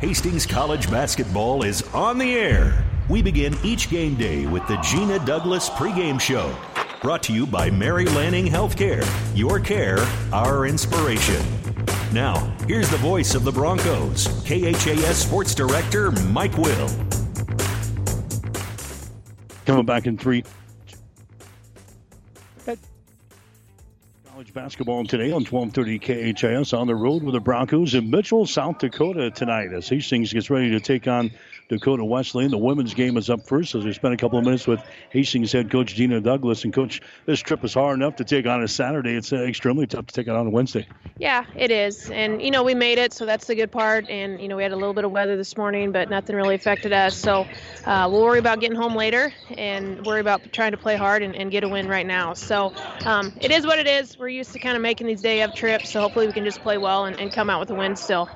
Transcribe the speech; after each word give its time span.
Hastings 0.00 0.46
College 0.46 0.90
basketball 0.90 1.62
is 1.62 1.82
on 1.92 2.16
the 2.16 2.32
air. 2.32 2.86
We 3.10 3.20
begin 3.20 3.54
each 3.62 3.90
game 3.90 4.14
day 4.14 4.46
with 4.46 4.66
the 4.66 4.78
Gina 4.78 5.18
Douglas 5.26 5.68
pregame 5.68 6.18
show. 6.18 6.56
Brought 7.02 7.22
to 7.24 7.34
you 7.34 7.46
by 7.46 7.68
Mary 7.68 8.06
Lanning 8.06 8.46
Healthcare. 8.46 9.06
Your 9.36 9.60
care, 9.60 9.98
our 10.32 10.64
inspiration. 10.64 11.44
Now, 12.14 12.36
here's 12.66 12.88
the 12.88 12.96
voice 12.96 13.34
of 13.34 13.44
the 13.44 13.52
Broncos, 13.52 14.26
KHAS 14.44 15.18
Sports 15.18 15.54
Director 15.54 16.10
Mike 16.10 16.56
Will. 16.56 16.88
Coming 19.66 19.84
back 19.84 20.06
in 20.06 20.16
three. 20.16 20.44
College 24.50 24.64
basketball 24.64 25.04
today 25.04 25.30
on 25.30 25.44
1230 25.44 26.32
KHAS 26.34 26.72
on 26.72 26.86
the 26.86 26.94
road 26.94 27.22
with 27.22 27.34
the 27.34 27.40
Broncos 27.40 27.94
in 27.94 28.10
Mitchell, 28.10 28.46
South 28.46 28.78
Dakota 28.78 29.30
tonight 29.30 29.72
as 29.72 29.88
Hastings 29.88 30.32
gets 30.32 30.50
ready 30.50 30.70
to 30.70 30.80
take 30.80 31.06
on 31.06 31.30
Dakota 31.68 32.04
Wesleyan. 32.04 32.50
The 32.50 32.58
women's 32.58 32.94
game 32.94 33.16
is 33.16 33.30
up 33.30 33.46
first 33.46 33.74
as 33.74 33.84
we 33.84 33.92
spent 33.92 34.14
a 34.14 34.16
couple 34.16 34.38
of 34.38 34.44
minutes 34.44 34.66
with 34.66 34.80
Hastings 35.10 35.52
head 35.52 35.70
coach 35.70 35.94
Gina 35.94 36.20
Douglas. 36.20 36.64
And 36.64 36.72
coach, 36.72 37.00
this 37.26 37.38
trip 37.40 37.64
is 37.64 37.74
hard 37.74 37.96
enough 37.96 38.16
to 38.16 38.24
take 38.24 38.46
on 38.46 38.62
a 38.62 38.68
Saturday. 38.68 39.14
It's 39.14 39.32
uh, 39.32 39.36
extremely 39.36 39.86
tough 39.86 40.06
to 40.06 40.14
take 40.14 40.26
it 40.26 40.34
on 40.34 40.48
a 40.48 40.50
Wednesday. 40.50 40.88
Yeah, 41.18 41.44
it 41.54 41.70
is. 41.70 42.10
And, 42.10 42.42
you 42.42 42.50
know, 42.50 42.64
we 42.64 42.74
made 42.74 42.98
it, 42.98 43.12
so 43.12 43.26
that's 43.26 43.46
the 43.46 43.54
good 43.54 43.70
part. 43.70 44.08
And, 44.08 44.40
you 44.40 44.48
know, 44.48 44.56
we 44.56 44.62
had 44.64 44.72
a 44.72 44.76
little 44.76 44.94
bit 44.94 45.04
of 45.04 45.12
weather 45.12 45.36
this 45.36 45.56
morning, 45.56 45.92
but 45.92 46.10
nothing 46.10 46.34
really 46.34 46.56
affected 46.56 46.92
us. 46.92 47.14
So 47.14 47.46
uh, 47.84 48.08
we'll 48.10 48.22
worry 48.22 48.40
about 48.40 48.58
getting 48.60 48.76
home 48.76 48.96
later 48.96 49.32
and 49.56 50.04
worry 50.04 50.20
about 50.20 50.52
trying 50.52 50.72
to 50.72 50.78
play 50.78 50.96
hard 50.96 51.22
and, 51.22 51.36
and 51.36 51.52
get 51.52 51.62
a 51.62 51.68
win 51.68 51.86
right 51.86 52.06
now. 52.06 52.32
So 52.32 52.72
um, 53.04 53.32
it 53.40 53.52
is 53.52 53.64
what 53.64 53.78
it 53.78 53.86
is. 53.86 54.18
We're 54.18 54.39
used 54.40 54.52
to 54.54 54.58
kind 54.58 54.74
of 54.74 54.80
making 54.80 55.06
these 55.06 55.20
day 55.20 55.42
of 55.42 55.52
trips, 55.52 55.90
so 55.90 56.00
hopefully 56.00 56.26
we 56.26 56.32
can 56.32 56.44
just 56.44 56.62
play 56.62 56.78
well 56.78 57.04
and, 57.04 57.20
and 57.20 57.30
come 57.30 57.50
out 57.50 57.60
with 57.60 57.68
a 57.68 57.74
win 57.74 57.94
still. 57.94 58.26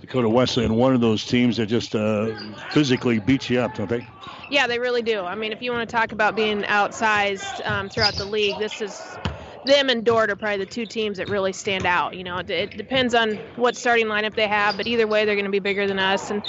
Dakota 0.00 0.26
Wesleyan, 0.26 0.76
one 0.76 0.94
of 0.94 1.02
those 1.02 1.26
teams 1.26 1.58
that 1.58 1.66
just 1.66 1.94
uh, 1.94 2.30
physically 2.70 3.18
beats 3.18 3.50
you 3.50 3.60
up, 3.60 3.74
don't 3.74 3.88
they? 3.88 4.02
Yeah, 4.48 4.66
they 4.66 4.78
really 4.78 5.02
do. 5.02 5.20
I 5.20 5.34
mean, 5.34 5.52
if 5.52 5.60
you 5.60 5.70
want 5.70 5.86
to 5.86 5.94
talk 5.94 6.12
about 6.12 6.34
being 6.34 6.62
outsized 6.62 7.66
um, 7.66 7.90
throughout 7.90 8.16
the 8.16 8.24
league, 8.24 8.56
this 8.56 8.80
is 8.80 9.18
them 9.64 9.88
and 9.88 10.04
Dordt 10.04 10.30
are 10.30 10.36
probably 10.36 10.58
the 10.58 10.70
two 10.70 10.86
teams 10.86 11.18
that 11.18 11.28
really 11.28 11.52
stand 11.52 11.86
out. 11.86 12.14
You 12.16 12.24
know, 12.24 12.38
it, 12.38 12.50
it 12.50 12.76
depends 12.76 13.14
on 13.14 13.36
what 13.56 13.76
starting 13.76 14.06
lineup 14.06 14.34
they 14.34 14.48
have, 14.48 14.76
but 14.76 14.86
either 14.86 15.06
way, 15.06 15.24
they're 15.24 15.36
going 15.36 15.44
to 15.44 15.50
be 15.50 15.60
bigger 15.60 15.86
than 15.86 15.98
us 15.98 16.30
and 16.30 16.42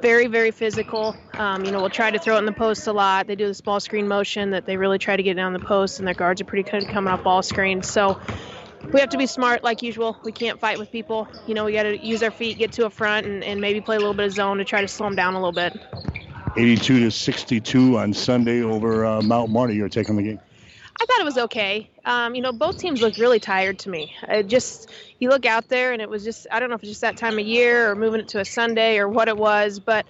very, 0.00 0.26
very 0.26 0.50
physical. 0.50 1.16
Um, 1.34 1.64
you 1.64 1.72
know, 1.72 1.80
we'll 1.80 1.90
try 1.90 2.10
to 2.10 2.18
throw 2.18 2.36
it 2.36 2.40
in 2.40 2.46
the 2.46 2.52
post 2.52 2.86
a 2.86 2.92
lot. 2.92 3.26
They 3.26 3.34
do 3.34 3.46
this 3.46 3.60
ball 3.60 3.80
screen 3.80 4.06
motion 4.06 4.50
that 4.50 4.66
they 4.66 4.76
really 4.76 4.98
try 4.98 5.16
to 5.16 5.22
get 5.22 5.34
down 5.34 5.52
the 5.52 5.58
post, 5.58 5.98
and 5.98 6.06
their 6.06 6.14
guards 6.14 6.40
are 6.40 6.44
pretty 6.44 6.68
good 6.68 6.88
coming 6.88 7.12
off 7.12 7.24
ball 7.24 7.42
screens. 7.42 7.90
So 7.90 8.20
we 8.92 9.00
have 9.00 9.10
to 9.10 9.18
be 9.18 9.26
smart 9.26 9.62
like 9.62 9.82
usual. 9.82 10.16
We 10.24 10.32
can't 10.32 10.58
fight 10.58 10.78
with 10.78 10.90
people. 10.90 11.28
You 11.46 11.54
know, 11.54 11.64
we 11.64 11.72
got 11.72 11.84
to 11.84 11.98
use 11.98 12.22
our 12.22 12.30
feet, 12.30 12.58
get 12.58 12.72
to 12.72 12.86
a 12.86 12.90
front, 12.90 13.26
and, 13.26 13.44
and 13.44 13.60
maybe 13.60 13.80
play 13.80 13.96
a 13.96 14.00
little 14.00 14.14
bit 14.14 14.26
of 14.26 14.32
zone 14.32 14.58
to 14.58 14.64
try 14.64 14.80
to 14.80 14.88
slow 14.88 15.06
them 15.06 15.16
down 15.16 15.34
a 15.34 15.38
little 15.38 15.52
bit. 15.52 15.76
82 16.56 17.00
to 17.00 17.10
62 17.10 17.98
on 17.98 18.12
Sunday 18.12 18.62
over 18.62 19.04
uh, 19.04 19.22
Mount 19.22 19.50
Marty. 19.50 19.74
You're 19.74 19.88
taking 19.88 20.16
the 20.16 20.22
game. 20.22 20.40
I 20.98 21.06
thought 21.06 21.20
it 21.20 21.24
was 21.24 21.38
okay. 21.38 21.90
Um, 22.04 22.34
you 22.34 22.42
know, 22.42 22.52
both 22.52 22.78
teams 22.78 23.02
looked 23.02 23.18
really 23.18 23.40
tired 23.40 23.78
to 23.80 23.90
me. 23.90 24.14
It 24.28 24.46
just 24.46 24.90
you 25.18 25.28
look 25.28 25.46
out 25.46 25.68
there, 25.68 25.92
and 25.92 26.00
it 26.00 26.08
was 26.08 26.24
just 26.24 26.46
I 26.50 26.60
don't 26.60 26.70
know 26.70 26.76
if 26.76 26.82
it's 26.82 26.90
just 26.90 27.00
that 27.02 27.16
time 27.16 27.38
of 27.38 27.46
year 27.46 27.90
or 27.90 27.96
moving 27.96 28.20
it 28.20 28.28
to 28.28 28.40
a 28.40 28.44
Sunday 28.44 28.98
or 28.98 29.08
what 29.08 29.28
it 29.28 29.36
was, 29.36 29.78
but 29.78 30.06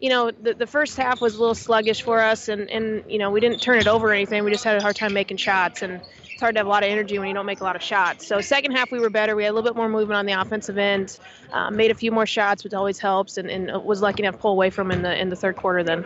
you 0.00 0.10
know, 0.10 0.30
the, 0.30 0.52
the 0.52 0.66
first 0.66 0.96
half 0.98 1.20
was 1.20 1.36
a 1.36 1.38
little 1.38 1.54
sluggish 1.54 2.02
for 2.02 2.20
us, 2.20 2.48
and, 2.48 2.68
and 2.68 3.04
you 3.08 3.18
know, 3.18 3.30
we 3.30 3.40
didn't 3.40 3.60
turn 3.62 3.78
it 3.78 3.86
over 3.86 4.08
or 4.08 4.12
anything. 4.12 4.44
We 4.44 4.50
just 4.50 4.64
had 4.64 4.76
a 4.76 4.82
hard 4.82 4.96
time 4.96 5.14
making 5.14 5.38
shots, 5.38 5.82
and 5.82 5.94
it's 6.30 6.40
hard 6.40 6.56
to 6.56 6.58
have 6.58 6.66
a 6.66 6.68
lot 6.68 6.82
of 6.82 6.90
energy 6.90 7.18
when 7.18 7.28
you 7.28 7.34
don't 7.34 7.46
make 7.46 7.60
a 7.60 7.64
lot 7.64 7.76
of 7.76 7.82
shots. 7.82 8.26
So 8.26 8.40
second 8.40 8.72
half 8.72 8.90
we 8.90 9.00
were 9.00 9.08
better. 9.08 9.34
We 9.36 9.44
had 9.44 9.52
a 9.52 9.54
little 9.54 9.70
bit 9.70 9.76
more 9.76 9.88
movement 9.88 10.18
on 10.18 10.26
the 10.26 10.32
offensive 10.32 10.76
end, 10.76 11.18
um, 11.54 11.76
made 11.76 11.90
a 11.90 11.94
few 11.94 12.10
more 12.10 12.26
shots, 12.26 12.64
which 12.64 12.74
always 12.74 12.98
helps, 12.98 13.38
and, 13.38 13.48
and 13.48 13.70
was 13.84 14.02
lucky 14.02 14.22
enough 14.22 14.34
to 14.34 14.40
pull 14.40 14.52
away 14.52 14.70
from 14.70 14.90
in 14.90 15.02
the 15.02 15.18
in 15.18 15.28
the 15.28 15.36
third 15.36 15.56
quarter. 15.56 15.84
Then 15.84 16.04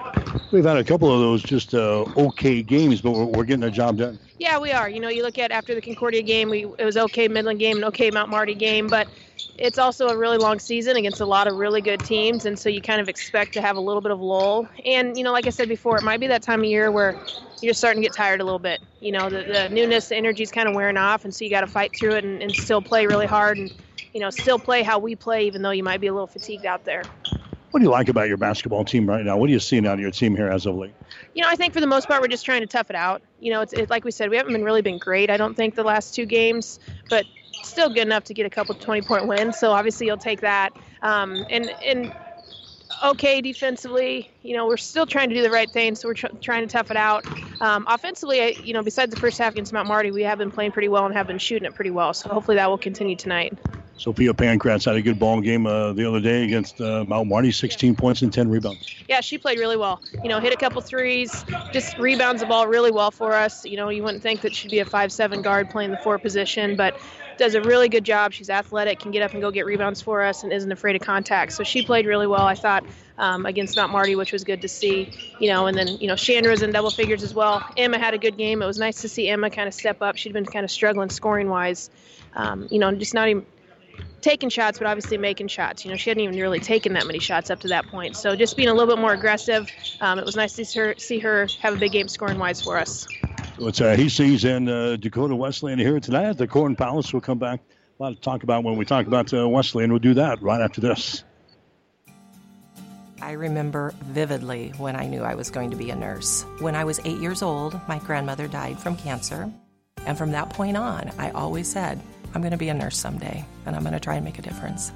we've 0.52 0.64
had 0.64 0.76
a 0.76 0.84
couple 0.84 1.12
of 1.12 1.20
those 1.20 1.42
just 1.42 1.74
uh, 1.74 2.04
okay 2.16 2.62
games, 2.62 3.00
but 3.00 3.12
we're, 3.12 3.24
we're 3.24 3.44
getting 3.44 3.60
the 3.60 3.70
job 3.70 3.96
done. 3.96 4.18
Yeah, 4.38 4.58
we 4.58 4.70
are. 4.72 4.88
You 4.88 5.00
know, 5.00 5.08
you 5.08 5.22
look 5.22 5.38
at 5.38 5.50
after 5.50 5.74
the 5.74 5.80
Concordia 5.80 6.22
game, 6.22 6.50
we 6.50 6.66
it 6.78 6.84
was 6.84 6.96
okay 6.96 7.28
Midland 7.28 7.58
game, 7.58 7.82
okay 7.84 8.10
Mount 8.10 8.30
Marty 8.30 8.54
game, 8.54 8.88
but 8.88 9.08
it's 9.56 9.78
also 9.78 10.08
a 10.08 10.16
really 10.16 10.36
long 10.38 10.58
season 10.60 10.96
against 10.96 11.20
a 11.20 11.26
lot 11.26 11.48
of 11.48 11.56
really 11.56 11.80
good 11.80 12.04
teams, 12.04 12.44
and 12.44 12.58
so 12.58 12.68
you 12.68 12.82
kind 12.82 13.00
of 13.00 13.08
expect 13.08 13.54
to 13.54 13.62
have 13.62 13.76
a 13.76 13.80
little 13.80 14.02
bit 14.02 14.12
of 14.12 14.20
lull. 14.20 14.68
And 14.84 15.16
you 15.16 15.24
know, 15.24 15.32
like 15.32 15.46
I 15.46 15.50
said 15.50 15.68
before, 15.68 15.96
it 15.96 16.04
might 16.04 16.20
be 16.20 16.26
that 16.28 16.42
time 16.42 16.60
of 16.60 16.66
year 16.66 16.92
where 16.92 17.16
you're 17.62 17.74
starting 17.74 18.02
to 18.02 18.06
get 18.06 18.14
tired 18.14 18.40
a 18.40 18.44
little 18.44 18.60
bit. 18.60 18.80
You 19.00 19.12
know, 19.12 19.30
the, 19.30 19.42
the 19.42 19.68
newness, 19.70 20.08
the 20.10 20.16
energy 20.16 20.42
is 20.42 20.52
kind 20.52 20.68
of 20.68 20.74
wearing 20.74 20.96
off, 20.96 21.24
and 21.24 21.34
so 21.34 21.44
you 21.44 21.50
got 21.50 21.62
to 21.62 21.66
fight 21.66 21.96
through 21.96 22.16
it 22.16 22.24
and, 22.24 22.42
and 22.42 22.54
still 22.54 22.82
play 22.82 23.06
really 23.06 23.26
hard, 23.26 23.56
and 23.56 23.70
you 24.12 24.20
know, 24.20 24.30
still 24.30 24.58
play 24.58 24.82
how 24.82 24.98
we 24.98 25.14
play, 25.16 25.46
even 25.46 25.62
though 25.62 25.70
you 25.70 25.82
might 25.82 26.00
be 26.00 26.06
a 26.06 26.12
little 26.12 26.26
fatigued 26.26 26.66
out 26.66 26.84
there. 26.84 27.04
What 27.70 27.80
do 27.80 27.84
you 27.84 27.90
like 27.90 28.08
about 28.08 28.28
your 28.28 28.38
basketball 28.38 28.84
team 28.84 29.06
right 29.06 29.24
now? 29.24 29.36
What 29.36 29.50
are 29.50 29.52
you 29.52 29.60
seeing 29.60 29.86
out 29.86 29.94
of 29.94 30.00
your 30.00 30.10
team 30.10 30.34
here 30.34 30.48
as 30.48 30.64
of 30.64 30.76
late? 30.76 30.94
You 31.34 31.42
know, 31.42 31.48
I 31.50 31.56
think 31.56 31.74
for 31.74 31.80
the 31.80 31.86
most 31.86 32.08
part 32.08 32.22
we're 32.22 32.28
just 32.28 32.46
trying 32.46 32.62
to 32.62 32.66
tough 32.66 32.88
it 32.88 32.96
out. 32.96 33.22
You 33.38 33.52
know, 33.52 33.60
it's 33.60 33.74
it, 33.74 33.90
like 33.90 34.04
we 34.04 34.10
said, 34.10 34.30
we 34.30 34.36
haven't 34.36 34.52
been 34.52 34.64
really 34.64 34.80
been 34.80 34.98
great. 34.98 35.28
I 35.28 35.36
don't 35.36 35.54
think 35.54 35.74
the 35.74 35.82
last 35.82 36.14
two 36.14 36.24
games, 36.24 36.78
but 37.10 37.26
still 37.62 37.90
good 37.90 38.06
enough 38.06 38.24
to 38.24 38.34
get 38.34 38.46
a 38.46 38.50
couple 38.50 38.74
20 38.74 39.02
point 39.02 39.26
wins. 39.26 39.58
So 39.58 39.72
obviously 39.72 40.06
you'll 40.06 40.16
take 40.16 40.40
that. 40.40 40.72
Um, 41.02 41.44
and 41.50 41.70
and 41.84 42.12
okay 43.04 43.40
defensively. 43.40 44.30
You 44.42 44.56
know, 44.56 44.66
we're 44.66 44.76
still 44.76 45.06
trying 45.06 45.28
to 45.28 45.34
do 45.34 45.42
the 45.42 45.50
right 45.50 45.70
thing, 45.70 45.94
so 45.94 46.08
we're 46.08 46.14
tr- 46.14 46.26
trying 46.40 46.66
to 46.66 46.72
tough 46.72 46.90
it 46.90 46.96
out. 46.96 47.24
Um, 47.60 47.86
offensively, 47.88 48.42
I, 48.42 48.56
you 48.62 48.72
know, 48.72 48.82
besides 48.82 49.14
the 49.14 49.20
first 49.20 49.38
half 49.38 49.52
against 49.52 49.72
Mount 49.72 49.88
Marty, 49.88 50.10
we 50.10 50.22
have 50.22 50.38
been 50.38 50.50
playing 50.50 50.72
pretty 50.72 50.88
well 50.88 51.06
and 51.06 51.14
have 51.14 51.26
been 51.26 51.38
shooting 51.38 51.66
it 51.66 51.74
pretty 51.74 51.90
well. 51.90 52.14
So 52.14 52.28
hopefully 52.28 52.56
that 52.56 52.68
will 52.68 52.78
continue 52.78 53.16
tonight. 53.16 53.56
Sophia 53.98 54.32
Pankratz 54.32 54.84
had 54.84 54.94
a 54.94 55.02
good 55.02 55.18
ball 55.18 55.40
game 55.40 55.66
uh, 55.66 55.92
the 55.92 56.08
other 56.08 56.20
day 56.20 56.44
against 56.44 56.80
uh, 56.80 57.04
Mount 57.08 57.28
Marty, 57.28 57.50
16 57.50 57.96
points 57.96 58.22
and 58.22 58.32
10 58.32 58.48
rebounds. 58.48 58.94
Yeah, 59.08 59.20
she 59.20 59.38
played 59.38 59.58
really 59.58 59.76
well. 59.76 60.00
You 60.22 60.28
know, 60.28 60.38
hit 60.38 60.52
a 60.52 60.56
couple 60.56 60.80
threes, 60.82 61.44
just 61.72 61.98
rebounds 61.98 62.40
the 62.40 62.46
ball 62.46 62.68
really 62.68 62.92
well 62.92 63.10
for 63.10 63.34
us. 63.34 63.64
You 63.64 63.76
know, 63.76 63.88
you 63.88 64.04
wouldn't 64.04 64.22
think 64.22 64.42
that 64.42 64.54
she'd 64.54 64.70
be 64.70 64.78
a 64.78 64.84
five-seven 64.84 65.42
guard 65.42 65.68
playing 65.70 65.90
the 65.90 65.96
four 65.96 66.16
position, 66.16 66.76
but 66.76 66.96
does 67.38 67.54
a 67.54 67.62
really 67.62 67.88
good 67.88 68.04
job. 68.04 68.32
She's 68.32 68.50
athletic, 68.50 69.00
can 69.00 69.10
get 69.10 69.22
up 69.22 69.32
and 69.32 69.40
go 69.40 69.50
get 69.50 69.64
rebounds 69.64 70.02
for 70.02 70.22
us, 70.22 70.42
and 70.42 70.52
isn't 70.52 70.70
afraid 70.70 70.96
of 70.96 71.02
contact. 71.02 71.52
So 71.52 71.64
she 71.64 71.82
played 71.82 72.06
really 72.06 72.26
well, 72.26 72.42
I 72.42 72.54
thought, 72.54 72.84
um, 73.16 73.46
against 73.46 73.76
Mount 73.76 73.92
Marty, 73.92 74.16
which 74.16 74.32
was 74.32 74.44
good 74.44 74.62
to 74.62 74.68
see. 74.68 75.10
You 75.38 75.48
know, 75.48 75.66
and 75.66 75.76
then 75.76 75.88
you 75.88 76.08
know 76.08 76.16
Chandra 76.16 76.50
was 76.50 76.62
in 76.62 76.72
double 76.72 76.90
figures 76.90 77.22
as 77.22 77.34
well. 77.34 77.64
Emma 77.76 77.98
had 77.98 78.14
a 78.14 78.18
good 78.18 78.36
game. 78.36 78.60
It 78.60 78.66
was 78.66 78.78
nice 78.78 79.00
to 79.02 79.08
see 79.08 79.28
Emma 79.28 79.50
kind 79.50 79.68
of 79.68 79.74
step 79.74 80.02
up. 80.02 80.16
She'd 80.16 80.32
been 80.32 80.44
kind 80.44 80.64
of 80.64 80.70
struggling 80.70 81.10
scoring 81.10 81.48
wise. 81.48 81.90
Um, 82.34 82.68
you 82.70 82.78
know, 82.78 82.92
just 82.92 83.14
not 83.14 83.28
even 83.28 83.46
taking 84.20 84.48
shots, 84.48 84.78
but 84.78 84.86
obviously 84.86 85.18
making 85.18 85.48
shots. 85.48 85.84
You 85.84 85.90
know, 85.90 85.96
she 85.96 86.10
hadn't 86.10 86.22
even 86.22 86.38
really 86.38 86.60
taken 86.60 86.92
that 86.94 87.06
many 87.06 87.18
shots 87.18 87.50
up 87.50 87.60
to 87.60 87.68
that 87.68 87.86
point. 87.86 88.16
So 88.16 88.34
just 88.36 88.56
being 88.56 88.68
a 88.68 88.74
little 88.74 88.94
bit 88.94 89.00
more 89.00 89.12
aggressive. 89.12 89.70
Um, 90.00 90.18
it 90.18 90.24
was 90.24 90.36
nice 90.36 90.54
to 90.54 90.64
see 90.64 90.78
her, 90.78 90.94
see 90.98 91.18
her 91.20 91.48
have 91.60 91.74
a 91.74 91.76
big 91.76 91.92
game 91.92 92.08
scoring 92.08 92.38
wise 92.38 92.62
for 92.62 92.76
us. 92.76 93.06
So 93.58 93.68
it's 93.68 93.80
uh, 93.80 93.96
Hastings 93.96 94.44
and 94.44 94.68
uh, 94.68 94.96
Dakota 94.96 95.34
Wesleyan 95.34 95.78
here 95.78 95.98
tonight. 96.00 96.26
At 96.26 96.38
the 96.38 96.46
Corn 96.46 96.76
Palace 96.76 97.12
We'll 97.12 97.20
come 97.20 97.38
back. 97.38 97.60
A 97.98 98.02
lot 98.02 98.10
to 98.10 98.20
talk 98.20 98.44
about 98.44 98.62
when 98.62 98.76
we 98.76 98.84
talk 98.84 99.06
about 99.06 99.32
uh, 99.34 99.48
Wesleyan. 99.48 99.90
We'll 99.90 99.98
do 99.98 100.14
that 100.14 100.40
right 100.40 100.60
after 100.60 100.80
this. 100.80 101.24
I 103.20 103.32
remember 103.32 103.92
vividly 104.04 104.72
when 104.78 104.94
I 104.94 105.06
knew 105.06 105.22
I 105.22 105.34
was 105.34 105.50
going 105.50 105.70
to 105.72 105.76
be 105.76 105.90
a 105.90 105.96
nurse. 105.96 106.46
When 106.60 106.76
I 106.76 106.84
was 106.84 107.00
eight 107.04 107.18
years 107.18 107.42
old, 107.42 107.78
my 107.88 107.98
grandmother 107.98 108.46
died 108.46 108.78
from 108.78 108.96
cancer. 108.96 109.52
And 110.06 110.16
from 110.16 110.30
that 110.30 110.50
point 110.50 110.76
on, 110.76 111.10
I 111.18 111.30
always 111.30 111.70
said, 111.70 112.00
I'm 112.34 112.40
going 112.40 112.52
to 112.52 112.58
be 112.58 112.68
a 112.68 112.74
nurse 112.74 112.98
someday, 112.98 113.44
and 113.66 113.74
I'm 113.74 113.82
going 113.82 113.94
to 113.94 114.00
try 114.00 114.16
and 114.16 114.24
make 114.24 114.38
a 114.38 114.42
difference. 114.42 114.92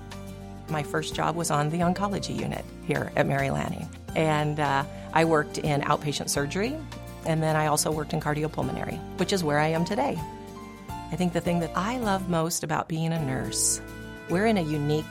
My 0.68 0.82
first 0.82 1.14
job 1.14 1.36
was 1.36 1.50
on 1.50 1.70
the 1.70 1.78
oncology 1.78 2.38
unit 2.38 2.64
here 2.84 3.12
at 3.16 3.26
Mary 3.26 3.50
Lanning. 3.50 3.88
And 4.14 4.60
uh, 4.60 4.84
I 5.12 5.24
worked 5.24 5.58
in 5.58 5.80
outpatient 5.82 6.28
surgery, 6.28 6.76
and 7.26 7.42
then 7.42 7.56
I 7.56 7.66
also 7.66 7.90
worked 7.90 8.12
in 8.12 8.20
cardiopulmonary, 8.20 8.98
which 9.18 9.32
is 9.32 9.42
where 9.42 9.58
I 9.58 9.68
am 9.68 9.84
today. 9.84 10.18
I 10.88 11.16
think 11.16 11.32
the 11.32 11.40
thing 11.40 11.60
that 11.60 11.70
I 11.74 11.98
love 11.98 12.28
most 12.28 12.64
about 12.64 12.88
being 12.88 13.12
a 13.12 13.24
nurse, 13.24 13.80
we're 14.30 14.46
in 14.46 14.56
a 14.56 14.62
unique 14.62 15.04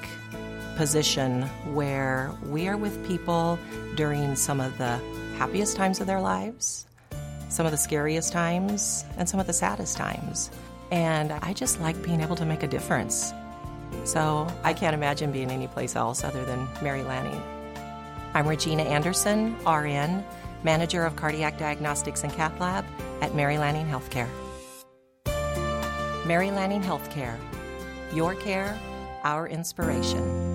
position 0.76 1.44
where 1.74 2.32
we 2.48 2.68
are 2.68 2.78
with 2.78 3.06
people 3.08 3.60
during 3.96 4.36
some 4.36 4.60
of 4.60 4.78
the 4.78 5.00
happiest 5.38 5.76
times 5.76 6.00
of 6.00 6.08
their 6.08 6.22
lives, 6.22 6.88
some 7.50 7.66
of 7.66 7.72
the 7.72 7.78
scariest 7.78 8.32
times, 8.32 9.06
and 9.18 9.30
some 9.30 9.40
of 9.40 9.48
the 9.48 9.54
saddest 9.54 9.98
times. 9.98 10.50
And 10.92 11.32
I 11.32 11.54
just 11.54 11.80
like 11.80 12.02
being 12.04 12.22
able 12.22 12.36
to 12.36 12.46
make 12.46 12.64
a 12.64 12.68
difference. 12.68 13.34
So 14.04 14.48
I 14.64 14.74
can't 14.74 14.94
imagine 14.94 15.32
being 15.32 15.50
anyplace 15.50 15.96
else 15.96 16.24
other 16.24 16.44
than 16.46 16.68
Mary 16.82 17.04
Lanning. 17.04 17.42
I'm 18.34 18.48
Regina 18.48 18.84
Anderson, 18.84 19.56
RN, 19.66 20.24
Manager 20.64 21.06
of 21.06 21.16
Cardiac 21.16 21.58
Diagnostics 21.58 22.24
and 22.24 22.32
Cath 22.32 22.60
Lab 22.60 22.86
at 23.22 23.36
Mary 23.36 23.58
Lanning 23.58 23.86
Healthcare. 23.88 24.30
Mary 26.26 26.52
Lanning 26.52 26.82
Healthcare. 26.82 27.38
Your 28.14 28.36
care, 28.36 28.80
our 29.24 29.48
inspiration. 29.48 30.51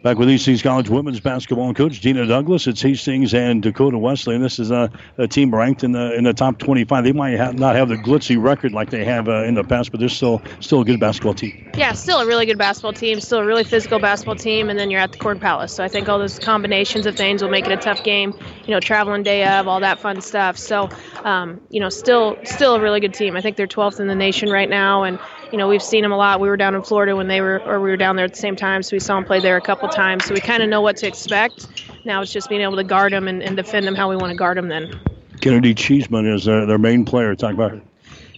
Back 0.00 0.16
with 0.16 0.28
Hastings 0.28 0.62
College 0.62 0.88
women's 0.88 1.18
basketball 1.18 1.74
coach 1.74 2.00
Gina 2.00 2.24
Douglas. 2.24 2.68
It's 2.68 2.80
Hastings 2.80 3.34
and 3.34 3.60
Dakota 3.60 3.98
Wesley, 3.98 4.36
and 4.36 4.44
this 4.44 4.60
is 4.60 4.70
a, 4.70 4.92
a 5.16 5.26
team 5.26 5.52
ranked 5.52 5.82
in 5.82 5.90
the 5.90 6.14
in 6.14 6.22
the 6.22 6.32
top 6.32 6.60
25. 6.60 7.02
They 7.02 7.10
might 7.10 7.36
not 7.56 7.74
have 7.74 7.88
the 7.88 7.96
glitzy 7.96 8.40
record 8.40 8.72
like 8.72 8.90
they 8.90 9.04
have 9.04 9.28
uh, 9.28 9.42
in 9.42 9.54
the 9.54 9.64
past, 9.64 9.90
but 9.90 9.98
they're 9.98 10.08
still 10.08 10.40
still 10.60 10.82
a 10.82 10.84
good 10.84 11.00
basketball 11.00 11.34
team. 11.34 11.72
Yeah, 11.76 11.94
still 11.94 12.20
a 12.20 12.26
really 12.26 12.46
good 12.46 12.58
basketball 12.58 12.92
team, 12.92 13.18
still 13.18 13.40
a 13.40 13.44
really 13.44 13.64
physical 13.64 13.98
basketball 13.98 14.36
team, 14.36 14.70
and 14.70 14.78
then 14.78 14.88
you're 14.88 15.00
at 15.00 15.10
the 15.10 15.18
Corn 15.18 15.40
Palace. 15.40 15.74
So 15.74 15.82
I 15.82 15.88
think 15.88 16.08
all 16.08 16.20
those 16.20 16.38
combinations 16.38 17.04
of 17.06 17.16
things 17.16 17.42
will 17.42 17.50
make 17.50 17.66
it 17.66 17.72
a 17.72 17.76
tough 17.76 18.04
game. 18.04 18.34
You 18.66 18.74
know, 18.74 18.80
traveling 18.80 19.24
day 19.24 19.48
of, 19.48 19.66
all 19.66 19.80
that 19.80 19.98
fun 19.98 20.20
stuff. 20.20 20.58
So, 20.58 20.90
um, 21.24 21.60
you 21.70 21.80
know, 21.80 21.88
still 21.88 22.38
still 22.44 22.76
a 22.76 22.80
really 22.80 23.00
good 23.00 23.14
team. 23.14 23.36
I 23.36 23.40
think 23.40 23.56
they're 23.56 23.66
12th 23.66 23.98
in 23.98 24.06
the 24.06 24.14
nation 24.14 24.48
right 24.48 24.70
now, 24.70 25.02
and 25.02 25.18
you 25.52 25.58
know, 25.58 25.68
we've 25.68 25.82
seen 25.82 26.02
them 26.02 26.12
a 26.12 26.16
lot. 26.16 26.40
We 26.40 26.48
were 26.48 26.56
down 26.56 26.74
in 26.74 26.82
Florida 26.82 27.16
when 27.16 27.28
they 27.28 27.40
were, 27.40 27.60
or 27.64 27.80
we 27.80 27.90
were 27.90 27.96
down 27.96 28.16
there 28.16 28.24
at 28.24 28.32
the 28.32 28.38
same 28.38 28.56
time, 28.56 28.82
so 28.82 28.94
we 28.94 29.00
saw 29.00 29.14
them 29.14 29.24
play 29.24 29.40
there 29.40 29.56
a 29.56 29.60
couple 29.60 29.88
times. 29.88 30.24
So 30.24 30.34
we 30.34 30.40
kind 30.40 30.62
of 30.62 30.68
know 30.68 30.80
what 30.80 30.96
to 30.98 31.06
expect. 31.06 31.68
Now 32.04 32.22
it's 32.22 32.32
just 32.32 32.48
being 32.48 32.60
able 32.60 32.76
to 32.76 32.84
guard 32.84 33.12
them 33.12 33.28
and, 33.28 33.42
and 33.42 33.56
defend 33.56 33.86
them 33.86 33.94
how 33.94 34.10
we 34.10 34.16
want 34.16 34.30
to 34.30 34.36
guard 34.36 34.56
them 34.56 34.68
then. 34.68 34.98
Kennedy 35.40 35.74
Cheeseman 35.74 36.26
is 36.26 36.44
their, 36.44 36.66
their 36.66 36.78
main 36.78 37.04
player. 37.04 37.34
Talk 37.34 37.54
about 37.54 37.80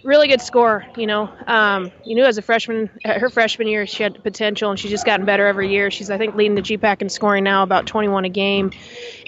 really 0.03 0.29
good 0.29 0.41
score. 0.41 0.85
You 0.97 1.07
know, 1.07 1.31
um, 1.47 1.93
you 2.05 2.15
knew 2.15 2.25
as 2.25 2.39
a 2.39 2.43
freshman, 2.43 2.91
uh, 3.05 3.19
her 3.19 3.31
freshman 3.31 3.69
year, 3.69 3.87
she 3.87 4.03
had 4.03 4.23
potential, 4.23 4.71
and 4.71 4.79
she's 4.79 4.91
just 4.91 5.05
gotten 5.05 5.27
better 5.27 5.47
every 5.47 5.71
year. 5.71 5.91
She's, 5.91 6.11
I 6.11 6.19
think, 6.19 6.35
leading 6.35 6.55
the 6.55 6.63
GPAC 6.63 7.03
in 7.03 7.09
scoring 7.09 7.45
now, 7.45 7.63
about 7.63 7.87
21 7.87 8.25
a 8.25 8.29
game, 8.29 8.71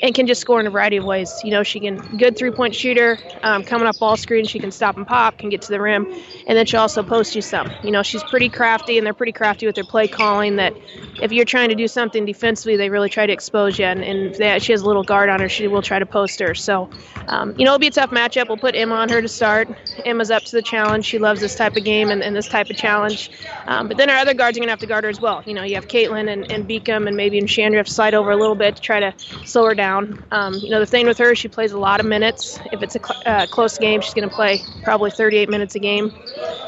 and 0.02 0.14
can 0.14 0.26
just 0.26 0.40
score 0.40 0.60
in 0.60 0.66
a 0.66 0.70
variety 0.70 0.96
of 0.96 1.04
ways. 1.04 1.40
You 1.44 1.50
know, 1.50 1.62
she 1.62 1.80
can 1.80 1.96
good 2.16 2.36
three 2.36 2.50
point 2.50 2.74
shooter, 2.74 3.19
um, 3.42 3.64
coming 3.64 3.86
up 3.86 3.98
ball 3.98 4.16
screen, 4.16 4.46
she 4.46 4.58
can 4.58 4.70
stop 4.70 4.96
and 4.96 5.06
pop, 5.06 5.38
can 5.38 5.50
get 5.50 5.62
to 5.62 5.69
the 5.69 5.80
rim, 5.80 6.06
and 6.46 6.56
then 6.56 6.66
she 6.66 6.76
also 6.76 7.02
post 7.02 7.34
you 7.34 7.42
some. 7.42 7.70
You 7.82 7.90
know, 7.90 8.02
she's 8.02 8.22
pretty 8.24 8.48
crafty, 8.48 8.98
and 8.98 9.06
they're 9.06 9.14
pretty 9.14 9.32
crafty 9.32 9.66
with 9.66 9.74
their 9.74 9.84
play 9.84 10.08
calling. 10.08 10.56
That 10.56 10.74
if 11.20 11.32
you're 11.32 11.44
trying 11.44 11.69
to 11.69 11.74
do 11.74 11.88
something 11.88 12.24
defensively, 12.24 12.76
they 12.76 12.90
really 12.90 13.08
try 13.08 13.26
to 13.26 13.32
expose 13.32 13.78
you, 13.78 13.84
and, 13.84 14.02
and 14.02 14.34
they, 14.34 14.58
she 14.58 14.72
has 14.72 14.82
a 14.82 14.86
little 14.86 15.04
guard 15.04 15.28
on 15.28 15.40
her, 15.40 15.48
she 15.48 15.69
will 15.69 15.82
try 15.82 15.98
to 15.98 16.06
post 16.06 16.40
her. 16.40 16.54
So, 16.54 16.90
um, 17.28 17.50
you 17.58 17.64
know, 17.64 17.72
it'll 17.72 17.78
be 17.78 17.88
a 17.88 17.90
tough 17.90 18.10
matchup. 18.10 18.48
We'll 18.48 18.56
put 18.56 18.74
Emma 18.74 18.94
on 18.94 19.08
her 19.10 19.20
to 19.20 19.28
start. 19.28 19.69
Emma's 20.04 20.30
up 20.30 20.44
to 20.44 20.56
the 20.56 20.62
challenge. 20.62 21.05
She 21.05 21.19
loves 21.19 21.41
this 21.41 21.55
type 21.55 21.76
of 21.76 21.85
game 21.85 22.11
and, 22.11 22.23
and 22.23 22.35
this 22.35 22.49
type 22.49 22.70
of 22.70 22.76
challenge. 22.76 23.31
Um, 23.67 23.88
but 23.88 23.97
then 23.97 24.11
our 24.11 24.17
other 24.17 24.35
guards 24.35 24.56
are 24.56 24.61
going 24.61 24.69
to 24.69 24.73
have 24.73 24.81
to 24.81 24.87
guard 24.87 25.05
her 25.05 25.11
as 25.11 25.20
well. 25.20 25.43
You 25.47 25.55
know, 25.55 25.62
you 25.62 25.75
have 25.75 25.88
Caitlin 25.88 26.32
and, 26.32 26.50
and 26.50 26.69
Beacom 26.69 27.06
and 27.06 27.17
maybe 27.17 27.37
even 27.37 27.47
Chandra 27.47 27.79
have 27.79 27.87
to 27.87 27.93
slide 27.93 28.14
over 28.14 28.31
a 28.31 28.37
little 28.37 28.55
bit 28.55 28.76
to 28.76 28.82
try 28.82 29.00
to 29.00 29.14
slow 29.44 29.67
her 29.67 29.75
down. 29.75 30.25
Um, 30.31 30.55
you 30.55 30.70
know, 30.70 30.81
the 30.81 30.87
thing 30.87 31.06
with 31.06 31.19
her, 31.19 31.35
she 31.35 31.49
plays 31.49 31.73
a 31.73 31.79
lot 31.79 32.00
of 32.00 32.06
minutes. 32.06 32.59
If 32.73 32.82
it's 32.82 32.97
a 32.97 33.00
cl- 33.00 33.23
uh, 33.26 33.47
close 33.47 33.79
game, 33.79 34.00
she's 34.00 34.14
going 34.14 34.29
to 34.29 34.35
play 34.35 34.61
probably 34.82 35.11
38 35.11 35.49
minutes 35.49 35.75
a 35.75 35.79
game. 35.79 36.12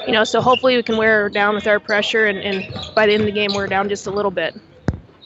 You 0.06 0.12
know, 0.12 0.24
so 0.24 0.40
hopefully 0.40 0.76
we 0.76 0.82
can 0.82 0.96
wear 0.96 1.22
her 1.22 1.30
down 1.30 1.54
with 1.54 1.66
our 1.66 1.80
pressure 1.80 2.26
and, 2.26 2.38
and 2.38 2.94
by 2.94 3.06
the 3.06 3.12
end 3.12 3.22
of 3.22 3.26
the 3.26 3.32
game, 3.32 3.52
wear 3.54 3.62
her 3.62 3.68
down 3.68 3.88
just 3.88 4.06
a 4.06 4.10
little 4.10 4.30
bit. 4.30 4.54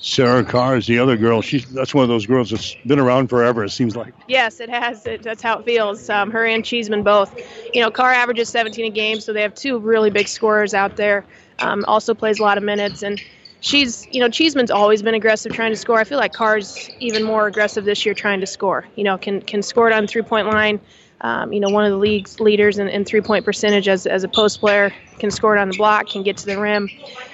Sarah 0.01 0.45
Carr 0.45 0.77
is 0.77 0.87
the 0.87 0.99
other 0.99 1.17
girl. 1.17 1.43
She's 1.43 1.67
that's 1.67 1.95
one 1.95 2.05
of 2.05 2.09
those 2.09 2.27
girls 2.27 2.51
that's 2.51 2.77
been 2.87 2.99
around 3.01 3.29
forever. 3.29 3.65
It 3.65 3.71
seems 3.71 3.97
like. 3.97 4.15
Yes, 4.29 4.61
it 4.61 4.71
has. 4.71 5.05
It, 5.07 5.23
that's 5.23 5.43
how 5.43 5.59
it 5.59 5.65
feels. 5.65 6.09
Um, 6.09 6.31
her 6.31 6.47
and 6.47 6.65
Cheeseman 6.65 7.03
both. 7.03 7.37
You 7.75 7.83
know, 7.83 7.91
Carr 7.91 8.13
averages 8.13 8.49
17 8.49 8.85
a 8.85 8.91
game, 8.91 9.21
so 9.21 9.33
they 9.33 9.43
have 9.43 9.55
two 9.55 9.79
really 9.79 10.11
big 10.11 10.29
scorers 10.29 10.73
out 10.73 10.97
there. 10.97 11.25
Um, 11.59 11.85
also 11.89 12.15
plays 12.15 12.39
a 12.39 12.43
lot 12.43 12.59
of 12.59 12.65
minutes, 12.65 13.03
and 13.03 13.21
she's 13.61 14.07
you 14.13 14.21
know 14.21 14.29
Cheeseman's 14.29 14.71
always 14.71 15.03
been 15.03 15.15
aggressive 15.15 15.53
trying 15.53 15.73
to 15.73 15.77
score. 15.77 15.99
I 15.99 16.05
feel 16.05 16.19
like 16.19 16.33
Carr's 16.33 16.89
even 17.01 17.25
more 17.25 17.49
aggressive 17.49 17.85
this 17.85 18.07
year 18.07 18.15
trying 18.15 18.41
to 18.41 18.47
score. 18.47 18.87
You 18.95 19.05
know, 19.05 19.19
can 19.19 19.41
can 19.41 19.63
score 19.63 19.91
it 19.91 19.93
on 19.93 20.07
three 20.07 20.23
point 20.23 20.47
line 20.47 20.81
um, 21.21 21.53
you 21.53 21.61
know, 21.61 21.69
one 21.69 21.85
of 21.85 21.91
the 21.91 21.99
league's 21.99 22.39
leaders 22.41 22.79
in, 22.79 22.89
in 22.89 23.05
three 23.05 23.21
point 23.21 23.45
percentage 23.45 23.89
as, 23.89 24.07
as 24.07 24.25
a 24.25 24.29
post 24.29 24.61
player, 24.61 24.93
can 25.19 25.31
score 25.31 25.57
it 25.57 25.61
on 25.61 25.69
the 25.69 25.77
block, 25.77 26.09
can 26.09 26.23
get 26.23 26.37
to 26.39 26.47
the 26.47 26.59
rim. 26.59 26.91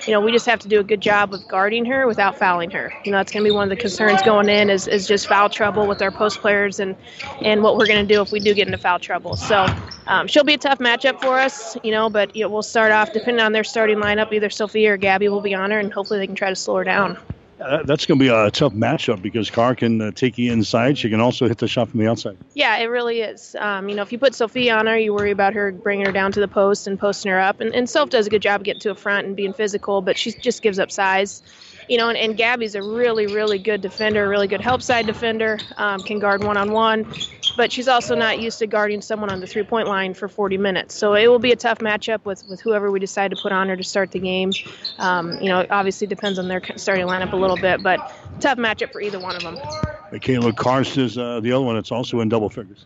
You 0.07 0.13
know, 0.13 0.21
we 0.21 0.33
just 0.33 0.47
have 0.47 0.59
to 0.61 0.69
do 0.69 0.81
a 0.81 0.83
good 0.83 1.01
job 1.01 1.35
of 1.35 1.47
guarding 1.49 1.85
her 1.85 2.07
without 2.07 2.39
fouling 2.39 2.71
her. 2.71 2.93
You 3.05 3.13
know, 3.13 3.19
that's 3.19 3.31
going 3.31 3.45
to 3.45 3.49
be 3.49 3.55
one 3.55 3.65
of 3.65 3.71
the 3.71 3.77
concerns 3.77 4.23
going 4.23 4.49
in 4.49 4.71
is, 4.71 4.87
is 4.87 5.07
just 5.07 5.27
foul 5.27 5.49
trouble 5.49 5.87
with 5.87 6.01
our 6.03 6.11
post 6.11 6.41
players 6.41 6.81
and, 6.81 6.97
and 7.43 7.63
what 7.63 7.77
we're 7.77 7.87
going 7.87 8.07
to 8.07 8.15
do 8.15 8.23
if 8.23 8.33
we 8.33 8.41
do 8.41 8.55
get 8.55 8.67
into 8.67 8.79
foul 8.79 8.99
trouble. 8.99 9.37
So 9.37 9.67
um, 10.07 10.27
she'll 10.27 10.45
be 10.45 10.55
a 10.55 10.59
tough 10.59 10.79
matchup 10.79 11.21
for 11.21 11.39
us, 11.39 11.77
you 11.83 11.91
know, 11.91 12.11
but 12.11 12.35
you 12.35 12.43
know, 12.43 12.49
we'll 12.49 12.63
start 12.63 12.93
off, 12.93 13.13
depending 13.13 13.45
on 13.45 13.53
their 13.53 13.65
starting 13.65 13.99
lineup, 13.99 14.33
either 14.33 14.51
Sophia 14.51 14.95
or 14.95 14.97
Gabby 14.97 15.29
will 15.29 15.41
be 15.41 15.55
on 15.55 15.71
her, 15.71 15.79
and 15.79 15.93
hopefully 15.93 16.19
they 16.19 16.27
can 16.27 16.37
try 16.37 16.51
to 16.51 16.57
slow 16.57 16.77
her 16.77 16.85
down. 16.85 17.19
Uh, 17.61 17.83
that's 17.85 18.05
going 18.07 18.19
to 18.19 18.23
be 18.23 18.29
a 18.29 18.51
tough 18.51 18.73
matchup 18.73 19.23
because 19.23 19.51
Carr 19.51 19.75
can 19.75 20.01
uh, 20.01 20.11
take 20.11 20.37
you 20.39 20.53
inside. 20.53 20.99
She 20.99 21.09
can 21.09 21.21
also 21.21 21.47
hit 21.49 21.59
the 21.59 21.69
shot 21.69 21.89
from 21.89 22.01
the 22.01 22.09
outside. 22.09 22.37
Yeah, 22.55 22.77
it 22.79 22.87
really 22.87 23.21
is. 23.21 23.55
Um, 23.59 23.89
you 23.89 23.95
know, 23.95 24.03
if 24.03 24.13
you 24.13 24.19
put 24.19 24.35
Sophia 24.35 24.77
on 24.77 24.87
her, 24.87 24.99
you 24.99 25.15
worry 25.15 25.31
about 25.31 25.55
her 25.55 25.73
bringing 25.73 26.07
her 26.07 26.13
down 26.13 26.33
to 26.33 26.41
the 26.41 26.49
post 26.49 26.87
and 26.87 26.99
posting 26.99 27.31
her 27.31 27.41
up. 27.41 27.61
And, 27.61 27.75
and 27.75 27.89
Soph 27.89 28.11
does 28.11 28.27
a 28.27 28.31
good 28.31 28.43
job 28.43 28.65
getting 28.65 28.81
to 28.81 28.91
a 28.91 28.95
front 28.95 29.27
and 29.27 29.37
being 29.37 29.53
physical, 29.53 30.03
but 30.03 30.19
she 30.19 30.33
just 30.33 30.63
gives 30.63 30.79
up 30.79 30.91
size 30.91 31.43
you 31.89 31.99
know, 31.99 32.09
and, 32.09 32.19
and 32.19 32.37
Gabby's 32.37 32.75
a 32.75 32.83
really, 32.83 33.27
really 33.27 33.59
good 33.59 33.81
defender, 33.81 34.29
really 34.29 34.47
good 34.47 34.61
help 34.61 34.83
side 34.83 35.07
defender, 35.07 35.59
um, 35.77 36.01
can 36.01 36.19
guard 36.19 36.43
one 36.43 36.57
on 36.57 36.73
one, 36.73 37.07
but 37.57 37.73
she's 37.73 37.89
also 37.89 38.15
not 38.15 38.41
used 38.41 38.59
to 38.61 38.67
guarding 38.67 39.01
someone 39.01 39.31
on 39.31 39.41
the 39.41 39.47
three 39.47 39.63
point 39.63 39.89
line 39.89 40.15
for 40.15 40.29
40 40.29 40.59
minutes. 40.59 40.95
So 40.95 41.15
it 41.15 41.29
will 41.29 41.39
be 41.39 41.53
a 41.53 41.57
tough 41.57 41.79
matchup 41.79 42.25
with, 42.25 42.47
with 42.49 42.61
whoever 42.61 42.91
we 42.91 43.01
decide 43.01 43.31
to 43.33 43.37
put 43.37 43.53
on 43.53 43.69
her 43.69 43.77
to 43.77 43.85
start 43.85 44.11
the 44.11 44.21
game. 44.21 44.53
Um, 44.99 45.39
you 45.41 45.49
know, 45.49 45.61
it 45.61 45.71
obviously 45.71 46.07
depends 46.07 46.39
on 46.39 46.49
their 46.49 46.63
starting 46.77 47.07
lineup 47.07 47.33
a 47.33 47.37
little 47.37 47.57
bit, 47.57 47.83
but 47.83 48.01
tough 48.41 48.59
matchup 48.59 48.91
for 48.93 49.01
either 49.01 49.19
one 49.19 49.37
of 49.37 49.43
them. 49.43 49.59
Michaela 50.11 50.53
Karst 50.53 50.99
is 50.99 51.19
uh, 51.19 51.41
the 51.41 51.53
other 51.53 51.65
one 51.65 51.75
that's 51.75 51.93
also 51.93 52.21
in 52.21 52.29
double 52.29 52.51
figures 52.51 52.85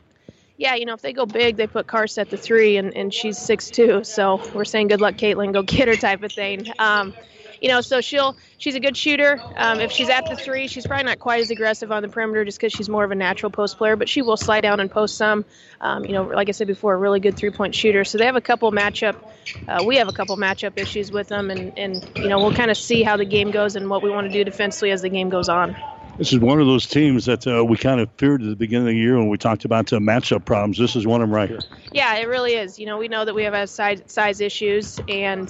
yeah, 0.58 0.74
you 0.74 0.84
know, 0.84 0.92
if 0.92 1.00
they 1.00 1.12
go 1.12 1.24
big, 1.24 1.56
they 1.56 1.68
put 1.68 1.86
Karst 1.86 2.18
at 2.18 2.30
the 2.30 2.36
three, 2.36 2.76
and, 2.76 2.94
and 2.96 3.14
she's 3.14 3.38
six 3.38 3.70
two. 3.70 4.02
So 4.02 4.42
we're 4.52 4.64
saying 4.64 4.88
good 4.88 5.00
luck, 5.00 5.14
Caitlin, 5.14 5.52
go 5.52 5.62
get 5.62 5.86
her 5.86 5.94
type 5.94 6.24
of 6.24 6.32
thing. 6.32 6.66
Um, 6.80 7.14
you 7.60 7.68
know, 7.68 7.80
so 7.80 8.00
she'll 8.00 8.36
she's 8.58 8.74
a 8.74 8.80
good 8.80 8.96
shooter. 8.96 9.40
Um, 9.56 9.80
if 9.80 9.92
she's 9.92 10.08
at 10.08 10.26
the 10.28 10.36
three, 10.36 10.68
she's 10.68 10.86
probably 10.86 11.04
not 11.04 11.18
quite 11.18 11.40
as 11.40 11.50
aggressive 11.50 11.90
on 11.92 12.02
the 12.02 12.08
perimeter 12.08 12.44
just 12.44 12.58
because 12.58 12.72
she's 12.72 12.88
more 12.88 13.04
of 13.04 13.10
a 13.10 13.14
natural 13.14 13.50
post 13.50 13.78
player, 13.78 13.96
but 13.96 14.08
she 14.08 14.22
will 14.22 14.36
slide 14.36 14.62
down 14.62 14.80
and 14.80 14.90
post 14.90 15.16
some. 15.16 15.44
Um, 15.80 16.04
you 16.04 16.12
know, 16.12 16.24
like 16.24 16.48
I 16.48 16.52
said 16.52 16.66
before, 16.66 16.94
a 16.94 16.96
really 16.96 17.20
good 17.20 17.36
three 17.36 17.50
point 17.50 17.74
shooter. 17.74 18.04
So 18.04 18.18
they 18.18 18.26
have 18.26 18.36
a 18.36 18.40
couple 18.40 18.70
matchup. 18.72 19.16
Uh, 19.66 19.82
we 19.84 19.96
have 19.96 20.08
a 20.08 20.12
couple 20.12 20.36
matchup 20.36 20.78
issues 20.78 21.10
with 21.10 21.28
them, 21.28 21.50
and 21.50 21.76
and 21.78 22.08
you 22.16 22.28
know 22.28 22.38
we'll 22.38 22.54
kind 22.54 22.70
of 22.70 22.76
see 22.76 23.02
how 23.02 23.16
the 23.16 23.24
game 23.24 23.50
goes 23.50 23.76
and 23.76 23.88
what 23.88 24.02
we 24.02 24.10
want 24.10 24.26
to 24.26 24.32
do 24.32 24.44
defensively 24.44 24.90
as 24.90 25.02
the 25.02 25.08
game 25.08 25.28
goes 25.28 25.48
on. 25.48 25.76
This 26.18 26.32
is 26.32 26.40
one 26.40 26.60
of 26.60 26.66
those 26.66 26.84
teams 26.84 27.26
that 27.26 27.46
uh, 27.46 27.64
we 27.64 27.76
kind 27.76 28.00
of 28.00 28.10
feared 28.18 28.42
at 28.42 28.48
the 28.48 28.56
beginning 28.56 28.88
of 28.88 28.92
the 28.94 28.98
year 28.98 29.16
when 29.16 29.28
we 29.28 29.38
talked 29.38 29.64
about 29.64 29.92
uh, 29.92 30.00
matchup 30.00 30.44
problems. 30.44 30.76
This 30.76 30.96
is 30.96 31.06
one 31.06 31.22
of 31.22 31.28
them 31.28 31.34
right 31.34 31.48
here. 31.48 31.60
Yeah, 31.92 32.16
it 32.16 32.26
really 32.26 32.54
is. 32.54 32.76
You 32.76 32.86
know, 32.86 32.98
we 32.98 33.06
know 33.06 33.24
that 33.24 33.36
we 33.36 33.44
have 33.44 33.70
size 33.70 34.02
size 34.06 34.40
issues, 34.40 34.98
and 35.08 35.48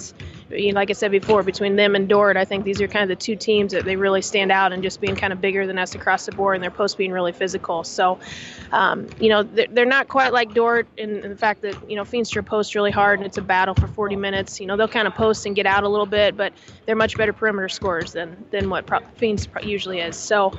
you 0.49 0.71
know, 0.71 0.79
like 0.79 0.89
I 0.89 0.93
said 0.93 1.11
before, 1.11 1.43
between 1.43 1.75
them 1.75 1.95
and 1.95 2.07
Dordt, 2.07 2.37
I 2.37 2.45
think 2.45 2.63
these 2.63 2.81
are 2.81 2.87
kind 2.87 3.03
of 3.03 3.09
the 3.09 3.23
two 3.23 3.35
teams 3.35 3.71
that 3.73 3.85
they 3.85 3.95
really 3.95 4.21
stand 4.21 4.51
out 4.51 4.73
and 4.73 4.81
just 4.81 4.99
being 4.99 5.15
kind 5.15 5.31
of 5.31 5.41
bigger 5.41 5.67
than 5.67 5.77
us 5.77 5.95
across 5.95 6.25
the 6.25 6.31
board, 6.31 6.55
and 6.55 6.63
their 6.63 6.71
post 6.71 6.97
being 6.97 7.11
really 7.11 7.31
physical. 7.31 7.83
So, 7.83 8.19
um, 8.71 9.07
you 9.19 9.29
know, 9.29 9.43
they're, 9.43 9.67
they're, 9.69 9.85
not 9.85 10.07
quite 10.07 10.33
like 10.33 10.53
Dordt 10.53 10.87
in, 10.97 11.23
in, 11.23 11.29
the 11.29 11.37
fact 11.37 11.61
that 11.61 11.89
you 11.89 11.95
know 11.95 12.03
Feenstra 12.03 12.45
posts 12.45 12.75
really 12.75 12.91
hard 12.91 13.19
and 13.19 13.25
it's 13.25 13.37
a 13.37 13.41
battle 13.41 13.73
for 13.75 13.87
40 13.87 14.15
minutes. 14.15 14.59
You 14.59 14.67
know, 14.67 14.77
they'll 14.77 14.87
kind 14.87 15.07
of 15.07 15.15
post 15.15 15.45
and 15.45 15.55
get 15.55 15.65
out 15.65 15.83
a 15.83 15.89
little 15.89 16.05
bit, 16.05 16.37
but 16.37 16.53
they're 16.85 16.95
much 16.95 17.17
better 17.17 17.33
perimeter 17.33 17.69
scorers 17.69 18.13
than 18.13 18.45
than 18.51 18.69
what 18.69 18.85
Pro- 18.85 18.99
Fiends 19.15 19.47
usually 19.63 19.99
is. 19.99 20.15
So, 20.15 20.53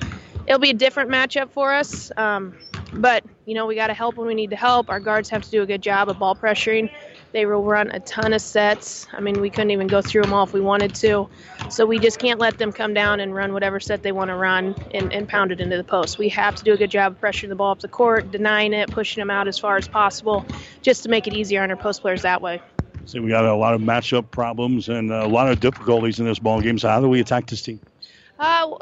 it'll 0.47 0.59
be 0.59 0.71
a 0.71 0.75
different 0.75 1.11
matchup 1.11 1.50
for 1.50 1.73
us. 1.73 2.11
Um, 2.17 2.57
but 2.93 3.25
you 3.45 3.55
know, 3.55 3.67
we 3.67 3.75
got 3.75 3.88
to 3.88 3.95
help 3.95 4.17
when 4.17 4.26
we 4.26 4.35
need 4.35 4.50
to 4.50 4.57
help. 4.57 4.91
Our 4.91 5.00
guards 5.00 5.29
have 5.31 5.43
to 5.43 5.50
do 5.50 5.62
a 5.62 5.67
good 5.67 5.83
job 5.83 6.09
of 6.09 6.19
ball 6.19 6.35
pressuring. 6.35 6.91
They 7.33 7.47
will 7.47 7.63
run 7.63 7.91
a 7.91 8.01
ton 8.01 8.33
of 8.33 8.41
sets. 8.41 9.07
I 9.13 9.21
mean, 9.21 9.41
we 9.41 9.51
couldn't 9.51 9.71
even 9.71 9.87
go 9.87 10.03
through 10.03 10.23
them 10.23 10.33
all 10.33 10.45
if 10.45 10.53
we 10.53 10.61
wanted 10.61 10.95
to. 10.97 11.29
So 11.69 11.87
we 11.87 12.01
just 12.01 12.19
can't 12.19 12.41
let 12.41 12.59
them 12.59 12.73
come 12.73 12.93
down 12.93 13.21
and 13.21 13.33
run 13.33 13.53
whatever 13.53 13.79
set 13.79 14.03
they 14.03 14.11
want 14.11 14.31
to 14.31 14.35
run 14.35 14.75
and, 14.93 15.13
and 15.13 15.29
pound 15.29 15.53
it 15.53 15.61
into 15.61 15.77
the 15.77 15.85
post. 15.85 16.19
We 16.19 16.29
have 16.31 16.57
to 16.57 16.65
do 16.65 16.73
a 16.73 16.77
good 16.77 16.91
job 16.91 17.13
of 17.13 17.21
pressuring 17.21 17.51
the 17.51 17.55
ball 17.55 17.71
up 17.71 17.81
the 17.81 17.89
court, 17.89 18.33
denying 18.33 18.73
it, 18.73 18.91
pushing 18.91 19.21
them 19.21 19.31
out 19.31 19.47
as 19.47 19.59
far 19.59 19.77
as 19.77 19.87
possible, 19.87 20.45
just 20.83 21.05
to 21.05 21.09
make 21.09 21.29
it 21.29 21.33
easier 21.33 21.63
on 21.63 21.71
our 21.71 21.77
post 21.77 22.03
players 22.03 22.23
that 22.23 22.43
way. 22.43 22.61
So 23.05 23.23
we 23.23 23.29
got 23.29 23.45
a 23.45 23.55
lot 23.55 23.75
of 23.75 23.81
matchup 23.81 24.31
problems 24.31 24.89
and 24.89 25.13
a 25.13 25.27
lot 25.27 25.49
of 25.49 25.61
difficulties 25.61 26.19
in 26.19 26.27
this 26.27 26.39
ball 26.41 26.61
game. 26.61 26.79
So 26.79 26.89
how 26.89 27.01
do 27.01 27.09
we 27.09 27.21
attack 27.21 27.47
this 27.47 27.63
team? 27.63 27.81
Uh, 28.39 28.77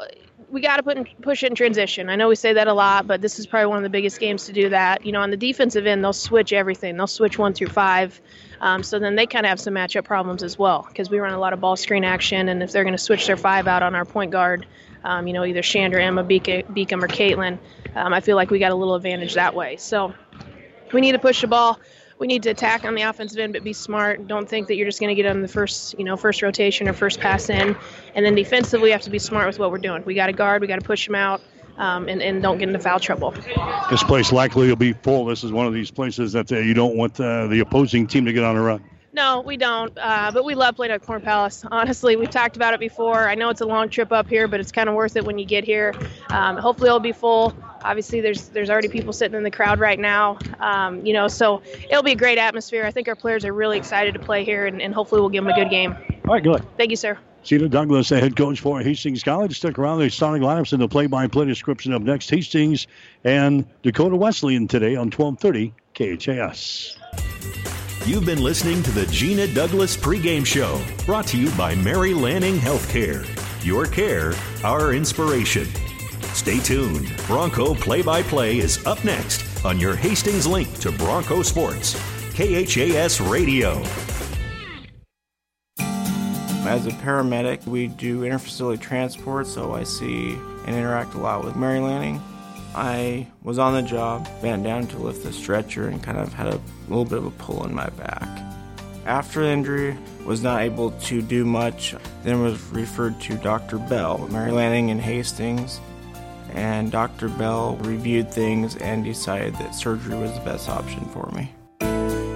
we 0.51 0.61
got 0.61 0.77
to 0.77 0.83
put 0.83 0.97
in, 0.97 1.07
push 1.21 1.43
it 1.43 1.47
in 1.47 1.55
transition. 1.55 2.09
I 2.09 2.15
know 2.15 2.27
we 2.27 2.35
say 2.35 2.53
that 2.53 2.67
a 2.67 2.73
lot, 2.73 3.07
but 3.07 3.21
this 3.21 3.39
is 3.39 3.45
probably 3.45 3.67
one 3.67 3.77
of 3.77 3.83
the 3.83 3.89
biggest 3.89 4.19
games 4.19 4.45
to 4.45 4.53
do 4.53 4.69
that. 4.69 5.05
You 5.05 5.11
know, 5.11 5.21
on 5.21 5.29
the 5.29 5.37
defensive 5.37 5.85
end, 5.85 6.03
they'll 6.03 6.13
switch 6.13 6.53
everything. 6.53 6.97
They'll 6.97 7.07
switch 7.07 7.37
one 7.37 7.53
through 7.53 7.69
five. 7.69 8.19
Um, 8.59 8.83
so 8.83 8.99
then 8.99 9.15
they 9.15 9.25
kind 9.25 9.45
of 9.45 9.49
have 9.49 9.59
some 9.59 9.75
matchup 9.75 10.05
problems 10.05 10.43
as 10.43 10.57
well 10.57 10.85
because 10.87 11.09
we 11.09 11.19
run 11.19 11.33
a 11.33 11.39
lot 11.39 11.53
of 11.53 11.61
ball 11.61 11.75
screen 11.75 12.03
action, 12.03 12.49
and 12.49 12.61
if 12.63 12.71
they're 12.71 12.83
going 12.83 12.95
to 12.95 12.97
switch 12.97 13.27
their 13.27 13.37
five 13.37 13.67
out 13.67 13.83
on 13.83 13.95
our 13.95 14.05
point 14.05 14.31
guard, 14.31 14.65
um, 15.03 15.27
you 15.27 15.33
know, 15.33 15.45
either 15.45 15.61
Chandra, 15.61 16.03
Emma, 16.03 16.23
Beacom, 16.23 17.03
or 17.03 17.07
Caitlin, 17.07 17.57
um, 17.95 18.13
I 18.13 18.19
feel 18.19 18.35
like 18.35 18.49
we 18.49 18.59
got 18.59 18.71
a 18.71 18.75
little 18.75 18.95
advantage 18.95 19.35
that 19.35 19.55
way. 19.55 19.77
So 19.77 20.13
we 20.91 21.01
need 21.01 21.13
to 21.13 21.19
push 21.19 21.41
the 21.41 21.47
ball 21.47 21.79
we 22.19 22.27
need 22.27 22.43
to 22.43 22.49
attack 22.49 22.83
on 22.83 22.95
the 22.95 23.01
offensive 23.01 23.39
end, 23.39 23.53
but 23.53 23.63
be 23.63 23.73
smart. 23.73 24.27
Don't 24.27 24.47
think 24.47 24.67
that 24.67 24.75
you're 24.75 24.85
just 24.85 24.99
going 24.99 25.09
to 25.09 25.15
get 25.15 25.25
on 25.25 25.41
the 25.41 25.47
first, 25.47 25.97
you 25.97 26.03
know, 26.03 26.17
first 26.17 26.41
rotation 26.41 26.87
or 26.87 26.93
first 26.93 27.19
pass 27.19 27.49
in. 27.49 27.75
And 28.13 28.25
then 28.25 28.35
defensively, 28.35 28.87
we 28.87 28.91
have 28.91 29.01
to 29.03 29.09
be 29.09 29.19
smart 29.19 29.47
with 29.47 29.57
what 29.57 29.71
we're 29.71 29.77
doing. 29.77 30.03
We 30.03 30.13
got 30.13 30.27
to 30.27 30.33
guard. 30.33 30.61
We 30.61 30.67
got 30.67 30.79
to 30.81 30.85
push 30.85 31.05
them 31.05 31.15
out. 31.15 31.41
Um, 31.77 32.09
and, 32.09 32.21
and 32.21 32.41
don't 32.41 32.57
get 32.57 32.67
into 32.67 32.79
foul 32.79 32.99
trouble. 32.99 33.31
This 33.89 34.03
place 34.03 34.33
likely 34.33 34.67
will 34.67 34.75
be 34.75 34.91
full. 34.91 35.23
This 35.23 35.45
is 35.45 35.53
one 35.53 35.65
of 35.65 35.71
these 35.71 35.89
places 35.89 36.33
that 36.33 36.51
uh, 36.51 36.57
you 36.57 36.73
don't 36.73 36.97
want 36.97 37.17
uh, 37.21 37.47
the 37.47 37.61
opposing 37.61 38.05
team 38.05 38.25
to 38.25 38.33
get 38.33 38.43
on 38.43 38.57
a 38.57 38.61
run. 38.61 38.83
No, 39.13 39.39
we 39.39 39.55
don't. 39.55 39.97
Uh, 39.97 40.29
but 40.33 40.43
we 40.43 40.55
love 40.55 40.75
playing 40.75 40.91
at 40.91 41.01
Corn 41.01 41.21
Palace. 41.21 41.63
Honestly, 41.71 42.17
we've 42.17 42.29
talked 42.29 42.57
about 42.57 42.73
it 42.73 42.81
before. 42.81 43.29
I 43.29 43.35
know 43.35 43.47
it's 43.49 43.61
a 43.61 43.65
long 43.65 43.87
trip 43.87 44.11
up 44.11 44.27
here, 44.27 44.49
but 44.49 44.59
it's 44.59 44.73
kind 44.73 44.89
of 44.89 44.95
worth 44.95 45.15
it 45.15 45.23
when 45.23 45.39
you 45.39 45.45
get 45.45 45.63
here. 45.63 45.93
Um, 46.31 46.57
hopefully, 46.57 46.89
it'll 46.89 46.99
be 46.99 47.13
full. 47.13 47.55
Obviously, 47.83 48.21
there's 48.21 48.49
there's 48.49 48.69
already 48.69 48.87
people 48.87 49.13
sitting 49.13 49.37
in 49.37 49.43
the 49.43 49.51
crowd 49.51 49.79
right 49.79 49.99
now. 49.99 50.37
Um, 50.59 51.05
you 51.05 51.13
know, 51.13 51.27
so 51.27 51.61
it'll 51.89 52.03
be 52.03 52.11
a 52.11 52.15
great 52.15 52.37
atmosphere. 52.37 52.85
I 52.85 52.91
think 52.91 53.07
our 53.07 53.15
players 53.15 53.45
are 53.45 53.53
really 53.53 53.77
excited 53.77 54.13
to 54.13 54.19
play 54.19 54.43
here, 54.43 54.65
and, 54.67 54.81
and 54.81 54.93
hopefully, 54.93 55.21
we'll 55.21 55.29
give 55.29 55.43
them 55.43 55.53
a 55.53 55.55
good 55.55 55.69
game. 55.69 55.95
All 56.27 56.33
right, 56.33 56.43
good. 56.43 56.63
Thank 56.77 56.91
you, 56.91 56.97
sir. 56.97 57.17
Gina 57.43 57.69
Douglas, 57.69 58.09
the 58.09 58.19
head 58.19 58.35
coach 58.35 58.59
for 58.59 58.81
Hastings 58.81 59.23
College. 59.23 59.57
Stick 59.57 59.79
around. 59.79 59.99
The 59.99 60.09
starting 60.09 60.43
lineups 60.43 60.73
and 60.73 60.81
the 60.81 60.87
play-by-play 60.87 61.45
description 61.45 61.93
up 61.93 62.01
next. 62.01 62.29
Hastings 62.29 62.87
and 63.23 63.65
Dakota 63.81 64.15
Wesleyan 64.15 64.67
today 64.67 64.95
on 64.95 65.09
1230 65.09 65.73
KHAS. 65.95 66.97
You've 68.05 68.25
been 68.25 68.41
listening 68.41 68.81
to 68.83 68.91
the 68.91 69.05
Gina 69.07 69.47
Douglas 69.47 69.95
pregame 69.95 70.45
show, 70.45 70.81
brought 71.05 71.27
to 71.27 71.37
you 71.37 71.51
by 71.51 71.75
Mary 71.75 72.13
Lanning 72.13 72.57
Healthcare. 72.57 73.25
Your 73.63 73.85
care, 73.85 74.33
our 74.63 74.93
inspiration. 74.93 75.67
Stay 76.39 76.59
tuned. 76.59 77.11
Bronco 77.27 77.73
play 77.73 78.01
by 78.01 78.23
play 78.23 78.59
is 78.59 78.83
up 78.85 79.03
next 79.03 79.65
on 79.65 79.77
your 79.77 79.93
Hastings 79.93 80.47
link 80.47 80.73
to 80.79 80.89
Bronco 80.89 81.41
Sports, 81.43 81.95
KHAS 82.33 83.19
Radio. 83.19 83.83
As 86.65 86.87
a 86.87 86.91
paramedic, 86.91 87.67
we 87.67 87.87
do 87.87 88.21
interfacility 88.21 88.79
transport, 88.79 89.47
so 89.47 89.73
I 89.73 89.83
see 89.83 90.31
and 90.65 90.77
interact 90.77 91.13
a 91.15 91.17
lot 91.17 91.43
with 91.43 91.57
Mary 91.57 91.81
Lanning. 91.81 92.21
I 92.73 93.27
was 93.43 93.59
on 93.59 93.73
the 93.73 93.81
job, 93.81 94.29
bent 94.41 94.63
down 94.63 94.87
to 94.87 94.97
lift 94.97 95.23
the 95.23 95.33
stretcher, 95.33 95.89
and 95.89 96.01
kind 96.01 96.17
of 96.17 96.31
had 96.31 96.47
a 96.47 96.61
little 96.87 97.03
bit 97.03 97.17
of 97.17 97.25
a 97.25 97.31
pull 97.31 97.65
in 97.65 97.75
my 97.75 97.89
back. 97.89 98.29
After 99.05 99.41
the 99.41 99.49
injury, 99.49 99.97
was 100.23 100.41
not 100.41 100.61
able 100.61 100.91
to 100.91 101.21
do 101.21 101.43
much. 101.43 101.95
Then 102.23 102.41
was 102.41 102.63
referred 102.67 103.19
to 103.21 103.35
Dr. 103.35 103.77
Bell, 103.77 104.25
Mary 104.31 104.51
Lanning 104.51 104.87
in 104.87 104.99
Hastings, 104.99 105.81
and 106.53 106.91
Dr. 106.91 107.29
Bell 107.29 107.75
reviewed 107.77 108.31
things 108.31 108.75
and 108.77 109.03
decided 109.03 109.55
that 109.55 109.75
surgery 109.75 110.17
was 110.17 110.33
the 110.33 110.41
best 110.41 110.69
option 110.69 111.05
for 111.09 111.29
me. 111.31 111.51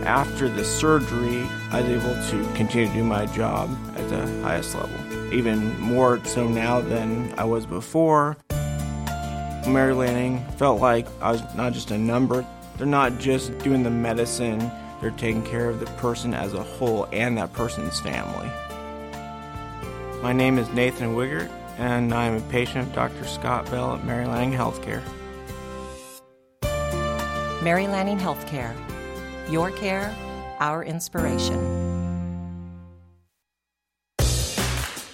After 0.06 0.50
the 0.50 0.66
surgery, 0.66 1.48
I 1.72 1.82
was 1.82 1.90
able 1.90 2.30
to 2.30 2.54
continue 2.56 2.88
to 2.88 2.94
do 2.94 3.04
my 3.04 3.26
job 3.28 3.70
at 3.96 4.10
the 4.10 4.26
highest 4.42 4.76
level, 4.76 5.34
even 5.34 5.80
more 5.80 6.24
so 6.26 6.48
now 6.48 6.82
than 6.82 7.34
I 7.38 7.46
was 7.46 7.66
before. 7.66 8.38
Mary 9.68 9.94
Lanning 9.94 10.46
felt 10.58 10.82
like 10.82 11.08
I 11.22 11.32
was 11.32 11.42
not 11.56 11.72
just 11.72 11.92
a 11.92 11.98
number. 11.98 12.46
They're 12.78 12.86
not 12.86 13.18
just 13.18 13.58
doing 13.60 13.84
the 13.84 13.90
medicine, 13.90 14.72
they're 15.00 15.12
taking 15.12 15.44
care 15.44 15.70
of 15.70 15.80
the 15.80 15.86
person 15.98 16.34
as 16.34 16.54
a 16.54 16.64
whole 16.64 17.08
and 17.12 17.38
that 17.38 17.54
person's 17.54 18.00
family. 18.00 18.50
My 20.22 20.34
name 20.34 20.58
is 20.58 20.70
Nathan 20.70 21.16
Wiggert, 21.16 21.50
and 21.78 22.14
I'm 22.14 22.38
a 22.38 22.42
patient 22.50 22.88
of 22.88 22.94
Dr. 22.94 23.26
Scott 23.26 23.70
Bell 23.70 23.96
at 23.96 24.06
Mary 24.06 24.26
Lanning 24.26 24.58
Healthcare. 24.58 25.02
Mary 27.64 27.88
Lanning 27.88 28.18
Healthcare. 28.18 28.74
Your 29.50 29.72
care, 29.72 30.16
our 30.60 30.84
inspiration. 30.84 31.84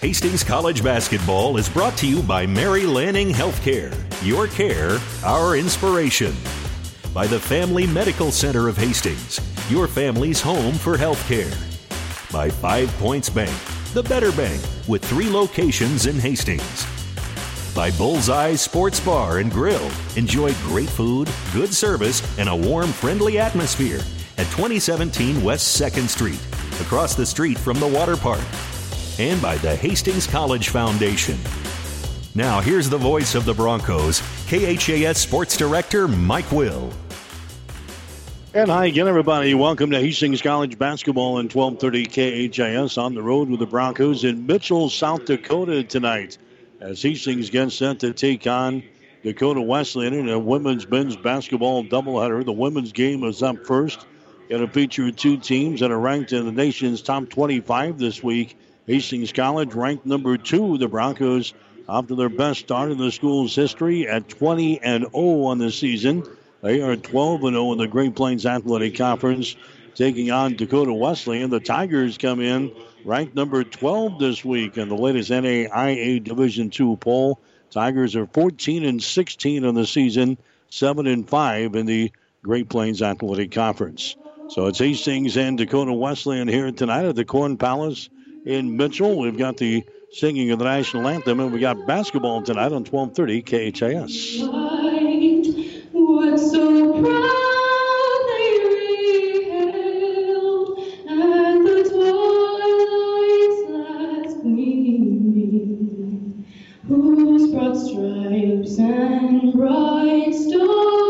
Hastings 0.01 0.45
College 0.45 0.81
basketball 0.81 1.57
is 1.57 1.67
brought 1.67 1.97
to 1.97 2.07
you 2.07 2.23
by 2.23 2.45
Mary 2.45 2.85
Lanning 2.85 3.29
Healthcare. 3.29 3.93
Your 4.25 4.47
care, 4.47 4.97
our 5.25 5.57
inspiration. 5.57 6.33
By 7.13 7.27
the 7.27 7.39
Family 7.39 7.85
Medical 7.85 8.31
Center 8.31 8.67
of 8.67 8.77
Hastings, 8.77 9.39
your 9.69 9.87
family's 9.87 10.39
home 10.39 10.73
for 10.75 10.95
healthcare. 10.95 11.53
By 12.31 12.49
Five 12.49 12.87
Points 12.97 13.29
Bank, 13.29 13.51
the 13.93 14.03
better 14.03 14.31
bank 14.33 14.61
with 14.87 15.03
three 15.03 15.29
locations 15.29 16.05
in 16.05 16.19
Hastings. 16.19 16.85
By 17.75 17.91
Bullseye 17.91 18.55
Sports 18.55 18.99
Bar 18.99 19.39
and 19.39 19.51
Grill. 19.51 19.89
Enjoy 20.15 20.53
great 20.63 20.89
food, 20.89 21.29
good 21.53 21.73
service, 21.73 22.21
and 22.37 22.49
a 22.49 22.55
warm, 22.55 22.91
friendly 22.91 23.39
atmosphere 23.39 24.01
at 24.37 24.45
2017 24.51 25.43
West 25.43 25.79
2nd 25.81 26.07
Street, 26.07 26.41
across 26.81 27.15
the 27.15 27.25
street 27.25 27.57
from 27.57 27.79
the 27.79 27.87
water 27.87 28.15
park. 28.15 28.43
And 29.17 29.41
by 29.41 29.57
the 29.57 29.75
Hastings 29.75 30.27
College 30.27 30.69
Foundation. 30.69 31.37
Now, 32.35 32.61
here's 32.61 32.89
the 32.89 32.97
voice 32.97 33.33
of 33.33 33.45
the 33.45 33.53
Broncos, 33.53 34.21
KHAS 34.47 35.17
Sports 35.17 35.57
Director 35.57 36.07
Mike 36.07 36.51
Will. 36.51 36.93
And 38.51 38.71
hi 38.71 38.87
again, 38.87 39.07
everybody. 39.07 39.53
Welcome 39.53 39.91
to 39.91 39.99
Hastings 39.99 40.41
College 40.41 40.79
basketball 40.79 41.37
in 41.37 41.49
1230 41.49 42.49
KHAS 42.49 42.97
on 42.97 43.13
the 43.13 43.21
road 43.21 43.47
with 43.47 43.59
the 43.59 43.67
Broncos 43.67 44.23
in 44.23 44.47
Mitchell, 44.47 44.89
South 44.89 45.25
Dakota 45.25 45.83
tonight. 45.83 46.39
As 46.81 46.99
Hastings 46.99 47.51
gets 47.51 47.75
set 47.75 47.99
to 47.99 48.11
take 48.11 48.47
on 48.47 48.81
Dakota 49.23 49.61
Wesleyan 49.61 50.15
in 50.15 50.29
a 50.29 50.39
women's 50.39 50.89
men's 50.89 51.15
basketball 51.15 51.83
doubleheader. 51.83 52.43
The 52.43 52.51
women's 52.51 52.91
game 52.91 53.23
is 53.23 53.43
up 53.43 53.67
first. 53.67 54.07
It'll 54.49 54.67
feature 54.67 55.11
two 55.11 55.37
teams 55.37 55.81
that 55.81 55.91
are 55.91 55.99
ranked 55.99 56.33
in 56.33 56.45
the 56.45 56.51
nation's 56.51 57.03
top 57.03 57.29
25 57.29 57.99
this 57.99 58.23
week. 58.23 58.57
Hastings 58.87 59.31
College 59.31 59.75
ranked 59.75 60.07
number 60.07 60.37
two. 60.37 60.79
The 60.79 60.87
Broncos, 60.87 61.53
after 61.87 62.15
their 62.15 62.29
best 62.29 62.61
start 62.61 62.89
in 62.89 62.97
the 62.97 63.11
school's 63.11 63.53
history 63.53 64.07
at 64.07 64.27
20 64.27 64.81
and 64.81 65.03
0 65.03 65.43
on 65.43 65.59
the 65.59 65.71
season, 65.71 66.23
they 66.61 66.81
are 66.81 66.95
12 66.95 67.43
and 67.43 67.55
0 67.55 67.71
in 67.73 67.77
the 67.77 67.87
Great 67.87 68.15
Plains 68.15 68.45
Athletic 68.45 68.95
Conference, 68.95 69.55
taking 69.95 70.31
on 70.31 70.55
Dakota 70.55 70.93
Wesleyan. 70.93 71.43
And 71.43 71.53
the 71.53 71.59
Tigers 71.59 72.17
come 72.17 72.41
in 72.41 72.71
ranked 73.05 73.35
number 73.35 73.63
12 73.63 74.19
this 74.19 74.43
week 74.43 74.77
in 74.77 74.89
the 74.89 74.95
latest 74.95 75.31
NAIA 75.31 76.23
Division 76.23 76.71
II 76.77 76.97
poll. 76.97 77.39
Tigers 77.71 78.15
are 78.15 78.27
14 78.27 78.83
and 78.85 79.01
16 79.01 79.63
on 79.63 79.75
the 79.75 79.85
season, 79.85 80.37
7 80.69 81.07
and 81.07 81.29
5 81.29 81.75
in 81.75 81.85
the 81.85 82.11
Great 82.43 82.69
Plains 82.69 83.01
Athletic 83.01 83.51
Conference. 83.51 84.15
So 84.49 84.67
it's 84.67 84.79
Hastings 84.79 85.37
and 85.37 85.57
Dakota 85.57 85.93
Wesleyan 85.93 86.47
here 86.47 86.71
tonight 86.71 87.05
at 87.05 87.15
the 87.15 87.25
Corn 87.25 87.57
Palace 87.57 88.09
in 88.45 88.77
Mitchell. 88.77 89.19
We've 89.19 89.37
got 89.37 89.57
the 89.57 89.83
singing 90.11 90.49
of 90.51 90.59
the 90.59 90.65
national 90.65 91.07
anthem, 91.07 91.39
and 91.39 91.53
we 91.53 91.59
got 91.59 91.85
basketball 91.85 92.41
tonight 92.41 92.71
on 92.71 92.83
1230 92.83 93.71
KHAS. 93.71 94.88
Whose 106.87 107.51
broad 107.51 107.77
stripes 107.77 108.79
and 108.79 109.53
bright 109.53 110.33
stars 110.33 111.08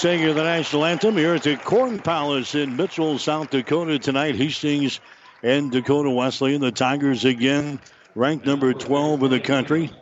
singing 0.00 0.28
of 0.30 0.34
the 0.34 0.42
national 0.42 0.86
anthem 0.86 1.14
here 1.14 1.34
at 1.34 1.42
the 1.42 1.58
Corn 1.58 1.98
Palace 1.98 2.54
in 2.54 2.74
Mitchell, 2.74 3.18
South 3.18 3.50
Dakota 3.50 3.98
tonight. 3.98 4.34
Hastings 4.34 4.98
and 5.42 5.70
Dakota 5.70 6.08
Wesleyan. 6.08 6.62
The 6.62 6.72
Tigers 6.72 7.26
again 7.26 7.78
ranked 8.14 8.46
number 8.46 8.72
12 8.72 9.22
in 9.24 9.30
the 9.30 9.40
country. 9.40 9.92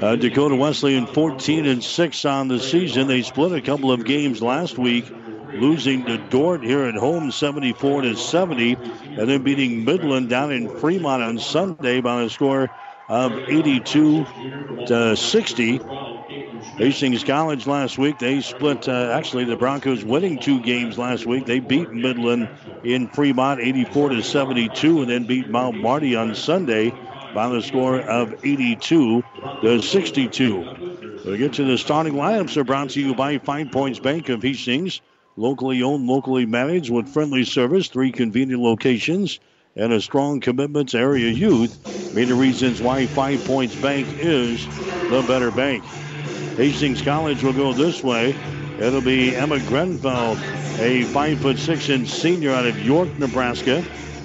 Uh, 0.00 0.14
Dakota 0.14 0.54
Wesleyan 0.54 1.08
14 1.08 1.66
and 1.66 1.82
6 1.82 2.24
on 2.24 2.46
the 2.46 2.60
season. 2.60 3.08
They 3.08 3.22
split 3.22 3.50
a 3.50 3.60
couple 3.60 3.90
of 3.90 4.04
games 4.04 4.40
last 4.40 4.78
week, 4.78 5.12
losing 5.54 6.04
to 6.04 6.18
Dordt 6.18 6.62
here 6.62 6.84
at 6.84 6.94
home 6.94 7.32
74 7.32 8.02
to 8.02 8.14
70, 8.14 8.74
and 8.74 9.28
then 9.28 9.42
beating 9.42 9.84
Midland 9.84 10.28
down 10.28 10.52
in 10.52 10.68
Fremont 10.68 11.20
on 11.20 11.40
Sunday 11.40 12.00
by 12.00 12.22
a 12.22 12.30
score 12.30 12.70
of 13.08 13.32
82 13.48 14.24
to 14.86 15.16
60. 15.16 15.80
Hastings 16.78 17.22
College 17.24 17.66
last 17.66 17.98
week, 17.98 18.18
they 18.18 18.40
split, 18.40 18.88
uh, 18.88 19.10
actually, 19.12 19.44
the 19.44 19.56
Broncos 19.56 20.04
winning 20.04 20.38
two 20.38 20.60
games 20.60 20.98
last 20.98 21.26
week. 21.26 21.46
They 21.46 21.60
beat 21.60 21.92
Midland 21.92 22.48
in 22.82 23.08
Fremont 23.08 23.60
84 23.60 24.10
to 24.10 24.22
72 24.22 25.02
and 25.02 25.10
then 25.10 25.24
beat 25.26 25.48
Mount 25.48 25.76
Marty 25.76 26.16
on 26.16 26.34
Sunday 26.34 26.94
by 27.32 27.48
the 27.48 27.62
score 27.62 28.00
of 28.00 28.34
82 28.42 29.22
to 29.62 29.82
62. 29.82 30.66
We 31.24 31.38
get 31.38 31.54
to 31.54 31.64
the 31.64 31.78
starting 31.78 32.14
lineups 32.14 32.56
are 32.56 32.64
brought 32.64 32.90
to 32.90 33.00
you 33.00 33.14
by 33.14 33.38
Five 33.38 33.70
Points 33.70 34.00
Bank 34.00 34.28
of 34.28 34.42
Hastings. 34.42 35.00
Locally 35.36 35.82
owned, 35.82 36.06
locally 36.06 36.46
managed 36.46 36.90
with 36.90 37.08
friendly 37.08 37.44
service, 37.44 37.88
three 37.88 38.12
convenient 38.12 38.62
locations, 38.62 39.40
and 39.76 39.92
a 39.92 40.00
strong 40.00 40.40
commitment 40.40 40.90
to 40.90 40.98
area 40.98 41.30
youth. 41.30 41.78
Many 42.12 42.32
reasons 42.32 42.80
why 42.82 43.06
Five 43.06 43.44
Points 43.44 43.76
Bank 43.76 44.12
is 44.18 44.70
the 45.08 45.22
better 45.22 45.50
bank. 45.50 46.01
Hastings 46.56 47.00
College 47.00 47.42
will 47.42 47.54
go 47.54 47.72
this 47.72 48.02
way. 48.02 48.36
It'll 48.78 49.00
be 49.00 49.34
Emma 49.34 49.58
Grenfell, 49.60 50.36
a 50.80 51.02
five 51.04 51.40
foot 51.40 51.58
six 51.58 51.88
inch 51.88 52.08
senior 52.08 52.50
out 52.50 52.66
of 52.66 52.78
York, 52.84 53.18
Nebraska. 53.18 53.84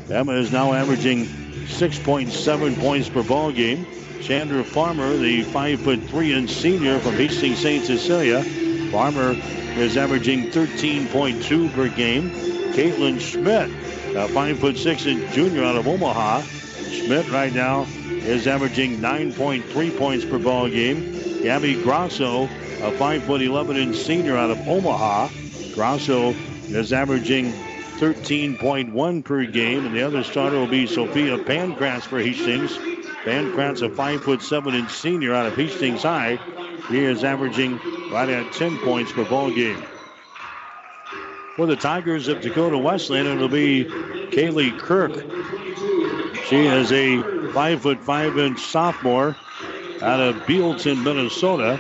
Emma 0.10 0.34
is 0.34 0.52
now 0.52 0.74
averaging 0.74 1.26
6.7 1.26 2.80
points 2.80 3.10
per 3.10 3.24
ball 3.24 3.52
game. 3.52 3.86
Chandra 4.22 4.64
Farmer, 4.64 5.16
the 5.16 5.44
five 5.44 5.80
foot 5.82 6.02
three 6.04 6.34
inch 6.34 6.50
senior 6.50 7.00
from 7.00 7.14
Hastings 7.14 7.60
St. 7.60 7.86
Cecilia. 7.86 8.44
Farmer 8.92 9.32
is 9.78 9.96
averaging 9.96 10.52
13.2 10.52 11.74
per 11.74 11.88
game. 11.88 12.30
Caitlin 12.74 13.20
Schmidt, 13.22 13.70
a 14.16 14.28
five 14.28 14.60
foot 14.60 14.78
six 14.78 15.06
inch 15.06 15.34
junior 15.34 15.64
out 15.64 15.78
of 15.78 15.88
Omaha. 15.88 16.42
Schmidt 16.42 17.30
right 17.32 17.54
now 17.54 17.86
is 18.10 18.48
averaging 18.48 18.98
9.3 18.98 19.98
points 19.98 20.26
per 20.26 20.40
ball 20.40 20.68
game. 20.68 21.37
Gabby 21.42 21.82
Grosso, 21.82 22.44
a 22.44 22.92
5 22.92 23.24
foot 23.24 23.42
11 23.42 23.78
inch 23.78 23.96
senior 23.96 24.36
out 24.36 24.50
of 24.50 24.68
Omaha. 24.68 25.30
Grosso 25.74 26.30
is 26.70 26.92
averaging 26.92 27.54
13.1 28.00 29.24
per 29.24 29.46
game, 29.46 29.86
and 29.86 29.96
the 29.96 30.02
other 30.02 30.24
starter 30.24 30.58
will 30.58 30.68
be 30.68 30.88
Sophia 30.88 31.38
Pankratz 31.38 32.04
for 32.04 32.20
Hastings. 32.20 32.78
Pankratz, 33.24 33.82
a 33.82 33.90
5 33.90 34.24
foot 34.24 34.42
7 34.42 34.74
inch 34.74 34.92
senior 34.92 35.34
out 35.34 35.46
of 35.46 35.56
Hastings 35.56 36.04
High. 36.04 36.40
He 36.90 37.04
is 37.04 37.24
averaging 37.24 37.80
right 38.12 38.30
at 38.30 38.52
10 38.54 38.80
points 38.80 39.12
per 39.12 39.26
ball 39.26 39.52
game. 39.52 39.84
For 41.56 41.66
the 41.66 41.76
Tigers 41.76 42.28
of 42.28 42.42
Dakota 42.42 42.78
Wesleyan, 42.78 43.28
it'll 43.28 43.48
be 43.48 43.86
Kaylee 43.86 44.78
Kirk. 44.78 45.14
She 46.48 46.66
is 46.66 46.92
a 46.92 47.52
5 47.52 47.82
foot 47.82 48.04
5 48.04 48.38
inch 48.38 48.60
sophomore 48.60 49.36
out 50.02 50.20
of 50.20 50.36
Bealton, 50.46 51.04
Minnesota. 51.04 51.80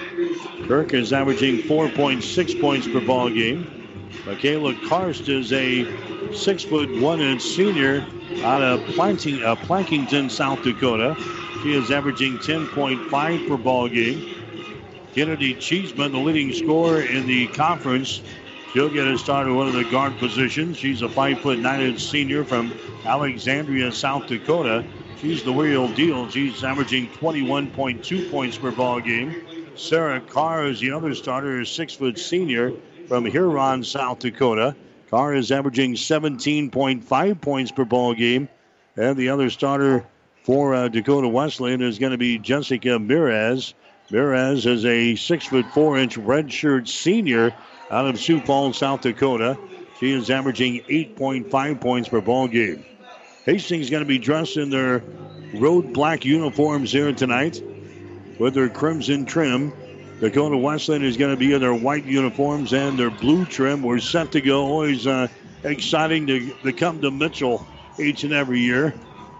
Kirk 0.68 0.94
is 0.94 1.14
averaging 1.14 1.58
4.6 1.64 2.62
points 2.62 2.88
per 2.88 3.00
ball 3.00 3.30
game. 3.30 4.10
Michaela 4.26 4.74
Karst 4.74 5.30
is 5.30 5.54
a 5.54 5.86
six 6.34 6.64
foot 6.64 6.90
one 7.00 7.22
inch 7.22 7.42
senior 7.42 8.06
out 8.44 8.62
of 8.62 8.84
Planting, 8.88 9.44
uh, 9.44 9.56
Plankington, 9.56 10.30
South 10.30 10.64
Dakota. 10.64 11.16
She 11.62 11.74
is 11.74 11.92
averaging 11.92 12.38
10.5 12.40 13.48
per 13.48 13.58
ball 13.58 13.88
game. 13.88 14.36
Kennedy 15.14 15.56
Cheeseman, 15.56 16.12
the 16.12 16.20
leading 16.20 16.54
scorer 16.54 17.02
in 17.02 17.26
the 17.26 17.48
conference. 17.48 18.22
She'll 18.74 18.90
get 18.90 19.08
a 19.08 19.18
start 19.18 19.48
at 19.48 19.54
one 19.54 19.68
of 19.68 19.74
the 19.74 19.86
guard 19.86 20.18
positions. 20.18 20.78
She's 20.78 21.02
a 21.02 21.10
five 21.10 21.40
foot 21.40 21.60
nine 21.60 21.82
inch 21.82 22.04
senior 22.04 22.44
from 22.44 22.74
Alexandria, 23.06 23.92
South 23.92 24.28
Dakota. 24.28 24.86
She's 25.20 25.42
the 25.42 25.52
real 25.52 25.88
deal. 25.88 26.30
She's 26.30 26.64
averaging 26.64 27.08
21.2 27.10 28.30
points 28.30 28.58
per 28.58 28.72
ball 28.72 29.00
game. 29.00 29.44
Sarah 29.76 30.22
Carr 30.22 30.68
is 30.68 30.80
the 30.80 30.92
other 30.92 31.16
starter, 31.16 31.62
a 31.62 31.66
six 31.66 31.94
foot 31.96 32.20
senior 32.20 32.74
from 33.08 33.26
Huron, 33.26 33.84
South 33.84 34.20
Dakota. 34.20 34.76
Carr 35.10 35.34
is 35.34 35.52
averaging 35.52 35.94
17.5 35.94 37.42
points 37.42 37.72
per 37.72 37.84
ball 37.86 38.14
game. 38.14 38.48
And 38.96 39.18
the 39.18 39.30
other 39.30 39.50
starter 39.50 40.06
for 40.44 40.76
uh, 40.76 40.88
Dakota 40.88 41.28
Wesleyan 41.28 41.82
is 41.82 41.98
going 41.98 42.12
to 42.12 42.18
be 42.18 42.38
Jessica 42.38 43.00
Mirez. 43.00 43.74
Mirez 44.12 44.66
is 44.66 44.86
a 44.86 45.16
six 45.16 45.48
foot 45.48 45.66
four 45.74 45.98
inch 45.98 46.18
redshirt 46.18 46.88
senior 46.88 47.54
out 47.90 48.06
of 48.06 48.20
Sioux 48.20 48.40
Falls, 48.40 48.78
South 48.78 49.02
Dakota. 49.02 49.58
She 50.00 50.12
is 50.12 50.30
averaging 50.30 50.84
8.5 50.84 51.82
points 51.82 52.10
per 52.10 52.22
ball 52.22 52.48
game. 52.48 52.86
Hastings 53.48 53.90
going 53.90 54.04
to 54.04 54.08
be 54.08 54.18
dressed 54.18 54.58
in 54.58 54.70
their 54.70 55.02
road 55.54 55.94
black 55.94 56.26
uniforms 56.26 56.92
here 56.92 57.14
tonight 57.14 57.62
with 58.40 58.54
their 58.54 58.68
crimson 58.68 59.26
trim. 59.26 59.72
Dakota 60.20 60.58
Wesleyan 60.58 61.06
is 61.06 61.16
going 61.16 61.32
to 61.32 61.38
be 61.38 61.54
in 61.54 61.62
their 61.62 61.74
white 61.74 62.04
uniforms 62.04 62.74
and 62.74 63.00
their 63.00 63.10
blue 63.10 63.46
trim. 63.46 63.84
We're 63.84 64.00
set 64.00 64.34
to 64.34 64.42
go. 64.42 64.66
Always 64.66 65.08
uh, 65.08 65.30
exciting 65.64 66.28
to, 66.28 66.54
to 66.56 66.74
come 66.74 67.00
to 67.00 67.10
Mitchell 67.10 67.66
each 67.98 68.26
and 68.26 68.34
every 68.34 68.60
year 68.60 68.94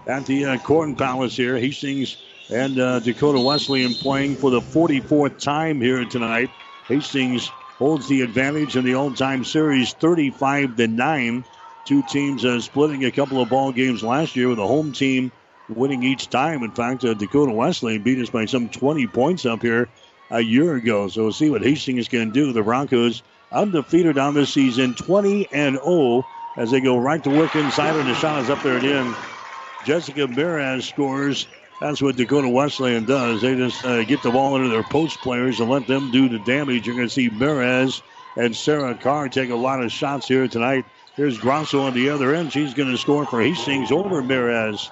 at 0.06 0.24
the 0.24 0.46
uh, 0.46 0.58
Corn 0.58 0.96
Palace 0.96 1.36
here. 1.36 1.58
Hastings 1.58 2.16
and 2.48 2.80
uh, 2.80 3.00
Dakota 3.00 3.38
Wesleyan 3.38 3.92
playing 3.92 4.36
for 4.36 4.50
the 4.50 4.62
44th 4.62 5.38
time 5.38 5.82
here 5.82 6.06
tonight. 6.06 6.48
Hastings 6.86 7.48
holds 7.76 8.08
the 8.08 8.22
advantage 8.22 8.74
in 8.74 8.86
the 8.86 8.94
all-time 8.94 9.44
series, 9.44 9.92
35 9.92 10.76
to 10.76 10.88
nine. 10.88 11.44
Two 11.88 12.02
teams 12.02 12.44
uh, 12.44 12.60
splitting 12.60 13.06
a 13.06 13.10
couple 13.10 13.40
of 13.40 13.48
ball 13.48 13.72
games 13.72 14.02
last 14.02 14.36
year 14.36 14.46
with 14.48 14.58
the 14.58 14.66
home 14.66 14.92
team 14.92 15.32
winning 15.70 16.02
each 16.02 16.28
time. 16.28 16.62
In 16.62 16.70
fact, 16.70 17.02
uh, 17.02 17.14
Dakota 17.14 17.50
Wesleyan 17.50 18.02
beat 18.02 18.18
us 18.18 18.28
by 18.28 18.44
some 18.44 18.68
20 18.68 19.06
points 19.06 19.46
up 19.46 19.62
here 19.62 19.88
a 20.30 20.42
year 20.42 20.74
ago. 20.74 21.08
So 21.08 21.22
we'll 21.22 21.32
see 21.32 21.48
what 21.48 21.62
Hastings 21.62 22.06
can 22.06 22.28
do. 22.28 22.52
The 22.52 22.62
Broncos 22.62 23.22
undefeated 23.50 24.18
on 24.18 24.34
this 24.34 24.52
season, 24.52 24.96
20 24.96 25.48
and 25.50 25.76
0 25.82 26.26
as 26.58 26.70
they 26.70 26.80
go 26.80 26.98
right 26.98 27.24
to 27.24 27.30
work 27.30 27.56
inside, 27.56 27.96
and 27.96 28.06
the 28.06 28.14
shot 28.16 28.42
is 28.42 28.50
up 28.50 28.62
there 28.62 28.76
again. 28.76 29.16
Jessica 29.86 30.28
Miraz 30.28 30.84
scores. 30.84 31.46
That's 31.80 32.02
what 32.02 32.16
Dakota 32.16 32.50
Wesleyan 32.50 33.06
does. 33.06 33.40
They 33.40 33.56
just 33.56 33.82
uh, 33.82 34.04
get 34.04 34.22
the 34.22 34.30
ball 34.30 34.56
into 34.56 34.68
their 34.68 34.82
post 34.82 35.22
players 35.22 35.58
and 35.58 35.70
let 35.70 35.86
them 35.86 36.10
do 36.10 36.28
the 36.28 36.38
damage. 36.40 36.86
You're 36.86 36.96
going 36.96 37.08
to 37.08 37.14
see 37.14 37.30
Miraz 37.30 38.02
and 38.36 38.54
Sarah 38.54 38.94
Carr 38.94 39.30
take 39.30 39.48
a 39.48 39.56
lot 39.56 39.82
of 39.82 39.90
shots 39.90 40.28
here 40.28 40.48
tonight. 40.48 40.84
Here's 41.18 41.36
Grosso 41.36 41.80
on 41.80 41.94
the 41.94 42.10
other 42.10 42.32
end. 42.32 42.52
She's 42.52 42.74
going 42.74 42.92
to 42.92 42.96
score 42.96 43.26
for 43.26 43.42
Hastings 43.42 43.90
over 43.90 44.22
Miraz. 44.22 44.88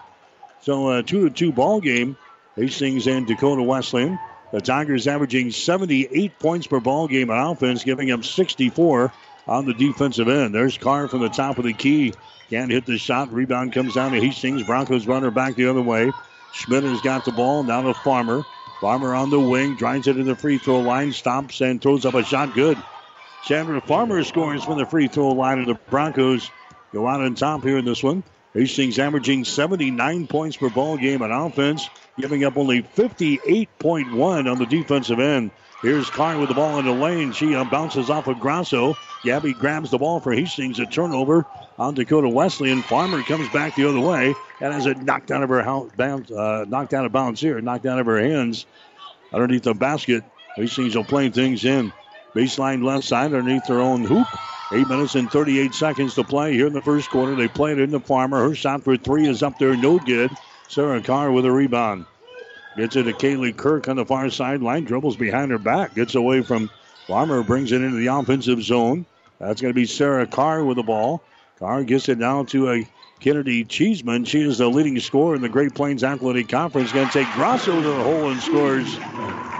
So 0.60 0.90
a 0.90 1.00
two 1.00 1.28
to 1.28 1.30
two 1.32 1.52
ball 1.52 1.80
game. 1.80 2.16
Hastings 2.56 3.06
and 3.06 3.28
Dakota 3.28 3.62
Wesleyan. 3.62 4.18
The 4.50 4.60
Tigers 4.60 5.06
averaging 5.06 5.52
78 5.52 6.36
points 6.40 6.66
per 6.66 6.80
ball 6.80 7.06
game 7.06 7.30
on 7.30 7.52
offense, 7.52 7.84
giving 7.84 8.10
up 8.10 8.24
64 8.24 9.12
on 9.46 9.66
the 9.66 9.74
defensive 9.74 10.26
end. 10.26 10.52
There's 10.52 10.76
Carr 10.76 11.06
from 11.06 11.20
the 11.20 11.28
top 11.28 11.58
of 11.58 11.64
the 11.64 11.72
key. 11.72 12.12
Can't 12.50 12.72
hit 12.72 12.86
the 12.86 12.98
shot. 12.98 13.32
Rebound 13.32 13.72
comes 13.72 13.94
down 13.94 14.10
to 14.10 14.20
Hastings. 14.20 14.64
Broncos 14.64 15.06
runner 15.06 15.30
back 15.30 15.54
the 15.54 15.70
other 15.70 15.80
way. 15.80 16.10
Schmidt 16.52 16.82
has 16.82 17.00
got 17.02 17.24
the 17.24 17.30
ball. 17.30 17.62
Now 17.62 17.82
to 17.82 17.94
Farmer. 17.94 18.42
Farmer 18.80 19.14
on 19.14 19.30
the 19.30 19.38
wing. 19.38 19.76
Drives 19.76 20.08
it 20.08 20.14
to 20.14 20.24
the 20.24 20.34
free 20.34 20.58
throw 20.58 20.80
line. 20.80 21.12
Stops 21.12 21.60
and 21.60 21.80
throws 21.80 22.04
up 22.04 22.14
a 22.14 22.24
shot. 22.24 22.52
Good. 22.52 22.78
Chandra 23.46 23.80
Farmer 23.80 24.24
scores 24.24 24.64
from 24.64 24.76
the 24.76 24.84
free 24.84 25.06
throw 25.06 25.28
line. 25.28 25.58
And 25.58 25.68
the 25.68 25.78
Broncos 25.88 26.50
go 26.92 27.06
out 27.06 27.20
on 27.20 27.36
top 27.36 27.62
here 27.62 27.78
in 27.78 27.84
this 27.84 28.02
one. 28.02 28.24
Hastings 28.54 28.98
averaging 28.98 29.44
79 29.44 30.26
points 30.26 30.56
per 30.56 30.68
ball 30.68 30.96
game 30.96 31.22
on 31.22 31.30
offense, 31.30 31.88
giving 32.18 32.42
up 32.42 32.56
only 32.56 32.82
58.1 32.82 34.50
on 34.50 34.58
the 34.58 34.66
defensive 34.66 35.20
end. 35.20 35.52
Here's 35.80 36.10
Carr 36.10 36.38
with 36.38 36.48
the 36.48 36.56
ball 36.56 36.80
in 36.80 36.86
the 36.86 36.92
lane. 36.92 37.30
She 37.30 37.54
uh, 37.54 37.62
bounces 37.62 38.10
off 38.10 38.26
of 38.26 38.40
Grosso. 38.40 38.96
Gabby 39.22 39.52
grabs 39.52 39.92
the 39.92 39.98
ball 39.98 40.18
for 40.18 40.32
Hastings. 40.32 40.80
A 40.80 40.86
turnover 40.86 41.46
on 41.78 41.94
Dakota 41.94 42.28
Wesleyan. 42.28 42.82
Farmer 42.82 43.22
comes 43.22 43.48
back 43.50 43.76
the 43.76 43.88
other 43.88 44.00
way 44.00 44.34
and 44.60 44.72
has 44.72 44.86
it 44.86 45.00
knocked 45.02 45.30
out 45.30 45.44
of 45.44 45.50
her 45.50 45.62
house, 45.62 45.88
bounce, 45.96 46.32
uh, 46.32 46.64
knocked 46.66 46.94
out 46.94 47.04
of 47.04 47.12
bounds 47.12 47.40
here, 47.40 47.60
knocked 47.60 47.86
out 47.86 48.00
of 48.00 48.06
her 48.06 48.18
hands 48.18 48.66
underneath 49.32 49.62
the 49.62 49.74
basket. 49.74 50.24
Hastings 50.56 50.96
will 50.96 51.04
play 51.04 51.28
things 51.28 51.64
in. 51.64 51.92
Baseline 52.36 52.84
left 52.84 53.04
side 53.04 53.32
underneath 53.32 53.64
their 53.64 53.80
own 53.80 54.04
hoop. 54.04 54.26
Eight 54.72 54.86
minutes 54.88 55.14
and 55.14 55.30
38 55.30 55.72
seconds 55.72 56.14
to 56.16 56.24
play 56.24 56.52
here 56.52 56.66
in 56.66 56.74
the 56.74 56.82
first 56.82 57.08
quarter. 57.08 57.34
They 57.34 57.48
play 57.48 57.72
it 57.72 57.78
into 57.78 57.98
Farmer. 57.98 58.46
Her 58.46 58.54
shot 58.54 58.82
for 58.82 58.96
three 58.98 59.26
is 59.26 59.42
up 59.42 59.58
there, 59.58 59.74
no 59.74 59.98
good. 59.98 60.30
Sarah 60.68 61.00
Carr 61.00 61.32
with 61.32 61.46
a 61.46 61.50
rebound. 61.50 62.04
Gets 62.76 62.96
it 62.96 63.04
to 63.04 63.14
Kaylee 63.14 63.56
Kirk 63.56 63.88
on 63.88 63.96
the 63.96 64.04
far 64.04 64.28
sideline. 64.28 64.84
Dribbles 64.84 65.16
behind 65.16 65.50
her 65.50 65.58
back. 65.58 65.94
Gets 65.94 66.14
away 66.14 66.42
from 66.42 66.68
Farmer. 67.06 67.42
Brings 67.42 67.72
it 67.72 67.80
into 67.80 67.96
the 67.96 68.08
offensive 68.08 68.62
zone. 68.62 69.06
That's 69.38 69.62
going 69.62 69.72
to 69.72 69.74
be 69.74 69.86
Sarah 69.86 70.26
Carr 70.26 70.62
with 70.62 70.76
the 70.76 70.82
ball. 70.82 71.22
Carr 71.58 71.84
gets 71.84 72.10
it 72.10 72.18
down 72.18 72.44
to 72.46 72.70
a 72.70 72.86
Kennedy 73.18 73.64
Cheeseman. 73.64 74.26
She 74.26 74.42
is 74.42 74.58
the 74.58 74.68
leading 74.68 75.00
scorer 75.00 75.36
in 75.36 75.40
the 75.40 75.48
Great 75.48 75.74
Plains 75.74 76.04
Athletic 76.04 76.50
Conference. 76.50 76.92
Going 76.92 77.06
to 77.06 77.12
take 77.12 77.32
Grosso 77.32 77.80
to 77.80 77.88
the 77.88 78.02
hole 78.02 78.30
and 78.30 78.40
scores. 78.42 79.55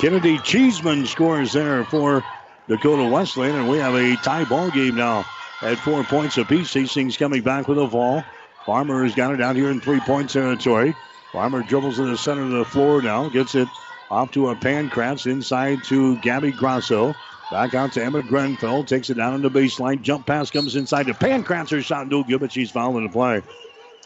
Kennedy 0.00 0.38
Cheeseman 0.38 1.04
scores 1.04 1.52
there 1.52 1.84
for 1.84 2.24
Dakota 2.68 3.04
Wesleyan, 3.04 3.56
and 3.56 3.68
we 3.68 3.76
have 3.76 3.94
a 3.94 4.16
tie 4.16 4.44
ball 4.44 4.70
game 4.70 4.96
now 4.96 5.26
at 5.60 5.76
four 5.76 6.02
points 6.04 6.38
apiece. 6.38 6.72
Hastings 6.72 7.18
coming 7.18 7.42
back 7.42 7.68
with 7.68 7.76
a 7.76 7.86
ball. 7.86 8.24
Farmer 8.64 9.04
has 9.04 9.14
got 9.14 9.34
it 9.34 9.42
out 9.42 9.56
here 9.56 9.70
in 9.70 9.78
three 9.78 10.00
point 10.00 10.30
territory. 10.30 10.96
Farmer 11.32 11.62
dribbles 11.62 11.96
to 11.96 12.06
the 12.06 12.16
center 12.16 12.44
of 12.44 12.50
the 12.50 12.64
floor 12.64 13.02
now, 13.02 13.28
gets 13.28 13.54
it 13.54 13.68
off 14.10 14.30
to 14.30 14.48
a 14.48 14.56
Pankratz 14.56 15.30
inside 15.30 15.84
to 15.84 16.16
Gabby 16.22 16.52
Grosso. 16.52 17.14
Back 17.50 17.74
out 17.74 17.92
to 17.92 18.02
Emma 18.02 18.22
Grenfell, 18.22 18.84
takes 18.84 19.10
it 19.10 19.18
down 19.18 19.34
on 19.34 19.42
the 19.42 19.50
baseline. 19.50 20.00
Jump 20.00 20.24
pass 20.24 20.50
comes 20.50 20.76
inside 20.76 21.08
to 21.08 21.12
Pankratz. 21.12 21.72
Her 21.72 21.82
shot 21.82 22.08
no 22.08 22.24
good, 22.24 22.40
but 22.40 22.52
she's 22.52 22.70
fouling 22.70 23.04
the 23.04 23.12
play. 23.12 23.42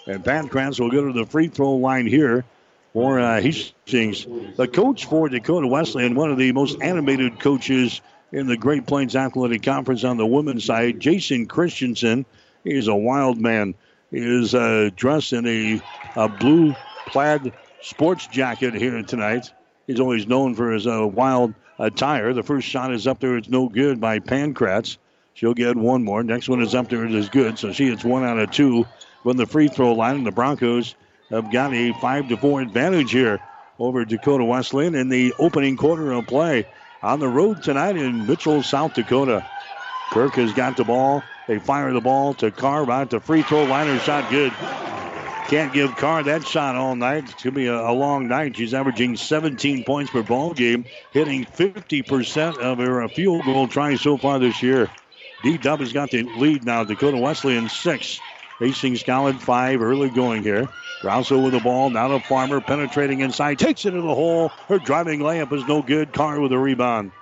And 0.09 0.25
Pankratz 0.25 0.81
will 0.81 0.91
go 0.91 1.07
to 1.07 1.13
the 1.13 1.25
free 1.25 1.47
throw 1.47 1.77
line 1.77 2.09
here 2.09 2.45
for 2.95 3.19
uh, 3.21 3.41
Hastings. 3.43 4.25
The 4.57 4.69
coach 4.69 5.05
for 5.05 5.29
Dakota 5.29 5.67
Wesleyan, 5.67 6.15
one 6.15 6.31
of 6.31 6.39
the 6.39 6.53
most 6.53 6.81
animated 6.81 7.41
coaches 7.41 8.01
in 8.33 8.47
the 8.47 8.57
Great 8.57 8.87
Plains 8.87 9.17
Athletic 9.17 9.63
Conference 9.65 10.05
on 10.05 10.17
the 10.17 10.27
women's 10.27 10.65
side, 10.65 11.01
Jason 11.01 11.47
Christensen. 11.47 12.25
He's 12.63 12.87
a 12.87 12.95
wild 12.95 13.39
man. 13.39 13.75
He 14.11 14.19
is 14.19 14.55
uh, 14.55 14.91
dressed 14.95 15.33
in 15.33 15.47
a, 15.47 15.83
a 16.15 16.29
blue 16.29 16.75
plaid 17.09 17.53
sports 17.83 18.29
jacket 18.29 18.75
here 18.75 19.03
tonight. 19.03 19.53
He's 19.89 20.01
always 20.01 20.27
known 20.27 20.55
for 20.55 20.71
his 20.71 20.87
uh, 20.87 21.07
wild 21.07 21.53
attire. 21.79 22.33
The 22.33 22.45
first 22.45 22.67
shot 22.69 22.95
is 22.95 23.09
up 23.09 23.19
there. 23.19 23.37
It's 23.37 23.49
no 23.49 23.69
good 23.69 24.01
by 24.01 24.21
Pankratz. 24.21 24.99
She'll 25.35 25.53
get 25.53 25.77
one 25.77 26.05
more. 26.05 26.23
Next 26.23 26.49
one 26.49 26.63
is 26.63 26.77
up 26.77 26.89
there. 26.89 27.05
It 27.05 27.15
is 27.15 27.29
good. 27.29 27.59
So 27.59 27.73
she 27.73 27.89
hits 27.89 28.05
one 28.05 28.25
out 28.25 28.39
of 28.39 28.53
two 28.53 28.87
from 29.25 29.37
the 29.37 29.47
free 29.47 29.67
throw 29.67 29.95
line. 29.95 30.17
And 30.17 30.27
the 30.27 30.31
Broncos 30.31 30.95
have 31.31 31.51
got 31.53 31.73
a 31.75 31.93
five 32.01 32.29
to 32.29 32.37
four 32.37 32.61
advantage 32.61 33.13
here 33.13 33.41
over 33.79 34.05
Dakota 34.05 34.45
Wesleyan 34.45 34.95
in 34.95 35.09
the 35.09 35.33
opening 35.39 35.77
quarter 35.77 36.13
of 36.13 36.27
play 36.27 36.67
on 37.03 37.21
the 37.21 37.29
road 37.29 37.63
tonight 37.63 37.97
in 37.97 38.27
Mitchell, 38.27 38.63
South 38.63 38.95
Dakota. 38.95 39.47
Kirk 40.11 40.35
has 40.35 40.53
got 40.53 40.77
the 40.77 40.85
ball. 40.85 41.23
They 41.47 41.59
fire 41.59 41.93
the 41.93 42.01
ball 42.01 42.35
to 42.35 42.51
Carr 42.51 42.91
at 42.91 43.11
the 43.11 43.21
free 43.21 43.43
throw 43.43 43.65
line. 43.65 43.99
Shot 44.01 44.31
good. 44.31 44.53
Can't 45.49 45.75
give 45.75 45.95
Carr 45.97 46.23
that 46.23 46.47
shot 46.47 46.75
all 46.75 46.97
night. 46.97 47.25
It's 47.25 47.43
going 47.43 47.53
to 47.55 47.61
be 47.61 47.67
a, 47.67 47.79
a, 47.79 47.93
long 47.93 48.29
night. 48.29 48.57
She's 48.57 48.73
averaging 48.73 49.17
17 49.17 49.85
points 49.85 50.11
per 50.11 50.23
ball 50.23 50.55
game, 50.55 50.87
hitting 51.13 51.45
50% 51.45 52.59
of 52.59 52.79
her 52.79 53.03
uh, 53.03 53.09
field 53.09 53.45
goal 53.45 53.69
tries 53.69 54.01
so 54.01 54.17
far 54.17 54.39
this 54.39 54.63
year. 54.63 54.91
D 55.43 55.59
Dub 55.59 55.81
has 55.81 55.93
got 55.93 56.11
the 56.11 56.23
lead 56.23 56.65
now. 56.65 56.85
Dakota 56.85 57.19
Wesleyan 57.19 57.69
six. 57.69 58.19
Hastings 58.59 59.03
College 59.03 59.37
five 59.37 59.83
early 59.83 60.09
going 60.09 60.43
here. 60.43 60.67
Grosso 61.05 61.39
with 61.39 61.53
the 61.53 61.61
ball. 61.61 61.91
Now 61.91 62.09
to 62.09 62.21
Farmer 62.21 62.63
penetrating 62.63 63.21
inside. 63.21 63.59
Takes 63.59 63.85
it 63.85 63.91
to 63.91 64.01
the 64.01 64.15
hole. 64.15 64.49
Her 64.69 64.79
driving 64.79 65.21
layup 65.21 65.53
is 65.53 65.69
no 65.69 65.83
good. 65.83 66.15
Carr 66.15 66.41
with 66.41 66.51
a 66.51 66.59
rebound. 66.59 67.13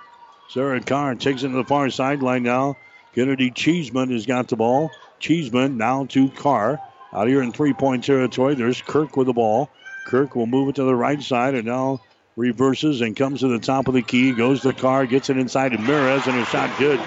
Sarah 0.47 0.79
Carr 0.79 1.15
takes 1.15 1.43
it 1.43 1.49
to 1.49 1.53
the 1.53 1.65
far 1.65 1.89
sideline 1.89 2.43
now. 2.43 2.77
Kennedy 3.13 3.51
Cheeseman 3.51 4.09
has 4.11 4.25
got 4.25 4.47
the 4.47 4.55
ball. 4.55 4.89
Cheeseman 5.19 5.77
now 5.77 6.05
to 6.05 6.29
Carr. 6.29 6.79
Out 7.11 7.27
here 7.27 7.43
in 7.43 7.51
three 7.51 7.73
point 7.73 8.05
territory, 8.05 8.55
there's 8.55 8.81
Kirk 8.81 9.17
with 9.17 9.27
the 9.27 9.33
ball. 9.33 9.69
Kirk 10.05 10.33
will 10.33 10.47
move 10.47 10.69
it 10.69 10.75
to 10.75 10.83
the 10.85 10.95
right 10.95 11.21
side 11.21 11.53
and 11.53 11.65
now 11.65 11.99
reverses 12.37 13.01
and 13.01 13.17
comes 13.17 13.41
to 13.41 13.49
the 13.49 13.59
top 13.59 13.89
of 13.89 13.95
the 13.95 14.01
key. 14.01 14.31
Goes 14.31 14.61
to 14.61 14.71
Carr, 14.71 15.05
gets 15.07 15.29
it 15.29 15.37
inside 15.37 15.73
to 15.73 15.77
Mirez, 15.77 16.25
and 16.25 16.39
a 16.39 16.45
shot 16.45 16.71
good. 16.79 17.01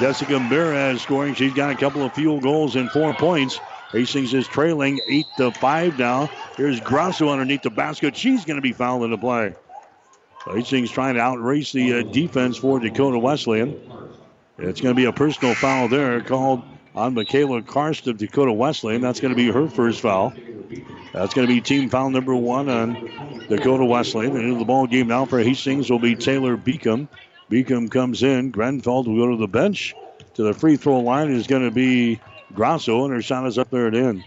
Jessica 0.00 0.34
Mirez 0.34 0.98
scoring. 0.98 1.32
She's 1.32 1.54
got 1.54 1.70
a 1.70 1.76
couple 1.76 2.02
of 2.02 2.12
field 2.12 2.42
goals 2.42 2.76
and 2.76 2.90
four 2.90 3.14
points. 3.14 3.58
Hastings 3.92 4.34
is 4.34 4.46
trailing 4.46 5.00
eight 5.08 5.26
to 5.36 5.50
five 5.52 5.98
now. 5.98 6.28
Here's 6.56 6.80
Grosso 6.80 7.30
underneath 7.30 7.62
the 7.62 7.70
basket. 7.70 8.16
She's 8.16 8.44
going 8.44 8.56
to 8.56 8.62
be 8.62 8.72
fouled 8.72 9.04
in 9.04 9.10
the 9.10 9.18
play. 9.18 9.54
Hastings 10.46 10.90
trying 10.90 11.14
to 11.14 11.20
outrace 11.20 11.72
the 11.72 12.00
uh, 12.00 12.02
defense 12.02 12.56
for 12.56 12.78
Dakota 12.78 13.18
Wesleyan. 13.18 13.80
It's 14.58 14.80
going 14.80 14.94
to 14.94 14.98
be 14.98 15.04
a 15.04 15.12
personal 15.12 15.54
foul 15.54 15.88
there 15.88 16.20
called 16.20 16.62
on 16.94 17.14
Michaela 17.14 17.62
Karst 17.62 18.06
of 18.08 18.18
Dakota 18.18 18.52
Wesleyan. 18.52 19.00
That's 19.00 19.20
going 19.20 19.30
to 19.30 19.36
be 19.36 19.50
her 19.50 19.68
first 19.68 20.00
foul. 20.00 20.32
That's 21.12 21.32
going 21.32 21.46
to 21.46 21.52
be 21.52 21.60
team 21.60 21.88
foul 21.88 22.10
number 22.10 22.34
one 22.34 22.68
on 22.68 23.46
Dakota 23.48 23.84
Wesleyan. 23.84 24.36
End 24.36 24.52
of 24.52 24.58
the 24.58 24.64
ball 24.64 24.86
game 24.86 25.08
now 25.08 25.24
for 25.24 25.38
Hastings 25.38 25.90
will 25.90 25.98
be 25.98 26.14
Taylor 26.14 26.56
Beacom. 26.56 27.08
Beacom 27.50 27.90
comes 27.90 28.22
in. 28.22 28.50
Grenfell 28.50 29.04
will 29.04 29.16
go 29.16 29.30
to 29.30 29.36
the 29.36 29.48
bench. 29.48 29.94
To 30.34 30.42
the 30.42 30.52
free 30.52 30.76
throw 30.76 31.00
line 31.00 31.30
is 31.30 31.46
going 31.46 31.62
to 31.62 31.70
be 31.70 32.20
Grosso, 32.54 33.04
and 33.04 33.12
her 33.12 33.22
shot 33.22 33.46
is 33.46 33.58
up 33.58 33.70
there 33.70 33.86
and 33.86 33.96
in. 33.96 34.24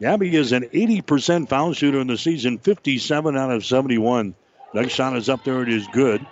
Gabby 0.00 0.34
is 0.34 0.52
an 0.52 0.64
80% 0.64 1.48
foul 1.48 1.72
shooter 1.72 1.98
in 1.98 2.06
the 2.06 2.16
season, 2.16 2.58
57 2.58 3.36
out 3.36 3.50
of 3.50 3.64
71. 3.64 4.34
Next 4.74 4.92
shot 4.92 5.16
is 5.16 5.28
up 5.28 5.44
there. 5.44 5.62
It 5.62 5.68
is 5.68 5.86
good. 5.88 6.24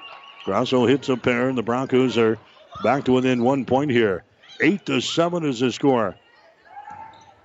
Grosso 0.45 0.87
hits 0.87 1.09
a 1.09 1.17
pair, 1.17 1.49
and 1.49 1.59
the 1.59 1.63
Broncos 1.63 2.17
are 2.17 2.39
back 2.85 3.05
to 3.05 3.13
within 3.13 3.43
one 3.43 3.65
point 3.65 3.91
here. 3.91 4.23
Eight 4.61 4.87
to 4.87 5.01
seven 5.01 5.45
is 5.45 5.61
the 5.61 5.73
score. 5.73 6.15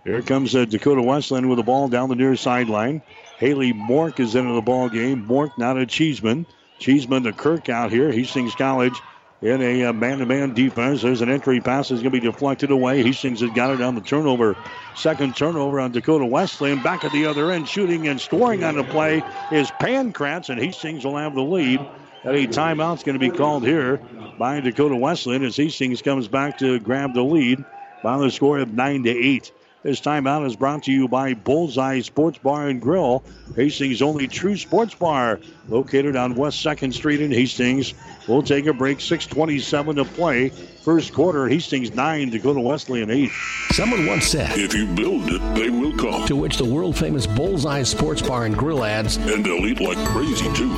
Here 0.03 0.21
comes 0.21 0.55
uh, 0.55 0.65
Dakota 0.65 1.01
Wesleyan 1.01 1.47
with 1.47 1.57
the 1.57 1.63
ball 1.63 1.87
down 1.87 2.09
the 2.09 2.15
near 2.15 2.35
sideline. 2.35 3.01
Haley 3.37 3.73
Mork 3.73 4.19
is 4.19 4.35
into 4.35 4.53
the 4.53 4.61
ball 4.61 4.89
game. 4.89 5.27
Mork 5.27 5.57
not 5.57 5.77
a 5.77 5.85
Cheeseman. 5.85 6.45
Cheeseman 6.79 7.23
to 7.23 7.33
Kirk 7.33 7.69
out 7.69 7.91
here. 7.91 8.11
Hastings 8.11 8.55
College 8.55 8.99
in 9.41 9.61
a 9.61 9.85
uh, 9.85 9.93
man-to-man 9.93 10.53
defense. 10.53 11.01
There's 11.01 11.21
an 11.21 11.29
entry 11.29 11.59
pass 11.61 11.89
that's 11.89 12.01
going 12.01 12.13
to 12.13 12.19
be 12.21 12.25
deflected 12.25 12.71
away. 12.71 13.01
Hastings 13.01 13.41
has 13.41 13.49
got 13.51 13.71
it 13.71 13.81
on 13.81 13.95
the 13.95 14.01
turnover. 14.01 14.55
Second 14.95 15.35
turnover 15.35 15.79
on 15.79 15.91
Dakota 15.91 16.25
Wesleyan. 16.25 16.83
Back 16.83 17.03
at 17.03 17.11
the 17.11 17.25
other 17.25 17.51
end, 17.51 17.67
shooting 17.67 18.07
and 18.07 18.21
scoring 18.21 18.63
on 18.63 18.75
the 18.75 18.83
play 18.83 19.23
is 19.51 19.71
Pankratz, 19.71 20.49
and 20.49 20.59
Hastings 20.59 21.03
will 21.03 21.17
have 21.17 21.33
the 21.33 21.43
lead. 21.43 21.79
A 22.23 22.45
timeout's 22.45 23.03
going 23.03 23.19
to 23.19 23.31
be 23.31 23.35
called 23.35 23.65
here 23.65 23.97
by 24.37 24.59
Dakota 24.59 24.95
Wesleyan 24.95 25.43
as 25.43 25.57
Hastings 25.57 26.03
comes 26.03 26.27
back 26.27 26.59
to 26.59 26.79
grab 26.79 27.15
the 27.15 27.23
lead 27.23 27.65
by 28.03 28.19
the 28.19 28.29
score 28.29 28.59
of 28.59 28.73
9 28.73 29.03
to 29.03 29.09
8. 29.09 29.51
This 29.83 29.99
timeout 29.99 30.45
is 30.45 30.55
brought 30.55 30.83
to 30.83 30.91
you 30.91 31.07
by 31.07 31.33
Bullseye 31.33 32.01
Sports 32.01 32.37
Bar 32.37 32.67
and 32.67 32.79
Grill, 32.79 33.23
Hastings' 33.55 34.03
only 34.03 34.27
true 34.27 34.55
sports 34.55 34.93
bar, 34.93 35.39
located 35.71 36.15
on 36.15 36.35
West 36.35 36.63
2nd 36.63 36.93
Street 36.93 37.21
in 37.21 37.31
Hastings. 37.31 37.93
We'll 38.27 38.43
take 38.43 38.67
a 38.67 38.73
break. 38.73 38.99
6:27 38.99 39.95
to 39.95 40.05
play. 40.05 40.49
First 40.49 41.13
quarter. 41.13 41.47
Hastings 41.47 41.93
nine, 41.93 42.31
to 42.31 42.39
go 42.39 42.53
Dakota 42.53 42.59
Wesleyan 42.59 43.09
eight. 43.09 43.31
Someone 43.71 44.05
once 44.05 44.25
said, 44.25 44.57
If 44.57 44.73
you 44.73 44.85
build 44.85 45.29
it, 45.29 45.55
they 45.55 45.69
will 45.69 45.95
come. 45.97 46.27
To 46.27 46.35
which 46.35 46.57
the 46.57 46.65
world 46.65 46.97
famous 46.97 47.25
Bullseye 47.25 47.83
Sports 47.83 48.21
Bar 48.21 48.45
and 48.45 48.55
Grill 48.55 48.83
adds, 48.83 49.17
And 49.17 49.45
they'll 49.45 49.65
eat 49.65 49.79
like 49.79 49.97
crazy 50.09 50.51
too. 50.53 50.69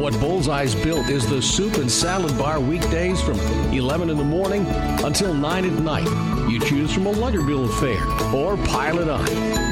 What 0.00 0.18
Bullseye's 0.20 0.74
built 0.74 1.08
is 1.08 1.26
the 1.28 1.40
soup 1.40 1.74
and 1.76 1.90
salad 1.90 2.36
bar 2.38 2.60
weekdays 2.60 3.20
from 3.20 3.40
11 3.72 4.10
in 4.10 4.18
the 4.18 4.24
morning 4.24 4.66
until 5.04 5.32
9 5.34 5.64
at 5.64 5.82
night. 5.82 6.48
You 6.50 6.60
choose 6.60 6.92
from 6.92 7.06
a 7.06 7.12
lighter 7.12 7.42
bill 7.42 7.64
of 7.64 7.74
fare 7.78 8.06
or 8.34 8.56
pile 8.68 8.98
it 8.98 9.08
on. 9.08 9.24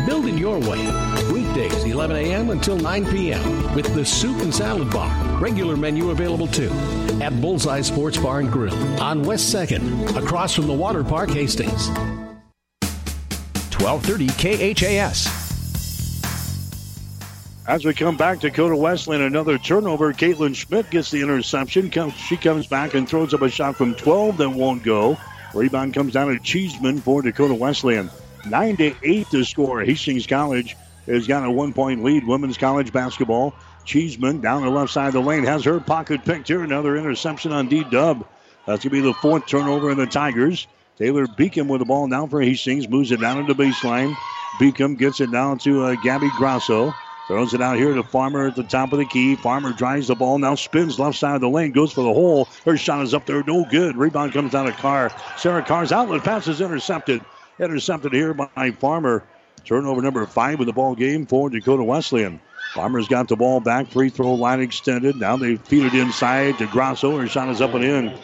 Build 0.06 0.26
it 0.26 0.34
your 0.36 0.58
way. 0.58 1.13
Weekdays 1.32 1.84
11 1.84 2.16
a.m. 2.16 2.50
until 2.50 2.76
9 2.76 3.06
p.m. 3.06 3.74
with 3.74 3.92
the 3.94 4.04
soup 4.04 4.40
and 4.42 4.54
salad 4.54 4.90
bar. 4.90 5.10
Regular 5.40 5.76
menu 5.76 6.10
available 6.10 6.46
too 6.46 6.70
at 7.20 7.40
Bullseye 7.40 7.80
Sports 7.80 8.18
Bar 8.18 8.40
and 8.40 8.50
Grill 8.50 8.74
on 9.00 9.22
West 9.22 9.54
2nd, 9.54 10.16
across 10.16 10.54
from 10.54 10.66
the 10.66 10.72
Water 10.72 11.04
Park, 11.04 11.30
Hastings. 11.30 11.88
1230 13.78 14.74
KHAS. 14.74 15.44
As 17.66 17.84
we 17.84 17.94
come 17.94 18.16
back, 18.16 18.40
Dakota 18.40 18.76
Wesleyan, 18.76 19.22
another 19.22 19.56
turnover. 19.56 20.12
Caitlin 20.12 20.54
Schmidt 20.54 20.90
gets 20.90 21.10
the 21.10 21.22
interception. 21.22 21.90
She 22.12 22.36
comes 22.36 22.66
back 22.66 22.94
and 22.94 23.08
throws 23.08 23.32
up 23.32 23.40
a 23.42 23.48
shot 23.48 23.76
from 23.76 23.94
12 23.94 24.36
that 24.36 24.50
won't 24.50 24.82
go. 24.82 25.16
Rebound 25.54 25.94
comes 25.94 26.12
down 26.12 26.28
to 26.28 26.38
Cheeseman 26.38 27.00
for 27.00 27.22
Dakota 27.22 27.54
Wesleyan. 27.54 28.10
9 28.46 28.76
to 28.76 28.94
8 29.02 29.30
to 29.30 29.44
score. 29.44 29.82
Hastings 29.82 30.26
College 30.26 30.76
has 31.06 31.26
got 31.26 31.44
a 31.44 31.50
one 31.50 31.72
point 31.72 32.02
lead. 32.04 32.26
Women's 32.26 32.58
college 32.58 32.92
basketball. 32.92 33.54
Cheeseman 33.84 34.40
down 34.40 34.62
the 34.62 34.70
left 34.70 34.92
side 34.92 35.08
of 35.08 35.14
the 35.14 35.20
lane 35.20 35.44
has 35.44 35.64
her 35.64 35.78
pocket 35.80 36.24
picked 36.24 36.48
here. 36.48 36.62
Another 36.62 36.96
interception 36.96 37.52
on 37.52 37.68
D 37.68 37.84
Dub. 37.84 38.26
That's 38.66 38.82
going 38.82 38.90
to 38.90 38.90
be 38.90 39.00
the 39.00 39.14
fourth 39.14 39.46
turnover 39.46 39.90
in 39.90 39.98
the 39.98 40.06
Tigers. 40.06 40.66
Taylor 40.96 41.26
Beacom 41.26 41.68
with 41.68 41.80
the 41.80 41.84
ball 41.84 42.06
now 42.06 42.26
for 42.26 42.40
Hastings. 42.40 42.88
Moves 42.88 43.10
it 43.10 43.20
down 43.20 43.44
to 43.44 43.52
the 43.52 43.62
baseline. 43.62 44.16
Beacom 44.58 44.96
gets 44.96 45.20
it 45.20 45.30
down 45.30 45.58
to 45.58 45.82
uh, 45.82 45.96
Gabby 46.02 46.30
Grosso. 46.38 46.94
Throws 47.26 47.54
it 47.54 47.62
out 47.62 47.76
here 47.76 47.94
to 47.94 48.02
Farmer 48.02 48.48
at 48.48 48.56
the 48.56 48.62
top 48.62 48.92
of 48.92 48.98
the 48.98 49.06
key. 49.06 49.34
Farmer 49.34 49.72
drives 49.72 50.08
the 50.08 50.14
ball, 50.14 50.38
now 50.38 50.54
spins 50.54 50.98
left 50.98 51.16
side 51.16 51.34
of 51.34 51.40
the 51.40 51.48
lane, 51.48 51.72
goes 51.72 51.90
for 51.90 52.02
the 52.02 52.12
hole. 52.12 52.48
Her 52.66 52.76
shot 52.76 53.02
is 53.02 53.14
up 53.14 53.24
there, 53.24 53.42
no 53.44 53.64
good. 53.64 53.96
Rebound 53.96 54.34
comes 54.34 54.52
down 54.52 54.66
to 54.66 54.72
Carr. 54.72 55.10
Sarah 55.38 55.62
Carr's 55.62 55.90
outlet 55.90 56.22
pass 56.22 56.48
is 56.48 56.60
intercepted. 56.60 57.24
Intercepted 57.58 58.12
here 58.12 58.34
by 58.34 58.72
Farmer. 58.72 59.24
Turnover 59.64 60.02
number 60.02 60.26
five 60.26 60.60
of 60.60 60.66
the 60.66 60.72
ball 60.72 60.94
game 60.94 61.26
for 61.26 61.48
Dakota 61.50 61.82
Wesleyan. 61.82 62.40
Farmer's 62.74 63.08
got 63.08 63.28
the 63.28 63.36
ball 63.36 63.60
back, 63.60 63.86
free 63.88 64.10
throw 64.10 64.34
line 64.34 64.60
extended. 64.60 65.16
Now 65.16 65.36
they 65.36 65.56
feed 65.56 65.84
it 65.84 65.94
inside 65.94 66.58
to 66.58 66.66
Grosso. 66.66 67.16
Her 67.16 67.28
shot 67.28 67.48
is 67.48 67.60
up 67.60 67.74
and 67.74 67.84
in. 67.84 68.18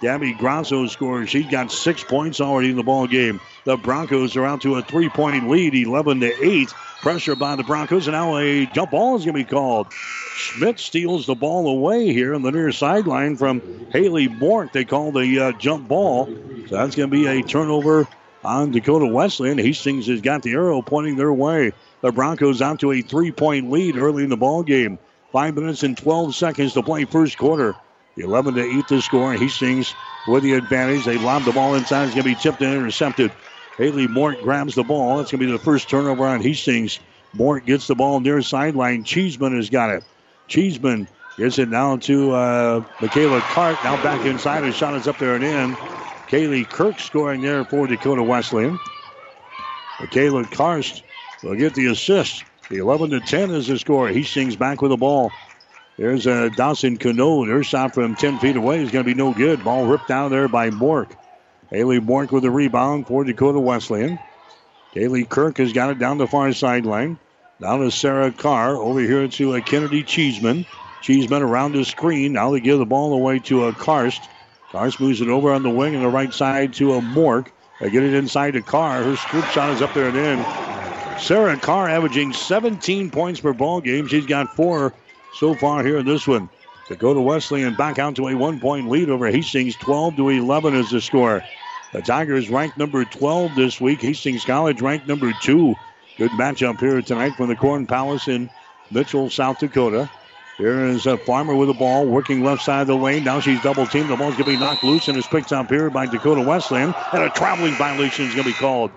Gabby 0.00 0.32
Grosso 0.32 0.86
scores. 0.86 1.28
She's 1.28 1.50
got 1.50 1.70
six 1.70 2.02
points 2.02 2.40
already 2.40 2.70
in 2.70 2.76
the 2.76 2.82
ball 2.82 3.06
game. 3.06 3.40
The 3.64 3.76
Broncos 3.76 4.36
are 4.36 4.46
out 4.46 4.62
to 4.62 4.76
a 4.76 4.82
three-point 4.82 5.50
lead, 5.50 5.74
11 5.74 6.20
to 6.20 6.44
8. 6.46 6.68
Pressure 7.02 7.36
by 7.36 7.56
the 7.56 7.62
Broncos, 7.64 8.06
and 8.06 8.14
now 8.14 8.36
a 8.36 8.66
jump 8.66 8.92
ball 8.92 9.16
is 9.16 9.24
going 9.24 9.36
to 9.36 9.44
be 9.44 9.44
called. 9.44 9.88
Schmidt 9.92 10.78
steals 10.78 11.26
the 11.26 11.34
ball 11.34 11.68
away 11.68 12.12
here 12.12 12.34
on 12.34 12.42
the 12.42 12.50
near 12.50 12.72
sideline 12.72 13.36
from 13.36 13.62
Haley 13.90 14.28
Bork. 14.28 14.72
They 14.72 14.84
call 14.84 15.12
the 15.12 15.40
uh, 15.40 15.52
jump 15.52 15.88
ball. 15.88 16.26
So 16.68 16.76
that's 16.76 16.96
going 16.96 17.10
to 17.10 17.16
be 17.16 17.26
a 17.26 17.42
turnover 17.42 18.06
on 18.44 18.70
Dakota 18.70 19.06
Wesleyan. 19.06 19.58
Hastings 19.58 20.06
has 20.06 20.20
got 20.20 20.42
the 20.42 20.52
arrow 20.52 20.82
pointing 20.82 21.16
their 21.16 21.32
way. 21.32 21.72
The 22.00 22.12
Broncos 22.12 22.62
out 22.62 22.80
to 22.80 22.92
a 22.92 23.02
three-point 23.02 23.70
lead 23.70 23.96
early 23.96 24.24
in 24.24 24.30
the 24.30 24.36
ball 24.36 24.62
game. 24.62 24.98
Five 25.32 25.54
minutes 25.54 25.82
and 25.82 25.96
12 25.96 26.34
seconds 26.34 26.72
to 26.74 26.82
play 26.82 27.04
first 27.04 27.38
quarter. 27.38 27.76
11 28.16 28.54
to 28.54 28.78
8 28.78 28.88
to 28.88 29.00
score. 29.00 29.32
Hastings 29.32 29.94
with 30.26 30.42
the 30.42 30.54
advantage. 30.54 31.04
They 31.04 31.18
lob 31.18 31.44
the 31.44 31.52
ball 31.52 31.74
inside. 31.74 32.04
It's 32.04 32.14
going 32.14 32.24
to 32.24 32.30
be 32.30 32.40
tipped 32.40 32.60
and 32.62 32.74
intercepted. 32.74 33.32
Haley 33.76 34.08
Mork 34.08 34.42
grabs 34.42 34.74
the 34.74 34.82
ball. 34.82 35.18
That's 35.18 35.30
going 35.30 35.40
to 35.40 35.46
be 35.46 35.52
the 35.52 35.58
first 35.58 35.88
turnover 35.88 36.26
on 36.26 36.42
Hastings. 36.42 36.98
Mork 37.34 37.64
gets 37.64 37.86
the 37.86 37.94
ball 37.94 38.20
near 38.20 38.42
sideline. 38.42 39.04
Cheeseman 39.04 39.56
has 39.56 39.70
got 39.70 39.90
it. 39.90 40.04
Cheeseman 40.48 41.06
gets 41.36 41.58
it 41.58 41.68
now 41.68 41.96
to 41.96 42.32
uh, 42.32 42.84
Michaela 43.00 43.40
Karst. 43.40 43.82
Now 43.84 44.02
back 44.02 44.26
inside. 44.26 44.64
His 44.64 44.74
shot 44.74 44.94
is 44.94 45.06
up 45.06 45.18
there 45.18 45.36
and 45.36 45.44
in. 45.44 45.76
Kaylee 46.30 46.68
Kirk 46.68 47.00
scoring 47.00 47.40
there 47.40 47.64
for 47.64 47.88
Dakota 47.88 48.22
Wesleyan. 48.22 48.78
Michaela 49.98 50.44
Karst 50.44 51.02
will 51.42 51.56
get 51.56 51.74
the 51.74 51.86
assist. 51.86 52.44
The 52.68 52.76
11 52.76 53.10
to 53.10 53.18
10 53.18 53.50
is 53.50 53.66
the 53.66 53.76
score. 53.76 54.06
Hastings 54.06 54.54
back 54.54 54.80
with 54.80 54.92
the 54.92 54.96
ball. 54.96 55.32
There's 55.98 56.28
uh, 56.28 56.50
Dawson 56.54 56.98
Cano. 56.98 57.44
Her 57.44 57.64
shot 57.64 57.94
from 57.94 58.14
10 58.14 58.38
feet 58.38 58.54
away 58.54 58.80
is 58.80 58.92
going 58.92 59.04
to 59.04 59.10
be 59.12 59.18
no 59.18 59.34
good. 59.34 59.64
Ball 59.64 59.86
ripped 59.86 60.12
out 60.12 60.28
there 60.28 60.46
by 60.46 60.70
Bork. 60.70 61.16
Haley 61.68 61.98
Bork 61.98 62.30
with 62.30 62.44
the 62.44 62.50
rebound 62.52 63.08
for 63.08 63.24
Dakota 63.24 63.58
Wesleyan. 63.58 64.16
Kaylee 64.94 65.28
Kirk 65.28 65.58
has 65.58 65.72
got 65.72 65.90
it 65.90 65.98
down 65.98 66.18
the 66.18 66.28
far 66.28 66.52
sideline. 66.52 67.18
Down 67.60 67.80
to 67.80 67.90
Sarah 67.90 68.30
Carr. 68.30 68.76
Over 68.76 69.00
here 69.00 69.26
to 69.26 69.56
a 69.56 69.60
Kennedy 69.60 70.04
Cheeseman. 70.04 70.64
Cheeseman 71.02 71.42
around 71.42 71.72
the 71.72 71.84
screen. 71.84 72.34
Now 72.34 72.52
they 72.52 72.60
give 72.60 72.78
the 72.78 72.86
ball 72.86 73.14
away 73.14 73.40
to 73.40 73.64
a 73.64 73.72
Karst. 73.72 74.28
Karst 74.70 75.00
moves 75.00 75.20
it 75.20 75.28
over 75.28 75.52
on 75.52 75.62
the 75.62 75.70
wing 75.70 75.96
on 75.96 76.02
the 76.02 76.08
right 76.08 76.32
side 76.32 76.74
to 76.74 76.94
a 76.94 77.00
Mork. 77.00 77.48
They 77.80 77.90
get 77.90 78.04
it 78.04 78.14
inside 78.14 78.52
to 78.52 78.62
Carr. 78.62 79.02
Her 79.02 79.16
scoop 79.16 79.44
shot 79.46 79.70
is 79.70 79.82
up 79.82 79.92
there 79.94 80.08
and 80.08 80.16
in. 80.16 81.18
Sarah 81.18 81.56
Carr 81.56 81.88
averaging 81.88 82.32
17 82.32 83.10
points 83.10 83.40
per 83.40 83.52
ball 83.52 83.80
game. 83.80 84.06
She's 84.06 84.26
got 84.26 84.54
four 84.54 84.94
so 85.34 85.54
far 85.54 85.84
here 85.84 85.98
in 85.98 86.06
this 86.06 86.26
one. 86.26 86.48
To 86.88 86.96
go 86.96 87.12
to 87.14 87.20
Wesley 87.20 87.62
and 87.62 87.76
back 87.76 87.98
out 87.98 88.16
to 88.16 88.28
a 88.28 88.34
one-point 88.34 88.88
lead 88.88 89.10
over 89.10 89.28
Hastings. 89.30 89.76
12 89.76 90.16
to 90.16 90.28
11 90.28 90.74
is 90.74 90.90
the 90.90 91.00
score. 91.00 91.42
The 91.92 92.02
Tigers 92.02 92.48
ranked 92.48 92.78
number 92.78 93.04
12 93.04 93.54
this 93.56 93.80
week. 93.80 94.00
Hastings 94.02 94.44
College 94.44 94.80
ranked 94.80 95.08
number 95.08 95.32
two. 95.42 95.74
Good 96.16 96.30
matchup 96.32 96.78
here 96.78 97.02
tonight 97.02 97.34
from 97.34 97.48
the 97.48 97.56
Corn 97.56 97.86
Palace 97.86 98.28
in 98.28 98.50
Mitchell, 98.90 99.30
South 99.30 99.58
Dakota. 99.58 100.08
Here 100.60 100.84
is 100.84 101.06
a 101.06 101.16
Farmer 101.16 101.54
with 101.54 101.68
the 101.68 101.74
ball, 101.74 102.06
working 102.06 102.44
left 102.44 102.62
side 102.62 102.82
of 102.82 102.86
the 102.88 102.94
lane. 102.94 103.24
Now 103.24 103.40
she's 103.40 103.62
double 103.62 103.86
teamed. 103.86 104.10
The 104.10 104.16
ball's 104.16 104.34
going 104.34 104.44
to 104.44 104.50
be 104.50 104.56
knocked 104.58 104.84
loose 104.84 105.08
and 105.08 105.16
is 105.16 105.26
picked 105.26 105.54
up 105.54 105.70
here 105.70 105.88
by 105.88 106.04
Dakota 106.04 106.42
Wesleyan. 106.42 106.94
And 107.14 107.22
a 107.22 107.30
traveling 107.30 107.72
violation 107.76 108.26
is 108.26 108.34
going 108.34 108.44
to 108.44 108.50
be 108.50 108.58
called. 108.58 108.90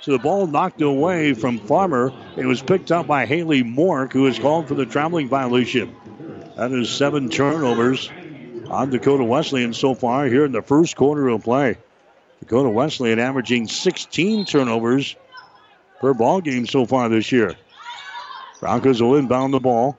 So 0.00 0.12
the 0.12 0.18
ball 0.18 0.46
knocked 0.46 0.80
away 0.80 1.34
from 1.34 1.58
Farmer. 1.58 2.10
It 2.38 2.46
was 2.46 2.62
picked 2.62 2.90
up 2.90 3.06
by 3.06 3.26
Haley 3.26 3.62
Mork, 3.62 4.14
who 4.14 4.26
is 4.26 4.38
called 4.38 4.66
for 4.66 4.72
the 4.72 4.86
traveling 4.86 5.28
violation. 5.28 5.94
That 6.56 6.72
is 6.72 6.88
seven 6.88 7.28
turnovers 7.28 8.10
on 8.70 8.88
Dakota 8.88 9.24
Wesleyan 9.24 9.74
so 9.74 9.94
far 9.94 10.24
here 10.24 10.46
in 10.46 10.52
the 10.52 10.62
first 10.62 10.96
quarter 10.96 11.28
of 11.28 11.44
play. 11.44 11.76
Dakota 12.40 12.70
Wesleyan 12.70 13.18
averaging 13.18 13.68
16 13.68 14.46
turnovers 14.46 15.16
per 16.00 16.14
ball 16.14 16.40
game 16.40 16.66
so 16.66 16.86
far 16.86 17.10
this 17.10 17.30
year. 17.30 17.54
Broncos 18.60 19.02
will 19.02 19.16
inbound 19.16 19.52
the 19.52 19.60
ball. 19.60 19.98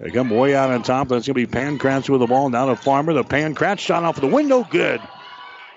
They 0.00 0.10
come 0.10 0.30
way 0.30 0.54
out 0.54 0.70
on 0.70 0.82
top. 0.82 1.08
That's 1.08 1.26
going 1.26 1.34
to 1.34 1.46
be 1.46 1.46
Pankratz 1.46 2.08
with 2.08 2.20
the 2.20 2.26
ball. 2.26 2.50
Now 2.50 2.66
to 2.66 2.76
Farmer. 2.76 3.12
The 3.12 3.22
Pankratz 3.22 3.78
shot 3.78 4.02
off 4.02 4.20
the 4.20 4.26
window. 4.26 4.64
Good. 4.64 5.00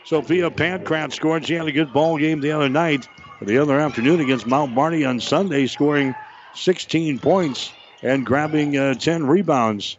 Sophia 0.05 0.49
Pankratz 0.49 1.13
scored. 1.13 1.45
She 1.45 1.53
had 1.53 1.67
a 1.67 1.71
good 1.71 1.93
ball 1.93 2.17
game 2.17 2.39
the 2.39 2.51
other 2.51 2.69
night, 2.69 3.07
the 3.41 3.57
other 3.59 3.79
afternoon 3.79 4.21
against 4.21 4.47
Mount 4.47 4.71
Marty 4.71 5.05
on 5.05 5.19
Sunday, 5.19 5.67
scoring 5.67 6.15
16 6.55 7.19
points 7.19 7.71
and 8.01 8.25
grabbing 8.25 8.77
uh, 8.77 8.93
10 8.95 9.27
rebounds. 9.27 9.97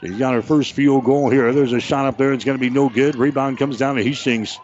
She's 0.00 0.18
got 0.18 0.34
her 0.34 0.42
first 0.42 0.72
field 0.72 1.04
goal 1.04 1.30
here. 1.30 1.52
There's 1.52 1.72
a 1.72 1.80
shot 1.80 2.06
up 2.06 2.18
there. 2.18 2.32
It's 2.32 2.44
going 2.44 2.58
to 2.58 2.60
be 2.60 2.70
no 2.70 2.88
good. 2.88 3.16
Rebound 3.16 3.58
comes 3.58 3.78
down 3.78 3.96
to 3.96 4.02
Hastings. 4.02 4.58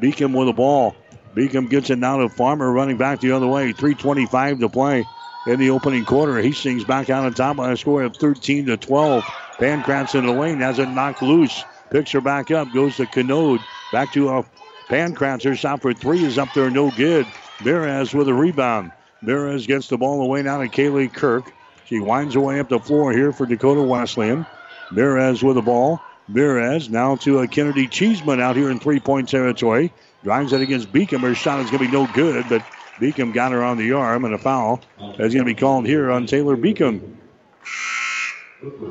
Beacom 0.00 0.36
with 0.36 0.48
the 0.48 0.52
ball. 0.52 0.94
Beacom 1.34 1.70
gets 1.70 1.90
it 1.90 1.98
now 1.98 2.18
to 2.18 2.28
Farmer 2.28 2.70
running 2.70 2.98
back 2.98 3.20
the 3.20 3.32
other 3.32 3.46
way. 3.46 3.72
3.25 3.72 4.60
to 4.60 4.68
play 4.68 5.04
in 5.46 5.58
the 5.58 5.70
opening 5.70 6.04
quarter. 6.04 6.40
Hastings 6.40 6.84
back 6.84 7.10
out 7.10 7.24
on 7.24 7.34
top 7.34 7.56
by 7.56 7.72
a 7.72 7.76
score 7.76 8.02
of 8.02 8.16
13 8.16 8.66
to 8.66 8.76
12. 8.76 9.24
Pankratz 9.58 10.14
in 10.14 10.26
the 10.26 10.32
lane 10.32 10.60
has 10.60 10.78
it 10.78 10.88
knocked 10.88 11.22
loose. 11.22 11.64
Picks 11.90 12.12
her 12.12 12.20
back 12.20 12.50
up. 12.50 12.72
Goes 12.72 12.96
to 12.96 13.06
Canode. 13.06 13.64
Back 13.90 14.12
to 14.12 14.28
uh, 14.30 14.42
a 14.42 14.92
Pankratz. 14.92 15.44
Her 15.44 15.54
shot 15.54 15.82
for 15.82 15.92
three 15.92 16.24
is 16.24 16.38
up 16.38 16.52
there. 16.54 16.70
No 16.70 16.90
good. 16.90 17.26
Mirez 17.62 18.14
with 18.14 18.28
a 18.28 18.34
rebound. 18.34 18.92
Mirez 19.24 19.66
gets 19.66 19.88
the 19.88 19.98
ball 19.98 20.22
away 20.22 20.42
now 20.42 20.58
to 20.58 20.68
Kaylee 20.68 21.12
Kirk. 21.12 21.52
She 21.84 22.00
winds 22.00 22.34
her 22.34 22.40
way 22.40 22.58
up 22.60 22.68
the 22.68 22.80
floor 22.80 23.12
here 23.12 23.32
for 23.32 23.46
Dakota 23.46 23.82
Wesleyan. 23.82 24.46
Mirez 24.92 25.42
with 25.42 25.56
the 25.56 25.62
ball. 25.62 26.00
Mirez 26.30 26.88
now 26.88 27.16
to 27.16 27.40
a 27.40 27.48
Kennedy 27.48 27.86
Cheeseman 27.86 28.40
out 28.40 28.56
here 28.56 28.70
in 28.70 28.78
three-point 28.80 29.28
territory. 29.28 29.92
Drives 30.22 30.52
it 30.52 30.60
against 30.60 30.92
Beacom. 30.92 31.20
Her 31.20 31.34
shot 31.34 31.60
is 31.60 31.70
going 31.70 31.82
to 31.82 31.90
be 31.90 31.92
no 31.92 32.06
good, 32.06 32.48
but 32.48 32.62
Beacom 33.02 33.34
got 33.34 33.50
her 33.50 33.64
on 33.64 33.78
the 33.78 33.92
arm, 33.94 34.24
and 34.24 34.32
a 34.32 34.38
foul 34.38 34.80
is 35.00 35.34
going 35.34 35.38
to 35.38 35.44
be 35.44 35.54
called 35.54 35.86
here 35.86 36.12
on 36.12 36.26
Taylor 36.26 36.56
Beacom. 36.56 37.16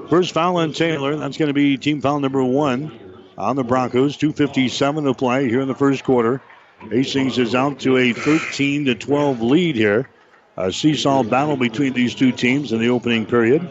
First 0.09 0.33
foul 0.33 0.57
on 0.57 0.73
Taylor. 0.73 1.15
That's 1.15 1.37
going 1.37 1.47
to 1.47 1.53
be 1.53 1.77
team 1.77 2.01
foul 2.01 2.19
number 2.19 2.43
one 2.43 2.91
on 3.37 3.55
the 3.55 3.63
Broncos. 3.63 4.17
2.57 4.17 5.05
to 5.05 5.13
play 5.13 5.47
here 5.47 5.61
in 5.61 5.69
the 5.69 5.75
first 5.75 6.03
quarter. 6.03 6.41
Hastings 6.89 7.37
is 7.37 7.55
out 7.55 7.79
to 7.79 7.95
a 7.95 8.11
13 8.11 8.83
to 8.85 8.95
12 8.95 9.41
lead 9.41 9.77
here. 9.77 10.09
A 10.57 10.73
seesaw 10.73 11.23
battle 11.23 11.55
between 11.55 11.93
these 11.93 12.13
two 12.13 12.33
teams 12.33 12.73
in 12.73 12.81
the 12.81 12.89
opening 12.89 13.25
period. 13.25 13.65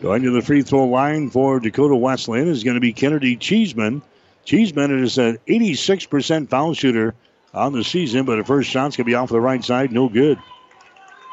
Going 0.00 0.22
to 0.22 0.30
the 0.30 0.42
free 0.42 0.62
throw 0.62 0.84
line 0.84 1.28
for 1.28 1.58
Dakota 1.58 1.96
Wesleyan 1.96 2.46
is 2.46 2.62
going 2.62 2.76
to 2.76 2.80
be 2.80 2.92
Kennedy 2.92 3.34
Cheeseman. 3.34 4.00
Cheeseman 4.44 5.02
is 5.02 5.18
an 5.18 5.38
86% 5.48 6.48
foul 6.48 6.72
shooter 6.74 7.16
on 7.56 7.72
the 7.72 7.82
season, 7.82 8.24
but 8.26 8.36
the 8.36 8.44
first 8.44 8.70
shot's 8.70 8.96
going 8.96 9.06
to 9.06 9.10
be 9.10 9.14
off 9.14 9.30
the 9.30 9.40
right 9.40 9.64
side. 9.64 9.90
No 9.90 10.08
good. 10.08 10.38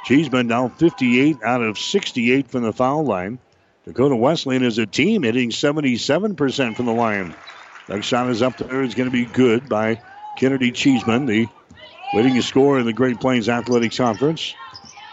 Cheeseman 0.06 0.48
now 0.48 0.70
58 0.70 1.44
out 1.44 1.62
of 1.62 1.78
68 1.78 2.50
from 2.50 2.64
the 2.64 2.74
foul 2.74 3.06
line. 3.06 3.40
Dakota 3.86 4.16
Wesleyan 4.16 4.64
is 4.64 4.78
a 4.78 4.86
team 4.86 5.24
hitting 5.24 5.50
77% 5.50 6.76
from 6.76 6.86
the 6.86 6.94
line. 6.94 7.36
Next 7.90 8.06
shot 8.06 8.30
is 8.30 8.42
up 8.42 8.58
there. 8.58 8.82
It's 8.84 8.96
going 8.96 9.10
to 9.10 9.12
be 9.12 9.26
good 9.26 9.68
by 9.68 10.02
Kennedy 10.38 10.72
Cheeseman, 10.72 11.26
the 11.26 11.50
leading 12.14 12.42
scorer 12.42 12.80
in 12.80 12.86
the 12.86 12.94
Great 12.94 13.20
Plains 13.20 13.50
Athletics 13.50 13.98
Conference. 13.98 14.56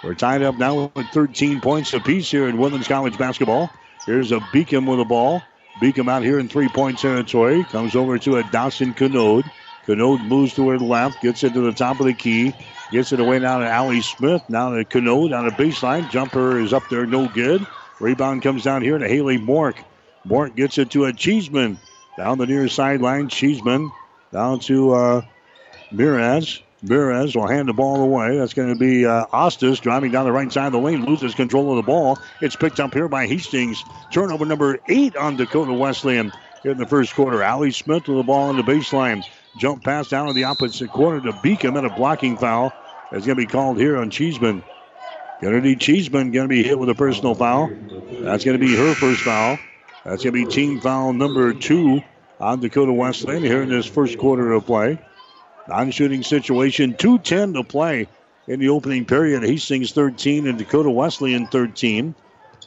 We're 0.04 0.14
tied 0.14 0.42
up 0.42 0.56
now 0.56 0.92
with 0.94 1.08
13 1.08 1.60
points 1.60 1.92
apiece 1.92 2.30
here 2.30 2.48
in 2.48 2.58
women's 2.58 2.88
college 2.88 3.18
basketball. 3.18 3.70
Here's 4.06 4.32
a 4.32 4.38
Beacom 4.38 4.88
with 4.88 4.98
the 4.98 5.04
ball. 5.04 5.42
Beacom 5.80 6.08
out 6.08 6.22
here 6.22 6.38
in 6.38 6.48
three-point 6.48 6.98
territory. 6.98 7.64
Comes 7.64 7.96
over 7.96 8.18
to 8.18 8.36
a 8.36 8.44
Dawson 8.44 8.94
Canode. 8.94 9.50
Canode 9.90 10.24
moves 10.28 10.54
to 10.54 10.68
her 10.68 10.78
left, 10.78 11.20
gets 11.20 11.42
it 11.42 11.52
to 11.52 11.60
the 11.62 11.72
top 11.72 11.98
of 11.98 12.06
the 12.06 12.14
key. 12.14 12.54
Gets 12.92 13.12
it 13.12 13.18
away 13.18 13.40
now 13.40 13.58
to 13.58 13.68
Allie 13.68 14.02
Smith. 14.02 14.40
Now 14.48 14.70
to 14.70 14.84
Canode 14.84 15.36
on 15.36 15.48
a 15.48 15.50
baseline. 15.50 16.08
Jumper 16.10 16.60
is 16.60 16.72
up 16.72 16.88
there, 16.88 17.06
no 17.06 17.28
good. 17.28 17.66
Rebound 17.98 18.42
comes 18.42 18.62
down 18.62 18.82
here 18.82 18.98
to 18.98 19.08
Haley 19.08 19.38
Mork. 19.38 19.82
Mork 20.24 20.54
gets 20.54 20.78
it 20.78 20.90
to 20.92 21.06
a 21.06 21.12
Cheeseman. 21.12 21.76
Down 22.16 22.38
the 22.38 22.46
near 22.46 22.68
sideline, 22.68 23.28
Cheeseman 23.28 23.90
down 24.32 24.60
to 24.60 24.92
uh, 24.92 25.22
Mirez. 25.92 26.62
Mirez 26.84 27.34
will 27.34 27.48
hand 27.48 27.68
the 27.68 27.72
ball 27.72 28.00
away. 28.00 28.38
That's 28.38 28.54
going 28.54 28.72
to 28.72 28.78
be 28.78 29.04
uh, 29.04 29.26
Ostis 29.26 29.80
driving 29.80 30.12
down 30.12 30.24
the 30.24 30.32
right 30.32 30.52
side 30.52 30.66
of 30.66 30.72
the 30.72 30.78
lane, 30.78 31.04
loses 31.04 31.34
control 31.34 31.70
of 31.70 31.76
the 31.76 31.82
ball. 31.82 32.16
It's 32.40 32.54
picked 32.54 32.78
up 32.78 32.94
here 32.94 33.08
by 33.08 33.26
Hastings. 33.26 33.82
Turnover 34.12 34.44
number 34.44 34.78
eight 34.88 35.16
on 35.16 35.36
Dakota 35.36 35.72
Wesleyan 35.72 36.32
here 36.62 36.72
in 36.72 36.78
the 36.78 36.86
first 36.86 37.14
quarter. 37.14 37.42
Allie 37.42 37.72
Smith 37.72 38.06
with 38.06 38.18
the 38.18 38.22
ball 38.22 38.48
on 38.48 38.56
the 38.56 38.62
baseline. 38.62 39.24
Jump 39.58 39.84
pass 39.84 40.08
down 40.08 40.28
to 40.28 40.32
the 40.32 40.44
opposite 40.44 40.90
corner 40.90 41.20
to 41.20 41.32
Beacom 41.32 41.76
and 41.76 41.86
a 41.86 41.90
blocking 41.90 42.36
foul. 42.36 42.72
That's 43.10 43.26
going 43.26 43.36
to 43.36 43.46
be 43.46 43.46
called 43.46 43.78
here 43.78 43.98
on 43.98 44.10
Cheeseman. 44.10 44.62
Kennedy 45.40 45.74
Cheeseman 45.74 46.32
going 46.32 46.48
to 46.48 46.54
be 46.54 46.62
hit 46.62 46.78
with 46.78 46.88
a 46.90 46.94
personal 46.94 47.34
foul. 47.34 47.70
That's 48.20 48.44
going 48.44 48.58
to 48.58 48.64
be 48.64 48.76
her 48.76 48.94
first 48.94 49.22
foul. 49.22 49.58
That's 50.04 50.22
going 50.22 50.34
to 50.34 50.44
be 50.44 50.46
team 50.46 50.80
foul 50.80 51.12
number 51.12 51.52
two 51.52 52.02
on 52.38 52.60
Dakota 52.60 52.92
Wesleyan 52.92 53.42
here 53.42 53.62
in 53.62 53.68
this 53.68 53.86
first 53.86 54.18
quarter 54.18 54.52
of 54.52 54.66
play. 54.66 54.98
Non-shooting 55.68 56.22
situation, 56.22 56.94
2.10 56.94 57.54
to 57.54 57.64
play 57.64 58.06
in 58.46 58.60
the 58.60 58.68
opening 58.70 59.04
period. 59.04 59.42
Hastings 59.42 59.92
13 59.92 60.46
and 60.46 60.58
Dakota 60.58 60.90
Wesleyan 60.90 61.46
13. 61.46 62.14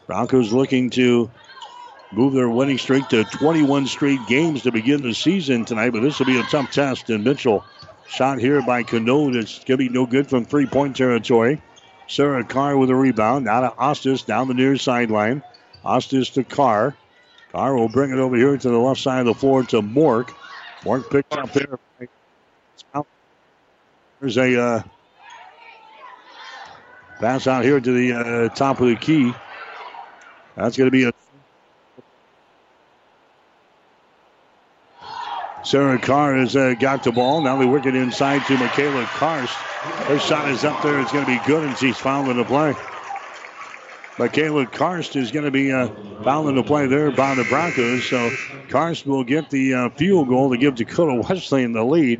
Broncos 0.07 0.51
looking 0.51 0.89
to 0.91 1.29
move 2.13 2.33
their 2.33 2.49
winning 2.49 2.77
streak 2.77 3.07
to 3.09 3.23
21 3.23 3.87
straight 3.87 4.19
games 4.27 4.63
to 4.63 4.71
begin 4.71 5.01
the 5.01 5.13
season 5.13 5.65
tonight. 5.65 5.91
But 5.91 6.01
this 6.01 6.19
will 6.19 6.25
be 6.25 6.39
a 6.39 6.43
tough 6.43 6.71
test. 6.71 7.09
And 7.09 7.23
Mitchell, 7.23 7.63
shot 8.07 8.39
here 8.39 8.61
by 8.61 8.83
Canode. 8.83 9.35
It's 9.35 9.57
going 9.59 9.77
to 9.77 9.77
be 9.77 9.89
no 9.89 10.05
good 10.05 10.27
from 10.27 10.45
three 10.45 10.65
point 10.65 10.95
territory. 10.95 11.61
Sarah 12.07 12.43
Carr 12.43 12.77
with 12.77 12.89
a 12.89 12.95
rebound. 12.95 13.45
Now 13.45 13.61
to 13.61 13.69
Ostis 13.69 14.25
down 14.25 14.47
the 14.47 14.53
near 14.53 14.77
sideline. 14.77 15.41
Ostis 15.83 16.33
to 16.33 16.43
Carr. 16.43 16.95
Carr 17.51 17.75
will 17.75 17.89
bring 17.89 18.11
it 18.11 18.19
over 18.19 18.35
here 18.35 18.57
to 18.57 18.69
the 18.69 18.77
left 18.77 18.99
side 18.99 19.19
of 19.19 19.25
the 19.25 19.33
floor 19.33 19.63
to 19.63 19.81
Mork. 19.81 20.33
Mork 20.81 21.09
picks 21.09 21.35
up 21.35 21.51
there. 21.53 21.79
There's 24.19 24.37
a 24.37 24.61
uh, 24.61 24.83
pass 27.19 27.47
out 27.47 27.63
here 27.63 27.79
to 27.79 27.91
the 27.91 28.13
uh, 28.13 28.49
top 28.49 28.79
of 28.79 28.87
the 28.87 28.95
key. 28.95 29.33
That's 30.55 30.77
going 30.77 30.87
to 30.87 30.91
be 30.91 31.05
a 31.05 31.11
Sarah 35.63 35.97
Carr 35.97 36.35
has 36.35 36.55
uh, 36.55 36.73
got 36.77 37.03
the 37.03 37.11
ball. 37.11 37.41
Now 37.41 37.57
they 37.57 37.65
work 37.65 37.85
it 37.85 37.95
inside 37.95 38.45
to 38.47 38.57
Michaela 38.57 39.05
Karst. 39.05 39.53
Her 40.07 40.19
shot 40.19 40.49
is 40.49 40.63
up 40.65 40.81
there. 40.83 40.99
It's 40.99 41.11
going 41.11 41.25
to 41.25 41.31
be 41.31 41.39
good, 41.47 41.63
and 41.63 41.77
she's 41.77 41.97
fouled 41.97 42.27
in 42.29 42.37
the 42.37 42.43
play. 42.43 42.75
Michaela 44.19 44.65
Karst 44.65 45.15
is 45.15 45.31
going 45.31 45.45
to 45.45 45.51
be 45.51 45.71
uh, 45.71 45.89
fouled 46.23 46.49
in 46.49 46.55
the 46.55 46.63
play 46.63 46.87
there 46.87 47.11
by 47.11 47.33
the 47.35 47.45
Broncos. 47.45 48.05
So 48.05 48.29
Karst 48.69 49.05
will 49.05 49.23
get 49.23 49.49
the 49.49 49.73
uh, 49.73 49.89
field 49.91 50.27
goal 50.27 50.51
to 50.51 50.57
give 50.57 50.75
Dakota 50.75 51.15
Wesleyan 51.27 51.71
the 51.71 51.83
lead. 51.83 52.19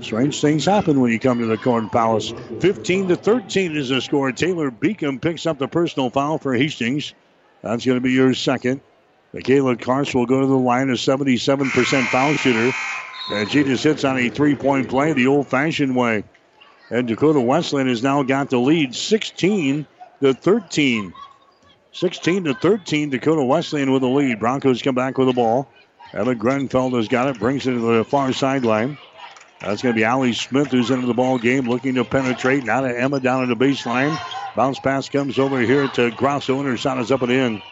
Strange 0.00 0.40
things 0.40 0.64
happen 0.64 1.00
when 1.00 1.10
you 1.10 1.18
come 1.18 1.40
to 1.40 1.46
the 1.46 1.56
Corn 1.58 1.88
Palace. 1.90 2.32
15 2.60 3.08
to 3.08 3.16
13 3.16 3.76
is 3.76 3.88
the 3.88 4.00
score. 4.00 4.30
Taylor 4.30 4.70
Beacom 4.70 5.20
picks 5.20 5.46
up 5.46 5.58
the 5.58 5.66
personal 5.68 6.10
foul 6.10 6.38
for 6.38 6.54
Hastings. 6.54 7.14
That's 7.62 7.84
going 7.84 7.96
to 7.96 8.02
be 8.02 8.12
your 8.12 8.32
second. 8.34 8.80
Michaela 9.36 9.76
Karst 9.76 10.14
will 10.14 10.24
go 10.24 10.40
to 10.40 10.46
the 10.46 10.56
line, 10.56 10.88
a 10.88 10.94
77% 10.94 12.06
foul 12.06 12.34
shooter. 12.36 12.74
And 13.30 13.50
she 13.50 13.64
just 13.64 13.84
hits 13.84 14.02
on 14.02 14.16
a 14.16 14.30
three 14.30 14.54
point 14.54 14.88
play 14.88 15.12
the 15.12 15.26
old 15.26 15.46
fashioned 15.46 15.94
way. 15.94 16.24
And 16.88 17.06
Dakota 17.06 17.38
Wesleyan 17.38 17.88
has 17.88 18.02
now 18.02 18.22
got 18.22 18.48
the 18.48 18.58
lead 18.58 18.94
16 18.94 19.86
to 20.22 20.32
13. 20.32 21.12
16 21.92 22.44
to 22.44 22.54
13, 22.54 23.10
Dakota 23.10 23.44
Wesleyan 23.44 23.92
with 23.92 24.00
the 24.00 24.08
lead. 24.08 24.40
Broncos 24.40 24.80
come 24.80 24.94
back 24.94 25.18
with 25.18 25.26
the 25.26 25.34
ball. 25.34 25.68
Emma 26.14 26.34
Grenfell 26.34 26.96
has 26.96 27.08
got 27.08 27.28
it, 27.28 27.38
brings 27.38 27.66
it 27.66 27.72
to 27.72 27.98
the 27.98 28.04
far 28.04 28.32
sideline. 28.32 28.96
That's 29.60 29.82
going 29.82 29.94
to 29.94 29.98
be 29.98 30.04
Allie 30.04 30.32
Smith 30.32 30.70
who's 30.70 30.90
into 30.90 31.06
the 31.06 31.14
ball 31.14 31.38
game, 31.38 31.68
looking 31.68 31.94
to 31.94 32.04
penetrate. 32.04 32.64
Now 32.64 32.82
to 32.82 32.98
Emma 33.00 33.20
down 33.20 33.42
at 33.42 33.48
the 33.48 33.64
baseline. 33.64 34.18
Bounce 34.54 34.78
pass 34.78 35.08
comes 35.08 35.38
over 35.38 35.60
here 35.60 35.88
to 35.88 36.10
Grosso, 36.12 36.58
and 36.58 36.68
her 36.68 36.76
shot 36.76 36.98
is 36.98 37.10
up 37.10 37.22
and 37.22 37.32
in. 37.32 37.62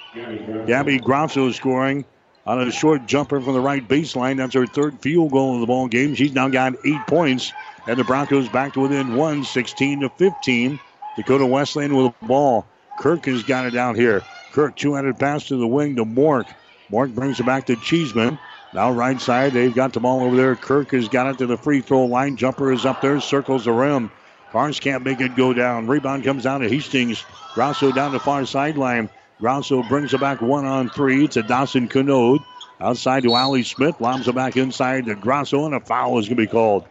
Gabby 0.66 0.98
Grosso 0.98 1.50
scoring 1.50 2.04
on 2.46 2.60
a 2.60 2.70
short 2.70 3.06
jumper 3.06 3.40
from 3.40 3.54
the 3.54 3.60
right 3.60 3.86
baseline. 3.86 4.36
That's 4.36 4.54
her 4.54 4.66
third 4.66 5.00
field 5.00 5.32
goal 5.32 5.54
of 5.54 5.60
the 5.60 5.66
ball 5.66 5.88
game. 5.88 6.14
She's 6.14 6.32
now 6.32 6.48
got 6.48 6.74
eight 6.84 7.06
points, 7.06 7.52
and 7.86 7.98
the 7.98 8.04
Broncos 8.04 8.48
back 8.48 8.74
to 8.74 8.80
within 8.80 9.16
one, 9.16 9.44
16 9.44 10.00
to 10.00 10.08
15. 10.10 10.78
Dakota 11.16 11.46
Wesleyan 11.46 11.94
with 11.94 12.12
the 12.20 12.26
ball. 12.26 12.66
Kirk 12.98 13.26
has 13.26 13.42
got 13.42 13.66
it 13.66 13.76
out 13.76 13.96
here. 13.96 14.22
Kirk 14.52 14.76
two-handed 14.76 15.18
pass 15.18 15.48
to 15.48 15.56
the 15.56 15.66
wing 15.66 15.96
to 15.96 16.04
Mork. 16.04 16.46
Mork 16.90 17.14
brings 17.14 17.40
it 17.40 17.46
back 17.46 17.66
to 17.66 17.76
Cheeseman. 17.76 18.38
Now 18.74 18.90
right 18.90 19.20
side, 19.20 19.52
they've 19.52 19.74
got 19.74 19.92
the 19.92 20.00
ball 20.00 20.24
over 20.24 20.34
there. 20.34 20.56
Kirk 20.56 20.90
has 20.90 21.08
got 21.08 21.28
it 21.28 21.38
to 21.38 21.46
the 21.46 21.56
free 21.56 21.80
throw 21.80 22.06
line. 22.06 22.36
Jumper 22.36 22.72
is 22.72 22.84
up 22.84 23.00
there, 23.00 23.20
circles 23.20 23.66
the 23.66 23.72
rim. 23.72 24.10
Barnes 24.52 24.80
can't 24.80 25.04
make 25.04 25.20
it 25.20 25.36
go 25.36 25.52
down. 25.52 25.86
Rebound 25.86 26.24
comes 26.24 26.42
down 26.42 26.60
to 26.60 26.68
Hastings. 26.68 27.24
Grosso 27.54 27.92
down 27.92 28.12
the 28.12 28.18
far 28.18 28.44
sideline. 28.44 29.08
Grosso 29.40 29.84
brings 29.84 30.12
it 30.12 30.20
back 30.20 30.42
one 30.42 30.64
on 30.64 30.90
three 30.90 31.28
to 31.28 31.42
Dawson 31.42 31.88
Canode. 31.88 32.40
Outside 32.80 33.22
to 33.22 33.34
Allie 33.34 33.62
Smith. 33.62 34.00
Lobs 34.00 34.26
it 34.26 34.34
back 34.34 34.56
inside 34.56 35.06
to 35.06 35.14
Grosso, 35.14 35.66
and 35.66 35.74
a 35.74 35.80
foul 35.80 36.18
is 36.18 36.26
going 36.26 36.36
to 36.36 36.42
be 36.42 36.48
called. 36.48 36.86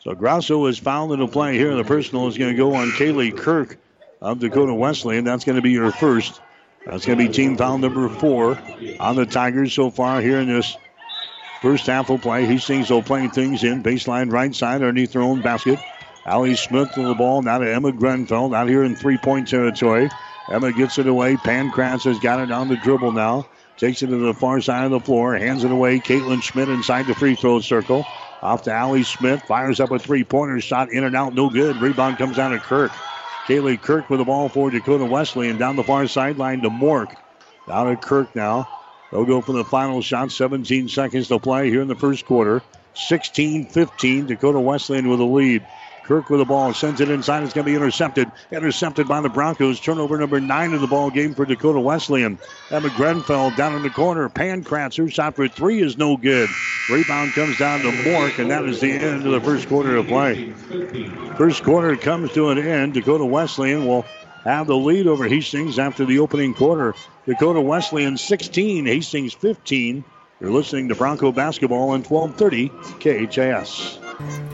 So 0.00 0.14
Grosso 0.14 0.66
is 0.66 0.78
fouled 0.78 1.12
in 1.12 1.18
the 1.18 1.26
play 1.26 1.56
here. 1.56 1.74
The 1.74 1.82
personal 1.82 2.28
is 2.28 2.38
going 2.38 2.52
to 2.52 2.56
go 2.56 2.74
on 2.74 2.90
Kaylee 2.90 3.36
Kirk 3.36 3.78
of 4.20 4.38
Dakota 4.38 4.74
Wesleyan. 4.74 5.24
That's 5.24 5.44
going 5.44 5.56
to 5.56 5.62
be 5.62 5.72
your 5.72 5.90
first. 5.90 6.40
That's 6.86 7.06
going 7.06 7.18
to 7.18 7.26
be 7.26 7.32
team 7.32 7.56
foul 7.56 7.78
number 7.78 8.08
four 8.08 8.58
on 9.00 9.16
the 9.16 9.24
Tigers 9.24 9.72
so 9.72 9.90
far 9.90 10.20
here 10.20 10.38
in 10.38 10.48
this 10.48 10.76
first 11.62 11.86
half 11.86 12.10
of 12.10 12.20
play. 12.20 12.44
Hastings 12.44 12.90
will 12.90 13.02
playing 13.02 13.30
things 13.30 13.64
in 13.64 13.82
baseline 13.82 14.30
right 14.30 14.54
side 14.54 14.76
underneath 14.76 15.12
their 15.12 15.22
own 15.22 15.40
basket. 15.40 15.78
Allie 16.26 16.56
Smith 16.56 16.92
to 16.94 17.06
the 17.06 17.14
ball. 17.14 17.42
Now 17.42 17.58
to 17.58 17.72
Emma 17.72 17.92
Grenfell 17.92 18.54
out 18.54 18.68
here 18.68 18.84
in 18.84 18.94
three 18.96 19.16
point 19.16 19.48
territory. 19.48 20.10
Emma 20.50 20.72
gets 20.72 20.98
it 20.98 21.06
away. 21.06 21.36
Pankratz 21.36 22.04
has 22.04 22.18
got 22.18 22.40
it 22.40 22.50
on 22.50 22.68
the 22.68 22.76
dribble 22.76 23.12
now. 23.12 23.46
Takes 23.78 24.02
it 24.02 24.08
to 24.08 24.16
the 24.16 24.34
far 24.34 24.60
side 24.60 24.84
of 24.84 24.90
the 24.90 25.00
floor. 25.00 25.34
Hands 25.36 25.64
it 25.64 25.70
away. 25.70 26.00
Caitlin 26.00 26.42
Schmidt 26.42 26.68
inside 26.68 27.06
the 27.06 27.14
free 27.14 27.34
throw 27.34 27.60
circle. 27.60 28.06
Off 28.42 28.62
to 28.64 28.72
Allie 28.72 29.04
Smith. 29.04 29.42
Fires 29.42 29.80
up 29.80 29.90
a 29.90 29.98
three 29.98 30.22
pointer 30.22 30.60
shot. 30.60 30.92
In 30.92 31.04
and 31.04 31.16
out. 31.16 31.34
No 31.34 31.48
good. 31.48 31.76
Rebound 31.76 32.18
comes 32.18 32.36
down 32.36 32.50
to 32.50 32.58
Kirk. 32.58 32.92
Kaylee 33.46 33.80
Kirk 33.80 34.08
with 34.08 34.20
the 34.20 34.24
ball 34.24 34.48
for 34.48 34.70
Dakota 34.70 35.04
Wesleyan 35.04 35.58
down 35.58 35.76
the 35.76 35.84
far 35.84 36.06
sideline 36.06 36.62
to 36.62 36.70
Mork. 36.70 37.14
Down 37.66 37.88
to 37.88 37.96
Kirk 37.96 38.34
now. 38.34 38.66
They'll 39.10 39.26
go 39.26 39.42
for 39.42 39.52
the 39.52 39.64
final 39.64 40.00
shot. 40.00 40.32
17 40.32 40.88
seconds 40.88 41.28
to 41.28 41.38
play 41.38 41.68
here 41.68 41.82
in 41.82 41.88
the 41.88 41.94
first 41.94 42.24
quarter. 42.24 42.62
16 42.94 43.66
15. 43.66 44.26
Dakota 44.26 44.60
Wesleyan 44.60 45.08
with 45.08 45.18
the 45.18 45.26
lead. 45.26 45.62
Kirk 46.04 46.28
with 46.28 46.40
the 46.40 46.44
ball 46.44 46.74
sends 46.74 47.00
it 47.00 47.10
inside. 47.10 47.42
It's 47.42 47.54
going 47.54 47.64
to 47.64 47.70
be 47.70 47.74
intercepted. 47.74 48.30
Intercepted 48.52 49.08
by 49.08 49.20
the 49.22 49.30
Broncos. 49.30 49.80
Turnover 49.80 50.18
number 50.18 50.38
nine 50.38 50.74
of 50.74 50.80
the 50.80 50.86
ball 50.86 51.10
game 51.10 51.34
for 51.34 51.46
Dakota 51.46 51.80
Wesleyan. 51.80 52.38
Emma 52.70 52.90
Grenfell 52.90 53.50
down 53.56 53.74
in 53.74 53.82
the 53.82 53.90
corner. 53.90 54.28
Pankratz, 54.28 54.98
her 54.98 55.08
shot 55.08 55.34
for 55.34 55.48
three 55.48 55.80
is 55.80 55.96
no 55.96 56.16
good. 56.16 56.50
Rebound 56.90 57.32
comes 57.32 57.58
down 57.58 57.80
to 57.80 57.90
Mork, 57.90 58.38
and 58.38 58.50
that 58.50 58.66
is 58.66 58.80
the 58.80 58.92
end 58.92 59.24
of 59.26 59.32
the 59.32 59.40
first 59.40 59.68
quarter 59.68 59.96
of 59.96 60.06
play. 60.06 60.50
First 61.36 61.62
quarter 61.62 61.96
comes 61.96 62.32
to 62.32 62.50
an 62.50 62.58
end. 62.58 62.92
Dakota 62.92 63.24
Wesleyan 63.24 63.86
will 63.86 64.04
have 64.44 64.66
the 64.66 64.76
lead 64.76 65.06
over 65.06 65.26
Hastings 65.26 65.78
after 65.78 66.04
the 66.04 66.18
opening 66.18 66.52
quarter. 66.52 66.94
Dakota 67.26 67.62
Wesleyan 67.62 68.18
16, 68.18 68.84
Hastings 68.84 69.32
15. 69.32 70.04
You're 70.40 70.50
listening 70.50 70.88
to 70.88 70.94
Bronco 70.94 71.32
basketball 71.32 71.90
on 71.90 72.02
1230 72.02 72.68
KHAS. 73.00 74.53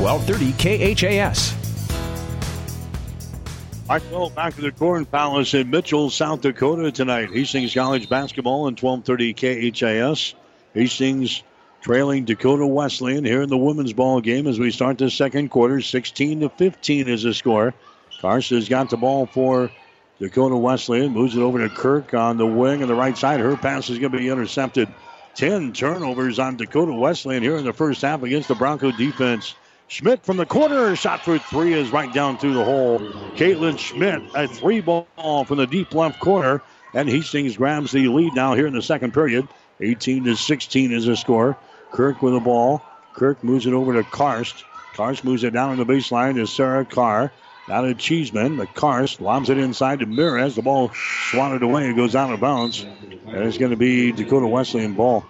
1230 0.00 0.94
KHAS. 0.94 1.54
All 3.88 3.96
right, 3.96 4.12
well, 4.12 4.30
back 4.30 4.54
to 4.54 4.60
the 4.60 4.70
Corn 4.70 5.06
Palace 5.06 5.54
in 5.54 5.70
Mitchell, 5.70 6.10
South 6.10 6.42
Dakota 6.42 6.92
tonight. 6.92 7.30
Hastings 7.32 7.74
College 7.74 8.08
basketball 8.08 8.66
on 8.66 8.76
1230 8.76 9.72
KHAS. 9.72 10.34
Hastings 10.74 11.42
trailing 11.80 12.24
Dakota 12.24 12.66
Wesleyan 12.66 13.24
here 13.24 13.42
in 13.42 13.48
the 13.48 13.56
women's 13.56 13.92
ball 13.92 14.20
game 14.20 14.46
as 14.46 14.58
we 14.58 14.70
start 14.70 14.98
the 14.98 15.10
second 15.10 15.48
quarter. 15.48 15.80
16 15.80 16.40
to 16.40 16.48
15 16.48 17.08
is 17.08 17.22
the 17.24 17.34
score. 17.34 17.74
Carson's 18.20 18.68
got 18.68 18.90
the 18.90 18.96
ball 18.96 19.26
for 19.26 19.70
Dakota 20.20 20.56
Wesleyan. 20.56 21.12
Moves 21.12 21.36
it 21.36 21.40
over 21.40 21.58
to 21.58 21.74
Kirk 21.74 22.14
on 22.14 22.36
the 22.36 22.46
wing 22.46 22.82
on 22.82 22.88
the 22.88 22.94
right 22.94 23.16
side. 23.16 23.40
Her 23.40 23.56
pass 23.56 23.90
is 23.90 23.98
going 23.98 24.12
to 24.12 24.18
be 24.18 24.28
intercepted. 24.28 24.88
10 25.34 25.72
turnovers 25.72 26.38
on 26.38 26.56
Dakota 26.56 26.92
Wesleyan 26.92 27.42
here 27.42 27.56
in 27.56 27.64
the 27.64 27.72
first 27.72 28.02
half 28.02 28.22
against 28.22 28.48
the 28.48 28.54
Bronco 28.54 28.92
defense. 28.92 29.54
Schmidt 29.88 30.22
from 30.22 30.36
the 30.36 30.44
corner, 30.44 30.94
shot 30.94 31.20
for 31.24 31.38
three 31.38 31.72
is 31.72 31.90
right 31.90 32.12
down 32.12 32.36
through 32.36 32.52
the 32.52 32.64
hole. 32.64 32.98
Caitlin 33.36 33.78
Schmidt, 33.78 34.20
a 34.34 34.46
three 34.46 34.80
ball 34.80 35.08
from 35.46 35.56
the 35.56 35.66
deep 35.66 35.94
left 35.94 36.20
corner, 36.20 36.62
and 36.92 37.08
Hastings 37.08 37.56
grabs 37.56 37.92
the 37.92 38.06
lead 38.08 38.34
now 38.34 38.54
here 38.54 38.66
in 38.66 38.74
the 38.74 38.82
second 38.82 39.14
period. 39.14 39.48
18 39.80 40.24
to 40.24 40.36
16 40.36 40.92
is 40.92 41.06
the 41.06 41.16
score. 41.16 41.56
Kirk 41.90 42.20
with 42.20 42.34
the 42.34 42.40
ball. 42.40 42.82
Kirk 43.14 43.42
moves 43.42 43.66
it 43.66 43.72
over 43.72 43.94
to 43.94 44.02
Karst. 44.10 44.62
Karst 44.94 45.24
moves 45.24 45.42
it 45.42 45.54
down 45.54 45.70
on 45.70 45.78
the 45.78 45.86
baseline 45.86 46.34
to 46.34 46.46
Sarah 46.46 46.84
Carr. 46.84 47.32
Now 47.66 47.80
to 47.80 47.94
Cheeseman. 47.94 48.58
The 48.58 48.66
Karst 48.66 49.22
lobs 49.22 49.48
it 49.48 49.56
inside 49.56 50.00
to 50.00 50.38
as 50.38 50.54
The 50.54 50.62
ball 50.62 50.90
swatted 51.30 51.62
away. 51.62 51.88
It 51.88 51.96
goes 51.96 52.14
out 52.14 52.32
of 52.32 52.40
bounds. 52.40 52.82
And 52.82 53.36
it's 53.36 53.56
going 53.58 53.70
to 53.70 53.76
be 53.76 54.12
Dakota 54.12 54.46
Wesleyan 54.46 54.94
ball. 54.94 55.24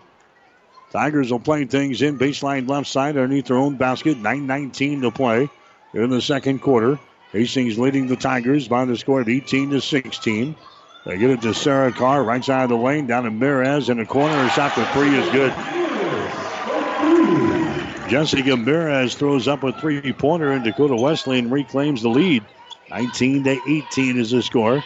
Tigers 0.91 1.31
will 1.31 1.41
play 1.41 1.65
things 1.65 2.01
in 2.01 2.19
baseline 2.19 2.69
left 2.69 2.87
side 2.87 3.17
underneath 3.17 3.47
their 3.47 3.59
own 3.59 3.77
basket. 3.77 4.17
9.19 4.23 5.03
to 5.03 5.11
play 5.11 5.51
in 5.93 6.11
the 6.11 6.23
second 6.23 6.61
quarter. 6.61 6.99
Hastings 7.33 7.79
leading 7.79 8.07
the 8.07 8.17
Tigers 8.17 8.69
by 8.69 8.87
the 8.87 8.97
score 8.97 9.21
of 9.21 9.29
18 9.29 9.71
to 9.71 9.81
16. 9.81 10.55
They 11.05 11.19
get 11.19 11.31
it 11.31 11.43
to 11.43 11.53
Sarah 11.53 11.93
Carr, 11.93 12.23
right 12.23 12.43
side 12.43 12.65
of 12.65 12.71
the 12.71 12.77
lane, 12.77 13.07
down 13.07 13.25
to 13.25 13.31
Mirez 13.31 13.91
in 13.91 13.99
the 13.99 14.07
corner. 14.07 14.35
Her 14.43 14.49
shot 14.49 14.73
for 14.73 14.85
three 14.87 15.15
is 15.17 15.31
good. 15.31 15.53
Jessica 18.09 18.51
Mirez 18.51 19.15
throws 19.15 19.47
up 19.47 19.63
a 19.65 19.73
three 19.73 20.13
pointer, 20.15 20.53
and 20.53 20.65
Dakota 20.65 20.97
Wesleyan 20.97 21.51
reclaims 21.51 22.01
the 22.01 22.09
lead. 22.09 22.45
19 22.91 23.45
to 23.45 23.61
18 23.67 24.19
is 24.19 24.31
the 24.31 24.43
score. 24.43 24.83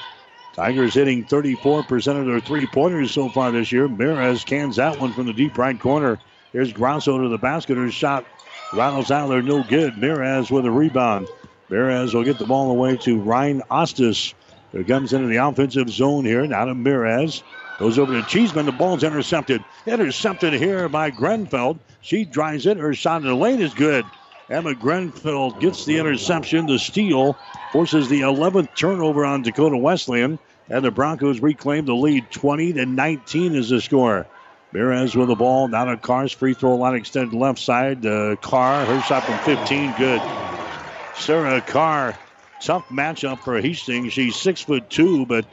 Tigers 0.52 0.94
hitting 0.94 1.24
34% 1.24 2.20
of 2.20 2.26
their 2.26 2.40
three 2.40 2.66
pointers 2.66 3.10
so 3.12 3.28
far 3.30 3.50
this 3.50 3.72
year. 3.72 3.88
Mirez 3.88 4.44
cans 4.44 4.76
that 4.76 5.00
one 5.00 5.12
from 5.12 5.26
the 5.26 5.32
deep 5.32 5.56
right 5.56 5.78
corner. 5.78 6.18
Here's 6.52 6.72
Grosso 6.72 7.18
to 7.22 7.28
the 7.28 7.38
basket. 7.38 7.78
Her 7.78 7.90
shot 7.90 8.26
rattles 8.74 9.10
out 9.10 9.28
there, 9.28 9.42
no 9.42 9.62
good. 9.62 9.94
Mirez 9.94 10.50
with 10.50 10.66
a 10.66 10.70
rebound. 10.70 11.28
Mirez 11.70 12.12
will 12.12 12.24
get 12.24 12.38
the 12.38 12.44
ball 12.44 12.70
away 12.70 12.98
to 12.98 13.18
Ryan 13.18 13.62
Ostis. 13.70 14.34
Who 14.72 14.84
comes 14.84 15.12
into 15.14 15.28
the 15.28 15.36
offensive 15.36 15.88
zone 15.88 16.24
here. 16.26 16.46
Now 16.46 16.66
to 16.66 16.74
Mirez. 16.74 17.42
Goes 17.78 17.98
over 17.98 18.12
to 18.12 18.22
Cheeseman. 18.22 18.66
The 18.66 18.72
ball's 18.72 19.04
intercepted. 19.04 19.64
Intercepted 19.86 20.52
here 20.52 20.88
by 20.88 21.10
Grenfell. 21.10 21.78
She 22.02 22.24
drives 22.24 22.66
it. 22.66 22.76
Her 22.76 22.92
shot 22.94 23.22
in 23.22 23.28
the 23.28 23.34
lane 23.34 23.60
is 23.62 23.72
good. 23.74 24.04
Emma 24.52 24.74
Grenfell 24.74 25.52
gets 25.52 25.86
the 25.86 25.96
interception. 25.96 26.66
The 26.66 26.78
steal 26.78 27.38
forces 27.72 28.10
the 28.10 28.20
11th 28.20 28.74
turnover 28.76 29.24
on 29.24 29.40
Dakota 29.40 29.78
Wesleyan. 29.78 30.38
And 30.68 30.84
the 30.84 30.90
Broncos 30.90 31.40
reclaim 31.40 31.86
the 31.86 31.94
lead. 31.94 32.30
20 32.30 32.74
to 32.74 32.84
19 32.84 33.54
is 33.54 33.70
the 33.70 33.80
score. 33.80 34.26
Mirez 34.74 35.16
with 35.16 35.28
the 35.28 35.34
ball. 35.34 35.68
Now 35.68 35.86
to 35.86 35.96
Carr's 35.96 36.32
free 36.32 36.52
throw 36.52 36.76
line 36.76 36.94
extended 36.94 37.34
left 37.34 37.60
side. 37.60 38.04
Uh, 38.04 38.36
Carr, 38.36 38.84
her 38.84 39.00
shot 39.00 39.24
from 39.24 39.38
15, 39.38 39.94
good. 39.96 40.20
Sarah 41.16 41.62
Carr, 41.62 42.18
tough 42.60 42.86
matchup 42.90 43.40
for 43.40 43.58
Hastings. 43.58 44.12
She's 44.12 44.36
six 44.36 44.60
foot 44.60 44.90
two, 44.90 45.24
but 45.24 45.46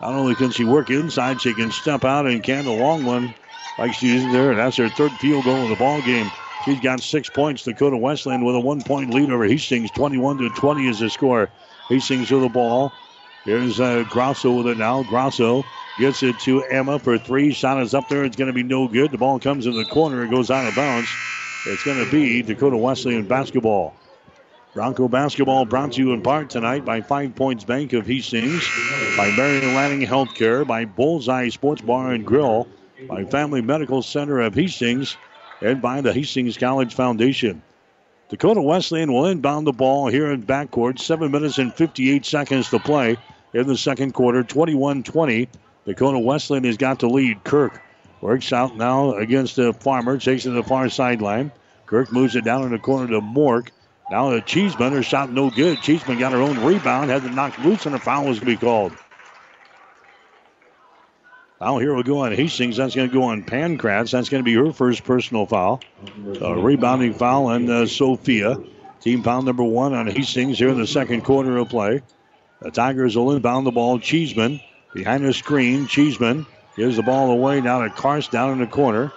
not 0.00 0.14
only 0.14 0.34
can 0.34 0.50
she 0.50 0.64
work 0.64 0.90
inside, 0.90 1.40
she 1.40 1.54
can 1.54 1.70
step 1.70 2.04
out 2.04 2.26
and 2.26 2.42
can 2.42 2.64
the 2.64 2.72
long 2.72 3.04
one 3.04 3.32
like 3.78 3.92
she's 3.94 4.22
there. 4.32 4.50
And 4.50 4.58
that's 4.58 4.76
her 4.76 4.88
third 4.88 5.12
field 5.12 5.44
goal 5.44 5.62
of 5.62 5.68
the 5.68 5.76
ball 5.76 6.02
game. 6.02 6.30
She's 6.64 6.80
got 6.80 7.00
six 7.00 7.30
points. 7.30 7.64
Dakota 7.64 7.96
Wesleyan 7.96 8.44
with 8.44 8.54
a 8.54 8.60
one 8.60 8.82
point 8.82 9.14
lead 9.14 9.30
over 9.30 9.44
Hastings. 9.44 9.90
21 9.92 10.38
to 10.38 10.50
20 10.50 10.88
is 10.88 10.98
the 10.98 11.08
score. 11.08 11.48
Hastings 11.88 12.30
with 12.30 12.42
the 12.42 12.48
ball. 12.48 12.92
Here's 13.44 13.80
uh, 13.80 14.04
Grosso 14.10 14.52
with 14.52 14.66
it 14.66 14.76
now. 14.76 15.02
Grosso 15.04 15.64
gets 15.98 16.22
it 16.22 16.38
to 16.40 16.62
Emma 16.64 16.98
for 16.98 17.16
three. 17.16 17.52
Shot 17.52 17.82
is 17.82 17.94
up 17.94 18.08
there. 18.08 18.24
It's 18.24 18.36
going 18.36 18.48
to 18.48 18.52
be 18.52 18.62
no 18.62 18.86
good. 18.86 19.10
The 19.10 19.18
ball 19.18 19.38
comes 19.38 19.66
in 19.66 19.74
the 19.74 19.86
corner. 19.86 20.22
It 20.22 20.30
goes 20.30 20.50
out 20.50 20.68
of 20.68 20.74
bounds. 20.74 21.08
It's 21.66 21.82
going 21.82 22.04
to 22.04 22.10
be 22.10 22.42
Dakota 22.42 22.76
Wesleyan 22.76 23.26
basketball. 23.26 23.94
Bronco 24.74 25.08
basketball 25.08 25.64
brought 25.64 25.92
to 25.92 26.00
you 26.00 26.12
in 26.12 26.22
part 26.22 26.48
tonight 26.48 26.84
by 26.84 27.00
Five 27.00 27.34
Points 27.34 27.64
Bank 27.64 27.92
of 27.92 28.06
Hastings, 28.06 28.68
by 29.16 29.30
Mary 29.36 29.66
Lanning 29.66 30.06
Healthcare, 30.06 30.64
by 30.64 30.84
Bullseye 30.84 31.48
Sports 31.48 31.82
Bar 31.82 32.12
and 32.12 32.24
Grill, 32.24 32.68
by 33.08 33.24
Family 33.24 33.62
Medical 33.62 34.00
Center 34.00 34.40
of 34.40 34.54
Hastings, 34.54 35.16
and 35.60 35.82
by 35.82 36.00
the 36.00 36.12
Hastings 36.12 36.56
College 36.56 36.94
Foundation. 36.94 37.62
Dakota 38.28 38.62
Wesleyan 38.62 39.12
will 39.12 39.26
inbound 39.26 39.66
the 39.66 39.72
ball 39.72 40.06
here 40.06 40.30
in 40.30 40.44
backcourt. 40.44 40.98
Seven 40.98 41.32
minutes 41.32 41.58
and 41.58 41.74
58 41.74 42.24
seconds 42.24 42.70
to 42.70 42.78
play 42.78 43.16
in 43.52 43.66
the 43.66 43.76
second 43.76 44.12
quarter. 44.12 44.42
21 44.42 45.02
20. 45.02 45.48
Dakota 45.84 46.18
Wesleyan 46.18 46.64
has 46.64 46.76
got 46.76 47.00
the 47.00 47.08
lead. 47.08 47.42
Kirk 47.42 47.82
works 48.20 48.52
out 48.52 48.76
now 48.76 49.14
against 49.14 49.56
the 49.56 49.72
Farmer, 49.72 50.18
takes 50.18 50.46
it 50.46 50.50
to 50.50 50.54
the 50.54 50.62
far 50.62 50.88
sideline. 50.88 51.50
Kirk 51.86 52.12
moves 52.12 52.36
it 52.36 52.44
down 52.44 52.62
in 52.62 52.70
the 52.70 52.78
corner 52.78 53.08
to 53.08 53.20
Mork. 53.20 53.70
Now 54.10 54.30
the 54.30 54.40
Cheeseman, 54.40 54.92
her 54.92 55.02
shot 55.02 55.32
no 55.32 55.50
good. 55.50 55.80
Cheeseman 55.82 56.18
got 56.18 56.32
her 56.32 56.42
own 56.42 56.62
rebound, 56.64 57.10
had 57.10 57.22
to 57.22 57.30
knock 57.30 57.58
loose, 57.58 57.86
and 57.86 57.94
a 57.94 57.98
foul 57.98 58.26
was 58.26 58.38
to 58.38 58.46
be 58.46 58.56
called. 58.56 58.92
Foul 61.60 61.78
here 61.78 61.92
will 61.92 62.02
go 62.02 62.20
on 62.20 62.32
Hastings. 62.32 62.78
That's 62.78 62.94
going 62.94 63.10
to 63.10 63.14
go 63.14 63.24
on 63.24 63.44
Pankratz. 63.44 64.12
That's 64.12 64.30
going 64.30 64.42
to 64.42 64.44
be 64.44 64.54
her 64.54 64.72
first 64.72 65.04
personal 65.04 65.44
foul. 65.44 65.82
A 66.40 66.54
rebounding 66.54 67.12
foul 67.12 67.48
on 67.48 67.68
uh, 67.68 67.84
Sophia. 67.84 68.56
Team 69.02 69.22
foul 69.22 69.42
number 69.42 69.62
one 69.62 69.92
on 69.92 70.06
Hastings 70.06 70.58
here 70.58 70.70
in 70.70 70.78
the 70.78 70.86
second 70.86 71.20
quarter 71.20 71.58
of 71.58 71.68
play. 71.68 72.00
The 72.62 72.70
Tigers 72.70 73.14
will 73.14 73.32
inbound 73.32 73.66
the 73.66 73.72
ball. 73.72 73.98
Cheeseman 73.98 74.58
behind 74.94 75.22
the 75.26 75.34
screen. 75.34 75.86
Cheeseman 75.86 76.46
gives 76.76 76.96
the 76.96 77.02
ball 77.02 77.30
away 77.30 77.60
now 77.60 77.82
to 77.82 77.90
Karst 77.90 78.30
down 78.30 78.52
in 78.52 78.60
the 78.60 78.66
corner. 78.66 79.12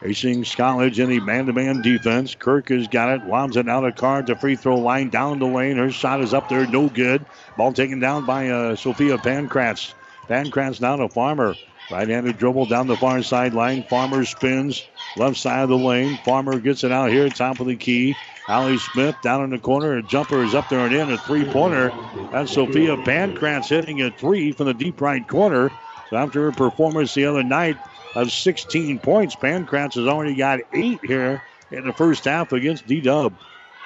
Hastings 0.00 0.54
College 0.54 0.98
in 0.98 1.10
the 1.10 1.20
man-to-man 1.20 1.82
defense. 1.82 2.34
Kirk 2.34 2.70
has 2.70 2.88
got 2.88 3.10
it. 3.20 3.28
Lobs 3.28 3.58
it 3.58 3.68
out 3.68 3.84
of 3.84 3.96
Carr 3.96 4.22
to 4.22 4.34
free 4.34 4.56
throw 4.56 4.76
line 4.76 5.10
down 5.10 5.38
the 5.38 5.46
lane. 5.46 5.76
Her 5.76 5.90
shot 5.90 6.22
is 6.22 6.32
up 6.32 6.48
there, 6.48 6.66
no 6.66 6.88
good. 6.88 7.26
Ball 7.58 7.74
taken 7.74 8.00
down 8.00 8.24
by 8.24 8.48
uh, 8.48 8.76
Sophia 8.76 9.18
Pankratz. 9.18 9.92
Pankratz 10.26 10.80
now 10.80 10.96
to 10.96 11.10
Farmer. 11.10 11.54
Right-handed 11.88 12.38
dribble 12.38 12.66
down 12.66 12.86
the 12.86 12.96
far 12.96 13.22
sideline. 13.22 13.82
Farmer 13.84 14.24
spins 14.24 14.88
left 15.16 15.36
side 15.36 15.62
of 15.62 15.68
the 15.68 15.78
lane. 15.78 16.18
Farmer 16.18 16.58
gets 16.60 16.84
it 16.84 16.92
out 16.92 17.10
here, 17.10 17.28
top 17.30 17.60
of 17.60 17.66
the 17.66 17.76
key. 17.76 18.16
Allie 18.48 18.78
Smith 18.78 19.20
down 19.20 19.44
in 19.44 19.50
the 19.50 19.58
corner. 19.58 19.96
A 19.96 20.02
jumper 20.02 20.42
is 20.42 20.54
up 20.54 20.68
there 20.68 20.84
and 20.86 20.94
in. 20.94 21.10
A 21.10 21.18
three-pointer. 21.18 21.94
That's 22.30 22.52
Sophia 22.52 22.96
Pankratz 22.96 23.68
hitting 23.68 24.00
a 24.00 24.10
three 24.10 24.52
from 24.52 24.66
the 24.66 24.74
deep 24.74 25.00
right 25.00 25.26
corner. 25.26 25.70
So 26.10 26.16
after 26.16 26.42
her 26.42 26.52
performance 26.52 27.14
the 27.14 27.26
other 27.26 27.42
night 27.44 27.78
of 28.14 28.32
16 28.32 29.00
points, 29.00 29.36
Pankratz 29.36 29.94
has 29.94 30.06
already 30.06 30.34
got 30.34 30.60
eight 30.72 31.00
here 31.04 31.42
in 31.70 31.84
the 31.86 31.92
first 31.92 32.24
half 32.24 32.52
against 32.52 32.86
D-Dub. 32.86 33.38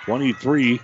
23-21. 0.07 0.81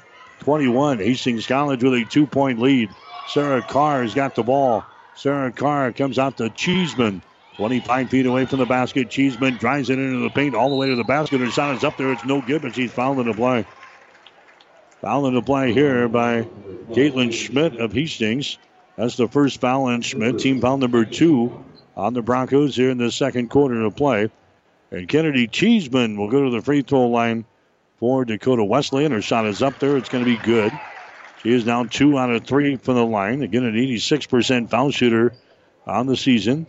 Hastings 1.05 1.47
College 1.47 1.85
with 1.85 1.95
a 1.95 2.05
two-point 2.05 2.59
lead. 2.59 2.97
Sarah 3.25 3.63
Carr 3.63 4.03
has 4.03 4.15
got 4.15 4.35
the 4.35 4.43
ball. 4.43 4.91
Sarah 5.15 5.53
Carr 5.53 5.93
comes 5.93 6.19
out 6.19 6.37
to 6.39 6.51
Cheeseman. 6.51 7.23
25 7.57 8.09
feet 8.09 8.27
away 8.27 8.47
from 8.47 8.59
the 8.61 8.67
basket. 8.67 9.11
Cheeseman 9.11 9.57
drives 9.57 9.91
it 9.91 9.99
into 9.99 10.21
the 10.21 10.31
paint 10.31 10.55
all 10.55 10.71
the 10.71 10.77
way 10.77 10.89
to 10.89 10.97
the 10.97 11.05
basket. 11.05 11.41
Her 11.41 11.51
shot 11.51 11.77
is 11.77 11.85
up 11.85 11.97
there. 11.97 12.13
It's 12.13 12.25
no 12.25 12.41
good, 12.41 12.63
but 12.63 12.75
she's 12.75 12.91
fouled 12.91 13.19
in 13.19 13.27
the 13.27 13.35
play. 13.35 13.67
Foul 15.01 15.27
in 15.27 15.35
the 15.35 15.43
play 15.43 15.73
here 15.73 16.09
by 16.09 16.43
Caitlin 16.93 17.33
Schmidt 17.33 17.77
of 17.77 17.93
Hastings. 17.93 18.59
That's 18.97 19.17
the 19.17 19.29
first 19.29 19.61
foul 19.61 19.85
on 19.85 20.01
Schmidt. 20.01 20.39
Team 20.39 20.61
foul 20.61 20.79
number 20.79 21.05
two 21.05 21.65
on 21.97 22.15
the 22.15 22.23
Broncos 22.23 22.77
here 22.77 22.91
in 22.91 22.99
the 22.99 23.11
second 23.11 23.51
quarter 23.51 23.83
of 23.83 23.97
play. 23.97 24.31
And 24.91 25.09
Kennedy 25.09 25.47
Cheeseman 25.47 26.17
will 26.17 26.31
go 26.31 26.45
to 26.45 26.51
the 26.51 26.63
free 26.63 26.83
throw 26.83 27.09
line 27.09 27.45
for 27.99 28.25
Dakota 28.25 28.65
Wesleyan. 28.65 29.13
Her 29.13 29.23
shot 29.23 29.47
is 29.47 29.63
up 29.63 29.79
there. 29.79 29.97
It's 29.97 30.09
going 30.09 30.25
to 30.25 30.31
be 30.31 30.37
good. 30.37 30.73
She 31.43 31.53
is 31.53 31.66
now 31.66 31.84
two 31.84 32.16
out 32.18 32.30
of 32.30 32.47
three 32.47 32.76
from 32.76 32.95
the 32.95 33.05
line. 33.05 33.43
Again, 33.43 33.64
an 33.64 33.74
86% 33.74 34.70
foul 34.70 34.93
shooter 34.93 35.34
on 35.84 36.07
the 36.07 36.16
season. 36.16 36.68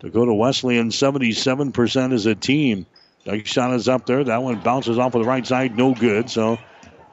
Dakota 0.00 0.34
Wesleyan 0.34 0.90
77% 0.90 2.12
as 2.12 2.26
a 2.26 2.34
team. 2.34 2.86
Next 3.24 3.50
shot 3.50 3.74
is 3.74 3.88
up 3.88 4.06
there. 4.06 4.24
That 4.24 4.42
one 4.42 4.58
bounces 4.58 4.98
off 4.98 5.14
of 5.14 5.20
the 5.20 5.24
right 5.24 5.46
side. 5.46 5.76
No 5.76 5.94
good. 5.94 6.30
So 6.30 6.58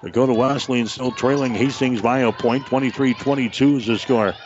Dakota 0.01 0.33
Wesleyan 0.33 0.87
still 0.87 1.11
trailing 1.11 1.53
Hastings 1.53 2.01
by 2.01 2.19
a 2.19 2.31
point. 2.31 2.65
23-22 2.65 3.77
is 3.77 3.85
the 3.85 3.99
score. 3.99 4.37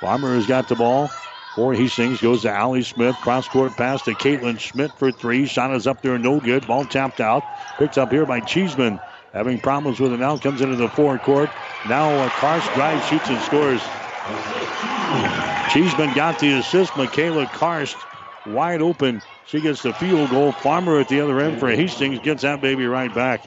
Farmer 0.00 0.34
has 0.34 0.46
got 0.46 0.68
the 0.68 0.76
ball 0.76 1.14
for 1.54 1.74
Hastings. 1.74 2.22
Goes 2.22 2.42
to 2.42 2.50
Allie 2.50 2.82
Smith. 2.82 3.20
Cross 3.20 3.48
court 3.48 3.76
pass 3.76 4.02
to 4.02 4.14
Caitlin 4.14 4.58
Schmidt 4.58 4.96
for 4.96 5.12
three. 5.12 5.46
Shot 5.46 5.74
is 5.74 5.86
up 5.86 6.00
there. 6.00 6.18
No 6.18 6.40
good. 6.40 6.66
Ball 6.66 6.86
tapped 6.86 7.20
out. 7.20 7.44
Picked 7.78 7.98
up 7.98 8.10
here 8.10 8.24
by 8.24 8.40
Cheeseman. 8.40 9.00
Having 9.32 9.58
problems 9.58 10.00
with 10.00 10.12
it 10.12 10.18
now. 10.18 10.36
Comes 10.36 10.60
into 10.60 10.76
the 10.76 10.88
forecourt. 10.88 11.50
Now 11.88 12.10
uh, 12.10 12.28
Karst 12.30 12.72
drives, 12.74 13.06
shoots, 13.06 13.28
and 13.28 13.40
scores. 13.42 13.80
Cheeseman 15.72 16.14
got 16.14 16.38
the 16.40 16.58
assist. 16.58 16.96
Michaela 16.96 17.46
Karst 17.46 17.96
wide 18.46 18.82
open. 18.82 19.22
She 19.46 19.60
gets 19.60 19.82
the 19.82 19.92
field 19.92 20.30
goal. 20.30 20.52
Farmer 20.52 20.98
at 20.98 21.08
the 21.08 21.20
other 21.20 21.40
end 21.40 21.60
for 21.60 21.70
Hastings 21.70 22.20
gets 22.20 22.42
that 22.42 22.60
baby 22.60 22.86
right 22.86 23.12
back. 23.14 23.42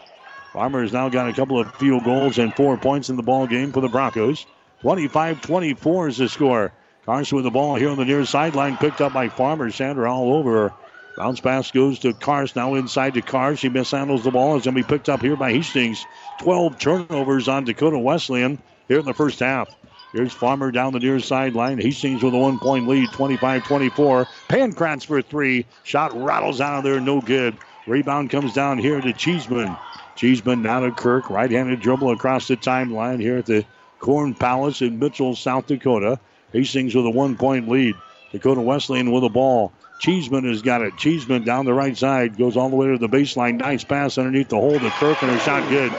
Farmer 0.54 0.82
has 0.82 0.94
now 0.94 1.10
got 1.10 1.28
a 1.30 1.34
couple 1.34 1.60
of 1.60 1.74
field 1.76 2.04
goals 2.04 2.38
and 2.38 2.54
four 2.56 2.78
points 2.78 3.10
in 3.10 3.16
the 3.16 3.24
ball 3.24 3.48
game 3.48 3.72
for 3.72 3.82
the 3.82 3.90
Broncos. 3.90 4.46
25-24 4.84 6.10
is 6.10 6.18
the 6.18 6.30
score. 6.30 6.72
Karst 7.06 7.34
with 7.34 7.44
the 7.44 7.52
ball 7.52 7.76
here 7.76 7.90
on 7.90 7.98
the 7.98 8.06
near 8.06 8.26
sideline, 8.26 8.78
picked 8.78 9.02
up 9.02 9.12
by 9.14 9.28
Farmer. 9.28 9.70
Chandra 9.70 10.12
all 10.12 10.34
over. 10.34 10.74
Bounce 11.16 11.40
pass 11.40 11.70
goes 11.72 12.00
to 12.00 12.14
Cars. 12.14 12.56
Now 12.56 12.74
inside 12.76 13.14
to 13.14 13.22
Cars. 13.22 13.60
She 13.60 13.70
mishandles 13.70 14.24
the 14.24 14.32
ball. 14.32 14.56
It's 14.56 14.66
going 14.66 14.76
to 14.76 14.84
be 14.84 14.88
picked 14.88 15.10
up 15.10 15.22
here 15.22 15.36
by 15.36 15.52
Hastings. 15.52 16.06
12 16.40 16.80
turnovers 16.80 17.48
on 17.48 17.66
Dakota 17.66 18.00
Wesleyan 18.00 18.60
here 18.88 19.00
in 19.00 19.06
the 19.06 19.14
first 19.14 19.40
half. 19.40 19.70
Here's 20.12 20.34
Farmer 20.34 20.72
down 20.72 20.94
the 20.94 21.00
near 21.00 21.20
sideline. 21.20 21.80
Hastings 21.80 22.24
with 22.24 22.34
a 22.34 22.38
one 22.38 22.60
point 22.60 22.88
lead, 22.88 23.12
25 23.12 23.64
24. 23.64 24.26
Pankratz 24.48 25.06
for 25.06 25.22
three. 25.22 25.66
Shot 25.84 26.14
rattles 26.16 26.62
out 26.62 26.78
of 26.78 26.84
there, 26.84 27.00
no 27.00 27.22
good. 27.22 27.58
Rebound 27.88 28.30
comes 28.30 28.54
down 28.54 28.78
here 28.78 29.02
to 29.02 29.14
Cheeseman. 29.14 29.76
Cheeseman 30.16 30.62
now 30.62 30.82
to 30.82 30.92
Kirk. 30.92 31.30
Right 31.30 31.50
handed 31.50 31.80
dribble 31.80 32.12
across 32.12 32.48
the 32.48 32.56
timeline 32.56 33.20
here 33.20 33.38
at 33.38 33.48
the 33.48 33.66
Corn 34.00 34.36
Palace 34.36 34.82
in 34.82 35.00
Mitchell, 35.00 35.36
South 35.36 35.66
Dakota. 35.66 36.20
Hastings 36.52 36.94
with 36.94 37.06
a 37.06 37.10
one 37.10 37.36
point 37.36 37.68
lead. 37.68 37.96
Dakota 38.32 38.62
Wesleyan 38.62 39.12
with 39.12 39.24
the 39.24 39.30
ball. 39.30 39.72
Cheeseman 40.04 40.44
has 40.44 40.62
got 40.62 40.82
it. 40.82 40.98
Cheeseman 40.98 41.46
down 41.46 41.64
the 41.64 41.74
right 41.74 41.96
side 41.96 42.38
goes 42.38 42.58
all 42.58 42.68
the 42.68 42.76
way 42.76 42.88
to 42.88 42.98
the 42.98 43.08
baseline. 43.08 43.56
Nice 43.56 43.86
pass 43.86 44.18
underneath 44.18 44.50
the 44.50 44.58
hole 44.58 44.78
to 44.78 44.90
Kirk, 44.90 45.24
and 45.24 45.32
her 45.32 45.40
shot 45.40 45.70
good. 45.70 45.94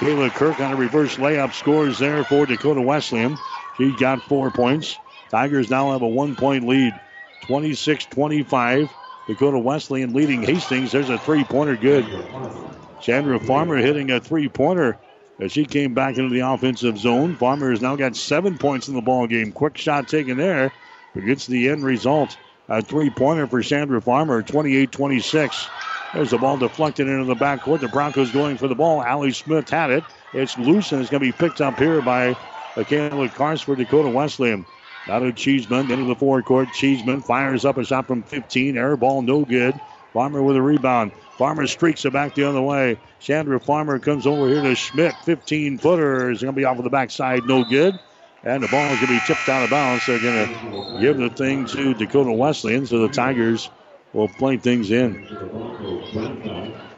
Kayla 0.00 0.28
Kirk 0.30 0.58
on 0.58 0.72
a 0.72 0.76
reverse 0.76 1.18
layup 1.18 1.52
scores 1.52 2.00
there 2.00 2.24
for 2.24 2.46
Dakota 2.46 2.80
Wesleyan. 2.80 3.38
She 3.76 3.92
got 3.92 4.20
four 4.22 4.50
points. 4.50 4.98
Tigers 5.30 5.70
now 5.70 5.92
have 5.92 6.02
a 6.02 6.08
one 6.08 6.34
point 6.34 6.66
lead 6.66 6.98
26 7.42 8.06
25. 8.06 8.90
Dakota 9.28 9.58
Wesleyan 9.60 10.12
leading 10.12 10.42
Hastings. 10.42 10.90
There's 10.90 11.08
a 11.08 11.18
three 11.18 11.44
pointer 11.44 11.76
good. 11.76 12.04
Chandra 13.02 13.38
Farmer 13.38 13.76
hitting 13.76 14.10
a 14.10 14.18
three 14.18 14.48
pointer 14.48 14.98
as 15.38 15.52
she 15.52 15.64
came 15.64 15.94
back 15.94 16.18
into 16.18 16.34
the 16.34 16.40
offensive 16.40 16.98
zone. 16.98 17.36
Farmer 17.36 17.70
has 17.70 17.80
now 17.80 17.94
got 17.94 18.16
seven 18.16 18.58
points 18.58 18.88
in 18.88 18.94
the 18.96 19.00
ball 19.00 19.28
game. 19.28 19.52
Quick 19.52 19.78
shot 19.78 20.08
taken 20.08 20.36
there, 20.36 20.72
but 21.14 21.24
gets 21.24 21.46
the 21.46 21.68
end 21.68 21.84
result. 21.84 22.36
A 22.72 22.80
three 22.80 23.10
pointer 23.10 23.46
for 23.46 23.60
Chandra 23.60 24.00
Farmer, 24.00 24.42
28 24.42 24.90
26. 24.92 25.68
There's 26.14 26.30
the 26.30 26.38
ball 26.38 26.56
deflected 26.56 27.06
into 27.06 27.26
the 27.26 27.36
backcourt. 27.36 27.80
The 27.80 27.88
Broncos 27.88 28.32
going 28.32 28.56
for 28.56 28.66
the 28.66 28.74
ball. 28.74 29.02
Allie 29.02 29.32
Smith 29.32 29.68
had 29.68 29.90
it. 29.90 30.04
It's 30.32 30.56
loose 30.56 30.90
and 30.90 31.02
it's 31.02 31.10
going 31.10 31.20
to 31.20 31.26
be 31.26 31.32
picked 31.32 31.60
up 31.60 31.78
here 31.78 32.00
by 32.00 32.34
Michaela 32.74 33.28
Karst 33.28 33.64
for 33.64 33.76
Dakota 33.76 34.08
Wesleyan. 34.08 34.64
Now 35.06 35.18
to 35.18 35.34
Cheeseman 35.34 35.90
into 35.90 36.06
the 36.06 36.16
forecourt. 36.16 36.72
Cheeseman 36.72 37.20
fires 37.20 37.66
up 37.66 37.76
a 37.76 37.84
shot 37.84 38.06
from 38.06 38.22
15. 38.22 38.78
Air 38.78 38.96
ball, 38.96 39.20
no 39.20 39.44
good. 39.44 39.78
Farmer 40.14 40.42
with 40.42 40.56
a 40.56 40.62
rebound. 40.62 41.12
Farmer 41.36 41.66
streaks 41.66 42.06
it 42.06 42.14
back 42.14 42.34
the 42.34 42.44
other 42.44 42.62
way. 42.62 42.98
Chandra 43.18 43.60
Farmer 43.60 43.98
comes 43.98 44.26
over 44.26 44.48
here 44.48 44.62
to 44.62 44.74
Schmidt. 44.74 45.14
15 45.22 45.76
footer 45.76 46.30
is 46.30 46.40
going 46.42 46.54
to 46.54 46.58
be 46.58 46.64
off 46.64 46.78
of 46.78 46.84
the 46.84 46.90
backside, 46.90 47.44
no 47.46 47.64
good. 47.64 47.98
And 48.44 48.62
the 48.62 48.68
ball 48.68 48.82
is 48.92 48.98
going 48.98 49.00
to 49.00 49.06
be 49.06 49.20
tipped 49.20 49.48
out 49.48 49.62
of 49.62 49.70
bounds. 49.70 50.06
They're 50.06 50.18
going 50.18 50.48
to 50.48 51.00
give 51.00 51.16
the 51.16 51.30
thing 51.30 51.66
to 51.66 51.94
Dakota 51.94 52.32
Wesleyan, 52.32 52.86
so 52.86 52.98
the 53.06 53.08
Tigers 53.08 53.70
will 54.12 54.28
play 54.28 54.56
things 54.56 54.90
in. 54.90 55.24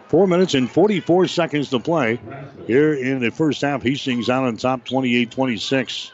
Four 0.08 0.26
minutes 0.26 0.54
and 0.54 0.70
44 0.70 1.26
seconds 1.28 1.70
to 1.70 1.80
play 1.80 2.18
here 2.66 2.94
in 2.94 3.20
the 3.20 3.30
first 3.30 3.60
half. 3.60 3.82
Hastings 3.82 4.30
out 4.30 4.44
on 4.44 4.56
top 4.56 4.84
28 4.84 5.30
26. 5.30 6.12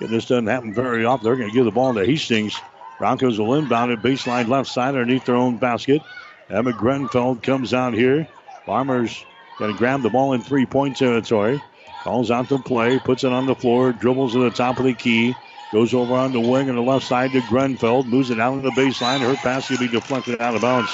This 0.00 0.26
doesn't 0.26 0.46
happen 0.46 0.72
very 0.72 1.04
often. 1.04 1.24
They're 1.24 1.36
going 1.36 1.50
to 1.50 1.54
give 1.54 1.64
the 1.64 1.70
ball 1.70 1.94
to 1.94 2.06
Hastings. 2.06 2.58
Broncos 2.98 3.38
will 3.38 3.54
inbound 3.54 3.92
it 3.92 4.00
baseline 4.00 4.48
left 4.48 4.70
side 4.70 4.94
underneath 4.94 5.24
their 5.24 5.36
own 5.36 5.58
basket. 5.58 6.02
Emma 6.48 6.72
Grenfell 6.72 7.36
comes 7.36 7.74
out 7.74 7.94
here. 7.94 8.26
Farmer's 8.66 9.24
going 9.58 9.72
to 9.72 9.78
grab 9.78 10.02
the 10.02 10.10
ball 10.10 10.32
in 10.32 10.40
three 10.40 10.66
point 10.66 10.96
territory. 10.96 11.60
Calls 12.02 12.30
out 12.30 12.48
the 12.48 12.58
play, 12.58 12.98
puts 12.98 13.24
it 13.24 13.32
on 13.32 13.46
the 13.46 13.54
floor, 13.54 13.92
dribbles 13.92 14.32
to 14.32 14.38
the 14.38 14.50
top 14.50 14.78
of 14.78 14.84
the 14.84 14.94
key, 14.94 15.34
goes 15.72 15.92
over 15.92 16.14
on 16.14 16.32
the 16.32 16.40
wing 16.40 16.70
on 16.70 16.76
the 16.76 16.82
left 16.82 17.06
side 17.06 17.32
to 17.32 17.40
Grenfell, 17.48 18.04
moves 18.04 18.30
it 18.30 18.36
down 18.36 18.62
to 18.62 18.62
the 18.62 18.70
baseline. 18.80 19.20
Her 19.20 19.34
pass 19.36 19.68
will 19.68 19.78
be 19.78 19.88
deflected 19.88 20.40
out 20.40 20.54
of 20.54 20.62
bounds. 20.62 20.90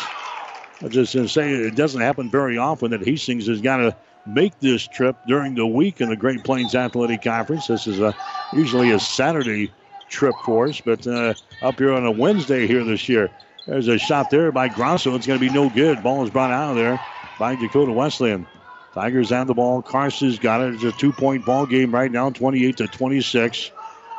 I 0.83 0.89
just 0.89 1.15
going 1.15 1.27
to 1.27 1.33
say 1.33 1.53
it 1.53 1.77
doesn't 1.77 2.01
happen 2.01 2.31
very 2.31 2.59
often 2.59 2.91
that 2.91 3.05
Hastings 3.05 3.47
has 3.47 3.61
got 3.61 3.79
to 3.79 3.97
make 4.27 4.59
this 4.61 4.87
trip 4.87 5.17
during 5.27 5.55
the 5.55 5.67
week 5.67 6.01
in 6.01 6.09
the 6.09 6.17
Great 6.17 6.43
Plains 6.43 6.75
Athletic 6.75 7.23
Conference. 7.23 7.67
This 7.67 7.87
is 7.87 8.01
a, 8.01 8.15
usually 8.53 8.91
a 8.91 8.99
Saturday 8.99 9.71
trip 10.09 10.35
for 10.45 10.69
us, 10.69 10.81
but 10.81 11.07
uh, 11.07 11.35
up 11.63 11.79
here 11.79 11.93
on 11.93 12.05
a 12.05 12.11
Wednesday 12.11 12.67
here 12.67 12.85
this 12.85 13.09
year. 13.09 13.31
There's 13.67 13.89
a 13.89 13.99
shot 13.99 14.31
there 14.31 14.53
by 14.53 14.69
Grosso. 14.69 15.15
It's 15.15 15.27
going 15.27 15.39
to 15.39 15.47
be 15.47 15.53
no 15.53 15.71
good. 15.71 16.03
Ball 16.03 16.25
is 16.25 16.31
brought 16.31 16.51
out 16.51 16.71
of 16.71 16.77
there 16.77 17.01
by 17.39 17.55
Dakota 17.57 17.93
Wesleyan. 17.93 18.47
Tigers 18.95 19.31
have 19.31 19.49
the 19.49 19.55
ball. 19.55 19.83
Carson's 19.83 20.39
got 20.39 20.61
it. 20.61 20.75
It's 20.75 20.85
a 20.85 20.93
two-point 20.93 21.45
ball 21.45 21.67
game 21.67 21.93
right 21.93 22.11
now, 22.11 22.31
28 22.31 22.77
to 22.77 22.87
26. 22.87 23.73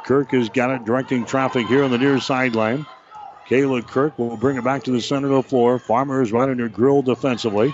Kirk 0.04 0.32
has 0.32 0.50
got 0.50 0.70
it, 0.70 0.84
directing 0.84 1.26
traffic 1.26 1.66
here 1.68 1.84
on 1.84 1.92
the 1.92 1.98
near 1.98 2.20
sideline. 2.20 2.86
Kayla 3.48 3.88
Kirk 3.88 4.20
will 4.20 4.36
bring 4.36 4.58
it 4.58 4.66
back 4.66 4.84
to 4.84 4.92
the 4.92 5.00
center 5.00 5.28
of 5.28 5.44
the 5.44 5.50
floor. 5.50 5.80
Farmer 5.80 6.22
is 6.22 6.34
right 6.34 6.50
under 6.50 6.68
grill 6.68 7.02
defensively. 7.02 7.74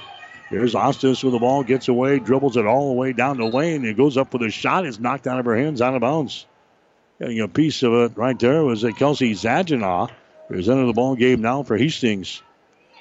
Here's 0.49 0.75
Ostis 0.75 1.23
with 1.23 1.33
the 1.33 1.39
ball, 1.39 1.63
gets 1.63 1.87
away, 1.87 2.19
dribbles 2.19 2.55
it 2.55 2.67
all 2.67 2.89
the 2.89 2.99
way 2.99 3.13
down 3.13 3.37
the 3.37 3.45
lane. 3.45 3.83
It 3.83 3.97
goes 3.97 4.15
up 4.15 4.31
with 4.31 4.43
a 4.43 4.51
shot. 4.51 4.85
It's 4.85 4.99
knocked 4.99 5.25
out 5.25 5.39
of 5.39 5.45
her 5.45 5.57
hands, 5.57 5.81
out 5.81 5.95
of 5.95 6.01
bounds. 6.01 6.45
Getting 7.19 7.39
a 7.39 7.47
piece 7.47 7.81
of 7.81 7.93
it 7.93 8.17
right 8.17 8.37
there 8.37 8.63
was 8.63 8.83
a 8.83 8.93
Kelsey 8.93 9.33
Zaginaw, 9.33 10.11
who's 10.49 10.67
into 10.67 10.85
the 10.85 10.93
ball 10.93 11.15
game 11.15 11.41
now 11.41 11.63
for 11.63 11.77
Hastings. 11.77 12.43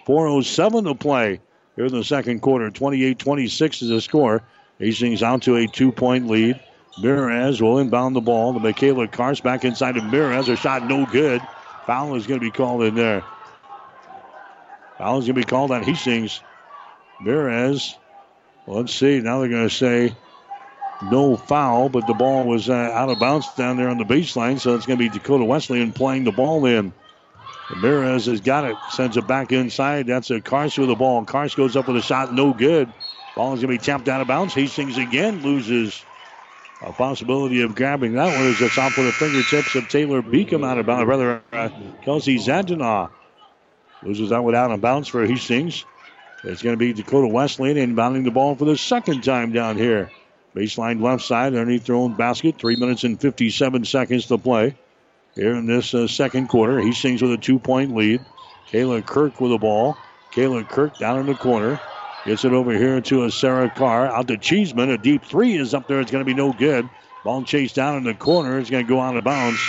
4.07 0.07 0.85
to 0.85 0.95
play 0.95 1.41
here 1.81 1.87
in 1.87 1.95
the 1.95 2.05
second 2.05 2.41
quarter. 2.41 2.71
28 2.71 3.19
26 3.19 3.83
is 3.83 3.89
the 3.89 4.01
score. 4.03 4.43
Hastings 4.79 5.23
out 5.23 5.43
to 5.43 5.57
a 5.57 5.67
two 5.67 5.91
point 5.93 6.29
lead. 6.29 6.61
Mirez 6.99 7.61
will 7.61 7.79
inbound 7.79 8.15
the 8.15 8.21
ball 8.21 8.53
to 8.53 8.61
Michaela 8.61 9.09
Karst 9.09 9.43
back 9.43 9.65
inside 9.65 9.97
of 9.97 10.05
Mirez. 10.05 10.49
Her 10.49 10.57
shot 10.57 10.87
no 10.87 11.07
good. 11.07 11.41
Foul 11.87 12.15
is 12.17 12.27
going 12.27 12.39
to 12.39 12.45
be 12.45 12.51
called 12.51 12.83
in 12.83 12.95
there. 12.95 13.25
Foul 14.99 15.21
is 15.21 15.25
going 15.25 15.37
to 15.37 15.41
be 15.41 15.45
called 15.45 15.71
on 15.71 15.83
Hastings. 15.83 16.43
Mirez. 17.23 17.95
Let's 18.67 18.95
see. 18.95 19.21
Now 19.21 19.41
they're 19.41 19.49
going 19.49 19.69
to 19.69 19.75
say 19.75 20.15
no 21.11 21.37
foul, 21.37 21.89
but 21.89 22.07
the 22.07 22.13
ball 22.13 22.45
was 22.45 22.69
uh, 22.69 22.75
out 22.75 23.09
of 23.09 23.19
bounds 23.19 23.47
down 23.55 23.79
there 23.79 23.89
on 23.89 23.97
the 23.97 24.05
baseline, 24.05 24.61
so 24.61 24.75
it's 24.75 24.85
going 24.85 24.99
to 24.99 25.03
be 25.03 25.09
Dakota 25.09 25.45
Wesleyan 25.45 25.93
playing 25.93 26.25
the 26.25 26.33
ball 26.33 26.67
in. 26.67 26.93
Ramirez 27.71 28.27
has 28.27 28.41
got 28.41 28.65
it, 28.65 28.77
sends 28.91 29.17
it 29.17 29.27
back 29.27 29.53
inside. 29.53 30.07
That's 30.07 30.31
a 30.31 30.41
Karst 30.41 30.79
with 30.79 30.89
the 30.89 30.97
ball. 30.97 31.25
Karst 31.25 31.57
goes 31.57 31.77
up 31.77 31.87
with 31.87 31.97
a 31.97 32.03
shot, 32.03 32.33
no 32.33 32.53
good. 32.53 32.93
Ball 33.37 33.55
is 33.55 33.63
going 33.63 33.73
to 33.73 33.79
be 33.81 33.85
tapped 33.85 34.09
out 34.09 34.21
of 34.21 34.27
bounds. 34.27 34.55
Hastings 34.55 34.99
again 34.99 35.41
loses 35.43 36.05
a 36.83 36.93
possibility 36.93 37.61
of 37.63 37.77
grabbing 37.77 38.15
that 38.15 38.37
one 38.37 38.47
as 38.47 38.61
it's 38.61 38.77
off 38.77 38.97
with 38.97 39.07
the 39.07 39.13
fingertips 39.13 39.77
of 39.77 39.89
Taylor 39.89 40.21
Beacom 40.21 40.67
out 40.67 40.79
of 40.79 40.87
bounds. 40.87 41.07
Rather, 41.07 41.43
uh, 41.53 41.69
Kelsey 42.03 42.39
Zantana 42.39 43.11
loses 44.03 44.31
that 44.31 44.43
one 44.43 44.55
out 44.55 44.73
of 44.73 44.81
bounds 44.81 45.07
for 45.09 45.25
Hastings. 45.25 45.85
It's 46.43 46.63
going 46.63 46.73
to 46.73 46.79
be 46.79 46.93
Dakota 46.93 47.29
Wesleyan 47.29 47.77
inbounding 47.77 48.25
the 48.25 48.31
ball 48.31 48.57
for 48.57 48.65
the 48.65 48.77
second 48.77 49.23
time 49.23 49.53
down 49.53 49.77
here. 49.77 50.11
Baseline 50.57 51.01
left 51.01 51.23
side 51.23 51.55
underneath 51.55 51.87
their 51.87 51.95
own 51.95 52.15
basket. 52.15 52.59
Three 52.59 52.77
minutes 52.77 53.05
and 53.05 53.21
57 53.21 53.85
seconds 53.85 54.27
to 54.27 54.39
play 54.39 54.75
here 55.35 55.55
in 55.55 55.67
this 55.67 55.95
uh, 55.95 56.07
second 56.07 56.49
quarter. 56.49 56.81
Hastings 56.81 57.23
with 57.23 57.33
a 57.33 57.39
two 57.39 57.59
point 57.59 57.95
lead. 57.95 58.25
Kayla 58.71 59.05
Kirk 59.05 59.41
with 59.41 59.51
the 59.51 59.59
ball. 59.59 59.97
Kayla 60.33 60.69
Kirk 60.69 60.99
down 60.99 61.21
in 61.21 61.27
the 61.27 61.35
corner. 61.35 61.81
Gets 62.25 62.45
it 62.45 62.53
over 62.53 62.73
here 62.73 63.01
to 63.01 63.25
a 63.25 63.31
Sarah 63.31 63.71
Carr. 63.71 64.07
Out 64.07 64.29
to 64.29 64.37
Cheeseman. 64.37 64.91
A 64.91 64.99
deep 64.99 65.25
three 65.25 65.57
is 65.57 65.75
up 65.75 65.89
there. 65.89 66.01
It's 66.01 66.11
going 66.11 66.25
to 66.25 66.29
be 66.29 66.35
no 66.35 66.53
good. 66.53 66.89
Ball 67.25 67.43
chased 67.45 67.75
down 67.75 67.97
in 67.97 68.05
the 68.05 68.15
corner. 68.15 68.59
It's 68.59 68.71
going 68.71 68.85
to 68.85 68.89
go 68.89 69.01
out 69.01 69.17
of 69.17 69.25
bounds. 69.25 69.61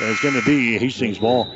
And 0.00 0.10
it's 0.10 0.20
going 0.20 0.34
to 0.34 0.44
be 0.44 0.78
Hastings 0.78 1.18
ball. 1.18 1.46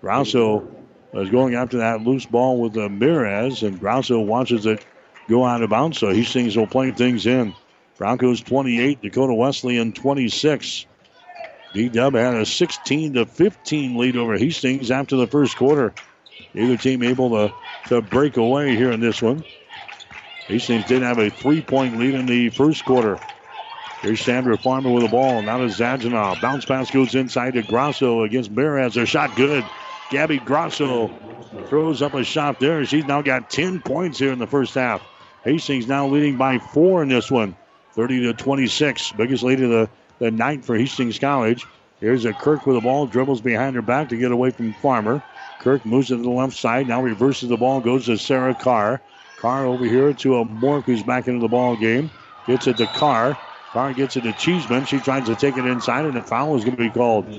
Grosso 0.00 0.68
is 1.14 1.30
going 1.30 1.54
after 1.54 1.78
that 1.78 2.02
loose 2.02 2.26
ball 2.26 2.60
with 2.60 2.76
uh, 2.76 2.88
Mirez, 2.88 3.66
and 3.66 3.78
Grosso 3.80 4.20
watches 4.20 4.66
it 4.66 4.84
go 5.28 5.44
out 5.44 5.62
of 5.62 5.70
bounds. 5.70 5.98
So 5.98 6.12
Hastings 6.12 6.56
will 6.56 6.66
play 6.66 6.90
things 6.90 7.26
in. 7.26 7.54
Broncos 7.96 8.40
28, 8.40 9.00
Dakota 9.02 9.34
Wesleyan 9.34 9.92
26. 9.92 10.86
D 11.74 11.88
Dub 11.88 12.14
had 12.14 12.34
a 12.34 12.46
16 12.46 13.14
to 13.14 13.26
15 13.26 13.98
lead 13.98 14.16
over 14.16 14.38
Hastings 14.38 14.92
after 14.92 15.16
the 15.16 15.26
first 15.26 15.56
quarter. 15.56 15.92
Neither 16.54 16.76
team 16.76 17.02
able 17.02 17.30
to, 17.30 17.54
to 17.88 18.00
break 18.00 18.36
away 18.36 18.76
here 18.76 18.92
in 18.92 19.00
this 19.00 19.20
one. 19.20 19.44
Hastings 20.46 20.84
did 20.84 21.02
have 21.02 21.18
a 21.18 21.30
three 21.30 21.60
point 21.60 21.98
lead 21.98 22.14
in 22.14 22.26
the 22.26 22.50
first 22.50 22.84
quarter. 22.84 23.18
Here's 24.02 24.20
Chandra 24.20 24.56
Farmer 24.56 24.90
with 24.90 25.02
the 25.02 25.08
ball. 25.08 25.42
Now 25.42 25.58
to 25.58 25.64
Zajanov. 25.64 26.40
Bounce 26.40 26.64
pass 26.64 26.90
goes 26.90 27.14
inside 27.14 27.54
to 27.54 27.62
Grosso 27.62 28.22
against 28.22 28.54
Bearez. 28.54 28.94
Their 28.94 29.06
shot 29.06 29.34
good. 29.34 29.64
Gabby 30.10 30.38
Grosso 30.38 31.08
throws 31.66 32.02
up 32.02 32.14
a 32.14 32.22
shot 32.22 32.60
there. 32.60 32.84
She's 32.84 33.06
now 33.06 33.22
got 33.22 33.50
10 33.50 33.80
points 33.80 34.18
here 34.18 34.30
in 34.30 34.38
the 34.38 34.46
first 34.46 34.74
half. 34.74 35.02
Hastings 35.42 35.88
now 35.88 36.06
leading 36.06 36.36
by 36.36 36.58
four 36.58 37.02
in 37.02 37.08
this 37.08 37.30
one. 37.30 37.56
30 37.94 38.24
to 38.24 38.34
26. 38.34 39.12
Biggest 39.12 39.42
lead 39.42 39.60
of 39.62 39.70
the, 39.70 39.90
the 40.18 40.30
night 40.30 40.64
for 40.64 40.76
Hastings 40.76 41.18
College. 41.18 41.66
Here's 42.00 42.24
a 42.24 42.32
Kirk 42.32 42.66
with 42.66 42.76
the 42.76 42.80
ball, 42.80 43.06
dribbles 43.06 43.40
behind 43.40 43.76
her 43.76 43.82
back 43.82 44.08
to 44.08 44.16
get 44.16 44.32
away 44.32 44.50
from 44.50 44.72
Farmer. 44.74 45.22
Kirk 45.58 45.84
moves 45.86 46.10
it 46.10 46.16
to 46.16 46.22
the 46.22 46.30
left 46.30 46.56
side, 46.56 46.86
now 46.86 47.02
reverses 47.02 47.48
the 47.48 47.56
ball, 47.56 47.80
goes 47.80 48.06
to 48.06 48.18
Sarah 48.18 48.54
Carr. 48.54 49.00
Carr 49.36 49.66
over 49.66 49.84
here 49.84 50.12
to 50.12 50.36
a 50.36 50.44
Mork 50.44 50.84
who's 50.84 51.02
back 51.02 51.28
into 51.28 51.40
the 51.40 51.48
ball 51.48 51.76
game. 51.76 52.10
Gets 52.46 52.66
it 52.66 52.76
to 52.76 52.86
Carr. 52.86 53.36
Carr 53.72 53.94
gets 53.94 54.16
it 54.16 54.22
to 54.22 54.32
Cheeseman. 54.32 54.84
She 54.84 55.00
tries 55.00 55.26
to 55.26 55.34
take 55.34 55.56
it 55.56 55.66
inside, 55.66 56.04
and 56.04 56.16
a 56.16 56.22
foul 56.22 56.56
is 56.56 56.64
going 56.64 56.76
to 56.76 56.82
be 56.82 56.90
called. 56.90 57.26
That's 57.26 57.36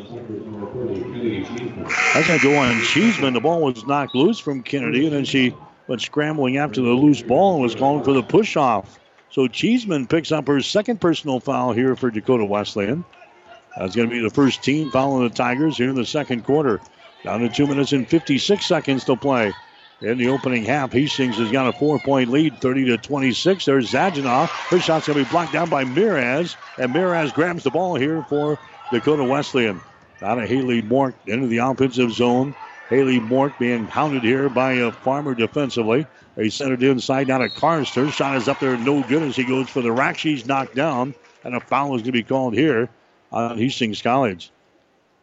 going 2.28 2.40
to 2.40 2.44
go 2.44 2.58
on 2.58 2.82
Cheeseman. 2.82 3.34
The 3.34 3.40
ball 3.40 3.62
was 3.62 3.86
knocked 3.86 4.16
loose 4.16 4.40
from 4.40 4.64
Kennedy, 4.64 5.06
and 5.06 5.16
then 5.16 5.26
she 5.26 5.56
went 5.88 6.02
scrambling 6.02 6.58
after 6.58 6.82
the 6.82 6.90
loose 6.90 7.22
ball 7.22 7.54
and 7.54 7.64
was 7.64 7.76
calling 7.76 8.04
for 8.04 8.14
the 8.14 8.24
push 8.24 8.58
off. 8.58 9.00
So 9.36 9.50
Cheeseman 9.50 10.08
picks 10.08 10.32
up 10.32 10.48
her 10.48 10.62
second 10.62 11.02
personal 11.02 11.42
foul 11.42 11.74
here 11.74 11.98
for 11.98 12.10
Dakota 12.10 12.46
Wesleyan. 12.46 13.04
That's 13.78 13.94
going 13.94 14.08
to 14.08 14.16
be 14.16 14.22
the 14.22 14.30
first 14.30 14.64
team 14.64 14.92
foul 14.92 15.22
of 15.22 15.30
the 15.30 15.36
Tigers 15.36 15.76
here 15.76 15.90
in 15.90 15.96
the 15.96 16.06
second 16.06 16.46
quarter. 16.46 16.80
Down 17.26 17.42
to 17.42 17.50
two 17.50 17.68
minutes 17.68 17.92
and 17.92 18.08
56 18.08 18.66
seconds 18.66 19.04
to 19.04 19.18
play. 19.18 19.52
In 20.00 20.18
the 20.18 20.30
opening 20.30 20.64
half, 20.64 20.94
Hastings 20.94 21.36
has 21.36 21.52
got 21.52 21.68
a 21.68 21.78
four-point 21.78 22.30
lead, 22.30 22.62
30 22.62 22.86
to 22.86 22.98
26. 22.98 23.66
There's 23.66 23.92
Zaginoff. 23.92 24.48
Her 24.48 24.80
shot's 24.80 25.08
going 25.08 25.20
to 25.20 25.26
be 25.26 25.30
blocked 25.30 25.52
down 25.52 25.70
by 25.70 25.84
Miraz, 25.84 26.56
and 26.78 26.94
Miraz 26.94 27.34
grabs 27.34 27.66
the 27.66 27.72
ball 27.72 27.96
here 27.96 28.26
for 28.30 28.58
Dakota 28.90 29.26
Wesleyan. 29.26 29.82
Out 30.22 30.40
of 30.40 30.48
Haley 30.48 30.82
Mork 30.82 31.14
into 31.28 31.48
the 31.48 31.58
offensive 31.58 32.14
zone. 32.14 32.56
Haley 32.90 33.20
Mork 33.20 33.58
being 33.58 33.88
hounded 33.88 34.24
here 34.24 34.50
by 34.50 34.74
a 34.74 34.92
farmer 34.92 35.34
defensively. 35.34 36.06
They 36.36 36.50
sent 36.50 36.72
it 36.72 36.84
inside 36.84 37.28
down 37.28 37.42
at 37.42 37.56
Karst. 37.56 37.96
Her 37.96 38.10
shot 38.12 38.38
is 38.38 38.48
up 38.48 38.60
there, 38.60 38.78
no 38.78 39.02
good 39.04 39.24
as 39.24 39.36
he 39.36 39.44
goes 39.44 39.70
for 39.70 39.82
the 39.82 39.92
rack. 39.92 40.18
She's 40.18 40.46
knocked 40.46 40.76
down, 40.76 41.16
and 41.44 41.56
a 41.56 41.60
foul 41.60 41.96
is 41.96 42.02
going 42.02 42.06
to 42.06 42.12
be 42.12 42.24
called 42.24 42.54
here 42.54 42.90
on 43.32 43.58
Hastings 43.58 44.02
College. 44.02 44.52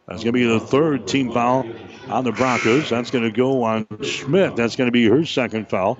That's 0.07 0.23
going 0.23 0.33
to 0.33 0.39
be 0.39 0.45
the 0.45 0.59
third 0.59 1.07
team 1.07 1.31
foul 1.31 1.65
on 2.09 2.25
the 2.25 2.33
Broncos. 2.33 2.89
That's 2.89 3.11
going 3.11 3.23
to 3.23 3.31
go 3.31 3.63
on 3.63 3.87
Schmidt. 4.01 4.57
That's 4.57 4.75
going 4.75 4.87
to 4.87 4.91
be 4.91 5.07
her 5.07 5.23
second 5.25 5.69
foul. 5.69 5.95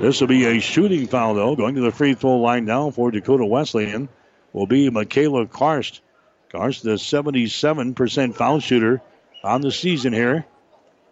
This 0.00 0.20
will 0.20 0.26
be 0.26 0.46
a 0.46 0.58
shooting 0.60 1.06
foul, 1.06 1.34
though. 1.34 1.54
Going 1.54 1.76
to 1.76 1.80
the 1.80 1.92
free 1.92 2.14
throw 2.14 2.38
line 2.38 2.64
now 2.64 2.90
for 2.90 3.12
Dakota 3.12 3.46
Wesleyan 3.46 4.08
will 4.52 4.66
be 4.66 4.90
Michaela 4.90 5.46
Karst. 5.46 6.00
Karst, 6.52 6.82
the 6.82 6.94
77% 6.94 8.34
foul 8.34 8.58
shooter 8.58 9.00
on 9.44 9.60
the 9.60 9.70
season 9.70 10.12
here 10.12 10.44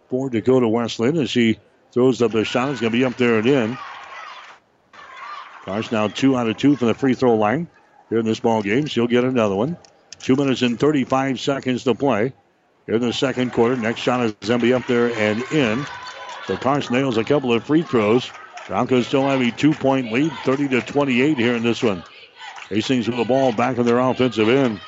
for 0.09 0.29
Dakota 0.29 0.67
Wesleyan 0.67 1.17
as 1.17 1.29
she 1.29 1.59
throws 1.91 2.21
up 2.21 2.31
the 2.31 2.43
shot. 2.43 2.69
It's 2.69 2.81
going 2.81 2.91
to 2.91 2.97
be 2.97 3.05
up 3.05 3.17
there 3.17 3.39
and 3.39 3.47
in. 3.47 3.77
Karst 5.65 5.91
now 5.91 6.07
two 6.07 6.37
out 6.37 6.49
of 6.49 6.57
two 6.57 6.75
from 6.75 6.87
the 6.87 6.93
free 6.93 7.13
throw 7.13 7.35
line 7.35 7.67
here 8.09 8.19
in 8.19 8.25
this 8.25 8.39
ball 8.39 8.61
game. 8.61 8.85
She'll 8.85 9.07
get 9.07 9.23
another 9.23 9.55
one. 9.55 9.77
Two 10.19 10.35
minutes 10.35 10.61
and 10.61 10.79
35 10.79 11.39
seconds 11.39 11.83
to 11.83 11.95
play 11.95 12.33
here 12.85 12.95
in 12.95 13.01
the 13.01 13.13
second 13.13 13.53
quarter. 13.53 13.75
Next 13.75 14.01
shot 14.01 14.21
is 14.25 14.33
going 14.47 14.59
to 14.59 14.65
be 14.65 14.73
up 14.73 14.87
there 14.87 15.11
and 15.11 15.43
in. 15.51 15.85
So 16.47 16.57
Karst 16.57 16.91
nails 16.91 17.17
a 17.17 17.23
couple 17.23 17.53
of 17.53 17.63
free 17.63 17.83
throws. 17.83 18.31
Broncos 18.67 19.07
still 19.07 19.27
have 19.27 19.41
a 19.41 19.51
two 19.51 19.73
point 19.73 20.11
lead, 20.11 20.31
30 20.43 20.69
to 20.69 20.81
28 20.81 21.37
here 21.37 21.55
in 21.55 21.63
this 21.63 21.81
one. 21.81 22.03
Hastings 22.69 23.07
with 23.07 23.17
the 23.17 23.25
ball 23.25 23.51
back 23.51 23.79
on 23.79 23.85
their 23.85 23.99
offensive 23.99 24.47
end. 24.47 24.79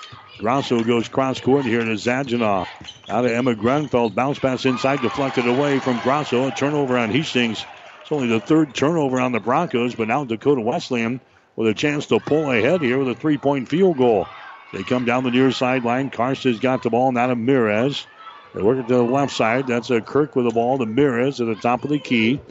Grosso 0.42 0.84
goes 0.84 1.08
cross 1.08 1.40
court 1.40 1.66
here 1.66 1.86
to 1.86 1.92
Zaginoff. 1.92 2.68
Out 3.08 3.26
of 3.26 3.32
Emma 3.32 3.54
Grenfell. 3.54 4.10
Bounce 4.10 4.40
pass 4.40 4.66
inside, 4.66 5.00
deflected 5.00 5.48
away 5.48 5.78
from 5.78 6.00
Grosso. 6.00 6.48
A 6.48 6.52
turnover 6.52 6.98
on 6.98 7.12
Hastings. 7.12 7.64
It's 8.02 8.12
only 8.12 8.28
the 8.28 8.40
third 8.40 8.74
turnover 8.74 9.22
on 9.22 9.34
the 9.34 9.40
Broncos, 9.40 9.94
but 9.94 10.08
now 10.08 10.26
Dakota 10.26 10.62
Wesleyan 10.62 11.22
with 11.56 11.68
a 11.68 11.76
chance 11.76 12.08
to 12.08 12.20
pull 12.20 12.50
ahead 12.50 12.82
here 12.82 12.98
with 12.98 13.10
a 13.10 13.14
three 13.14 13.38
point 13.38 13.70
field 13.70 14.00
goal. 14.00 14.28
They 14.74 14.82
come 14.82 15.06
down 15.06 15.24
the 15.24 15.30
near 15.30 15.52
sideline. 15.52 16.10
Karst 16.10 16.46
has 16.46 16.60
got 16.60 16.82
the 16.82 16.90
ball 16.90 17.12
now 17.12 17.28
to 17.28 17.36
Mirez. 17.36 18.08
They 18.56 18.64
work 18.64 18.80
it 18.80 18.88
to 18.88 18.96
the 18.96 19.04
left 19.04 19.34
side. 19.34 19.68
That's 19.68 19.92
a 19.92 20.02
Kirk 20.02 20.36
with 20.36 20.46
the 20.46 20.52
ball 20.52 20.80
to 20.80 20.88
Mirez 20.88 21.40
at 21.40 21.56
the 21.56 21.62
top 21.62 21.84
of 21.84 21.92
the 21.92 22.00
key. 22.00 22.42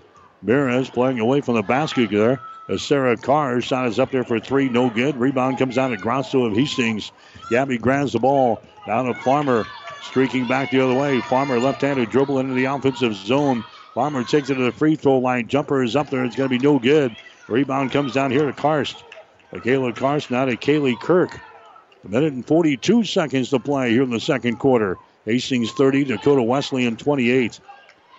Mirez 0.44 0.92
playing 0.92 1.18
away 1.18 1.40
from 1.40 1.56
the 1.56 1.62
basket 1.62 2.10
there. 2.10 2.40
As 2.70 2.82
Sarah 2.82 3.16
Carr 3.16 3.60
shot 3.60 3.88
is 3.88 3.98
up 3.98 4.12
there 4.12 4.22
for 4.22 4.38
three, 4.38 4.68
no 4.68 4.90
good. 4.90 5.16
Rebound 5.16 5.58
comes 5.58 5.74
down 5.74 5.90
to 5.90 5.96
Grosso 5.96 6.44
of 6.44 6.54
Hastings. 6.54 7.10
Gabby 7.50 7.78
grabs 7.78 8.12
the 8.12 8.20
ball 8.20 8.62
down 8.86 9.06
to 9.06 9.14
Farmer, 9.22 9.66
streaking 10.04 10.46
back 10.46 10.70
the 10.70 10.80
other 10.80 10.94
way. 10.94 11.20
Farmer 11.22 11.58
left-handed 11.58 12.10
dribble 12.10 12.38
into 12.38 12.54
the 12.54 12.66
offensive 12.66 13.16
zone. 13.16 13.64
Farmer 13.92 14.22
takes 14.22 14.50
it 14.50 14.54
to 14.54 14.62
the 14.62 14.70
free 14.70 14.94
throw 14.94 15.18
line. 15.18 15.48
Jumper 15.48 15.82
is 15.82 15.96
up 15.96 16.10
there. 16.10 16.24
It's 16.24 16.36
going 16.36 16.48
to 16.48 16.56
be 16.56 16.64
no 16.64 16.78
good. 16.78 17.16
Rebound 17.48 17.90
comes 17.90 18.12
down 18.12 18.30
here 18.30 18.46
to 18.46 18.52
Karst. 18.52 19.02
Michaela 19.50 19.92
Karst 19.92 20.30
now 20.30 20.44
to 20.44 20.56
Kaylee 20.56 21.00
Kirk. 21.00 21.40
A 22.04 22.08
minute 22.08 22.32
and 22.32 22.46
42 22.46 23.02
seconds 23.02 23.50
to 23.50 23.58
play 23.58 23.90
here 23.90 24.04
in 24.04 24.10
the 24.10 24.20
second 24.20 24.58
quarter. 24.58 24.96
Hastings 25.24 25.72
30, 25.72 26.04
Dakota 26.04 26.42
Wesleyan 26.44 26.96
28. 26.96 27.58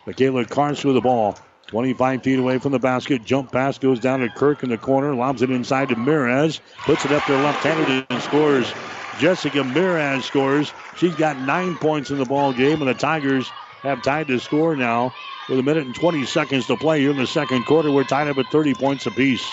Michaela 0.06 0.44
Karst 0.44 0.84
with 0.84 0.96
the 0.96 1.02
ball. 1.02 1.38
25 1.72 2.22
feet 2.22 2.38
away 2.38 2.60
from 2.60 2.74
the 2.74 2.80
basket. 2.80 3.24
Jump 3.24 3.50
pass 3.50 3.78
goes 3.78 4.00
down 4.00 4.20
to 4.20 4.28
Kirk 4.28 4.62
in 4.62 4.70
the 4.70 4.78
corner. 4.78 5.16
Lobs 5.16 5.42
it 5.42 5.50
inside 5.50 5.88
to 5.88 5.96
Miraz. 5.96 6.60
Puts 6.80 7.06
it 7.06 7.14
up 7.14 7.26
there 7.26 7.42
left-handed 7.42 8.06
and 8.10 8.22
scores. 8.22 8.74
Jessica 9.20 9.64
Miraz 9.64 10.26
scores. 10.26 10.74
She's 10.98 11.16
got 11.16 11.40
nine 11.40 11.78
points 11.78 12.12
in 12.12 12.18
the 12.18 12.26
ball 12.26 12.52
game, 12.52 12.82
and 12.82 12.90
the 12.90 12.94
Tigers 12.94 13.48
have 13.84 14.04
tied 14.04 14.28
the 14.28 14.38
score 14.38 14.76
now 14.76 15.14
with 15.48 15.60
a 15.60 15.64
minute 15.64 15.86
and 15.86 15.96
20 15.96 16.26
seconds 16.26 16.68
to 16.68 16.76
play 16.76 17.00
here 17.00 17.12
in 17.12 17.18
the 17.18 17.26
second 17.26 17.64
quarter. 17.66 17.90
We're 17.90 18.04
tied 18.04 18.28
up 18.28 18.38
at 18.38 18.48
30 18.48 18.74
points 18.74 19.06
apiece. 19.06 19.50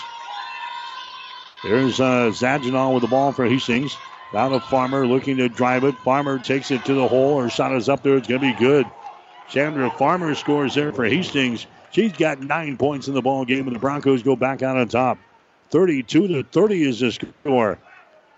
There's 1.63 2.01
uh, 2.01 2.31
with 2.31 3.01
the 3.01 3.07
ball 3.09 3.31
for 3.31 3.45
Hastings. 3.45 3.95
Down 4.33 4.51
to 4.51 4.59
Farmer 4.59 5.07
looking 5.07 5.37
to 5.37 5.47
drive 5.47 5.85
it. 5.85 5.95
Farmer 5.99 6.37
takes 6.37 6.69
it 6.69 6.83
to 6.85 6.93
the 6.93 7.07
hole. 7.07 7.41
Her 7.41 7.49
shot 7.49 7.73
is 7.73 7.87
up 7.87 8.03
there. 8.03 8.17
It's 8.17 8.27
going 8.27 8.41
to 8.41 8.53
be 8.53 8.59
good. 8.59 8.85
Chandra 9.49 9.89
Farmer 9.91 10.35
scores 10.35 10.75
there 10.75 10.91
for 10.91 11.05
Hastings. 11.05 11.65
She's 11.91 12.13
got 12.13 12.39
nine 12.39 12.77
points 12.77 13.07
in 13.07 13.13
the 13.13 13.21
ball 13.21 13.45
game, 13.45 13.67
and 13.67 13.75
the 13.75 13.79
Broncos 13.79 14.23
go 14.23 14.35
back 14.35 14.61
out 14.61 14.77
on 14.77 14.87
top. 14.87 15.17
32 15.71 16.27
to 16.27 16.43
30 16.43 16.89
is 16.89 16.99
the 16.99 17.11
score. 17.11 17.79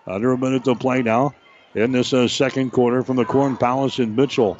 Under 0.07 0.31
a 0.31 0.37
minute 0.37 0.63
to 0.65 0.75
play 0.75 1.01
now 1.01 1.33
in 1.75 1.91
this 1.91 2.13
uh, 2.13 2.27
second 2.27 2.71
quarter 2.71 3.03
from 3.03 3.15
the 3.15 3.25
Corn 3.25 3.57
Palace 3.57 3.99
in 3.99 4.15
Mitchell. 4.15 4.57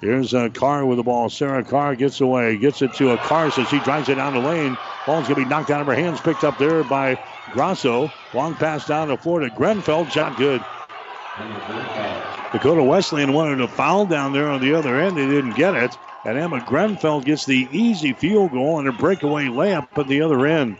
Here's 0.00 0.32
a 0.32 0.46
uh, 0.46 0.48
Carr 0.48 0.86
with 0.86 0.96
the 0.96 1.02
ball. 1.02 1.28
Sarah 1.28 1.62
Carr 1.62 1.94
gets 1.94 2.20
away, 2.22 2.56
gets 2.56 2.80
it 2.80 2.94
to 2.94 3.10
a 3.10 3.18
Carr, 3.18 3.50
so 3.50 3.64
she 3.64 3.78
drives 3.80 4.08
it 4.08 4.14
down 4.14 4.32
the 4.32 4.40
lane. 4.40 4.78
Ball's 5.06 5.28
going 5.28 5.34
to 5.40 5.44
be 5.44 5.44
knocked 5.44 5.70
out 5.70 5.82
of 5.82 5.86
her 5.86 5.94
hands, 5.94 6.20
picked 6.20 6.42
up 6.42 6.56
there 6.56 6.82
by 6.84 7.22
Grosso. 7.52 8.10
Long 8.32 8.54
pass 8.54 8.86
down 8.86 9.08
the 9.08 9.18
floor 9.18 9.40
to 9.40 9.50
Grenfell. 9.50 10.06
Shot 10.06 10.38
good. 10.38 10.64
Dakota 12.52 12.82
Wesleyan 12.82 13.34
wanted 13.34 13.60
a 13.60 13.68
foul 13.68 14.06
down 14.06 14.32
there 14.32 14.48
on 14.48 14.60
the 14.60 14.74
other 14.74 14.98
end. 14.98 15.16
They 15.16 15.26
didn't 15.26 15.54
get 15.54 15.74
it. 15.74 15.96
And 16.24 16.38
Emma 16.38 16.60
Grenfell 16.60 17.22
gets 17.22 17.46
the 17.46 17.68
easy 17.70 18.12
field 18.12 18.52
goal 18.52 18.78
and 18.78 18.88
a 18.88 18.92
breakaway 18.92 19.46
layup 19.46 19.88
at 19.96 20.06
the 20.06 20.22
other 20.22 20.46
end. 20.46 20.78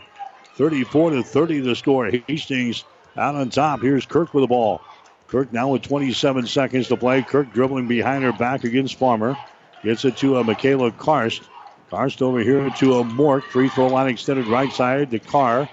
34 0.55 1.11
to 1.11 1.23
30 1.23 1.61
the 1.61 1.75
score. 1.75 2.11
Hastings 2.27 2.85
out 3.17 3.35
on 3.35 3.49
top. 3.49 3.81
Here's 3.81 4.05
Kirk 4.05 4.33
with 4.33 4.43
the 4.43 4.47
ball. 4.47 4.85
Kirk 5.27 5.51
now 5.51 5.69
with 5.69 5.81
27 5.81 6.45
seconds 6.45 6.89
to 6.89 6.97
play. 6.97 7.23
Kirk 7.23 7.51
dribbling 7.51 7.87
behind 7.87 8.23
her 8.23 8.33
back 8.33 8.63
against 8.63 8.95
Farmer. 8.99 9.35
Gets 9.83 10.05
it 10.05 10.17
to 10.17 10.37
a 10.37 10.43
Michaela 10.43 10.91
Karst. 10.91 11.49
Karst 11.91 12.21
over 12.21 12.39
here 12.39 12.69
to 12.69 12.99
a 12.99 13.03
Mork. 13.03 13.43
Free 13.51 13.69
throw 13.69 13.87
line 13.87 14.09
extended 14.09 14.47
right 14.47 14.71
side 14.71 15.09
to 15.11 15.19
Carr. 15.19 15.69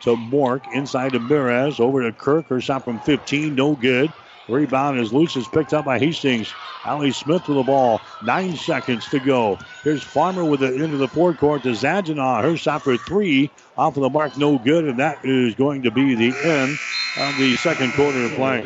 To 0.00 0.16
Mork. 0.16 0.66
Inside 0.66 1.12
to 1.12 1.20
Miraz. 1.20 1.78
Over 1.78 2.02
to 2.02 2.12
Kirk. 2.12 2.48
Her 2.48 2.60
shot 2.60 2.84
from 2.84 2.98
15. 3.00 3.54
No 3.54 3.76
good. 3.76 4.12
Rebound 4.48 4.98
is 4.98 5.12
loose. 5.12 5.36
Is 5.36 5.48
picked 5.48 5.72
up 5.72 5.84
by 5.84 5.98
Hastings. 5.98 6.54
Ali 6.84 7.12
Smith 7.12 7.48
with 7.48 7.56
the 7.56 7.62
ball. 7.62 8.02
Nine 8.20 8.56
seconds 8.56 9.08
to 9.10 9.20
go. 9.20 9.58
Here's 9.84 10.02
Farmer 10.02 10.44
with 10.44 10.62
it 10.62 10.80
into 10.80 10.96
the 10.96 11.08
forecourt 11.08 11.62
to 11.62 11.70
Zaginaw. 11.70 12.42
Her 12.42 12.56
shot 12.56 12.82
for 12.84 12.96
three. 12.96 13.50
Off 13.76 13.96
of 13.96 14.02
the 14.02 14.10
mark. 14.10 14.36
No 14.36 14.58
good. 14.58 14.84
And 14.86 14.98
that 14.98 15.24
is 15.24 15.54
going 15.54 15.82
to 15.82 15.90
be 15.90 16.14
the 16.14 16.36
end 16.42 16.78
of 17.16 17.36
the 17.36 17.56
second 17.56 17.92
quarter 17.94 18.24
of 18.24 18.32
play. 18.32 18.62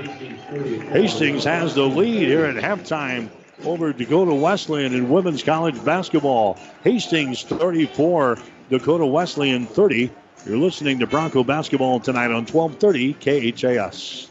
Hastings 0.92 1.44
has 1.44 1.74
the 1.74 1.84
lead 1.84 2.28
here 2.28 2.46
at 2.46 2.56
halftime 2.56 3.30
over 3.64 3.92
Dakota 3.92 4.34
Wesleyan 4.34 4.94
in 4.94 5.08
women's 5.08 5.42
college 5.42 5.82
basketball. 5.84 6.58
Hastings 6.84 7.42
34, 7.42 8.38
Dakota 8.70 9.06
Wesleyan 9.06 9.66
30. 9.66 10.10
You're 10.46 10.58
listening 10.58 11.00
to 11.00 11.06
Bronco 11.06 11.42
basketball 11.44 12.00
tonight 12.00 12.30
on 12.30 12.46
1230 12.46 13.14
KHAS. 13.52 14.30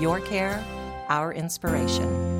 Your 0.00 0.18
care, 0.18 0.64
our 1.10 1.34
inspiration. 1.34 2.39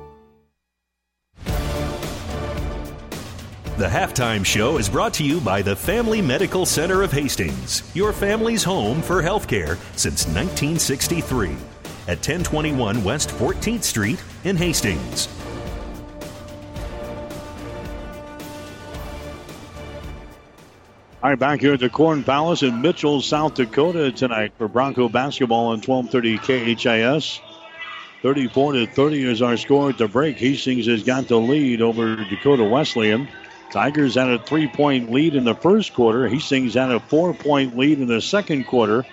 The 3.81 3.87
halftime 3.87 4.45
show 4.45 4.77
is 4.77 4.87
brought 4.87 5.11
to 5.15 5.23
you 5.23 5.41
by 5.41 5.63
the 5.63 5.75
Family 5.75 6.21
Medical 6.21 6.67
Center 6.67 7.01
of 7.01 7.11
Hastings, 7.11 7.81
your 7.95 8.13
family's 8.13 8.63
home 8.63 9.01
for 9.01 9.23
healthcare 9.23 9.75
since 9.97 10.27
1963 10.27 11.47
at 12.07 12.19
1021 12.19 13.03
West 13.03 13.29
14th 13.29 13.81
Street 13.81 14.23
in 14.43 14.55
Hastings. 14.55 15.27
All 21.23 21.31
right, 21.31 21.39
back 21.39 21.59
here 21.59 21.73
at 21.73 21.79
the 21.79 21.89
Corn 21.89 22.23
Palace 22.23 22.61
in 22.61 22.83
Mitchell, 22.83 23.19
South 23.19 23.55
Dakota 23.55 24.11
tonight 24.11 24.53
for 24.59 24.67
Bronco 24.67 25.09
basketball 25.09 25.69
on 25.69 25.81
1230 25.81 26.75
KHAS. 26.75 27.41
34 28.21 28.73
to 28.73 28.85
30 28.85 29.23
is 29.23 29.41
our 29.41 29.57
score 29.57 29.89
at 29.89 29.97
the 29.97 30.07
break. 30.07 30.37
Hastings 30.37 30.85
has 30.85 31.01
got 31.01 31.27
the 31.27 31.37
lead 31.37 31.81
over 31.81 32.15
Dakota 32.15 32.63
Wesleyan. 32.63 33.27
Tigers 33.71 34.15
had 34.15 34.29
a 34.29 34.39
three 34.39 34.67
point 34.67 35.11
lead 35.11 35.35
in 35.35 35.45
the 35.45 35.55
first 35.55 35.93
quarter. 35.93 36.27
Hastings 36.27 36.73
had 36.73 36.91
a 36.91 36.99
four 36.99 37.33
point 37.33 37.77
lead 37.77 37.99
in 37.99 38.07
the 38.07 38.21
second 38.21 38.65
quarter. 38.65 39.05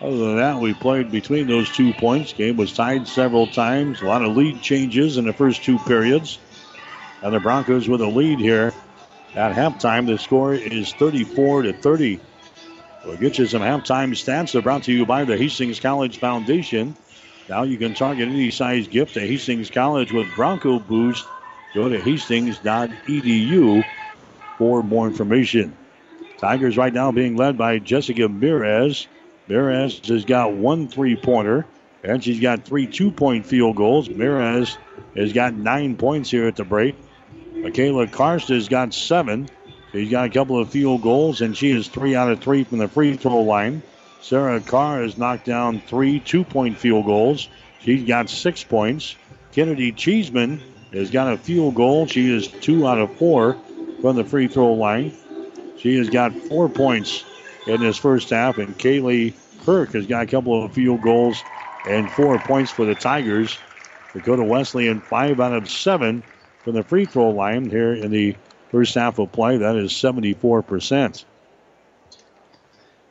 Other 0.00 0.16
than 0.16 0.36
that, 0.36 0.60
we 0.60 0.74
played 0.74 1.10
between 1.10 1.46
those 1.46 1.70
two 1.70 1.94
points. 1.94 2.34
Game 2.34 2.56
was 2.56 2.74
tied 2.74 3.08
several 3.08 3.46
times. 3.46 4.02
A 4.02 4.06
lot 4.06 4.22
of 4.22 4.36
lead 4.36 4.60
changes 4.60 5.16
in 5.16 5.24
the 5.24 5.32
first 5.32 5.64
two 5.64 5.78
periods. 5.78 6.38
And 7.22 7.32
the 7.32 7.40
Broncos 7.40 7.88
with 7.88 8.02
a 8.02 8.06
lead 8.06 8.38
here 8.38 8.74
at 9.34 9.54
halftime. 9.54 10.06
The 10.06 10.18
score 10.18 10.52
is 10.52 10.92
34 10.92 11.62
to 11.62 11.72
30. 11.72 12.20
We'll 13.06 13.16
get 13.16 13.38
you 13.38 13.46
some 13.46 13.62
halftime 13.62 14.10
stats. 14.10 14.52
They're 14.52 14.62
brought 14.62 14.82
to 14.84 14.92
you 14.92 15.06
by 15.06 15.24
the 15.24 15.38
Hastings 15.38 15.80
College 15.80 16.18
Foundation. 16.18 16.94
Now 17.48 17.62
you 17.62 17.78
can 17.78 17.94
target 17.94 18.28
any 18.28 18.50
size 18.50 18.88
gift 18.88 19.14
to 19.14 19.20
Hastings 19.20 19.70
College 19.70 20.12
with 20.12 20.26
Bronco 20.34 20.78
Boost. 20.78 21.26
Go 21.74 21.88
to 21.88 22.00
hastings.edu 22.00 23.84
for 24.58 24.82
more 24.84 25.08
information. 25.08 25.76
Tigers 26.38 26.76
right 26.76 26.92
now 26.92 27.10
being 27.10 27.36
led 27.36 27.58
by 27.58 27.80
Jessica 27.80 28.28
Mirez. 28.28 29.08
Mirez 29.48 30.06
has 30.06 30.24
got 30.24 30.52
one 30.52 30.86
three 30.86 31.16
pointer, 31.16 31.66
and 32.04 32.22
she's 32.22 32.38
got 32.38 32.64
three 32.64 32.86
two 32.86 33.10
point 33.10 33.44
field 33.44 33.74
goals. 33.74 34.08
Mirez 34.08 34.76
has 35.16 35.32
got 35.32 35.54
nine 35.54 35.96
points 35.96 36.30
here 36.30 36.46
at 36.46 36.54
the 36.54 36.64
break. 36.64 36.94
Michaela 37.52 38.06
Karst 38.06 38.48
has 38.48 38.68
got 38.68 38.94
seven. 38.94 39.48
She's 39.90 40.10
got 40.10 40.26
a 40.26 40.30
couple 40.30 40.60
of 40.60 40.70
field 40.70 41.02
goals, 41.02 41.40
and 41.40 41.56
she 41.56 41.72
is 41.72 41.88
three 41.88 42.14
out 42.14 42.30
of 42.30 42.40
three 42.40 42.62
from 42.62 42.78
the 42.78 42.88
free 42.88 43.16
throw 43.16 43.40
line. 43.42 43.82
Sarah 44.20 44.60
Carr 44.60 45.02
has 45.02 45.18
knocked 45.18 45.46
down 45.46 45.80
three 45.80 46.20
two 46.20 46.44
point 46.44 46.78
field 46.78 47.04
goals. 47.04 47.48
She's 47.80 48.04
got 48.04 48.30
six 48.30 48.62
points. 48.62 49.16
Kennedy 49.52 49.92
Cheeseman 49.92 50.60
has 50.94 51.10
got 51.10 51.32
a 51.32 51.36
field 51.36 51.74
goal. 51.74 52.06
She 52.06 52.34
is 52.34 52.48
two 52.48 52.86
out 52.86 52.98
of 52.98 53.14
four 53.16 53.56
from 54.00 54.16
the 54.16 54.24
free 54.24 54.48
throw 54.48 54.72
line. 54.74 55.12
She 55.76 55.96
has 55.96 56.08
got 56.08 56.32
four 56.32 56.68
points 56.68 57.24
in 57.66 57.80
this 57.80 57.96
first 57.96 58.30
half, 58.30 58.58
and 58.58 58.78
Kaylee 58.78 59.34
Kirk 59.64 59.92
has 59.92 60.06
got 60.06 60.22
a 60.22 60.26
couple 60.26 60.64
of 60.64 60.72
field 60.72 61.02
goals 61.02 61.42
and 61.88 62.10
four 62.10 62.38
points 62.38 62.70
for 62.70 62.84
the 62.84 62.94
Tigers. 62.94 63.58
Dakota 64.12 64.44
Wesleyan 64.44 65.00
five 65.00 65.40
out 65.40 65.52
of 65.52 65.68
seven 65.68 66.22
from 66.62 66.74
the 66.74 66.82
free 66.82 67.04
throw 67.04 67.30
line 67.30 67.68
here 67.68 67.92
in 67.92 68.10
the 68.10 68.36
first 68.70 68.94
half 68.94 69.18
of 69.18 69.32
play. 69.32 69.56
That 69.58 69.76
is 69.76 69.92
74%. 69.92 71.24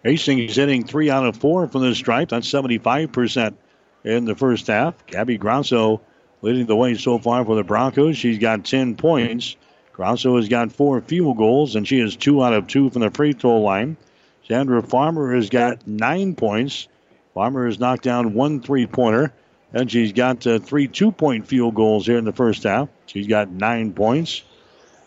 Hastings 0.03 0.55
hitting 0.55 0.85
three 0.85 1.09
out 1.09 1.25
of 1.25 1.37
four 1.37 1.67
from 1.67 1.81
the 1.81 1.95
stripe. 1.95 2.29
That's 2.29 2.49
75% 2.49 3.55
in 4.03 4.25
the 4.25 4.35
first 4.35 4.67
half. 4.67 5.05
Gabby 5.05 5.37
Grosso 5.37 6.01
leading 6.43 6.67
the 6.67 6.75
way 6.75 6.93
so 6.93 7.17
far 7.17 7.43
for 7.43 7.55
the 7.55 7.63
Broncos. 7.63 8.17
She's 8.17 8.37
got 8.37 8.65
10 8.65 8.95
points. 8.95 9.55
Grosso 9.93 10.35
has 10.35 10.49
got 10.49 10.71
four 10.71 11.01
field 11.01 11.37
goals, 11.37 11.75
and 11.75 11.87
she 11.87 11.99
is 11.99 12.15
two 12.15 12.43
out 12.43 12.53
of 12.53 12.67
two 12.67 12.89
from 12.89 13.01
the 13.01 13.09
free 13.09 13.33
throw 13.33 13.61
line. 13.61 13.97
Chandra 14.43 14.83
Farmer 14.83 15.33
has 15.33 15.49
got 15.49 15.87
nine 15.87 16.35
points. 16.35 16.87
Farmer 17.33 17.65
has 17.65 17.79
knocked 17.79 18.03
down 18.03 18.33
one 18.33 18.59
three 18.59 18.85
pointer, 18.85 19.33
and 19.71 19.89
she's 19.89 20.11
got 20.11 20.45
uh, 20.45 20.59
three 20.59 20.87
two 20.87 21.11
point 21.11 21.47
field 21.47 21.75
goals 21.75 22.05
here 22.05 22.17
in 22.17 22.25
the 22.25 22.33
first 22.33 22.63
half. 22.63 22.89
She's 23.05 23.27
got 23.27 23.49
nine 23.49 23.93
points. 23.93 24.43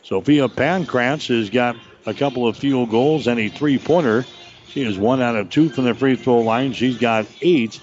Sophia 0.03 0.49
Pankratz 0.49 1.29
has 1.29 1.51
got 1.51 1.77
a 2.07 2.15
couple 2.15 2.47
of 2.47 2.57
field 2.57 2.91
goals 2.91 3.27
and 3.27 3.39
a 3.41 3.49
three 3.49 3.79
pointer. 3.79 4.25
She 4.69 4.83
is 4.83 4.97
one 4.97 5.21
out 5.21 5.37
of 5.37 5.51
two 5.51 5.69
from 5.69 5.85
the 5.85 5.95
free 5.95 6.17
throw 6.17 6.41
line. 6.41 6.73
She's 6.73 6.97
got 6.97 7.27
eight. 7.43 7.81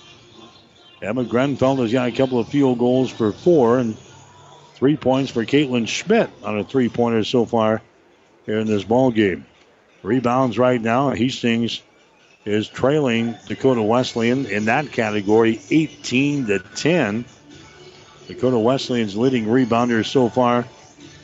Emma 1.03 1.25
Grenfell 1.25 1.75
has 1.81 1.91
got 1.91 2.07
a 2.07 2.13
couple 2.13 2.39
of 2.39 2.47
field 2.47 2.79
goals 2.79 3.11
for 3.11 3.33
four 3.33 3.77
and 3.77 3.97
three 4.75 4.95
points 4.95 5.29
for 5.29 5.43
Caitlin 5.43 5.85
Schmidt 5.85 6.29
on 6.43 6.57
a 6.57 6.63
three 6.63 6.87
pointer 6.87 7.25
so 7.25 7.45
far 7.45 7.81
here 8.45 8.59
in 8.59 8.67
this 8.67 8.85
ball 8.85 9.11
game. 9.11 9.45
Rebounds 10.01 10.57
right 10.57 10.81
now. 10.81 11.09
Hastings 11.09 11.81
is 12.45 12.69
trailing 12.69 13.35
Dakota 13.47 13.81
Wesleyan 13.81 14.45
in 14.45 14.65
that 14.65 14.93
category 14.93 15.59
18 15.69 16.47
to 16.47 16.59
10. 16.59 17.25
Dakota 18.27 18.59
Wesleyan's 18.59 19.17
leading 19.17 19.45
rebounder 19.45 20.05
so 20.05 20.29
far 20.29 20.65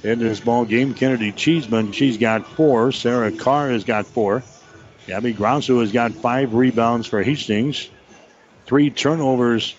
in 0.04 0.20
this 0.20 0.42
ball 0.42 0.66
game. 0.66 0.94
Kennedy 0.94 1.32
Cheeseman, 1.32 1.94
she's 1.94 2.18
got 2.18 2.46
four. 2.46 2.92
Sarah 2.92 3.32
Carr 3.32 3.70
has 3.70 3.86
got 3.86 4.06
four. 4.06 4.44
Gabby 5.08 5.32
Grosso 5.32 5.80
has 5.80 5.94
got 5.94 6.12
five 6.12 6.54
rebounds 6.54 7.08
for 7.08 7.24
Hastings. 7.24 7.90
Three 8.70 8.92
turnovers 8.92 9.74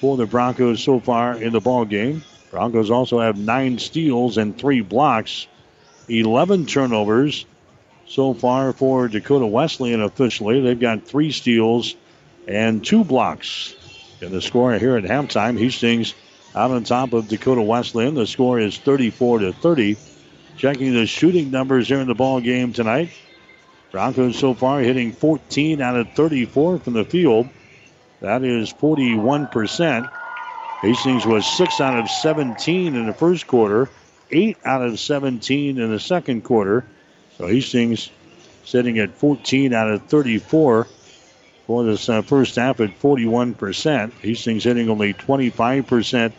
for 0.00 0.16
the 0.16 0.26
Broncos 0.26 0.80
so 0.80 1.00
far 1.00 1.34
in 1.34 1.52
the 1.52 1.58
ball 1.58 1.84
game. 1.84 2.22
Broncos 2.52 2.88
also 2.88 3.18
have 3.18 3.36
nine 3.36 3.80
steals 3.80 4.38
and 4.38 4.56
three 4.56 4.80
blocks. 4.80 5.48
11 6.08 6.66
turnovers 6.66 7.44
so 8.06 8.32
far 8.32 8.72
for 8.74 9.08
Dakota 9.08 9.44
Wesleyan 9.44 10.00
officially. 10.00 10.60
They've 10.60 10.78
got 10.78 11.04
three 11.04 11.32
steals 11.32 11.96
and 12.46 12.86
two 12.86 13.02
blocks. 13.02 13.74
And 14.20 14.30
the 14.30 14.40
score 14.40 14.72
here 14.74 14.96
at 14.96 15.02
halftime, 15.02 15.58
Hastings 15.58 16.14
out 16.54 16.70
on 16.70 16.84
top 16.84 17.14
of 17.14 17.26
Dakota 17.26 17.62
Wesleyan. 17.62 18.14
The 18.14 18.28
score 18.28 18.60
is 18.60 18.78
34 18.78 19.40
to 19.40 19.52
30. 19.52 19.96
Checking 20.56 20.92
the 20.92 21.06
shooting 21.06 21.50
numbers 21.50 21.88
here 21.88 21.98
in 21.98 22.06
the 22.06 22.14
ball 22.14 22.40
game 22.40 22.72
tonight. 22.72 23.10
Broncos 23.90 24.38
so 24.38 24.54
far 24.54 24.78
hitting 24.78 25.10
14 25.10 25.80
out 25.80 25.96
of 25.96 26.12
34 26.12 26.78
from 26.78 26.92
the 26.92 27.04
field. 27.04 27.48
That 28.22 28.44
is 28.44 28.72
41%. 28.72 30.08
Hastings 30.80 31.26
was 31.26 31.44
6 31.56 31.80
out 31.80 31.98
of 31.98 32.08
17 32.08 32.94
in 32.94 33.06
the 33.06 33.12
first 33.12 33.48
quarter, 33.48 33.90
8 34.30 34.58
out 34.64 34.82
of 34.82 35.00
17 35.00 35.78
in 35.78 35.90
the 35.90 35.98
second 35.98 36.44
quarter. 36.44 36.84
So 37.36 37.48
Hastings 37.48 38.10
sitting 38.64 39.00
at 39.00 39.16
14 39.16 39.74
out 39.74 39.90
of 39.90 40.04
34 40.06 40.86
for 41.66 41.84
this 41.84 42.08
uh, 42.08 42.22
first 42.22 42.54
half 42.54 42.78
at 42.78 42.96
41%. 43.00 44.12
Hastings 44.12 44.64
hitting 44.64 44.88
only 44.88 45.14
25% 45.14 46.32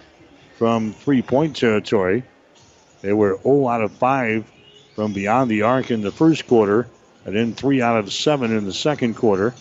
from 0.58 0.94
three 0.94 1.22
point 1.22 1.58
territory. 1.58 2.24
They 3.02 3.12
were 3.12 3.38
0 3.44 3.68
out 3.68 3.82
of 3.82 3.92
5 3.92 4.50
from 4.96 5.12
beyond 5.12 5.52
the 5.52 5.64
arc 5.64 5.92
in 5.92 6.00
the 6.00 6.12
first 6.12 6.48
quarter, 6.48 6.88
and 7.26 7.36
then 7.36 7.54
3 7.54 7.82
out 7.82 7.98
of 7.98 8.14
7 8.14 8.56
in 8.56 8.64
the 8.64 8.74
second 8.74 9.16
quarter. 9.16 9.54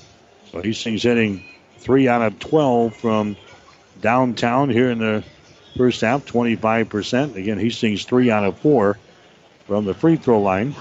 So 0.52 0.62
Hastings 0.62 1.02
hitting 1.02 1.44
3 1.82 2.08
out 2.08 2.22
of 2.22 2.38
12 2.38 2.96
from 2.96 3.36
downtown 4.00 4.70
here 4.70 4.90
in 4.90 4.98
the 4.98 5.24
first 5.76 6.00
half, 6.00 6.24
25%. 6.26 7.36
Again, 7.36 7.58
Hastings 7.58 8.04
3 8.04 8.30
out 8.30 8.44
of 8.44 8.58
4 8.58 8.98
from 9.66 9.84
the 9.84 9.94
free 9.94 10.16
throw 10.16 10.40
line. 10.40 10.74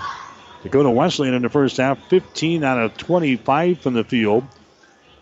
Dakota 0.63 0.91
Wesleyan 0.91 1.33
in 1.33 1.41
the 1.41 1.49
first 1.49 1.77
half, 1.77 1.97
15 2.09 2.63
out 2.63 2.77
of 2.77 2.97
25 2.97 3.79
from 3.79 3.93
the 3.95 4.03
field. 4.03 4.45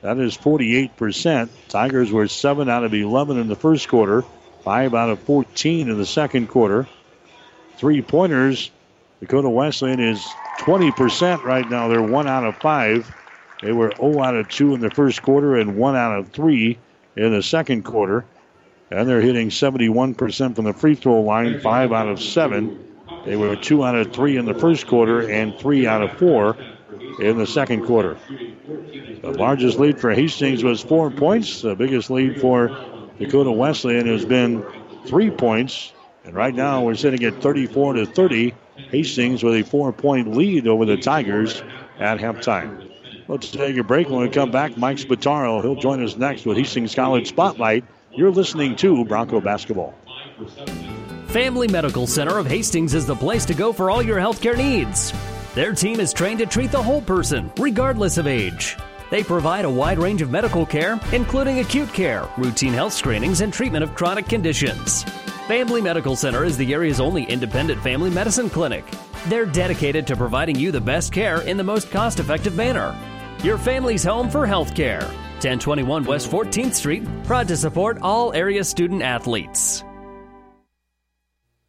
That 0.01 0.17
is 0.17 0.38
48%. 0.38 1.49
Tigers 1.69 2.11
were 2.11 2.27
7 2.27 2.69
out 2.69 2.84
of 2.84 2.93
11 2.93 3.38
in 3.38 3.47
the 3.47 3.55
first 3.55 3.88
quarter, 3.88 4.23
5 4.63 4.93
out 4.93 5.09
of 5.09 5.19
14 5.19 5.89
in 5.89 5.97
the 5.97 6.05
second 6.05 6.47
quarter. 6.47 6.88
three 7.77 8.01
pointers. 8.01 8.71
Dakota 9.21 9.49
Wesleyan 9.49 10.01
is 10.01 10.25
20% 10.59 11.43
right 11.43 11.69
now. 11.69 11.88
They're 11.88 12.01
one 12.01 12.27
out 12.27 12.43
of 12.43 12.57
five. 12.57 13.09
They 13.62 13.72
were 13.72 13.91
0 13.97 14.22
out 14.22 14.36
of 14.36 14.49
2 14.49 14.76
in 14.76 14.82
the 14.82 14.89
first 14.89 15.22
quarter 15.22 15.55
and 15.55 15.76
1 15.76 15.95
out 15.95 16.18
of 16.18 16.30
3 16.30 16.78
in 17.16 17.34
the 17.34 17.43
second 17.43 17.84
quarter. 17.84 18.26
And 18.91 19.07
they're 19.07 19.22
hitting 19.22 19.49
71% 19.49 20.55
from 20.55 20.66
the 20.66 20.74
free 20.74 20.95
throw 20.95 21.22
line, 21.22 21.60
5 21.60 21.91
out 21.91 22.07
of 22.07 22.22
7. 22.22 22.86
They 23.26 23.36
were 23.36 23.55
2 23.55 23.84
out 23.84 23.95
of 23.95 24.14
3 24.14 24.38
in 24.38 24.45
the 24.45 24.53
first 24.53 24.88
quarter 24.88 25.30
and 25.30 25.57
3 25.60 25.86
out 25.86 26.01
of 26.01 26.18
4 26.18 26.57
in 27.20 27.38
the 27.38 27.45
second 27.45 27.86
quarter. 27.86 28.18
The 29.22 29.32
largest 29.32 29.78
lead 29.80 29.99
for 29.99 30.12
Hastings 30.12 30.64
was 30.64 30.82
4 30.82 31.12
points. 31.12 31.62
The 31.62 31.76
biggest 31.76 32.10
lead 32.10 32.39
for 32.39 32.70
Dakota 33.20 33.51
Wesleyan 33.51 34.07
has 34.07 34.26
been 34.26 34.64
3 35.05 35.30
points. 35.32 35.93
And 36.24 36.34
right 36.34 36.53
now 36.53 36.84
we're 36.84 36.95
sitting 36.95 37.24
at 37.24 37.41
34 37.41 37.93
to 37.93 38.05
30. 38.05 38.53
Hastings 38.91 39.43
with 39.43 39.55
a 39.55 39.64
four 39.64 39.91
point 39.91 40.36
lead 40.36 40.68
over 40.68 40.86
the 40.86 40.97
Tigers 40.97 41.62
at 41.99 42.18
halftime. 42.18 42.89
Let's 43.30 43.51
take 43.51 43.77
a 43.77 43.84
break. 43.84 44.09
When 44.09 44.21
we 44.21 44.30
come 44.30 44.49
back, 44.49 44.75
Mike 44.75 44.97
Spataro. 44.97 45.61
He'll 45.61 45.75
join 45.75 46.03
us 46.03 46.17
next 46.17 46.47
with 46.47 46.57
Hastings 46.57 46.95
College 46.95 47.27
Spotlight. 47.27 47.86
You're 48.11 48.32
listening 48.32 48.75
to 48.77 49.05
Bronco 49.05 49.39
Basketball. 49.39 49.93
Family 51.27 51.67
Medical 51.67 52.07
Center 52.07 52.39
of 52.39 52.47
Hastings 52.47 52.95
is 52.95 53.05
the 53.05 53.15
place 53.15 53.45
to 53.45 53.53
go 53.53 53.71
for 53.71 53.91
all 53.91 54.01
your 54.01 54.17
healthcare 54.17 54.57
needs. 54.57 55.13
Their 55.53 55.73
team 55.73 55.99
is 55.99 56.11
trained 56.11 56.39
to 56.39 56.47
treat 56.47 56.71
the 56.71 56.82
whole 56.82 57.03
person, 57.03 57.51
regardless 57.59 58.17
of 58.17 58.25
age. 58.25 58.75
They 59.11 59.23
provide 59.23 59.65
a 59.65 59.69
wide 59.69 59.99
range 59.99 60.23
of 60.23 60.32
medical 60.32 60.65
care, 60.65 60.99
including 61.11 61.59
acute 61.59 61.93
care, 61.93 62.27
routine 62.36 62.73
health 62.73 62.93
screenings, 62.93 63.41
and 63.41 63.53
treatment 63.53 63.84
of 63.84 63.93
chronic 63.93 64.27
conditions. 64.27 65.03
Family 65.47 65.84
Medical 65.84 66.15
Center 66.15 66.45
is 66.45 66.57
the 66.57 66.73
area's 66.73 66.99
only 66.99 67.25
independent 67.25 67.80
family 67.84 68.09
medicine 68.09 68.49
clinic. 68.49 68.86
They're 69.27 69.45
dedicated 69.45 70.07
to 70.07 70.15
providing 70.15 70.55
you 70.55 70.71
the 70.71 70.82
best 70.82 71.13
care 71.13 71.41
in 71.41 71.57
the 71.57 71.63
most 71.63 71.91
cost 71.91 72.19
effective 72.19 72.55
manner. 72.55 72.95
Your 73.44 73.58
family's 73.58 74.04
home 74.04 74.30
for 74.30 74.46
health 74.46 74.76
care. 74.76 75.02
1021 75.40 76.04
West 76.04 76.30
14th 76.30 76.74
Street, 76.74 77.04
proud 77.24 77.48
to 77.48 77.56
support 77.56 78.00
all 78.02 78.34
area 78.34 78.64
student 78.66 79.02
athletes. 79.02 79.84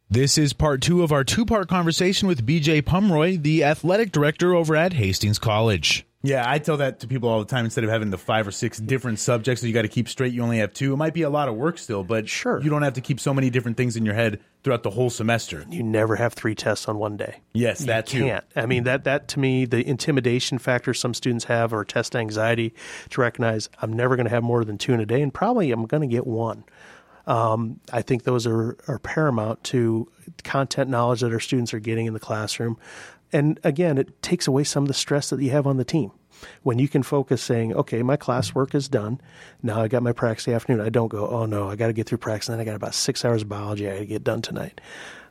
This 0.09 0.37
is 0.37 0.51
part 0.51 0.81
two 0.81 1.03
of 1.03 1.13
our 1.13 1.23
two 1.23 1.45
part 1.45 1.69
conversation 1.69 2.27
with 2.27 2.45
BJ 2.45 2.81
Pumroy, 2.81 3.41
the 3.41 3.63
athletic 3.63 4.11
director 4.11 4.53
over 4.53 4.75
at 4.75 4.91
Hastings 4.91 5.39
College. 5.39 6.05
Yeah, 6.23 6.43
I 6.47 6.59
tell 6.59 6.77
that 6.77 6.99
to 6.99 7.07
people 7.07 7.29
all 7.29 7.39
the 7.39 7.45
time. 7.45 7.65
Instead 7.65 7.83
of 7.83 7.89
having 7.89 8.11
the 8.11 8.17
five 8.17 8.47
or 8.47 8.51
six 8.51 8.79
different 8.79 9.17
subjects 9.17 9.61
that 9.61 9.67
you 9.67 9.73
got 9.73 9.81
to 9.81 9.87
keep 9.87 10.07
straight, 10.07 10.33
you 10.33 10.43
only 10.43 10.59
have 10.59 10.71
two. 10.71 10.93
It 10.93 10.97
might 10.97 11.15
be 11.15 11.23
a 11.23 11.29
lot 11.29 11.49
of 11.49 11.55
work 11.55 11.79
still, 11.79 12.03
but 12.03 12.29
sure, 12.29 12.61
you 12.61 12.69
don't 12.69 12.83
have 12.83 12.93
to 12.93 13.01
keep 13.01 13.19
so 13.19 13.33
many 13.33 13.49
different 13.49 13.77
things 13.77 13.95
in 13.95 14.05
your 14.05 14.13
head 14.13 14.39
throughout 14.63 14.83
the 14.83 14.91
whole 14.91 15.09
semester. 15.09 15.65
You 15.69 15.81
never 15.81 16.15
have 16.15 16.33
three 16.33 16.53
tests 16.53 16.87
on 16.87 16.99
one 16.99 17.17
day. 17.17 17.39
Yes, 17.53 17.81
you 17.81 17.87
that 17.87 18.05
too. 18.05 18.19
can't. 18.19 18.45
I 18.55 18.67
mean 18.67 18.83
that 18.83 19.05
that 19.05 19.29
to 19.29 19.39
me, 19.39 19.65
the 19.65 19.87
intimidation 19.87 20.59
factor 20.59 20.93
some 20.93 21.15
students 21.15 21.45
have 21.45 21.73
or 21.73 21.83
test 21.83 22.15
anxiety 22.15 22.75
to 23.09 23.21
recognize 23.21 23.69
I'm 23.81 23.93
never 23.93 24.15
going 24.15 24.25
to 24.25 24.31
have 24.31 24.43
more 24.43 24.63
than 24.63 24.77
two 24.77 24.93
in 24.93 24.99
a 24.99 25.05
day, 25.07 25.21
and 25.21 25.33
probably 25.33 25.71
I'm 25.71 25.85
going 25.85 26.01
to 26.01 26.07
get 26.07 26.27
one. 26.27 26.63
Um, 27.27 27.79
I 27.93 28.01
think 28.01 28.23
those 28.23 28.47
are, 28.47 28.77
are 28.87 28.99
paramount 28.99 29.63
to 29.65 30.11
content 30.43 30.89
knowledge 30.89 31.21
that 31.21 31.31
our 31.31 31.39
students 31.39 31.73
are 31.73 31.79
getting 31.79 32.07
in 32.07 32.13
the 32.13 32.19
classroom. 32.19 32.77
And 33.33 33.59
again, 33.63 33.97
it 33.97 34.21
takes 34.21 34.47
away 34.47 34.63
some 34.63 34.83
of 34.83 34.87
the 34.87 34.93
stress 34.93 35.29
that 35.29 35.41
you 35.41 35.51
have 35.51 35.67
on 35.67 35.77
the 35.77 35.85
team. 35.85 36.11
When 36.63 36.79
you 36.79 36.87
can 36.87 37.03
focus 37.03 37.41
saying, 37.41 37.73
okay, 37.73 38.01
my 38.01 38.17
classwork 38.17 38.73
is 38.73 38.87
done. 38.87 39.21
Now 39.61 39.81
I 39.81 39.87
got 39.87 40.01
my 40.01 40.11
practice 40.11 40.47
afternoon. 40.47 40.83
I 40.83 40.89
don't 40.89 41.09
go, 41.09 41.27
oh 41.27 41.45
no, 41.45 41.69
I 41.69 41.75
got 41.75 41.87
to 41.87 41.93
get 41.93 42.07
through 42.07 42.17
practice. 42.17 42.49
And 42.49 42.57
then 42.57 42.61
I 42.61 42.65
got 42.65 42.75
about 42.75 42.95
six 42.95 43.23
hours 43.23 43.43
of 43.43 43.49
biology 43.49 43.87
I 43.87 43.93
got 43.93 43.99
to 43.99 44.05
get 44.07 44.23
done 44.23 44.41
tonight. 44.41 44.81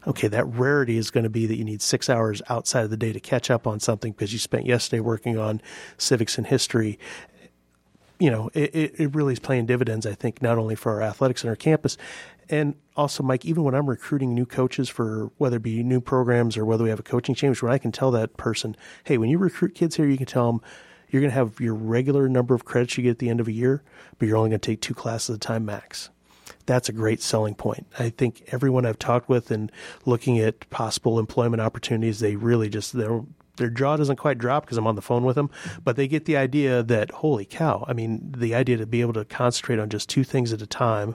Okay, 0.07 0.28
that 0.28 0.46
rarity 0.46 0.96
is 0.96 1.11
going 1.11 1.24
to 1.24 1.30
be 1.30 1.46
that 1.46 1.57
you 1.57 1.64
need 1.64 1.82
six 1.82 2.09
hours 2.09 2.40
outside 2.48 2.84
of 2.84 2.90
the 2.90 2.96
day 2.96 3.12
to 3.12 3.20
catch 3.20 3.51
up 3.51 3.66
on 3.66 3.80
something 3.80 4.12
because 4.12 4.32
you 4.32 4.38
spent 4.38 4.66
yesterday 4.66 5.01
working 5.01 5.36
on 5.36 5.61
civics 5.98 6.38
and 6.38 6.46
history 6.46 6.98
you 8.20 8.30
know, 8.30 8.51
it, 8.53 9.01
it 9.01 9.14
really 9.14 9.32
is 9.32 9.38
playing 9.38 9.64
dividends, 9.64 10.05
I 10.05 10.12
think, 10.12 10.42
not 10.42 10.59
only 10.59 10.74
for 10.74 10.92
our 10.92 11.03
athletics 11.03 11.42
and 11.42 11.48
our 11.48 11.57
campus. 11.57 11.96
And 12.51 12.74
also, 12.96 13.22
Mike, 13.22 13.44
even 13.44 13.62
when 13.62 13.76
I'm 13.76 13.88
recruiting 13.88 14.34
new 14.34 14.44
coaches 14.44 14.88
for 14.88 15.30
whether 15.38 15.57
it 15.57 15.62
be 15.62 15.84
new 15.84 16.01
programs 16.01 16.57
or 16.57 16.64
whether 16.64 16.82
we 16.82 16.90
have 16.90 16.98
a 16.98 17.05
coaching 17.05 17.34
change, 17.34 17.62
when 17.62 17.72
I 17.72 17.78
can 17.78 17.92
tell 17.92 18.11
that 18.11 18.36
person, 18.36 18.76
hey, 19.05 19.18
when 19.18 19.30
you 19.30 19.38
recruit 19.38 19.76
kids 19.76 19.96
here, 19.96 20.07
you 20.07 20.16
can 20.16 20.26
tell 20.26 20.51
them 20.51 20.61
you're 21.09 21.22
going 21.22 21.30
to 21.30 21.36
have 21.36 21.61
your 21.61 21.74
regular 21.74 22.28
number 22.28 22.53
of 22.55 22.64
credits 22.64 22.98
you 22.98 23.05
get 23.05 23.11
at 23.11 23.18
the 23.20 23.28
end 23.28 23.40
of 23.40 23.46
a 23.46 23.53
year, 23.53 23.82
but 24.18 24.26
you're 24.26 24.36
only 24.36 24.51
going 24.51 24.61
to 24.61 24.66
take 24.66 24.80
two 24.80 24.94
classes 24.94 25.30
at 25.30 25.36
a 25.36 25.38
time 25.38 25.64
max. 25.64 26.11
That's 26.66 26.88
a 26.88 26.92
great 26.92 27.22
selling 27.22 27.55
point. 27.55 27.86
I 27.98 28.11
think 28.11 28.42
everyone 28.48 28.84
I've 28.84 28.98
talked 28.98 29.28
with 29.28 29.51
and 29.53 29.70
looking 30.05 30.38
at 30.40 30.68
possible 30.70 31.18
employment 31.18 31.61
opportunities, 31.61 32.18
they 32.18 32.34
really 32.36 32.68
just 32.68 32.92
their 32.92 33.22
jaw 33.70 33.96
doesn't 33.96 34.16
quite 34.16 34.38
drop 34.38 34.64
because 34.64 34.78
I'm 34.78 34.86
on 34.86 34.96
the 34.96 35.03
phone 35.03 35.24
with 35.24 35.36
them, 35.36 35.51
but 35.84 35.96
they 35.96 36.09
get 36.09 36.24
the 36.24 36.36
idea 36.36 36.82
that 36.82 37.11
holy 37.11 37.44
cow! 37.44 37.84
I 37.86 37.92
mean, 37.92 38.34
the 38.36 38.55
idea 38.55 38.76
to 38.78 38.86
be 38.86 39.01
able 39.01 39.12
to 39.14 39.24
concentrate 39.24 39.78
on 39.78 39.88
just 39.88 40.09
two 40.09 40.24
things 40.24 40.53
at 40.53 40.62
a 40.62 40.66
time 40.66 41.14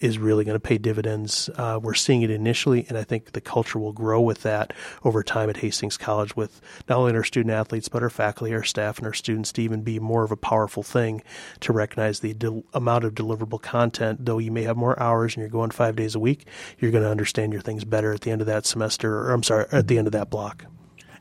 is 0.00 0.18
really 0.18 0.44
going 0.44 0.56
to 0.56 0.60
pay 0.60 0.78
dividends. 0.78 1.50
Uh, 1.56 1.78
we're 1.82 1.94
seeing 1.94 2.22
it 2.22 2.30
initially, 2.30 2.86
and 2.88 2.96
I 2.96 3.04
think 3.04 3.32
the 3.32 3.40
culture 3.40 3.78
will 3.78 3.92
grow 3.92 4.20
with 4.20 4.42
that 4.42 4.72
over 5.04 5.22
time 5.22 5.50
at 5.50 5.58
Hastings 5.58 5.96
College 5.96 6.36
with 6.36 6.60
not 6.88 6.98
only 6.98 7.14
our 7.14 7.24
student 7.24 7.52
athletes, 7.52 7.88
but 7.88 8.02
our 8.02 8.10
faculty, 8.10 8.54
our 8.54 8.62
staff, 8.62 8.98
and 8.98 9.06
our 9.06 9.12
students 9.12 9.52
to 9.52 9.62
even 9.62 9.82
be 9.82 9.98
more 9.98 10.24
of 10.24 10.32
a 10.32 10.36
powerful 10.36 10.82
thing 10.82 11.22
to 11.60 11.72
recognize 11.72 12.20
the 12.20 12.34
del- 12.34 12.64
amount 12.74 13.04
of 13.04 13.14
deliverable 13.14 13.60
content. 13.60 14.24
Though 14.24 14.38
you 14.38 14.52
may 14.52 14.62
have 14.62 14.76
more 14.76 15.00
hours 15.00 15.34
and 15.34 15.42
you're 15.42 15.50
going 15.50 15.70
five 15.70 15.96
days 15.96 16.14
a 16.14 16.20
week, 16.20 16.46
you're 16.78 16.90
going 16.90 17.04
to 17.04 17.10
understand 17.10 17.52
your 17.52 17.62
things 17.62 17.84
better 17.84 18.12
at 18.12 18.22
the 18.22 18.30
end 18.30 18.40
of 18.40 18.46
that 18.46 18.66
semester, 18.66 19.18
or 19.18 19.32
I'm 19.32 19.42
sorry, 19.42 19.66
at 19.72 19.88
the 19.88 19.98
end 19.98 20.06
of 20.06 20.12
that 20.12 20.30
block. 20.30 20.64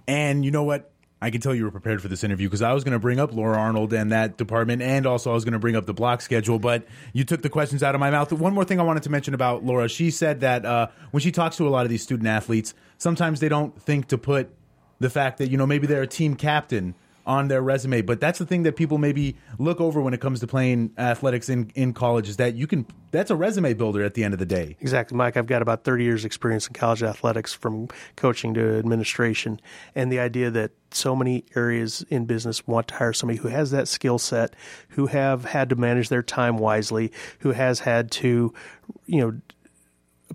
And 0.07 0.45
you 0.45 0.51
know 0.51 0.63
what? 0.63 0.91
I 1.19 1.31
can 1.31 1.41
tell 1.41 1.55
you 1.55 1.63
were 1.63 1.71
prepared 1.71 2.01
for 2.01 2.09
this 2.09 2.23
interview 2.23 2.47
because 2.47 2.61
I 2.61 2.73
was 2.73 2.83
going 2.83 2.93
to 2.93 2.99
bring 2.99 3.19
up 3.19 3.33
Laura 3.33 3.57
Arnold 3.57 3.91
and 3.91 4.11
that 4.11 4.37
department, 4.37 4.83
and 4.83 5.07
also 5.07 5.31
I 5.31 5.33
was 5.33 5.43
going 5.43 5.53
to 5.53 5.59
bring 5.59 5.75
up 5.75 5.87
the 5.87 5.93
block 5.93 6.21
schedule, 6.21 6.59
but 6.59 6.85
you 7.11 7.23
took 7.23 7.41
the 7.41 7.49
questions 7.49 7.81
out 7.81 7.95
of 7.95 7.99
my 7.99 8.11
mouth. 8.11 8.31
One 8.31 8.53
more 8.53 8.63
thing 8.63 8.79
I 8.79 8.83
wanted 8.83 9.03
to 9.03 9.09
mention 9.09 9.33
about 9.33 9.63
Laura. 9.63 9.89
She 9.89 10.11
said 10.11 10.41
that 10.41 10.63
uh, 10.63 10.87
when 11.11 11.21
she 11.21 11.31
talks 11.31 11.57
to 11.57 11.67
a 11.67 11.71
lot 11.71 11.85
of 11.85 11.89
these 11.89 12.03
student 12.03 12.27
athletes, 12.27 12.75
sometimes 12.99 13.39
they 13.39 13.49
don't 13.49 13.81
think 13.81 14.07
to 14.09 14.17
put 14.17 14.51
the 14.99 15.09
fact 15.09 15.39
that, 15.39 15.49
you 15.49 15.57
know, 15.57 15.65
maybe 15.65 15.87
they're 15.87 16.03
a 16.03 16.07
team 16.07 16.35
captain 16.35 16.93
on 17.27 17.49
their 17.49 17.61
resume. 17.61 18.01
But 18.01 18.19
that's 18.19 18.39
the 18.39 18.45
thing 18.45 18.63
that 18.63 18.75
people 18.75 18.97
maybe 18.97 19.35
look 19.59 19.79
over 19.79 20.01
when 20.01 20.13
it 20.13 20.21
comes 20.21 20.39
to 20.39 20.47
playing 20.47 20.91
athletics 20.97 21.49
in, 21.49 21.69
in 21.75 21.93
college 21.93 22.29
is 22.29 22.37
that 22.37 22.55
you 22.55 22.65
can 22.65 22.87
that's 23.11 23.31
a 23.31 23.35
resume 23.35 23.73
builder 23.73 24.03
at 24.03 24.15
the 24.15 24.23
end 24.23 24.33
of 24.33 24.39
the 24.39 24.45
day. 24.45 24.75
Exactly, 24.79 25.17
Mike. 25.17 25.37
I've 25.37 25.47
got 25.47 25.61
about 25.61 25.83
30 25.83 26.03
years 26.03 26.25
experience 26.25 26.67
in 26.67 26.73
college 26.73 27.03
athletics 27.03 27.53
from 27.53 27.87
coaching 28.15 28.53
to 28.55 28.77
administration 28.79 29.59
and 29.95 30.11
the 30.11 30.19
idea 30.19 30.49
that 30.51 30.71
so 30.91 31.15
many 31.15 31.45
areas 31.55 32.05
in 32.09 32.25
business 32.25 32.65
want 32.65 32.87
to 32.87 32.95
hire 32.95 33.13
somebody 33.13 33.39
who 33.39 33.49
has 33.49 33.71
that 33.71 33.87
skill 33.87 34.17
set, 34.17 34.55
who 34.89 35.07
have 35.07 35.45
had 35.45 35.69
to 35.69 35.75
manage 35.75 36.09
their 36.09 36.23
time 36.23 36.57
wisely, 36.57 37.11
who 37.39 37.51
has 37.51 37.79
had 37.79 38.09
to, 38.11 38.53
you 39.05 39.21
know, 39.21 39.39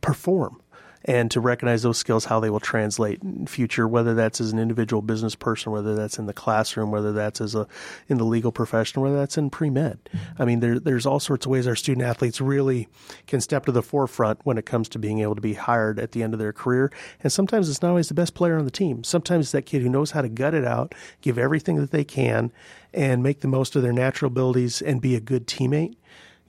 perform 0.00 0.61
and 1.04 1.30
to 1.30 1.40
recognize 1.40 1.82
those 1.82 1.98
skills, 1.98 2.26
how 2.26 2.40
they 2.40 2.50
will 2.50 2.60
translate 2.60 3.22
in 3.22 3.46
future, 3.46 3.88
whether 3.88 4.14
that's 4.14 4.40
as 4.40 4.52
an 4.52 4.58
individual 4.58 5.02
business 5.02 5.34
person, 5.34 5.72
whether 5.72 5.94
that's 5.94 6.18
in 6.18 6.26
the 6.26 6.32
classroom, 6.32 6.90
whether 6.90 7.12
that's 7.12 7.40
as 7.40 7.54
a 7.54 7.66
in 8.08 8.18
the 8.18 8.24
legal 8.24 8.52
profession, 8.52 9.02
whether 9.02 9.16
that's 9.16 9.36
in 9.36 9.50
pre 9.50 9.70
med. 9.70 9.98
Mm-hmm. 10.04 10.42
I 10.42 10.44
mean, 10.44 10.60
there, 10.60 10.78
there's 10.78 11.06
all 11.06 11.20
sorts 11.20 11.46
of 11.46 11.50
ways 11.50 11.66
our 11.66 11.76
student 11.76 12.06
athletes 12.06 12.40
really 12.40 12.88
can 13.26 13.40
step 13.40 13.66
to 13.66 13.72
the 13.72 13.82
forefront 13.82 14.40
when 14.44 14.58
it 14.58 14.66
comes 14.66 14.88
to 14.90 14.98
being 14.98 15.20
able 15.20 15.34
to 15.34 15.40
be 15.40 15.54
hired 15.54 15.98
at 15.98 16.12
the 16.12 16.22
end 16.22 16.34
of 16.34 16.40
their 16.40 16.52
career. 16.52 16.92
And 17.22 17.32
sometimes 17.32 17.68
it's 17.68 17.82
not 17.82 17.90
always 17.90 18.08
the 18.08 18.14
best 18.14 18.34
player 18.34 18.58
on 18.58 18.64
the 18.64 18.70
team. 18.70 19.04
Sometimes 19.04 19.46
it's 19.46 19.52
that 19.52 19.66
kid 19.66 19.82
who 19.82 19.88
knows 19.88 20.12
how 20.12 20.22
to 20.22 20.28
gut 20.28 20.54
it 20.54 20.64
out, 20.64 20.94
give 21.20 21.38
everything 21.38 21.76
that 21.76 21.90
they 21.90 22.04
can, 22.04 22.52
and 22.94 23.22
make 23.22 23.40
the 23.40 23.48
most 23.48 23.74
of 23.74 23.82
their 23.82 23.92
natural 23.92 24.30
abilities 24.30 24.82
and 24.82 25.00
be 25.00 25.14
a 25.14 25.20
good 25.20 25.46
teammate 25.46 25.96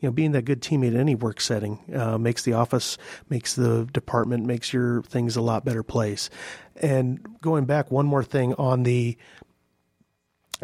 you 0.04 0.10
know, 0.10 0.14
being 0.14 0.34
that 0.34 0.44
good 0.44 0.62
teammate 0.62 0.90
in 0.90 1.00
any 1.00 1.16
work 1.16 1.40
setting 1.40 1.80
uh, 1.96 2.18
makes 2.18 2.44
the 2.44 2.52
office, 2.52 2.98
makes 3.30 3.56
the 3.56 3.88
department, 3.94 4.46
makes 4.46 4.74
your 4.74 5.02
things 5.04 5.38
a 5.38 5.42
lot 5.42 5.64
better 5.64 5.82
place. 5.82 6.30
And 6.76 7.26
going 7.42 7.64
back, 7.64 7.90
one 7.90 8.06
more 8.06 8.24
thing 8.24 8.54
on 8.56 8.84
the 8.84 9.18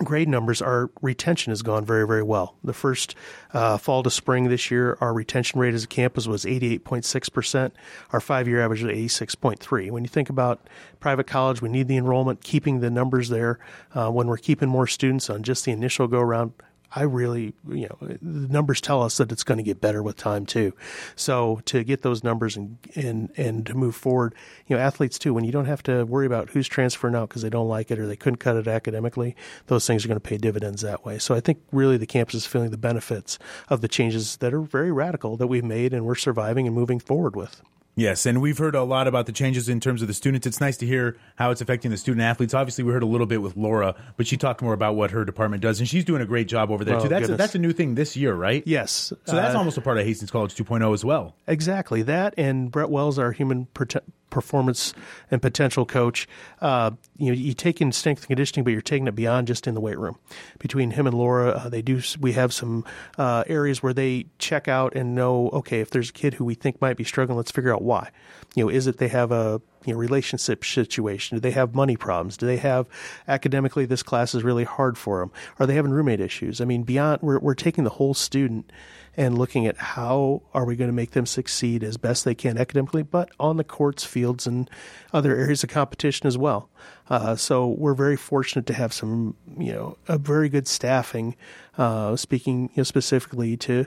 grade 0.03 0.27
numbers, 0.27 0.61
our 0.61 0.91
retention 1.01 1.51
has 1.51 1.61
gone 1.61 1.85
very, 1.85 2.05
very 2.05 2.21
well. 2.21 2.55
The 2.65 2.73
first 2.73 3.15
uh, 3.53 3.77
fall 3.77 4.03
to 4.03 4.11
spring 4.11 4.49
this 4.49 4.69
year, 4.69 4.97
our 4.99 5.13
retention 5.13 5.59
rate 5.59 5.73
as 5.73 5.85
a 5.85 5.87
campus 5.87 6.27
was 6.27 6.43
88.6%. 6.43 7.71
Our 8.11 8.19
five 8.19 8.45
year 8.45 8.61
average 8.61 8.83
was 8.83 8.93
86.3. 8.93 9.89
When 9.89 10.03
you 10.03 10.09
think 10.09 10.29
about 10.29 10.67
private 10.99 11.27
college, 11.27 11.61
we 11.61 11.69
need 11.69 11.87
the 11.87 11.97
enrollment, 11.97 12.43
keeping 12.43 12.81
the 12.81 12.89
numbers 12.89 13.29
there. 13.29 13.59
Uh, 13.93 14.09
when 14.09 14.27
we're 14.27 14.37
keeping 14.37 14.67
more 14.67 14.87
students 14.87 15.29
on 15.29 15.43
just 15.43 15.63
the 15.63 15.71
initial 15.71 16.07
go 16.07 16.19
around, 16.19 16.51
I 16.91 17.03
really, 17.03 17.53
you 17.67 17.87
know, 17.87 17.97
the 18.01 18.47
numbers 18.47 18.81
tell 18.81 19.03
us 19.03 19.17
that 19.17 19.31
it's 19.31 19.43
going 19.43 19.57
to 19.57 19.63
get 19.63 19.79
better 19.79 20.01
with 20.01 20.17
time 20.17 20.45
too. 20.45 20.73
So 21.15 21.61
to 21.65 21.83
get 21.83 22.01
those 22.01 22.23
numbers 22.23 22.57
and 22.57 22.77
and 22.95 23.31
and 23.37 23.65
to 23.67 23.75
move 23.75 23.95
forward, 23.95 24.33
you 24.67 24.75
know, 24.75 24.81
athletes 24.81 25.19
too, 25.19 25.33
when 25.33 25.43
you 25.43 25.51
don't 25.51 25.65
have 25.65 25.83
to 25.83 26.05
worry 26.05 26.25
about 26.25 26.49
who's 26.49 26.67
transferring 26.67 27.15
out 27.15 27.29
because 27.29 27.43
they 27.43 27.49
don't 27.49 27.67
like 27.67 27.91
it 27.91 27.99
or 27.99 28.07
they 28.07 28.15
couldn't 28.15 28.37
cut 28.37 28.55
it 28.55 28.67
academically, 28.67 29.35
those 29.67 29.85
things 29.85 30.03
are 30.03 30.07
going 30.07 30.19
to 30.19 30.27
pay 30.27 30.37
dividends 30.37 30.81
that 30.81 31.05
way. 31.05 31.19
So 31.19 31.35
I 31.35 31.39
think 31.39 31.59
really 31.71 31.97
the 31.97 32.07
campus 32.07 32.35
is 32.35 32.45
feeling 32.45 32.71
the 32.71 32.77
benefits 32.77 33.37
of 33.69 33.81
the 33.81 33.87
changes 33.87 34.37
that 34.37 34.53
are 34.53 34.61
very 34.61 34.91
radical 34.91 35.37
that 35.37 35.47
we've 35.47 35.63
made 35.63 35.93
and 35.93 36.05
we're 36.05 36.15
surviving 36.15 36.65
and 36.65 36.75
moving 36.75 36.99
forward 36.99 37.35
with. 37.35 37.61
Yes, 37.99 38.25
and 38.25 38.41
we've 38.41 38.57
heard 38.57 38.75
a 38.75 38.83
lot 38.83 39.07
about 39.07 39.25
the 39.25 39.31
changes 39.33 39.67
in 39.67 39.79
terms 39.81 40.01
of 40.01 40.07
the 40.07 40.13
students. 40.13 40.47
It's 40.47 40.61
nice 40.61 40.77
to 40.77 40.85
hear 40.85 41.17
how 41.35 41.51
it's 41.51 41.59
affecting 41.59 41.91
the 41.91 41.97
student 41.97 42.21
athletes. 42.23 42.53
Obviously, 42.53 42.83
we 42.85 42.93
heard 42.93 43.03
a 43.03 43.07
little 43.07 43.27
bit 43.27 43.41
with 43.41 43.57
Laura, 43.57 43.93
but 44.15 44.25
she 44.25 44.37
talked 44.37 44.61
more 44.61 44.73
about 44.73 44.95
what 44.95 45.11
her 45.11 45.25
department 45.25 45.61
does, 45.61 45.79
and 45.79 45.89
she's 45.89 46.05
doing 46.05 46.21
a 46.21 46.25
great 46.25 46.47
job 46.47 46.71
over 46.71 46.85
there 46.85 46.95
Oh, 46.95 47.01
too. 47.03 47.09
That's 47.09 47.27
a, 47.29 47.35
that's 47.35 47.55
a 47.55 47.59
new 47.59 47.73
thing 47.73 47.95
this 47.95 48.15
year, 48.15 48.33
right? 48.33 48.63
Yes. 48.65 49.11
So 49.25 49.35
that's 49.35 49.53
Uh, 49.53 49.57
almost 49.57 49.77
a 49.77 49.81
part 49.81 49.97
of 49.97 50.05
Hastings 50.05 50.31
College 50.31 50.55
2.0 50.55 50.93
as 50.93 51.03
well. 51.03 51.35
Exactly 51.47 52.01
that, 52.03 52.33
and 52.37 52.71
Brett 52.71 52.89
Wells, 52.89 53.19
our 53.19 53.33
human 53.33 53.67
prote- 53.75 54.01
performance 54.29 54.93
and 55.31 55.41
potential 55.41 55.85
coach. 55.85 56.27
Uh, 56.61 56.91
you 57.17 57.27
know, 57.27 57.33
you 57.33 57.53
take 57.53 57.81
in 57.81 57.91
strength 57.91 58.21
and 58.21 58.27
conditioning, 58.27 58.63
but 58.63 58.71
you're 58.71 58.81
taking 58.81 59.07
it 59.07 59.15
beyond 59.15 59.47
just 59.47 59.67
in 59.67 59.73
the 59.73 59.81
weight 59.81 59.97
room. 59.97 60.17
Between 60.59 60.91
him 60.91 61.07
and 61.07 61.15
Laura, 61.15 61.49
uh, 61.51 61.69
they 61.69 61.81
do. 61.81 62.01
We 62.19 62.33
have 62.33 62.53
some 62.53 62.85
uh, 63.17 63.43
areas 63.47 63.81
where 63.83 63.93
they 63.93 64.27
check 64.37 64.67
out 64.67 64.95
and 64.95 65.15
know. 65.15 65.49
Okay, 65.49 65.79
if 65.79 65.89
there's 65.89 66.09
a 66.09 66.13
kid 66.13 66.33
who 66.33 66.45
we 66.45 66.55
think 66.55 66.81
might 66.81 66.97
be 66.97 67.03
struggling, 67.03 67.37
let's 67.37 67.51
figure 67.51 67.73
out 67.73 67.81
why. 67.81 68.11
You 68.55 68.65
know, 68.65 68.69
is 68.69 68.87
it 68.87 68.97
they 68.97 69.07
have 69.09 69.31
a 69.31 69.61
you 69.85 69.93
know 69.93 69.99
relationship 69.99 70.63
situation? 70.63 71.37
Do 71.37 71.41
they 71.41 71.51
have 71.51 71.75
money 71.75 71.97
problems? 71.97 72.37
Do 72.37 72.45
they 72.45 72.57
have 72.57 72.87
academically 73.27 73.85
this 73.85 74.03
class 74.03 74.35
is 74.35 74.43
really 74.43 74.63
hard 74.63 74.97
for 74.97 75.19
them? 75.19 75.31
Are 75.59 75.65
they 75.65 75.75
having 75.75 75.91
roommate 75.91 76.19
issues? 76.19 76.61
I 76.61 76.65
mean, 76.65 76.83
beyond 76.83 77.21
we're 77.21 77.39
we're 77.39 77.55
taking 77.55 77.83
the 77.83 77.91
whole 77.91 78.13
student 78.13 78.71
and 79.17 79.37
looking 79.37 79.67
at 79.67 79.77
how 79.77 80.41
are 80.53 80.65
we 80.65 80.75
going 80.75 80.87
to 80.87 80.93
make 80.93 81.11
them 81.11 81.25
succeed 81.25 81.83
as 81.83 81.97
best 81.97 82.23
they 82.23 82.35
can 82.35 82.57
academically, 82.57 83.03
but 83.03 83.29
on 83.39 83.57
the 83.57 83.63
courts, 83.63 84.05
fields, 84.05 84.47
and 84.47 84.69
other 85.11 85.35
areas 85.35 85.63
of 85.63 85.69
competition 85.69 86.25
as 86.25 86.37
well. 86.37 86.69
Uh, 87.09 87.35
so 87.35 87.67
we're 87.67 87.95
very 87.95 88.15
fortunate 88.15 88.65
to 88.67 88.73
have 88.73 88.93
some, 88.93 89.35
you 89.57 89.73
know, 89.73 89.97
a 90.07 90.17
very 90.17 90.47
good 90.47 90.67
staffing. 90.67 91.35
Uh, 91.77 92.15
speaking 92.15 92.63
you 92.73 92.77
know, 92.77 92.83
specifically 92.83 93.55
to 93.55 93.85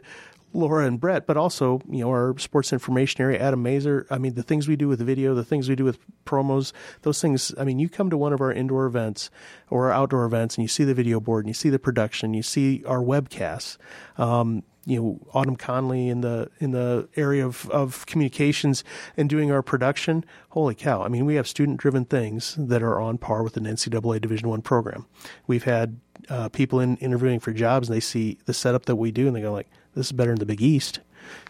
Laura 0.53 0.86
and 0.86 1.00
Brett, 1.00 1.26
but 1.26 1.36
also 1.36 1.80
you 1.88 2.00
know 2.00 2.11
our 2.11 2.36
sports 2.38 2.72
information 2.72 3.22
area, 3.22 3.40
Adam 3.40 3.62
Mazer. 3.62 4.07
I 4.11 4.18
mean, 4.18 4.34
the 4.34 4.42
things 4.42 4.68
we 4.68 4.76
do 4.76 4.88
with 4.88 5.00
video, 5.00 5.34
the 5.34 5.44
things 5.44 5.68
we 5.68 5.76
do 5.76 5.84
with 5.84 5.98
promos, 6.24 6.72
those 7.03 7.20
things. 7.20 7.55
I 7.59 7.64
mean, 7.64 7.78
you 7.78 7.88
come 7.88 8.11
to 8.11 8.16
one 8.16 8.32
of 8.32 8.40
our 8.40 8.53
indoor 8.53 8.86
events 8.86 9.30
or 9.70 9.86
our 9.86 9.92
outdoor 9.92 10.24
events, 10.24 10.57
and 10.57 10.62
you 10.62 10.68
see 10.68 10.84
the 10.84 10.94
video 10.94 11.20
board, 11.20 11.44
and 11.44 11.50
you 11.50 11.55
see 11.55 11.70
the 11.70 11.78
production, 11.78 12.34
you 12.34 12.42
see 12.42 12.84
our 12.86 13.00
webcasts. 13.00 13.78
Um, 14.16 14.62
you 14.84 15.00
know, 15.00 15.20
Autumn 15.32 15.57
Conley 15.57 16.09
in 16.09 16.22
the 16.22 16.50
in 16.59 16.72
the 16.72 17.09
area 17.14 17.46
of, 17.46 17.70
of 17.70 18.05
communications 18.07 18.82
and 19.16 19.28
doing 19.28 19.53
our 19.53 19.62
production. 19.62 20.24
Holy 20.50 20.74
cow! 20.74 21.03
I 21.03 21.09
mean, 21.09 21.24
we 21.24 21.36
have 21.36 21.46
student 21.46 21.78
driven 21.78 22.05
things 22.05 22.57
that 22.59 22.82
are 22.82 23.00
on 23.00 23.18
par 23.18 23.42
with 23.44 23.57
an 23.57 23.64
NCAA 23.64 24.20
Division 24.20 24.48
One 24.48 24.62
program. 24.62 25.07
We've 25.46 25.64
had 25.64 26.00
uh, 26.28 26.48
people 26.48 26.80
in 26.80 26.96
interviewing 26.96 27.38
for 27.38 27.53
jobs, 27.53 27.88
and 27.88 27.96
they 27.96 28.00
see 28.00 28.38
the 28.46 28.55
setup 28.55 28.86
that 28.86 28.96
we 28.96 29.12
do, 29.12 29.28
and 29.28 29.36
they 29.36 29.40
go 29.40 29.53
like, 29.53 29.68
"This 29.95 30.07
is 30.07 30.12
better 30.12 30.32
in 30.32 30.38
the 30.38 30.47
Big 30.47 30.62
East." 30.62 31.01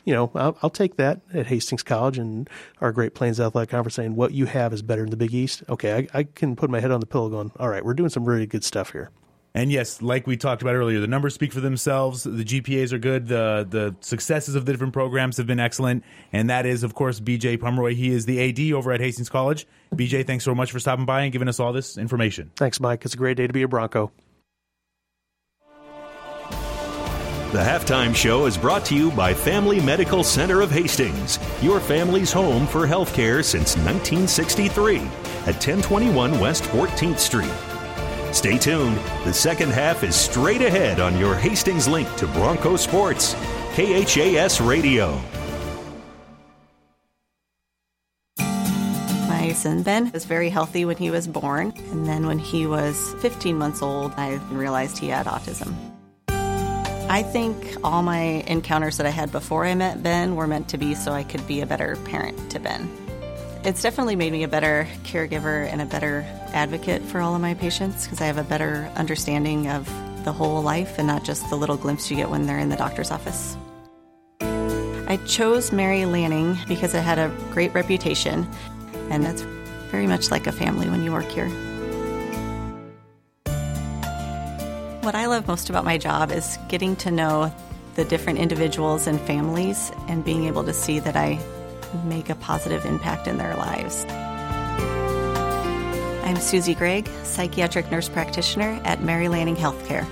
You 0.05 0.14
know, 0.14 0.30
I'll, 0.34 0.57
I'll 0.62 0.70
take 0.70 0.97
that 0.97 1.20
at 1.32 1.47
Hastings 1.47 1.82
College 1.82 2.18
and 2.18 2.49
our 2.80 2.93
Great 2.93 3.14
Plains 3.14 3.40
Athletic 3.40 3.70
Conference 3.70 3.95
saying 3.95 4.16
what 4.16 4.32
you 4.32 4.47
have 4.47 4.72
is 4.72 4.82
better 4.82 5.05
in 5.05 5.11
the 5.11 5.16
Big 5.16 5.32
East. 5.32 5.62
Okay, 5.68 6.09
I, 6.12 6.18
I 6.18 6.22
can 6.24 6.57
put 6.57 6.70
my 6.70 6.80
head 6.80 6.90
on 6.90 7.01
the 7.01 7.07
pillow, 7.07 7.28
going, 7.28 7.53
"All 7.59 7.68
right, 7.68 7.84
we're 7.84 7.95
doing 7.95 8.11
some 8.11 8.24
really 8.24 8.47
good 8.47 8.64
stuff 8.64 8.93
here." 8.93 9.11
And 9.55 9.70
yes, 9.70 10.01
like 10.01 10.26
we 10.26 10.36
talked 10.36 10.62
about 10.62 10.74
earlier, 10.74 10.99
the 10.99 11.07
numbers 11.07 11.34
speak 11.34 11.53
for 11.53 11.61
themselves. 11.61 12.22
The 12.22 12.45
GPAs 12.45 12.93
are 12.93 12.99
good. 12.99 13.28
The 13.28 13.66
the 13.68 13.95
successes 14.01 14.55
of 14.55 14.64
the 14.64 14.72
different 14.72 14.95
programs 14.95 15.36
have 15.36 15.47
been 15.47 15.61
excellent. 15.61 16.05
And 16.32 16.49
that 16.49 16.64
is, 16.64 16.82
of 16.82 16.95
course, 16.95 17.20
BJ 17.20 17.61
Pomeroy. 17.61 17.95
He 17.95 18.11
is 18.11 18.24
the 18.24 18.49
AD 18.49 18.72
over 18.72 18.93
at 18.93 19.01
Hastings 19.01 19.28
College. 19.28 19.66
BJ, 19.95 20.26
thanks 20.26 20.45
so 20.45 20.55
much 20.55 20.72
for 20.72 20.80
stopping 20.80 21.05
by 21.05 21.22
and 21.22 21.32
giving 21.32 21.49
us 21.49 21.61
all 21.61 21.72
this 21.72 21.99
information. 21.99 22.51
Thanks, 22.57 22.80
Mike. 22.80 23.05
It's 23.05 23.14
a 23.14 23.18
great 23.18 23.36
day 23.36 23.47
to 23.47 23.53
be 23.53 23.62
a 23.62 23.68
Bronco. 23.68 24.11
The 27.53 27.59
halftime 27.59 28.16
show 28.16 28.46
is 28.46 28.57
brought 28.57 28.82
to 28.86 28.94
you 28.94 29.11
by 29.11 29.34
Family 29.34 29.78
Medical 29.78 30.24
Center 30.24 30.62
of 30.62 30.70
Hastings, 30.70 31.38
your 31.61 31.80
family's 31.80 32.32
home 32.32 32.66
for 32.66 32.86
healthcare 32.86 33.44
since 33.44 33.76
1963 33.76 34.96
at 34.96 35.61
1021 35.61 36.40
West 36.40 36.62
14th 36.62 37.18
Street. 37.18 37.53
Stay 38.34 38.57
tuned. 38.57 38.96
The 39.24 39.34
second 39.34 39.70
half 39.70 40.03
is 40.03 40.16
straight 40.16 40.62
ahead 40.62 40.98
on 40.98 41.18
your 41.18 41.34
Hastings 41.34 41.86
link 41.86 42.09
to 42.16 42.26
Bronco 42.28 42.74
Sports, 42.76 43.34
KHAS 43.74 44.62
Radio. 44.62 45.20
My 49.28 49.53
son 49.53 49.82
Ben 49.82 50.11
was 50.11 50.24
very 50.24 50.48
healthy 50.48 50.86
when 50.86 50.96
he 50.96 51.11
was 51.11 51.28
born, 51.28 51.74
and 51.90 52.07
then 52.07 52.24
when 52.24 52.38
he 52.38 52.66
was 52.66 53.14
15 53.20 53.59
months 53.59 53.82
old, 53.82 54.14
I 54.16 54.36
realized 54.50 54.96
he 54.96 55.09
had 55.09 55.26
autism. 55.26 55.91
I 57.12 57.22
think 57.22 57.76
all 57.84 58.02
my 58.02 58.42
encounters 58.46 58.96
that 58.96 59.04
I 59.04 59.10
had 59.10 59.30
before 59.30 59.66
I 59.66 59.74
met 59.74 60.02
Ben 60.02 60.34
were 60.34 60.46
meant 60.46 60.70
to 60.70 60.78
be 60.78 60.94
so 60.94 61.12
I 61.12 61.24
could 61.24 61.46
be 61.46 61.60
a 61.60 61.66
better 61.66 61.96
parent 62.06 62.50
to 62.52 62.58
Ben. 62.58 62.90
It's 63.64 63.82
definitely 63.82 64.16
made 64.16 64.32
me 64.32 64.44
a 64.44 64.48
better 64.48 64.88
caregiver 65.04 65.70
and 65.70 65.82
a 65.82 65.84
better 65.84 66.24
advocate 66.54 67.02
for 67.02 67.20
all 67.20 67.34
of 67.34 67.42
my 67.42 67.52
patients 67.52 68.04
because 68.04 68.22
I 68.22 68.24
have 68.24 68.38
a 68.38 68.42
better 68.42 68.90
understanding 68.96 69.68
of 69.68 69.84
the 70.24 70.32
whole 70.32 70.62
life 70.62 70.96
and 70.96 71.06
not 71.06 71.22
just 71.22 71.50
the 71.50 71.56
little 71.56 71.76
glimpse 71.76 72.10
you 72.10 72.16
get 72.16 72.30
when 72.30 72.46
they're 72.46 72.58
in 72.58 72.70
the 72.70 72.76
doctor's 72.78 73.10
office. 73.10 73.58
I 74.40 75.20
chose 75.26 75.70
Mary 75.70 76.06
Lanning 76.06 76.56
because 76.66 76.94
it 76.94 77.02
had 77.02 77.18
a 77.18 77.30
great 77.50 77.74
reputation, 77.74 78.48
and 79.10 79.26
it's 79.26 79.42
very 79.90 80.06
much 80.06 80.30
like 80.30 80.46
a 80.46 80.52
family 80.52 80.88
when 80.88 81.02
you 81.02 81.12
work 81.12 81.28
here. 81.28 81.50
What 85.03 85.16
I 85.16 85.26
love 85.26 85.48
most 85.48 85.68
about 85.68 85.84
my 85.84 85.98
job 85.98 86.30
is 86.30 86.57
getting 86.68 86.94
to 86.96 87.11
know 87.11 87.53
the 87.96 88.05
different 88.05 88.38
individuals 88.38 89.09
and 89.09 89.20
families 89.22 89.90
and 90.07 90.24
being 90.24 90.44
able 90.44 90.62
to 90.62 90.72
see 90.72 91.00
that 91.00 91.16
I 91.16 91.40
make 92.05 92.30
a 92.30 92.36
positive 92.36 92.84
impact 92.84 93.26
in 93.26 93.36
their 93.36 93.57
lives. 93.57 94.05
I'm 96.24 96.36
Susie 96.36 96.76
Gregg, 96.76 97.09
psychiatric 97.24 97.90
nurse 97.90 98.09
practitioner 98.09 98.80
at 98.84 99.03
Mary 99.03 99.26
Lanning 99.26 99.57
Healthcare. 99.57 100.07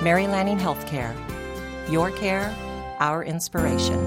Mary 0.00 0.28
Lanning 0.28 0.58
Healthcare. 0.58 1.16
Your 1.90 2.12
care, 2.12 2.54
our 3.00 3.24
inspiration. 3.24 3.98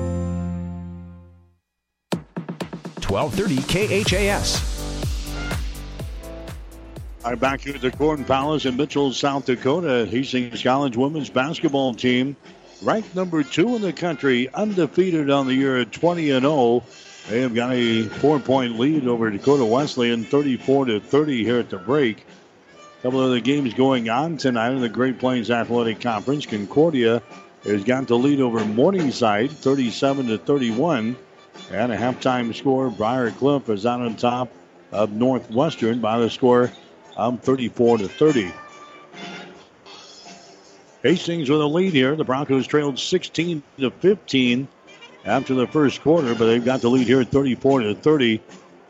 1230 3.06 4.06
KHAS. 4.06 4.79
All 7.22 7.32
right, 7.32 7.40
back 7.40 7.60
here 7.60 7.76
at 7.76 7.82
the 7.82 7.92
Corn 7.92 8.24
Palace 8.24 8.64
in 8.64 8.78
Mitchell, 8.78 9.12
South 9.12 9.44
Dakota. 9.44 10.08
Hastings 10.10 10.64
College 10.64 10.96
women's 10.96 11.30
basketball 11.30 11.94
team, 11.94 12.38
ranked 12.82 13.14
number 13.14 13.44
two 13.44 13.76
in 13.76 13.82
the 13.82 13.92
country, 13.92 14.48
undefeated 14.54 15.30
on 15.30 15.46
the 15.46 15.54
year 15.54 15.80
at 15.80 15.92
20 15.92 16.32
and 16.32 16.44
0. 16.44 16.82
They 17.28 17.42
have 17.42 17.54
got 17.54 17.74
a 17.74 18.04
four-point 18.04 18.80
lead 18.80 19.06
over 19.06 19.30
Dakota 19.30 19.66
Wesleyan, 19.66 20.24
34 20.24 20.86
to 20.86 21.00
30 21.02 21.44
here 21.44 21.60
at 21.60 21.70
the 21.70 21.78
break. 21.78 22.26
A 23.00 23.02
couple 23.02 23.22
of 23.22 23.32
the 23.32 23.42
games 23.42 23.74
going 23.74 24.10
on 24.10 24.38
tonight 24.38 24.72
in 24.72 24.80
the 24.80 24.88
Great 24.88 25.20
Plains 25.20 25.52
Athletic 25.52 26.00
Conference. 26.00 26.46
Concordia 26.46 27.22
has 27.66 27.84
got 27.84 28.08
the 28.08 28.18
lead 28.18 28.40
over 28.40 28.64
Morningside, 28.64 29.52
37 29.52 30.28
to 30.28 30.38
31. 30.38 31.18
And 31.70 31.92
a 31.92 31.98
halftime 31.98 32.56
score, 32.56 32.90
Briar 32.90 33.32
Cliff 33.32 33.68
is 33.68 33.86
out 33.86 34.00
on 34.00 34.16
top 34.16 34.54
of 34.94 35.12
Northwestern 35.12 36.00
by 36.00 36.18
the 36.18 36.30
score 36.30 36.72
of 37.20 37.42
34 37.42 38.00
to 38.00 38.08
30. 38.08 38.52
Hastings 41.04 41.50
with 41.50 41.62
a 41.62 41.66
lead 41.66 41.94
here. 41.94 42.16
The 42.16 42.24
Broncos 42.24 42.68
trailed 42.68 43.00
16 43.00 43.64
to 43.80 43.92
15 43.92 44.68
after 45.26 45.54
the 45.54 45.68
first 45.68 46.02
quarter, 46.02 46.36
but 46.36 46.46
they've 46.46 46.64
got 46.64 46.82
the 46.82 46.90
lead 46.90 47.08
here 47.08 47.22
at 47.22 47.30
34 47.30 47.82
to 47.82 47.96
30 47.96 48.42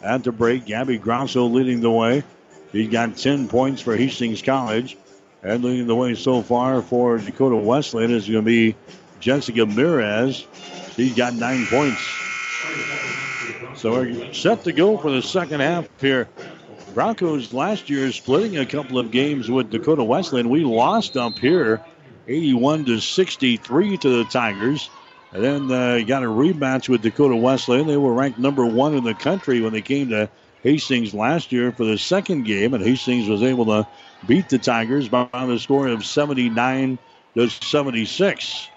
at 0.01 0.23
the 0.23 0.32
break. 0.32 0.65
Gabby 0.65 0.97
Grosso 0.97 1.45
leading 1.45 1.82
the 1.82 1.91
way. 1.91 2.23
He's 2.71 2.89
got 2.89 3.17
10 3.17 3.47
points 3.47 3.82
for 3.82 3.95
Hastings 3.95 4.41
College. 4.41 4.97
And 5.41 5.63
leading 5.63 5.88
the 5.88 5.95
way 5.95 6.15
so 6.15 6.41
far 6.41 6.82
for 6.82 7.17
Dakota 7.17 7.55
Wesleyan 7.55 8.11
is 8.11 8.27
going 8.27 8.43
to 8.43 8.45
be 8.45 8.75
Jessica 9.19 9.61
Mirez. 9.61 10.45
She's 10.95 11.15
got 11.15 11.34
nine 11.34 11.65
points. 11.67 12.05
So 13.75 13.93
we're 13.93 14.34
set 14.34 14.65
to 14.65 14.73
go 14.73 14.97
for 14.97 15.11
the 15.11 15.21
second 15.21 15.61
half 15.61 15.88
here. 16.01 16.27
Broncos 16.94 17.54
last 17.54 17.90
year 17.90 18.12
splitting 18.12 18.58
a 18.58 18.66
couple 18.66 18.98
of 18.98 19.12
games 19.12 19.50
with 19.50 19.70
Dakota 19.70 20.04
Wesleyan. 20.04 20.50
We 20.50 20.64
lost 20.64 21.18
up 21.18 21.38
here 21.38 21.84
81 22.28 22.86
to 22.86 23.00
63 23.00 23.98
to 23.98 24.10
the 24.10 24.24
Tigers. 24.26 24.90
And 25.32 25.44
then 25.44 25.72
uh, 25.72 26.00
got 26.08 26.24
a 26.24 26.28
rematch 26.28 26.90
with 26.90 27.04
Dakota 27.04 27.36
Wesleyan. 27.36 27.86
They 27.86 27.98
were 27.98 28.14
ranked 28.14 28.40
number 28.40 28.66
one 28.66 28.96
in 28.96 29.04
the 29.04 29.14
country 29.14 29.62
when 29.62 29.74
they 29.74 29.82
came 29.82 30.10
to 30.10 30.30
Hastings 30.64 31.14
last 31.14 31.52
year 31.52 31.72
for 31.72 31.86
the 31.86 31.98
second 31.98 32.44
game, 32.44 32.74
and 32.74 32.84
Hastings 32.84 33.30
was 33.30 33.44
able 33.44 33.66
to 33.66 33.88
beat 34.28 34.50
the 34.50 34.58
Tigers 34.58 35.08
by 35.08 35.28
the 35.32 35.60
score 35.60 35.88
of 35.88 36.04
79 36.04 36.98
to 37.36 37.50
76. 37.50 38.68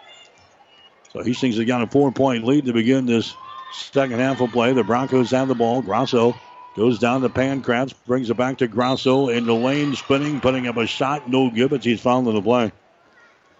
So 1.12 1.22
Hastings 1.22 1.56
has 1.56 1.66
got 1.66 1.82
a 1.82 1.86
four-point 1.86 2.44
lead 2.44 2.66
to 2.66 2.72
begin 2.74 3.06
this 3.06 3.34
second 3.72 4.20
half 4.20 4.40
of 4.40 4.52
play. 4.52 4.74
The 4.74 4.84
Broncos 4.84 5.30
have 5.30 5.48
the 5.48 5.54
ball. 5.54 5.80
Grosso 5.80 6.36
goes 6.74 6.98
down 6.98 7.20
to 7.20 7.28
Pankratz, 7.28 7.94
brings 8.06 8.30
it 8.30 8.36
back 8.36 8.58
to 8.58 8.68
Grosso 8.68 9.28
in 9.28 9.46
the 9.46 9.54
lane, 9.54 9.94
spinning, 9.94 10.40
putting 10.40 10.66
up 10.66 10.76
a 10.76 10.86
shot, 10.86 11.28
no 11.28 11.50
but 11.68 11.84
he's 11.84 12.00
fouled 12.00 12.28
in 12.28 12.34
the 12.34 12.42
play. 12.42 12.72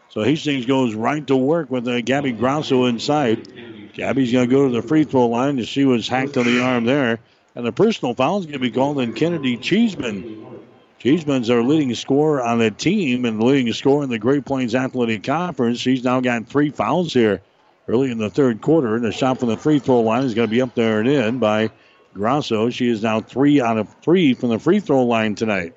So 0.09 0.23
Hastings 0.23 0.67
goes 0.67 0.95
right 0.95 1.27
to 1.27 1.37
work 1.37 1.71
with 1.71 1.89
uh, 1.89 2.01
Gabby 2.03 2.33
Grosso 2.33 2.85
inside. 2.85 3.49
Gabby's 3.95 4.33
going 4.33 4.49
to 4.49 4.55
go 4.55 4.69
to 4.69 4.75
the 4.75 4.87
free 4.87 5.05
throw 5.05 5.29
line 5.29 5.57
to 5.57 5.65
see 5.65 5.85
what's 5.85 6.09
hacked 6.09 6.37
on 6.37 6.45
the 6.45 6.63
arm 6.63 6.85
there. 6.85 7.21
And 7.55 7.67
the 7.67 7.73
personal 7.73 8.15
foul 8.15 8.39
is 8.39 8.47
going 8.47 8.55
to 8.55 8.59
be 8.59 8.71
called 8.71 8.99
on 8.99 9.13
Kennedy 9.15 9.57
Cheeseman. 9.57 10.61
Cheeseman's 10.99 11.51
our 11.51 11.63
leading 11.63 11.95
scorer 11.95 12.43
on 12.43 12.59
the 12.59 12.71
team 12.71 13.25
and 13.25 13.43
leading 13.43 13.73
scorer 13.73 14.05
in 14.05 14.11
the 14.11 14.19
Great 14.19 14.45
Plains 14.45 14.75
Athletic 14.75 15.25
Conference. 15.25 15.79
She's 15.79 16.05
now 16.05 16.21
got 16.21 16.47
three 16.47 16.71
fouls 16.71 17.13
here 17.13 17.43
early 17.89 18.11
in 18.11 18.19
the 18.19 18.31
third 18.31 18.61
quarter. 18.61 18.95
And 18.95 19.05
the 19.05 19.13
shot 19.13 19.41
from 19.41 19.49
the 19.49 19.57
free 19.57 19.79
throw 19.79 20.01
line 20.01 20.25
is 20.25 20.35
going 20.35 20.49
to 20.49 20.55
be 20.55 20.63
up 20.63 20.75
there 20.75 21.01
and 21.01 21.09
in 21.09 21.39
by 21.39 21.71
Grosso. 22.15 22.71
She 22.71 22.89
is 22.89 23.03
now 23.03 23.21
three 23.21 23.61
out 23.61 23.79
of 23.79 23.95
three 24.03 24.35
from 24.35 24.51
the 24.51 24.59
free 24.59 24.81
throw 24.81 25.05
line 25.05 25.35
tonight. 25.35 25.75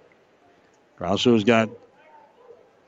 Grosso's 0.98 1.44
got 1.44 1.70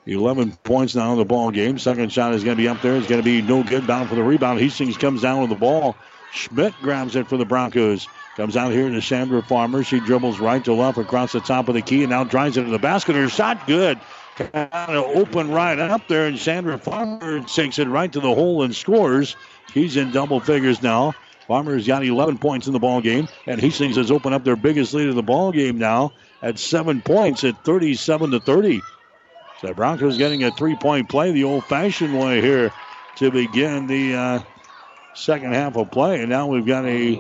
11 0.06 0.54
points 0.64 0.96
now 0.96 1.12
in 1.12 1.18
the 1.18 1.26
ball 1.26 1.52
game. 1.52 1.78
Second 1.78 2.12
shot 2.12 2.34
is 2.34 2.44
going 2.44 2.56
to 2.56 2.62
be 2.62 2.68
up 2.68 2.82
there. 2.82 2.96
It's 2.96 3.08
going 3.08 3.22
to 3.22 3.26
be 3.26 3.42
no 3.42 3.64
good. 3.64 3.86
Down 3.86 4.08
for 4.08 4.16
the 4.16 4.24
rebound. 4.24 4.60
Hastings 4.60 4.98
comes 4.98 5.22
down 5.22 5.42
with 5.42 5.50
the 5.50 5.56
ball. 5.56 5.96
Schmidt 6.32 6.74
grabs 6.82 7.16
it 7.16 7.28
for 7.28 7.38
the 7.38 7.46
Broncos. 7.46 8.08
Comes 8.36 8.56
out 8.56 8.72
here 8.72 8.90
to 8.90 9.02
Chandra 9.02 9.42
Farmer. 9.42 9.84
She 9.84 10.00
dribbles 10.00 10.40
right 10.40 10.64
to 10.64 10.74
left 10.74 10.98
across 10.98 11.32
the 11.32 11.40
top 11.40 11.68
of 11.68 11.74
the 11.74 11.82
key 11.82 12.04
and 12.04 12.12
now 12.12 12.24
drives 12.24 12.56
it 12.56 12.64
to 12.64 12.70
the 12.70 12.80
basket. 12.80 13.16
Her 13.16 13.30
shot 13.30 13.66
good. 13.68 14.00
Kind 14.36 14.52
of 14.74 15.06
open 15.16 15.50
right 15.50 15.80
up 15.80 16.08
there, 16.08 16.28
and 16.28 16.38
Chandra 16.38 16.78
Farmer 16.78 17.44
takes 17.46 17.80
it 17.80 17.88
right 17.88 18.12
to 18.14 18.20
the 18.20 18.36
hole 18.36 18.62
and 18.62 18.76
scores. 18.76 19.36
He's 19.74 19.98
in 19.98 20.12
double 20.12 20.40
figures 20.40 20.84
now. 20.84 21.16
Farmer's 21.48 21.88
got 21.88 22.04
11 22.04 22.38
points 22.38 22.68
in 22.68 22.74
the 22.74 22.80
ball 22.80 23.02
game, 23.02 23.28
and 23.46 23.62
Hastings 23.62 23.96
has 23.96 24.12
opened 24.12 24.36
up 24.36 24.44
their 24.44 24.58
biggest 24.58 24.94
lead 24.94 25.08
of 25.08 25.16
the 25.16 25.24
ball 25.24 25.52
game 25.52 25.78
now 25.78 26.12
at 26.42 26.60
seven 26.60 27.02
points 27.02 27.44
at 27.44 27.64
37 27.64 28.32
to 28.32 28.40
30. 28.40 28.82
So 29.62 29.74
Broncos 29.74 30.18
getting 30.18 30.44
a 30.44 30.52
three-point 30.52 31.10
play 31.10 31.32
the 31.32 31.46
old-fashioned 31.46 32.18
way 32.18 32.42
here 32.42 32.72
to 33.16 33.32
begin 33.32 33.88
the 33.88 34.14
uh, 34.14 34.40
second 35.16 35.54
half 35.54 35.78
of 35.78 35.90
play. 35.90 36.20
And 36.20 36.30
now 36.30 36.48
we've 36.48 36.66
got 36.66 36.86
a 36.86 37.16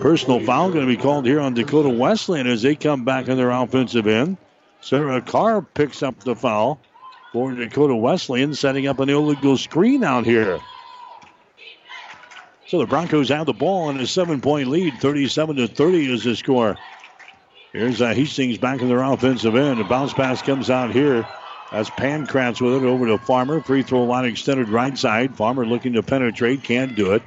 personal 0.00 0.40
foul 0.40 0.70
going 0.70 0.86
to 0.86 0.96
be 0.96 1.00
called 1.00 1.24
here 1.24 1.40
on 1.40 1.54
Dakota 1.54 1.88
Wesleyan 1.88 2.46
as 2.46 2.62
they 2.62 2.74
come 2.74 3.04
back 3.04 3.28
in 3.28 3.36
their 3.36 3.50
offensive 3.50 4.06
end. 4.06 4.36
Sarah 4.82 5.20
Carr 5.20 5.62
picks 5.62 6.02
up 6.02 6.20
the 6.20 6.34
foul 6.34 6.80
for 7.32 7.52
Dakota 7.54 7.94
Wesleyan, 7.94 8.54
setting 8.54 8.86
up 8.86 8.98
an 8.98 9.08
illegal 9.08 9.56
screen 9.56 10.04
out 10.04 10.24
here. 10.24 10.58
So 12.70 12.78
the 12.78 12.86
Broncos 12.86 13.30
have 13.30 13.46
the 13.46 13.52
ball 13.52 13.90
in 13.90 13.98
a 13.98 14.06
seven-point 14.06 14.68
lead, 14.68 15.00
37 15.00 15.56
to 15.56 15.66
30 15.66 16.12
is 16.12 16.22
the 16.22 16.36
score. 16.36 16.78
Here's 17.72 18.00
uh, 18.00 18.14
Hastings 18.14 18.58
back 18.58 18.80
in 18.80 18.88
their 18.88 19.02
offensive 19.02 19.56
end. 19.56 19.80
A 19.80 19.84
bounce 19.84 20.12
pass 20.12 20.40
comes 20.40 20.70
out 20.70 20.92
here. 20.92 21.26
That's 21.72 21.90
Pankratz 21.90 22.60
with 22.60 22.80
it 22.80 22.86
over 22.86 23.08
to 23.08 23.18
Farmer. 23.18 23.60
Free 23.60 23.82
throw 23.82 24.04
line 24.04 24.24
extended 24.24 24.68
right 24.68 24.96
side. 24.96 25.34
Farmer 25.34 25.66
looking 25.66 25.94
to 25.94 26.04
penetrate, 26.04 26.62
can't 26.62 26.94
do 26.94 27.14
it. 27.14 27.22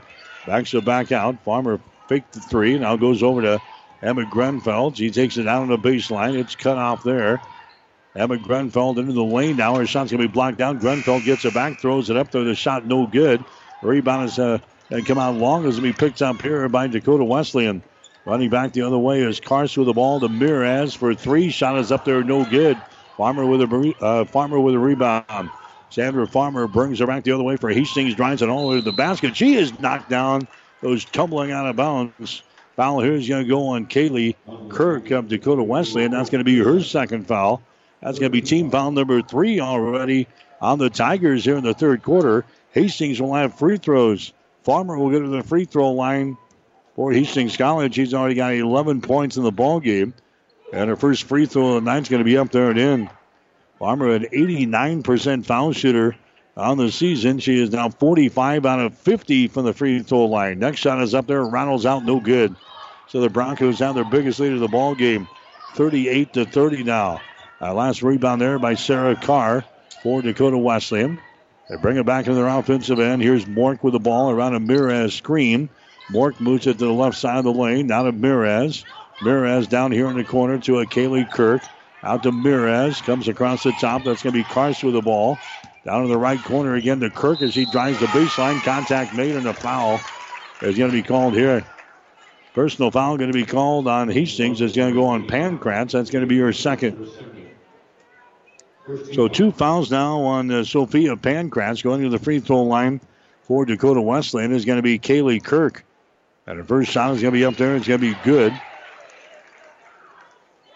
Backs 0.47 0.73
it 0.73 0.85
back 0.85 1.11
out. 1.11 1.43
Farmer 1.43 1.81
faked 2.07 2.31
the 2.31 2.39
three. 2.39 2.79
Now 2.79 2.95
goes 2.95 3.21
over 3.21 3.41
to 3.41 3.61
Emmett 4.01 4.29
Grenfell. 4.29 4.91
He 4.91 5.11
takes 5.11 5.35
it 5.35 5.43
down 5.43 5.63
on 5.63 5.67
the 5.67 5.77
baseline. 5.77 6.39
It's 6.39 6.55
cut 6.55 6.77
off 6.77 7.03
there. 7.03 7.41
Emmett 8.15 8.43
Grenfell 8.43 8.97
into 8.97 9.11
the 9.11 9.21
lane 9.21 9.57
now. 9.57 9.75
Her 9.75 9.85
shot's 9.85 10.09
going 10.09 10.21
to 10.21 10.27
be 10.29 10.33
blocked 10.33 10.61
out. 10.61 10.79
Grenfell 10.79 11.19
gets 11.19 11.43
it 11.43 11.53
back, 11.53 11.81
throws 11.81 12.09
it 12.09 12.15
up 12.15 12.31
there. 12.31 12.45
The 12.45 12.55
shot 12.55 12.85
no 12.85 13.07
good. 13.07 13.43
Rebound 13.81 14.29
is 14.29 14.39
uh, 14.39 14.59
to 14.93 15.01
come 15.01 15.17
out 15.17 15.35
long 15.35 15.65
as 15.65 15.79
be 15.79 15.91
picked 15.91 16.21
up 16.21 16.41
here 16.41 16.69
by 16.69 16.87
Dakota 16.87 17.23
Wesleyan. 17.23 17.81
Running 18.25 18.49
back 18.49 18.73
the 18.73 18.83
other 18.83 18.97
way 18.97 19.21
is 19.21 19.39
Carson 19.39 19.81
with 19.81 19.87
the 19.87 19.93
ball 19.93 20.19
to 20.19 20.29
Miraz 20.29 20.93
for 20.93 21.13
three. 21.15 21.49
Shot 21.49 21.77
is 21.77 21.91
up 21.91 22.05
there, 22.05 22.23
no 22.23 22.45
good. 22.45 22.77
Farmer 23.17 23.45
with 23.45 23.61
a 23.61 23.93
uh, 24.01 24.25
Farmer 24.25 24.59
with 24.59 24.75
a 24.75 24.79
rebound. 24.79 25.49
Chandra 25.89 26.27
Farmer 26.27 26.67
brings 26.67 26.99
her 26.99 27.07
back 27.07 27.23
the 27.23 27.31
other 27.31 27.43
way 27.43 27.57
for 27.57 27.69
Hastings. 27.69 28.15
Drives 28.15 28.41
it 28.41 28.49
all 28.49 28.69
over 28.69 28.81
the 28.81 28.91
basket. 28.91 29.35
She 29.35 29.55
is 29.55 29.77
knocked 29.79 30.09
down. 30.09 30.47
Goes 30.81 31.05
tumbling 31.05 31.51
out 31.51 31.67
of 31.67 31.75
bounds. 31.75 32.43
Foul 32.75 33.01
here 33.01 33.13
is 33.13 33.27
going 33.27 33.43
to 33.43 33.49
go 33.49 33.67
on 33.69 33.85
Kaylee 33.85 34.35
Kirk 34.69 35.11
of 35.11 35.27
Dakota 35.27 35.63
Wesley, 35.63 36.05
and 36.05 36.13
that's 36.13 36.29
going 36.29 36.39
to 36.39 36.45
be 36.45 36.57
her 36.59 36.81
second 36.81 37.27
foul. 37.27 37.61
That's 38.01 38.19
going 38.19 38.31
to 38.31 38.35
be 38.35 38.41
team 38.41 38.71
foul 38.71 38.91
number 38.91 39.21
three 39.21 39.59
already 39.59 40.27
on 40.61 40.79
the 40.79 40.89
Tigers 40.89 41.45
here 41.45 41.57
in 41.57 41.63
the 41.63 41.73
third 41.73 42.03
quarter. 42.03 42.45
Hastings 42.71 43.21
will 43.21 43.33
have 43.33 43.57
free 43.57 43.77
throws. 43.77 44.33
Farmer 44.63 44.97
will 44.97 45.11
go 45.11 45.19
to 45.19 45.27
the 45.27 45.43
free 45.43 45.65
throw 45.65 45.91
line 45.91 46.37
for 46.95 47.11
Hastings 47.11 47.57
College. 47.57 47.95
He's 47.95 48.13
already 48.13 48.35
got 48.35 48.53
11 48.53 49.01
points 49.01 49.37
in 49.37 49.43
the 49.43 49.51
ball 49.51 49.79
game. 49.79 50.13
And 50.71 50.89
her 50.89 50.95
first 50.95 51.23
free 51.23 51.45
throw 51.45 51.75
of 51.75 51.83
the 51.83 51.91
night's 51.91 52.09
going 52.09 52.21
to 52.21 52.25
be 52.25 52.37
up 52.37 52.51
there 52.51 52.69
and 52.69 52.79
in. 52.79 53.09
Farmer, 53.79 54.09
an 54.11 54.25
89% 54.33 55.45
foul 55.45 55.73
shooter 55.73 56.15
on 56.55 56.77
the 56.77 56.91
season. 56.91 57.39
She 57.39 57.61
is 57.61 57.71
now 57.71 57.89
45 57.89 58.65
out 58.65 58.79
of 58.79 58.97
50 58.97 59.49
from 59.49 59.65
the 59.65 59.73
free 59.73 60.01
throw 60.01 60.25
line. 60.25 60.59
Next 60.59 60.79
shot 60.79 61.01
is 61.01 61.13
up 61.13 61.27
there. 61.27 61.43
Ronald's 61.43 61.85
out, 61.85 62.05
no 62.05 62.19
good. 62.19 62.55
So 63.07 63.21
the 63.21 63.29
Broncos 63.29 63.79
have 63.79 63.95
their 63.95 64.05
biggest 64.05 64.39
lead 64.39 64.53
of 64.53 64.61
the 64.61 64.67
ball 64.67 64.95
game, 64.95 65.27
38 65.75 66.33
to 66.33 66.45
30 66.45 66.83
now. 66.83 67.21
Uh, 67.61 67.73
last 67.73 68.01
rebound 68.01 68.41
there 68.41 68.57
by 68.57 68.75
Sarah 68.75 69.15
Carr 69.15 69.63
for 70.01 70.21
Dakota 70.21 70.57
Wesleyan. 70.57 71.19
They 71.69 71.77
bring 71.77 71.97
it 71.97 72.05
back 72.05 72.25
to 72.25 72.33
their 72.33 72.47
offensive 72.47 72.99
end. 72.99 73.21
Here's 73.21 73.45
Mork 73.45 73.83
with 73.83 73.93
the 73.93 73.99
ball 73.99 74.29
around 74.29 74.55
a 74.55 74.59
Miraz 74.59 75.13
screen. 75.13 75.69
Mork 76.11 76.39
moves 76.39 76.67
it 76.67 76.77
to 76.79 76.85
the 76.85 76.91
left 76.91 77.17
side 77.17 77.37
of 77.37 77.45
the 77.45 77.53
lane. 77.53 77.87
Now 77.87 78.03
to 78.03 78.11
Miraz. 78.11 78.85
Miraz 79.21 79.67
down 79.67 79.91
here 79.91 80.07
in 80.07 80.17
the 80.17 80.23
corner 80.23 80.59
to 80.59 80.79
a 80.79 80.85
Kaylee 80.85 81.29
Kirk. 81.29 81.61
Out 82.03 82.23
to 82.23 82.31
Miraz. 82.31 83.01
Comes 83.01 83.27
across 83.29 83.63
the 83.63 83.71
top. 83.71 84.03
That's 84.03 84.21
going 84.21 84.33
to 84.33 84.43
be 84.43 84.43
Karst 84.43 84.83
with 84.83 84.93
the 84.93 85.01
ball. 85.01 85.37
Down 85.85 86.03
in 86.03 86.09
the 86.09 86.17
right 86.17 86.41
corner 86.43 86.75
again 86.75 86.99
to 86.99 87.09
Kirk 87.09 87.41
as 87.41 87.55
he 87.55 87.65
drives 87.65 87.99
the 87.99 88.07
baseline. 88.07 88.61
Contact 88.63 89.13
made 89.13 89.35
and 89.35 89.47
a 89.47 89.53
foul 89.53 89.99
is 90.61 90.77
going 90.77 90.91
to 90.91 90.97
be 90.97 91.03
called 91.03 91.33
here. 91.33 91.65
Personal 92.53 92.91
foul 92.91 93.17
going 93.17 93.31
to 93.31 93.37
be 93.37 93.45
called 93.45 93.87
on 93.87 94.09
Hastings. 94.09 94.61
It's 94.61 94.75
going 94.75 94.93
to 94.93 94.99
go 94.99 95.05
on 95.05 95.27
Pankratz. 95.27 95.91
That's 95.91 96.11
going 96.11 96.21
to 96.21 96.27
be 96.27 96.37
her 96.39 96.53
second. 96.53 97.09
So 99.13 99.27
two 99.27 99.51
fouls 99.51 99.91
now 99.91 100.19
on 100.21 100.51
uh, 100.51 100.63
Sophia 100.63 101.15
Pankratz 101.15 101.83
going 101.83 102.01
to 102.03 102.09
the 102.09 102.19
free 102.19 102.39
throw 102.39 102.63
line 102.63 102.99
for 103.43 103.65
Dakota 103.65 104.01
Wesleyan 104.01 104.51
is 104.51 104.65
going 104.65 104.77
to 104.77 104.83
be 104.83 104.99
Kaylee 104.99 105.41
Kirk. 105.43 105.85
And 106.45 106.57
her 106.57 106.63
first 106.63 106.91
shot 106.91 107.15
is 107.15 107.21
going 107.21 107.33
to 107.33 107.39
be 107.39 107.45
up 107.45 107.55
there. 107.55 107.75
It's 107.75 107.87
going 107.87 108.01
to 108.01 108.13
be 108.13 108.19
good. 108.23 108.53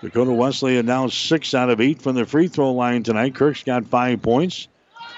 Dakota 0.01 0.31
Wesleyan 0.31 0.85
now 0.85 1.07
six 1.07 1.53
out 1.53 1.69
of 1.69 1.81
eight 1.81 2.01
from 2.01 2.15
the 2.15 2.25
free 2.25 2.47
throw 2.47 2.71
line 2.71 3.03
tonight. 3.03 3.35
Kirk's 3.35 3.63
got 3.63 3.85
five 3.85 4.21
points. 4.21 4.67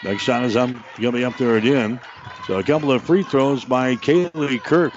Next 0.04 0.24
shot 0.24 0.44
is 0.46 0.56
up, 0.56 0.70
going 0.70 1.12
to 1.12 1.12
be 1.12 1.26
up 1.26 1.38
there 1.38 1.58
again. 1.58 2.00
So 2.48 2.58
a 2.58 2.64
couple 2.64 2.92
of 2.92 3.04
free 3.04 3.24
throws 3.24 3.66
by 3.66 3.98
Kaylee 3.98 4.64
Kirk. 4.64 4.94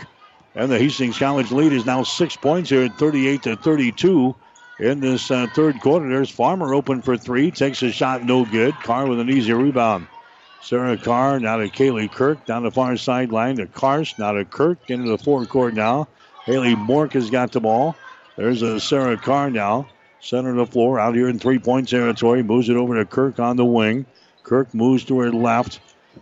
And 0.54 0.70
the 0.70 0.78
Hastings 0.78 1.18
College 1.18 1.50
lead 1.50 1.72
is 1.72 1.84
now 1.84 2.02
six 2.04 2.36
points 2.36 2.70
here 2.70 2.84
at 2.84 2.96
38 2.98 3.42
to 3.42 3.56
32 3.56 4.34
in 4.82 4.98
this 4.98 5.30
uh, 5.30 5.46
third 5.54 5.80
quarter. 5.80 6.08
There's 6.08 6.28
Farmer 6.28 6.74
open 6.74 7.02
for 7.02 7.16
three. 7.16 7.50
Takes 7.50 7.82
a 7.82 7.92
shot, 7.92 8.24
no 8.24 8.44
good. 8.44 8.74
Carr 8.82 9.06
with 9.06 9.20
an 9.20 9.30
easy 9.30 9.52
rebound. 9.52 10.08
Sarah 10.60 10.96
Carr 10.96 11.40
now 11.40 11.56
to 11.56 11.68
Kaylee 11.68 12.10
Kirk 12.10 12.44
down 12.46 12.64
the 12.64 12.70
far 12.70 12.96
sideline 12.96 13.56
to 13.56 13.66
Karst. 13.66 14.18
Now 14.18 14.32
to 14.32 14.44
Kirk 14.44 14.90
into 14.90 15.08
the 15.08 15.18
forecourt 15.18 15.74
now. 15.74 16.08
Haley 16.44 16.74
Mork 16.74 17.12
has 17.12 17.30
got 17.30 17.52
the 17.52 17.60
ball. 17.60 17.96
There's 18.36 18.62
a 18.62 18.80
Sarah 18.80 19.16
Carr 19.16 19.50
now. 19.50 19.88
Center 20.20 20.50
of 20.50 20.56
the 20.56 20.66
floor 20.66 21.00
out 21.00 21.14
here 21.14 21.28
in 21.28 21.38
three 21.38 21.58
point 21.58 21.88
territory. 21.88 22.42
Moves 22.42 22.68
it 22.68 22.76
over 22.76 22.94
to 22.96 23.04
Kirk 23.04 23.38
on 23.38 23.56
the 23.56 23.64
wing. 23.64 24.06
Kirk 24.42 24.72
moves 24.74 25.04
to 25.04 25.18
her 25.20 25.32
left. 25.32 25.80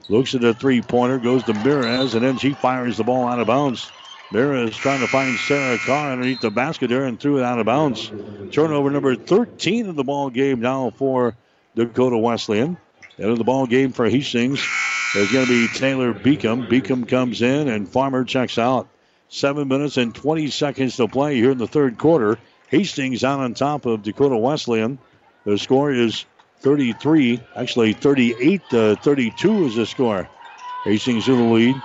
Looks 0.08 0.34
at 0.34 0.40
the 0.40 0.54
three 0.54 0.80
pointer. 0.80 1.18
Goes 1.18 1.44
to 1.44 1.54
Miraz. 1.54 2.14
And 2.14 2.24
then 2.24 2.38
she 2.38 2.52
fires 2.52 2.96
the 2.96 3.04
ball 3.04 3.26
out 3.26 3.40
of 3.40 3.46
bounds. 3.46 3.90
Miraz 4.32 4.76
trying 4.76 5.00
to 5.00 5.08
find 5.08 5.36
Sarah 5.38 5.78
Carr 5.78 6.12
underneath 6.12 6.40
the 6.40 6.50
basket 6.50 6.88
there 6.88 7.04
and 7.04 7.18
threw 7.18 7.38
it 7.38 7.44
out 7.44 7.58
of 7.58 7.66
bounds. 7.66 8.12
Turnover 8.52 8.90
number 8.90 9.16
13 9.16 9.88
of 9.88 9.96
the 9.96 10.04
ball 10.04 10.30
game 10.30 10.60
now 10.60 10.90
for 10.90 11.34
Dakota 11.74 12.16
Wesleyan. 12.16 12.76
End 13.18 13.30
of 13.30 13.38
the 13.38 13.44
ball 13.44 13.66
game 13.66 13.92
for 13.92 14.08
Hastings 14.08 14.64
is 15.16 15.32
going 15.32 15.46
to 15.46 15.68
be 15.68 15.78
Taylor 15.78 16.14
Beacom. 16.14 16.68
Beacom 16.68 17.08
comes 17.08 17.42
in 17.42 17.68
and 17.68 17.88
Farmer 17.88 18.24
checks 18.24 18.56
out. 18.56 18.88
Seven 19.28 19.68
minutes 19.68 19.96
and 19.96 20.14
20 20.14 20.48
seconds 20.48 20.96
to 20.96 21.08
play 21.08 21.36
here 21.36 21.50
in 21.50 21.58
the 21.58 21.66
third 21.66 21.98
quarter. 21.98 22.38
Hastings 22.68 23.24
out 23.24 23.40
on 23.40 23.54
top 23.54 23.84
of 23.86 24.02
Dakota 24.02 24.36
Wesleyan. 24.36 24.98
The 25.44 25.58
score 25.58 25.92
is 25.92 26.24
33, 26.60 27.40
actually 27.56 27.94
38 27.94 28.62
to 28.70 28.96
32 28.96 29.66
is 29.66 29.74
the 29.74 29.86
score. 29.86 30.28
Hastings 30.84 31.28
in 31.28 31.36
the 31.36 31.42
lead. 31.42 31.76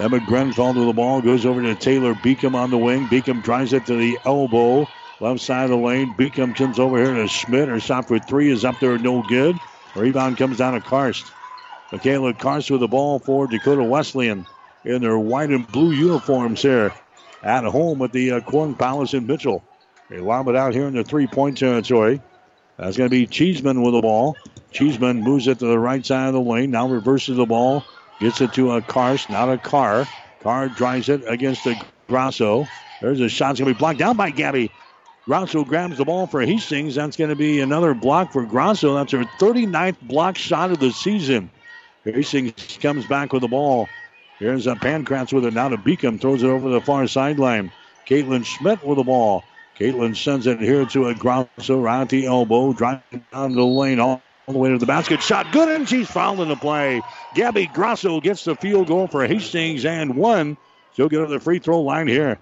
Emma 0.00 0.18
Grenfell 0.18 0.72
to 0.72 0.86
the 0.86 0.94
ball, 0.94 1.20
goes 1.20 1.44
over 1.44 1.60
to 1.60 1.74
Taylor 1.74 2.14
Beacom 2.14 2.54
on 2.54 2.70
the 2.70 2.78
wing. 2.78 3.06
Beacom 3.08 3.42
drives 3.42 3.74
it 3.74 3.84
to 3.84 3.96
the 3.96 4.18
elbow, 4.24 4.88
left 5.20 5.40
side 5.40 5.64
of 5.64 5.70
the 5.70 5.76
lane. 5.76 6.14
Beacom 6.14 6.56
comes 6.56 6.78
over 6.78 6.96
here 6.96 7.12
to 7.12 7.28
Schmidt. 7.28 7.68
Her 7.68 7.78
shot 7.78 8.08
for 8.08 8.18
three 8.18 8.50
is 8.50 8.64
up 8.64 8.80
there, 8.80 8.96
no 8.96 9.22
good. 9.28 9.58
Rebound 9.94 10.38
comes 10.38 10.56
down 10.56 10.72
to 10.72 10.80
Karst. 10.80 11.30
Michaela 11.92 12.32
Karst 12.32 12.70
with 12.70 12.80
the 12.80 12.88
ball 12.88 13.18
for 13.18 13.46
Dakota 13.46 13.84
Wesleyan 13.84 14.46
in 14.86 15.02
their 15.02 15.18
white 15.18 15.50
and 15.50 15.66
blue 15.70 15.92
uniforms 15.92 16.62
here 16.62 16.94
at 17.42 17.64
home 17.64 18.00
at 18.00 18.12
the 18.12 18.32
uh, 18.32 18.40
Corn 18.40 18.74
Palace 18.74 19.12
in 19.12 19.26
Mitchell. 19.26 19.62
They 20.08 20.18
lob 20.18 20.48
it 20.48 20.56
out 20.56 20.72
here 20.72 20.86
in 20.86 20.94
the 20.94 21.04
three 21.04 21.26
point 21.26 21.58
territory. 21.58 22.22
That's 22.78 22.96
going 22.96 23.10
to 23.10 23.14
be 23.14 23.26
Cheeseman 23.26 23.82
with 23.82 23.92
the 23.92 24.00
ball. 24.00 24.38
Cheeseman 24.72 25.22
moves 25.22 25.46
it 25.46 25.58
to 25.58 25.66
the 25.66 25.78
right 25.78 26.04
side 26.06 26.28
of 26.28 26.34
the 26.34 26.40
lane. 26.40 26.70
Now 26.70 26.88
reverses 26.88 27.36
the 27.36 27.44
ball. 27.44 27.84
Gets 28.20 28.42
it 28.42 28.52
to 28.54 28.72
a 28.72 28.82
Karst, 28.82 29.30
not 29.30 29.50
a 29.50 29.56
car. 29.56 30.06
Carr 30.42 30.68
drives 30.68 31.08
it 31.08 31.22
against 31.26 31.64
the 31.64 31.82
Grosso. 32.06 32.66
There's 33.00 33.20
a 33.20 33.30
shot. 33.30 33.52
It's 33.52 33.60
going 33.60 33.72
to 33.72 33.74
be 33.74 33.78
blocked 33.78 33.98
down 33.98 34.16
by 34.16 34.30
Gabby. 34.30 34.70
Grosso 35.24 35.64
grabs 35.64 35.96
the 35.96 36.04
ball 36.04 36.26
for 36.26 36.42
Hastings. 36.42 36.96
That's 36.96 37.16
going 37.16 37.30
to 37.30 37.36
be 37.36 37.60
another 37.60 37.94
block 37.94 38.32
for 38.32 38.44
Grosso. 38.44 38.94
That's 38.94 39.12
her 39.12 39.24
39th 39.38 40.00
block 40.02 40.36
shot 40.36 40.70
of 40.70 40.80
the 40.80 40.90
season. 40.90 41.50
Hastings 42.04 42.78
comes 42.80 43.06
back 43.06 43.32
with 43.32 43.42
the 43.42 43.48
ball. 43.48 43.88
Here's 44.38 44.66
a 44.66 44.74
Pankratz 44.74 45.32
with 45.32 45.44
it 45.44 45.54
now 45.54 45.68
to 45.68 45.78
Beacom. 45.78 46.20
Throws 46.20 46.42
it 46.42 46.48
over 46.48 46.68
the 46.68 46.80
far 46.80 47.06
sideline. 47.06 47.72
Caitlin 48.06 48.44
Schmidt 48.44 48.84
with 48.84 48.96
the 48.96 49.04
ball. 49.04 49.44
Caitlin 49.78 50.16
sends 50.16 50.46
it 50.46 50.60
here 50.60 50.84
to 50.86 51.08
a 51.08 51.14
Grosso 51.14 51.80
right 51.80 52.02
at 52.02 52.08
the 52.10 52.26
elbow. 52.26 52.72
Driving 52.72 53.24
down 53.32 53.54
the 53.54 53.64
lane 53.64 54.00
all 54.50 54.54
the 54.54 54.58
way 54.58 54.70
to 54.70 54.78
the 54.78 54.86
basket. 54.86 55.22
Shot 55.22 55.52
good 55.52 55.68
and 55.68 55.88
she's 55.88 56.10
fouled 56.10 56.40
in 56.40 56.48
the 56.48 56.56
play. 56.56 57.00
Gabby 57.36 57.66
Grosso 57.66 58.20
gets 58.20 58.44
the 58.44 58.56
field 58.56 58.88
goal 58.88 59.06
for 59.06 59.24
Hastings 59.24 59.84
and 59.84 60.16
one. 60.16 60.56
She'll 60.94 61.08
get 61.08 61.18
to 61.18 61.26
the 61.26 61.38
free 61.38 61.60
throw 61.60 61.82
line 61.82 62.08
here. 62.08 62.40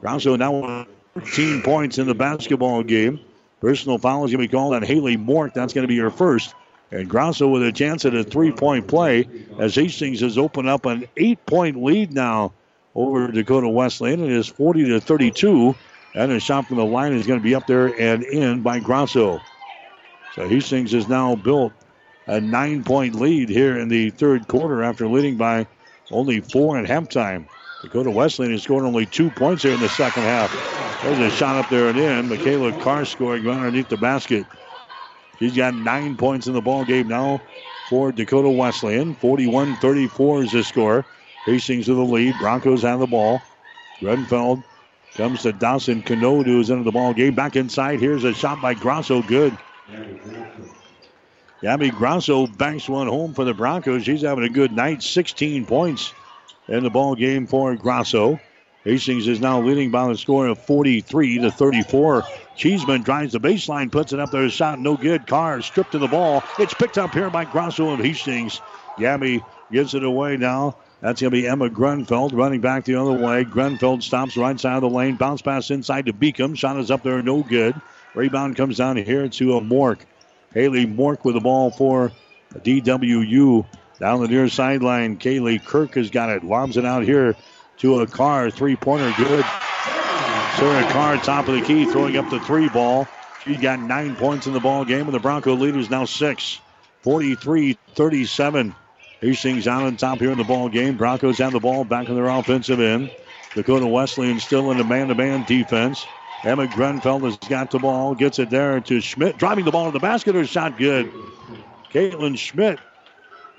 Grosso 0.00 0.36
now 0.36 0.86
13 1.14 1.62
points 1.62 1.98
in 1.98 2.06
the 2.06 2.14
basketball 2.14 2.84
game. 2.84 3.18
Personal 3.60 3.98
foul 3.98 4.24
is 4.24 4.30
going 4.30 4.42
to 4.42 4.48
be 4.48 4.56
called 4.56 4.74
on 4.74 4.82
Haley 4.82 5.16
Mork. 5.16 5.52
That's 5.52 5.72
going 5.72 5.82
to 5.82 5.88
be 5.88 5.98
her 5.98 6.10
first. 6.10 6.54
And 6.92 7.08
Grosso 7.08 7.48
with 7.48 7.64
a 7.64 7.72
chance 7.72 8.04
at 8.04 8.14
a 8.14 8.22
three 8.22 8.52
point 8.52 8.86
play 8.86 9.28
as 9.58 9.74
Hastings 9.74 10.20
has 10.20 10.38
opened 10.38 10.68
up 10.68 10.86
an 10.86 11.08
eight 11.16 11.44
point 11.46 11.82
lead 11.82 12.12
now 12.12 12.52
over 12.94 13.26
Dakota 13.32 13.68
Wesleyan. 13.68 14.22
It 14.22 14.30
is 14.30 14.46
40 14.46 14.84
to 14.90 15.00
32. 15.00 15.74
And 16.14 16.30
a 16.30 16.38
shot 16.38 16.66
from 16.66 16.76
the 16.76 16.84
line 16.84 17.12
is 17.12 17.26
going 17.26 17.40
to 17.40 17.44
be 17.44 17.56
up 17.56 17.66
there 17.66 17.86
and 17.86 18.22
in 18.22 18.62
by 18.62 18.78
Grosso. 18.78 19.40
So 20.34 20.48
Hastings 20.48 20.92
has 20.92 21.08
now 21.08 21.34
built 21.34 21.72
a 22.26 22.40
nine 22.40 22.84
point 22.84 23.14
lead 23.14 23.48
here 23.48 23.78
in 23.78 23.88
the 23.88 24.10
third 24.10 24.46
quarter 24.46 24.82
after 24.82 25.08
leading 25.08 25.36
by 25.36 25.66
only 26.10 26.40
four 26.40 26.78
at 26.78 26.86
halftime. 26.86 27.46
Dakota 27.82 28.10
Wesleyan 28.10 28.52
has 28.52 28.62
scored 28.62 28.84
only 28.84 29.06
two 29.06 29.30
points 29.30 29.62
here 29.62 29.72
in 29.72 29.80
the 29.80 29.88
second 29.88 30.22
half. 30.22 30.50
There's 31.02 31.18
a 31.18 31.34
shot 31.36 31.56
up 31.56 31.70
there 31.70 31.88
and 31.88 31.98
in. 31.98 32.28
Michaela 32.28 32.78
Carr 32.80 33.04
scoring 33.04 33.44
right 33.44 33.56
underneath 33.56 33.88
the 33.88 33.96
basket. 33.96 34.44
She's 35.38 35.56
got 35.56 35.74
nine 35.74 36.16
points 36.16 36.46
in 36.46 36.52
the 36.52 36.60
ball 36.60 36.84
game 36.84 37.08
now 37.08 37.40
for 37.88 38.12
Dakota 38.12 38.50
Wesleyan. 38.50 39.16
41-34 39.16 40.44
is 40.44 40.52
the 40.52 40.62
score. 40.62 41.06
Hastings 41.46 41.88
with 41.88 41.96
the 41.96 42.04
lead. 42.04 42.34
Broncos 42.38 42.82
have 42.82 43.00
the 43.00 43.06
ball. 43.06 43.40
Grenfell 43.98 44.62
comes 45.14 45.42
to 45.42 45.52
Dawson 45.52 46.02
Canode, 46.02 46.44
who's 46.44 46.68
into 46.68 46.84
the 46.84 46.92
ball 46.92 47.14
game. 47.14 47.34
Back 47.34 47.56
inside. 47.56 47.98
Here's 47.98 48.24
a 48.24 48.34
shot 48.34 48.60
by 48.60 48.74
Grosso. 48.74 49.22
Good. 49.22 49.56
Gabby 51.62 51.90
Grosso 51.90 52.46
banks 52.46 52.88
one 52.88 53.06
home 53.06 53.34
for 53.34 53.44
the 53.44 53.52
Broncos. 53.52 54.04
She's 54.04 54.22
having 54.22 54.44
a 54.44 54.48
good 54.48 54.72
night. 54.72 55.02
16 55.02 55.66
points 55.66 56.14
in 56.68 56.82
the 56.82 56.90
ball 56.90 57.14
game 57.14 57.46
for 57.46 57.76
Grosso. 57.76 58.40
Hastings 58.84 59.28
is 59.28 59.40
now 59.40 59.60
leading 59.60 59.90
by 59.90 60.08
the 60.08 60.16
score 60.16 60.46
of 60.46 60.58
43 60.64 61.40
to 61.40 61.50
34. 61.50 62.24
Cheeseman 62.56 63.02
drives 63.02 63.34
the 63.34 63.40
baseline, 63.40 63.92
puts 63.92 64.14
it 64.14 64.20
up 64.20 64.30
there. 64.30 64.48
Shot 64.48 64.80
no 64.80 64.96
good. 64.96 65.26
Carr 65.26 65.60
stripped 65.60 65.92
to 65.92 65.98
the 65.98 66.06
ball. 66.06 66.42
It's 66.58 66.72
picked 66.72 66.96
up 66.96 67.12
here 67.12 67.28
by 67.28 67.44
Grosso 67.44 67.90
of 67.90 68.00
Hastings. 68.00 68.62
Gabby 68.98 69.44
gives 69.70 69.94
it 69.94 70.02
away 70.02 70.38
now. 70.38 70.76
That's 71.02 71.20
going 71.20 71.30
to 71.30 71.36
be 71.36 71.46
Emma 71.46 71.68
Grenfell 71.68 72.30
running 72.30 72.60
back 72.60 72.84
the 72.84 72.94
other 72.94 73.12
way. 73.12 73.44
Grenfell 73.44 74.00
stops 74.00 74.36
right 74.36 74.58
side 74.58 74.76
of 74.76 74.82
the 74.82 74.88
lane. 74.88 75.16
Bounce 75.16 75.42
pass 75.42 75.70
inside 75.70 76.06
to 76.06 76.14
Beacom. 76.14 76.56
Shot 76.56 76.78
is 76.78 76.90
up 76.90 77.02
there, 77.02 77.22
no 77.22 77.42
good. 77.42 77.74
Rebound 78.14 78.56
comes 78.56 78.78
down 78.78 78.96
here 78.96 79.28
to 79.28 79.56
a 79.56 79.60
Mork. 79.60 80.00
Haley 80.52 80.86
Mork 80.86 81.24
with 81.24 81.34
the 81.34 81.40
ball 81.40 81.70
for 81.70 82.12
DWU. 82.54 83.66
Down 84.00 84.20
the 84.20 84.28
near 84.28 84.48
sideline, 84.48 85.18
Kaylee 85.18 85.64
Kirk 85.64 85.94
has 85.94 86.10
got 86.10 86.30
it. 86.30 86.42
Lobs 86.42 86.76
it 86.76 86.84
out 86.84 87.04
here 87.04 87.36
to 87.78 88.00
a 88.00 88.06
Carr. 88.06 88.50
Three 88.50 88.76
pointer, 88.76 89.12
good. 89.16 89.44
Sarah 90.56 90.90
Carr, 90.90 91.16
top 91.18 91.48
of 91.48 91.54
the 91.54 91.62
key, 91.62 91.84
throwing 91.84 92.16
up 92.16 92.28
the 92.30 92.40
three 92.40 92.68
ball. 92.68 93.06
She's 93.44 93.60
got 93.60 93.78
nine 93.80 94.16
points 94.16 94.46
in 94.46 94.52
the 94.52 94.60
ball 94.60 94.84
game, 94.84 95.06
and 95.06 95.14
the 95.14 95.18
Bronco 95.20 95.54
lead 95.54 95.76
is 95.76 95.90
now 95.90 96.04
six. 96.04 96.60
43 97.02 97.78
37. 97.94 98.74
Hastings 99.20 99.66
out 99.66 99.82
on 99.82 99.96
top 99.96 100.18
here 100.18 100.30
in 100.30 100.38
the 100.38 100.44
ball 100.44 100.68
game. 100.68 100.96
Broncos 100.96 101.38
have 101.38 101.52
the 101.52 101.60
ball 101.60 101.84
back 101.84 102.08
in 102.08 102.14
their 102.14 102.28
offensive 102.28 102.80
end. 102.80 103.10
Dakota 103.54 103.86
Wesleyan 103.86 104.40
still 104.40 104.70
in 104.70 104.78
the 104.78 104.84
man 104.84 105.08
to 105.08 105.14
man 105.14 105.44
defense. 105.44 106.06
Emma 106.42 106.66
Grenfell 106.66 107.20
has 107.20 107.36
got 107.36 107.70
the 107.70 107.78
ball, 107.78 108.14
gets 108.14 108.38
it 108.38 108.50
there 108.50 108.80
to 108.80 109.00
Schmidt, 109.00 109.36
driving 109.36 109.64
the 109.64 109.70
ball 109.70 109.86
to 109.86 109.92
the 109.92 110.00
basket. 110.00 110.34
Her 110.34 110.46
shot 110.46 110.78
good. 110.78 111.12
Caitlin 111.92 112.38
Schmidt 112.38 112.78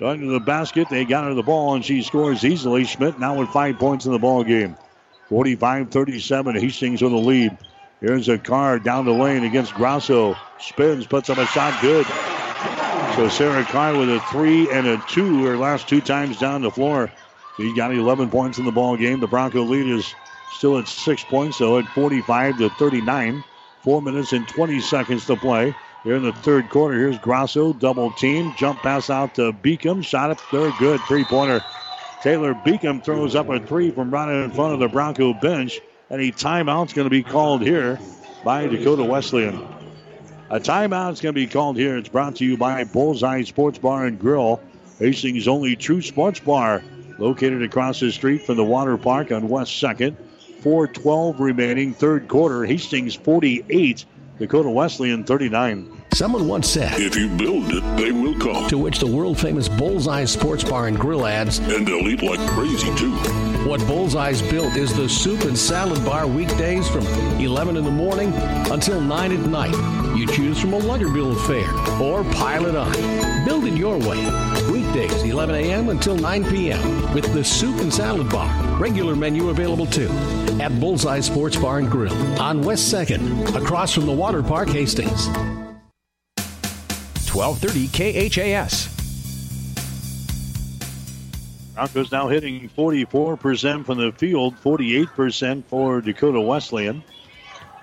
going 0.00 0.20
to 0.20 0.26
the 0.26 0.40
basket. 0.40 0.88
They 0.88 1.04
got 1.04 1.24
her 1.24 1.34
the 1.34 1.42
ball, 1.42 1.74
and 1.74 1.84
she 1.84 2.02
scores 2.02 2.44
easily. 2.44 2.84
Schmidt 2.84 3.20
now 3.20 3.38
with 3.38 3.50
five 3.50 3.78
points 3.78 4.04
in 4.04 4.12
the 4.12 4.18
ball 4.18 4.42
game. 4.42 4.76
45-37. 5.30 6.60
Hastings 6.60 7.02
with 7.02 7.12
the 7.12 7.18
lead. 7.18 7.56
Here's 8.00 8.28
a 8.28 8.36
card 8.36 8.82
down 8.82 9.04
the 9.04 9.12
lane 9.12 9.44
against 9.44 9.74
Grosso. 9.74 10.36
Spins, 10.58 11.06
puts 11.06 11.30
up 11.30 11.38
a 11.38 11.46
shot, 11.46 11.80
good. 11.80 12.04
So 13.14 13.28
Sarah 13.28 13.62
Carr 13.64 13.96
with 13.96 14.10
a 14.10 14.20
three 14.32 14.68
and 14.70 14.88
a 14.88 14.98
two, 15.08 15.44
her 15.44 15.56
last 15.56 15.88
two 15.88 16.00
times 16.00 16.38
down 16.40 16.62
the 16.62 16.70
floor. 16.70 17.12
She's 17.56 17.76
got 17.76 17.94
11 17.94 18.30
points 18.30 18.58
in 18.58 18.64
the 18.64 18.72
ball 18.72 18.96
game. 18.96 19.20
The 19.20 19.28
Bronco 19.28 19.62
lead 19.62 19.86
is 19.86 20.14
still 20.52 20.78
at 20.78 20.88
six 20.88 21.24
points, 21.24 21.58
though, 21.58 21.78
at 21.78 21.86
45 21.88 22.58
to 22.58 22.70
39. 22.70 23.44
Four 23.82 24.00
minutes 24.00 24.32
and 24.32 24.46
20 24.46 24.80
seconds 24.80 25.26
to 25.26 25.36
play. 25.36 25.74
Here 26.04 26.16
in 26.16 26.22
the 26.22 26.32
third 26.32 26.68
quarter, 26.68 26.98
here's 26.98 27.18
Grosso, 27.18 27.72
double 27.72 28.12
team, 28.12 28.52
jump 28.56 28.80
pass 28.80 29.10
out 29.10 29.36
to 29.36 29.52
Beacom, 29.52 30.04
shot 30.04 30.30
up 30.30 30.38
there, 30.50 30.72
good 30.78 31.00
three 31.02 31.24
pointer. 31.24 31.64
Taylor 32.22 32.54
Beacom 32.54 33.04
throws 33.04 33.34
up 33.34 33.48
a 33.48 33.58
three 33.60 33.90
from 33.90 34.10
right 34.10 34.44
in 34.44 34.50
front 34.50 34.74
of 34.74 34.80
the 34.80 34.88
Bronco 34.88 35.32
bench, 35.34 35.80
and 36.10 36.20
a 36.20 36.30
timeout's 36.30 36.92
going 36.92 37.06
to 37.06 37.10
be 37.10 37.22
called 37.22 37.62
here 37.62 37.98
by 38.44 38.66
Dakota 38.66 39.04
Wesleyan. 39.04 39.60
A 40.50 40.60
timeout's 40.60 41.20
going 41.20 41.34
to 41.34 41.40
be 41.40 41.46
called 41.46 41.76
here. 41.76 41.96
It's 41.96 42.08
brought 42.08 42.36
to 42.36 42.44
you 42.44 42.56
by 42.56 42.84
Bullseye 42.84 43.42
Sports 43.42 43.78
Bar 43.78 44.06
and 44.06 44.18
Grill, 44.18 44.60
Hastings' 44.98 45.48
only 45.48 45.74
true 45.76 46.02
sports 46.02 46.40
bar, 46.40 46.82
located 47.18 47.62
across 47.62 48.00
the 48.00 48.12
street 48.12 48.42
from 48.42 48.56
the 48.56 48.64
water 48.64 48.96
park 48.96 49.32
on 49.32 49.48
West 49.48 49.82
2nd. 49.82 50.16
4-12 50.62 51.40
remaining, 51.40 51.92
third 51.92 52.28
quarter. 52.28 52.64
Hastings 52.64 53.14
48, 53.14 54.04
Dakota 54.38 54.70
Wesleyan 54.70 55.24
39. 55.24 56.02
Someone 56.14 56.46
once 56.46 56.68
said, 56.68 57.00
If 57.00 57.16
you 57.16 57.28
build 57.28 57.72
it, 57.72 57.96
they 57.96 58.12
will 58.12 58.38
come. 58.38 58.68
To 58.68 58.78
which 58.78 58.98
the 58.98 59.06
world 59.06 59.40
famous 59.40 59.68
Bullseye 59.68 60.24
Sports 60.24 60.62
Bar 60.62 60.86
and 60.86 60.98
Grill 60.98 61.26
adds, 61.26 61.58
And 61.58 61.86
they'll 61.86 62.06
eat 62.06 62.22
like 62.22 62.38
crazy, 62.50 62.94
too. 62.96 63.12
What 63.66 63.80
Bullseye's 63.86 64.42
built 64.42 64.76
is 64.76 64.94
the 64.94 65.08
soup 65.08 65.42
and 65.42 65.56
salad 65.58 66.04
bar 66.04 66.26
weekdays 66.26 66.88
from 66.88 67.06
11 67.40 67.76
in 67.76 67.84
the 67.84 67.90
morning 67.90 68.32
until 68.70 69.00
9 69.00 69.32
at 69.32 69.46
night. 69.48 70.16
You 70.16 70.26
choose 70.26 70.60
from 70.60 70.74
a 70.74 70.78
lighter 70.78 71.08
bill 71.08 71.32
of 71.32 71.46
fare 71.46 71.72
or 72.00 72.22
pile 72.34 72.66
it 72.66 72.76
on. 72.76 72.92
Build 73.46 73.64
it 73.64 73.74
your 73.74 73.98
way. 73.98 74.18
Weekdays, 74.70 75.22
11 75.22 75.54
a.m. 75.54 75.88
until 75.88 76.16
9 76.16 76.44
p.m. 76.44 77.14
with 77.14 77.32
the 77.32 77.42
soup 77.42 77.80
and 77.80 77.92
salad 77.92 78.28
bar. 78.28 78.50
Regular 78.78 79.14
menu 79.16 79.50
available 79.50 79.86
too 79.86 80.08
at 80.60 80.78
Bullseye 80.80 81.20
Sports 81.20 81.56
Bar 81.56 81.78
and 81.78 81.90
Grill 81.90 82.14
on 82.40 82.62
West 82.62 82.92
2nd, 82.92 83.54
across 83.60 83.94
from 83.94 84.06
the 84.06 84.12
Water 84.12 84.42
Park, 84.42 84.68
Hastings. 84.68 85.28
1230 87.32 88.28
KHAS. 88.28 88.88
Broncos 91.74 92.12
now 92.12 92.28
hitting 92.28 92.68
44% 92.68 93.86
from 93.86 93.98
the 93.98 94.12
field, 94.12 94.54
48% 94.62 95.64
for 95.64 96.00
Dakota 96.00 96.40
Wesleyan. 96.40 97.02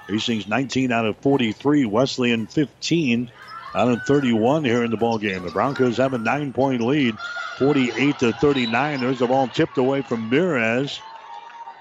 Hastings 0.07 0.47
19 0.47 0.91
out 0.91 1.05
of 1.05 1.17
43, 1.17 1.85
Wesleyan 1.85 2.47
15 2.47 3.31
out 3.75 3.87
of 3.89 4.03
31 4.03 4.63
here 4.63 4.83
in 4.83 4.91
the 4.91 4.97
ball 4.97 5.17
game. 5.17 5.43
The 5.43 5.51
Broncos 5.51 5.97
have 5.97 6.13
a 6.13 6.17
nine-point 6.17 6.81
lead, 6.81 7.15
48 7.57 8.19
to 8.19 8.33
39. 8.33 8.99
There's 8.99 9.19
the 9.19 9.27
ball 9.27 9.47
tipped 9.47 9.77
away 9.77 10.01
from 10.01 10.29
Mirez. 10.29 10.99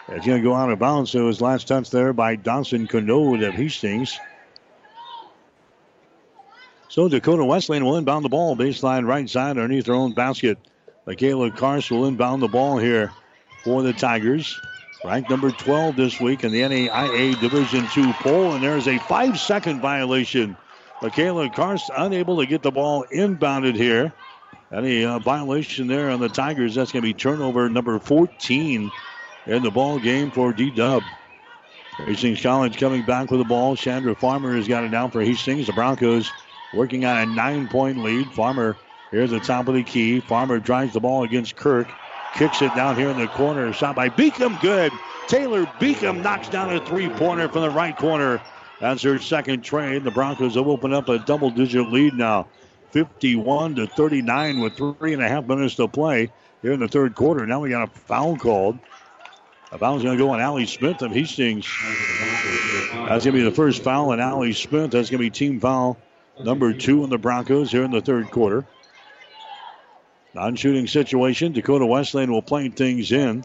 It's 0.09 0.27
going 0.27 0.43
to 0.43 0.49
go 0.49 0.55
out 0.55 0.71
of 0.71 0.79
bounds. 0.79 1.11
So 1.11 1.27
his 1.27 1.41
last 1.41 1.69
touch 1.69 1.91
there 1.91 2.13
by 2.13 2.37
Dawson 2.37 2.87
Canode 2.89 3.47
of 3.47 3.55
Hastings. 3.55 4.19
So 6.89 7.09
Dakota 7.09 7.45
Wesleyan 7.45 7.85
will 7.85 7.97
inbound 7.97 8.25
the 8.25 8.31
ball, 8.31 8.57
baseline 8.57 9.07
right 9.07 9.29
side 9.29 9.51
underneath 9.51 9.85
their 9.85 9.95
own 9.95 10.13
basket. 10.13 10.59
Michaela 11.07 11.51
Karst 11.51 11.91
will 11.91 12.07
inbound 12.07 12.43
the 12.43 12.49
ball 12.49 12.79
here 12.79 13.13
for 13.63 13.83
the 13.83 13.93
Tigers. 13.93 14.61
Ranked 15.05 15.31
number 15.31 15.53
12 15.53 15.97
this 15.97 16.21
week 16.21 16.45
in 16.45 16.53
the 16.53 16.63
NAIA 16.63 17.39
Division 17.39 17.87
II 17.97 18.15
poll, 18.15 18.55
and 18.55 18.63
there's 18.65 18.89
a 18.89 18.99
five 18.99 19.39
second 19.39 19.81
violation. 19.81 20.57
Michaela 21.01 21.49
Karst 21.49 21.91
unable 21.97 22.39
to 22.39 22.47
get 22.47 22.63
the 22.63 22.73
ball 22.73 23.05
inbounded 23.13 23.77
here. 23.77 24.13
Any 24.73 25.05
uh, 25.05 25.19
violation 25.19 25.87
there 25.87 26.11
on 26.11 26.21
the 26.21 26.29
Tigers, 26.29 26.75
that's 26.75 26.93
going 26.93 27.03
to 27.03 27.07
be 27.09 27.15
turnover 27.15 27.69
number 27.71 27.99
14 27.99 28.91
in 29.47 29.63
the 29.63 29.71
ball 29.71 29.99
game 29.99 30.31
for 30.31 30.53
D 30.53 30.71
Dub. 30.71 31.05
Hastings 31.99 32.43
College 32.43 32.79
coming 32.79 33.03
back 33.03 33.31
with 33.31 33.41
the 33.41 33.45
ball. 33.45 33.77
Chandra 33.77 34.15
Farmer 34.15 34.55
has 34.55 34.69
got 34.69 34.85
it 34.85 34.91
down 34.91 35.11
for 35.11 35.23
Hastings. 35.23 35.67
The 35.67 35.73
Broncos 35.73 36.33
working 36.75 37.05
on 37.05 37.17
a 37.17 37.27
nine 37.27 37.69
point 37.69 37.99
lead. 37.99 38.33
Farmer 38.35 38.77
here's 39.11 39.31
the 39.31 39.41
top 39.41 39.69
of 39.69 39.75
the 39.75 39.83
key. 39.83 40.21
Farmer 40.21 40.61
drives 40.61 40.93
the 40.93 41.01
ball 41.01 41.25
against 41.25 41.57
Kirk. 41.57 41.89
Kicks 42.35 42.61
it 42.63 42.75
down 42.77 42.97
here 42.97 43.09
in 43.09 43.17
the 43.17 43.27
corner. 43.27 43.73
Shot 43.73 43.97
by 43.97 44.11
Beacom. 44.11 44.61
Good. 44.61 44.93
Taylor 45.27 45.67
Beacom 45.67 46.23
knocks 46.23 46.49
down 46.49 46.75
a 46.75 46.85
three 46.85 47.09
pointer 47.09 47.49
from 47.49 47.63
the 47.63 47.71
right 47.71 47.97
corner. 47.97 48.41
That's 48.81 49.03
their 49.03 49.19
second 49.19 49.63
trade. 49.63 50.05
The 50.05 50.11
Broncos 50.11 50.55
have 50.55 50.69
opened 50.69 50.95
up 50.95 51.09
a 51.09 51.19
double 51.19 51.51
digit 51.51 51.91
lead 51.91 52.15
now. 52.15 52.49
51 52.91 53.75
to 53.77 53.87
39 53.87 54.61
with 54.61 54.77
three 54.77 55.13
and 55.13 55.23
a 55.23 55.29
half 55.29 55.47
minutes 55.47 55.75
to 55.77 55.89
play 55.89 56.31
here 56.63 56.73
in 56.73 56.81
the 56.81 56.89
third 56.89 57.15
quarter. 57.15 57.47
Now 57.47 57.61
we 57.61 57.71
got 57.71 57.89
a 57.89 57.93
foul 58.01 58.37
called. 58.37 58.79
A 59.71 59.79
foul's 59.79 60.03
going 60.03 60.17
to 60.17 60.25
go 60.25 60.31
on 60.31 60.41
Allie 60.41 60.67
Smith 60.67 61.03
of 61.03 61.13
Hastings. 61.13 61.69
That's 62.95 63.25
going 63.25 63.37
to 63.37 63.41
be 63.41 63.43
the 63.43 63.51
first 63.51 63.83
foul 63.83 64.13
on 64.13 64.21
Allie 64.21 64.55
Smith. 64.55 64.91
That's 64.91 65.11
going 65.11 65.19
to 65.19 65.27
be 65.27 65.31
team 65.31 65.61
foul 65.61 65.99
number 66.43 66.73
two 66.73 67.05
in 67.05 67.11
the 67.11 67.19
Broncos 67.19 67.71
here 67.71 67.85
in 67.85 67.91
the 67.91 68.01
third 68.01 68.31
quarter. 68.31 68.65
Non 70.35 70.57
shooting 70.57 70.87
situation. 70.87 71.53
Dakota 71.53 71.85
Wesleyan 71.85 72.31
will 72.33 72.43
play 72.43 72.69
things 72.69 73.13
in 73.13 73.45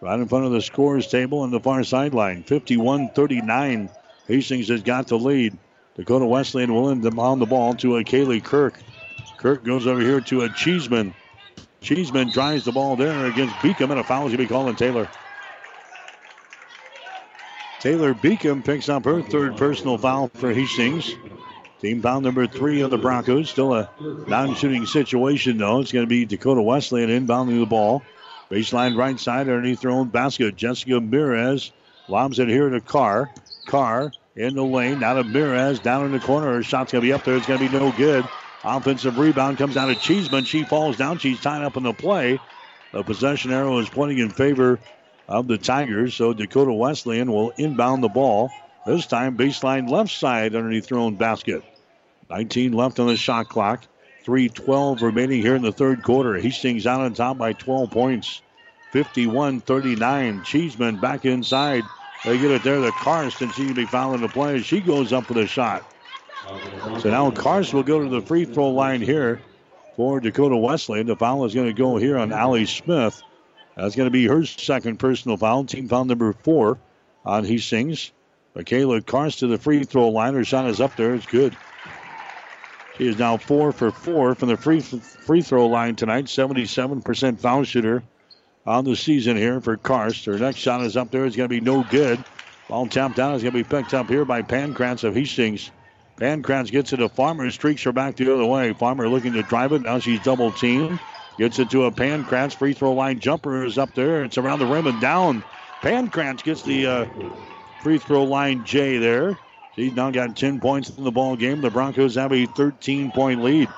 right 0.00 0.20
in 0.20 0.28
front 0.28 0.44
of 0.44 0.52
the 0.52 0.60
scores 0.60 1.08
table 1.08 1.40
on 1.40 1.50
the 1.50 1.60
far 1.60 1.82
sideline. 1.82 2.42
51 2.44 3.10
39. 3.10 3.90
Hastings 4.26 4.68
has 4.68 4.82
got 4.82 5.08
the 5.08 5.18
lead. 5.18 5.56
Dakota 5.96 6.26
Wesleyan 6.26 6.72
will 6.72 6.90
end 6.90 7.02
the 7.02 7.10
ball 7.10 7.74
to 7.74 7.96
a 7.98 8.04
Kaylee 8.04 8.42
Kirk. 8.42 8.78
Kirk 9.36 9.64
goes 9.64 9.86
over 9.86 10.00
here 10.00 10.20
to 10.22 10.42
a 10.42 10.48
Cheeseman. 10.48 11.14
Cheeseman 11.80 12.30
drives 12.30 12.64
the 12.64 12.72
ball 12.72 12.96
there 12.96 13.26
against 13.26 13.54
Beacom, 13.56 13.90
and 13.90 14.00
a 14.00 14.04
foul 14.04 14.26
is 14.26 14.30
going 14.34 14.38
to 14.38 14.44
be 14.44 14.46
called 14.46 14.68
on 14.68 14.76
Taylor. 14.76 15.08
Taylor 17.80 18.14
Beacom 18.14 18.64
picks 18.64 18.88
up 18.88 19.04
her 19.04 19.20
third 19.20 19.58
personal 19.58 19.98
foul 19.98 20.28
for 20.28 20.52
Hastings. 20.52 21.14
Team 21.82 22.00
foul 22.00 22.22
number 22.22 22.46
three 22.46 22.80
of 22.80 22.90
the 22.90 22.96
Broncos. 22.96 23.50
Still 23.50 23.74
a 23.74 23.90
non 24.26 24.54
shooting 24.54 24.86
situation, 24.86 25.58
though. 25.58 25.80
It's 25.80 25.92
going 25.92 26.06
to 26.06 26.08
be 26.08 26.24
Dakota 26.24 26.62
Wesleyan 26.62 27.10
inbounding 27.10 27.60
the 27.60 27.66
ball. 27.66 28.02
Baseline 28.50 28.96
right 28.96 29.20
side 29.20 29.48
underneath 29.48 29.82
their 29.82 29.90
own 29.90 30.08
basket. 30.08 30.56
Jessica 30.56 30.92
Mirez 30.92 31.72
lobs 32.08 32.38
it 32.38 32.48
here 32.48 32.70
to 32.70 32.80
Carr. 32.80 33.30
Carr 33.66 34.12
in 34.36 34.54
the 34.54 34.64
lane. 34.64 35.00
Now 35.00 35.14
to 35.14 35.24
Mirez 35.24 35.82
down 35.82 36.06
in 36.06 36.12
the 36.12 36.20
corner. 36.20 36.54
Her 36.54 36.62
shot's 36.62 36.92
going 36.92 37.02
to 37.02 37.06
be 37.06 37.12
up 37.12 37.24
there. 37.24 37.36
It's 37.36 37.46
going 37.46 37.60
to 37.60 37.68
be 37.68 37.78
no 37.78 37.92
good. 37.92 38.26
Offensive 38.64 39.18
rebound 39.18 39.58
comes 39.58 39.74
down 39.74 39.88
to 39.88 39.94
Cheeseman. 39.94 40.44
She 40.44 40.64
falls 40.64 40.96
down. 40.96 41.18
She's 41.18 41.40
tied 41.40 41.62
up 41.62 41.76
in 41.76 41.82
the 41.82 41.92
play. 41.92 42.40
The 42.92 43.02
possession 43.02 43.52
arrow 43.52 43.78
is 43.78 43.88
pointing 43.88 44.18
in 44.18 44.30
favor 44.30 44.78
of 45.28 45.48
the 45.48 45.58
Tigers. 45.58 46.14
So 46.14 46.32
Dakota 46.32 46.72
Wesleyan 46.72 47.30
will 47.30 47.50
inbound 47.50 48.02
the 48.02 48.08
ball. 48.08 48.50
This 48.86 49.06
time 49.06 49.36
baseline 49.36 49.88
left 49.88 50.10
side 50.10 50.54
underneath 50.54 50.88
their 50.88 50.98
own 50.98 51.16
basket. 51.16 51.62
19 52.30 52.72
left 52.72 52.98
on 53.00 53.06
the 53.06 53.16
shot 53.16 53.48
clock. 53.48 53.84
3.12 54.24 55.02
remaining 55.02 55.42
here 55.42 55.54
in 55.54 55.62
the 55.62 55.72
third 55.72 56.02
quarter. 56.02 56.34
Hastings 56.36 56.86
out 56.86 57.00
on 57.00 57.12
top 57.12 57.36
by 57.36 57.52
12 57.52 57.90
points. 57.90 58.42
51 58.92 59.60
39. 59.60 60.44
Cheeseman 60.44 61.00
back 61.00 61.24
inside. 61.24 61.82
They 62.24 62.38
get 62.38 62.50
it 62.50 62.62
there 62.62 62.80
to 62.80 62.90
Karst, 62.92 63.42
and 63.42 63.52
she 63.52 63.66
can 63.66 63.74
be 63.74 63.84
fouling 63.84 64.22
the 64.22 64.28
play. 64.28 64.62
She 64.62 64.80
goes 64.80 65.12
up 65.12 65.28
with 65.28 65.38
a 65.38 65.46
shot. 65.46 65.84
So 66.98 67.10
now 67.10 67.30
Karst 67.30 67.74
will 67.74 67.82
go 67.82 68.02
to 68.02 68.08
the 68.08 68.22
free 68.22 68.46
throw 68.46 68.70
line 68.70 69.02
here 69.02 69.42
for 69.94 70.20
Dakota 70.20 70.56
Wesleyan. 70.56 71.06
The 71.06 71.16
foul 71.16 71.44
is 71.44 71.54
going 71.54 71.66
to 71.66 71.74
go 71.74 71.96
here 71.98 72.16
on 72.16 72.32
Allie 72.32 72.64
Smith. 72.64 73.22
That's 73.76 73.94
going 73.94 74.06
to 74.06 74.12
be 74.12 74.26
her 74.26 74.44
second 74.46 74.98
personal 74.98 75.36
foul. 75.36 75.64
Team 75.64 75.88
foul 75.88 76.06
number 76.06 76.32
four 76.32 76.78
on 77.26 77.44
He 77.44 77.54
Hastings. 77.54 78.12
Michaela 78.54 79.02
Karst 79.02 79.40
to 79.40 79.46
the 79.46 79.58
free 79.58 79.84
throw 79.84 80.08
line. 80.08 80.32
Her 80.34 80.44
shot 80.44 80.66
is 80.66 80.80
up 80.80 80.96
there. 80.96 81.14
It's 81.14 81.26
good. 81.26 81.54
She 82.96 83.06
is 83.06 83.18
now 83.18 83.36
four 83.36 83.72
for 83.72 83.90
four 83.90 84.34
from 84.34 84.48
the 84.48 84.56
free 84.56 84.80
free 84.80 85.42
throw 85.42 85.66
line 85.66 85.96
tonight. 85.96 86.26
77% 86.26 87.40
foul 87.40 87.64
shooter 87.64 88.02
on 88.66 88.84
the 88.84 88.96
season 88.96 89.36
here 89.36 89.60
for 89.60 89.76
Karst. 89.76 90.24
Her 90.26 90.38
next 90.38 90.58
shot 90.58 90.82
is 90.82 90.96
up 90.96 91.10
there. 91.10 91.24
It's 91.24 91.36
going 91.36 91.48
to 91.48 91.54
be 91.54 91.60
no 91.60 91.82
good. 91.84 92.22
Ball 92.68 92.86
tapped 92.86 93.16
down. 93.16 93.34
It's 93.34 93.42
going 93.42 93.52
to 93.52 93.58
be 93.58 93.68
picked 93.68 93.94
up 93.94 94.08
here 94.08 94.24
by 94.24 94.42
Pankratz 94.42 95.04
of 95.04 95.14
Hastings. 95.14 95.70
Pankratz 96.16 96.70
gets 96.70 96.92
it 96.92 96.98
to 96.98 97.08
Farmer. 97.08 97.50
Streaks 97.50 97.82
her 97.82 97.92
back 97.92 98.16
the 98.16 98.32
other 98.32 98.44
way. 98.44 98.72
Farmer 98.72 99.08
looking 99.08 99.34
to 99.34 99.42
drive 99.42 99.72
it. 99.72 99.82
Now 99.82 99.98
she's 99.98 100.20
double 100.20 100.52
teamed. 100.52 100.98
Gets 101.36 101.58
it 101.58 101.70
to 101.70 101.84
a 101.84 101.90
Pankratz. 101.90 102.54
Free 102.54 102.72
throw 102.72 102.92
line 102.92 103.18
jumper 103.18 103.64
is 103.64 103.76
up 103.76 103.94
there. 103.94 104.24
It's 104.24 104.38
around 104.38 104.60
the 104.60 104.66
rim 104.66 104.86
and 104.86 105.00
down. 105.00 105.42
Pankratz 105.82 106.42
gets 106.42 106.62
the 106.62 106.86
uh, 106.86 107.06
free 107.82 107.98
throw 107.98 108.24
line 108.24 108.64
J 108.64 108.98
there. 108.98 109.36
She's 109.74 109.92
now 109.92 110.10
got 110.12 110.36
10 110.36 110.60
points 110.60 110.90
in 110.90 111.02
the 111.02 111.10
ball 111.10 111.34
game. 111.34 111.60
The 111.60 111.70
Broncos 111.70 112.14
have 112.14 112.32
a 112.32 112.46
13 112.46 113.10
point 113.10 113.42
lead, 113.42 113.68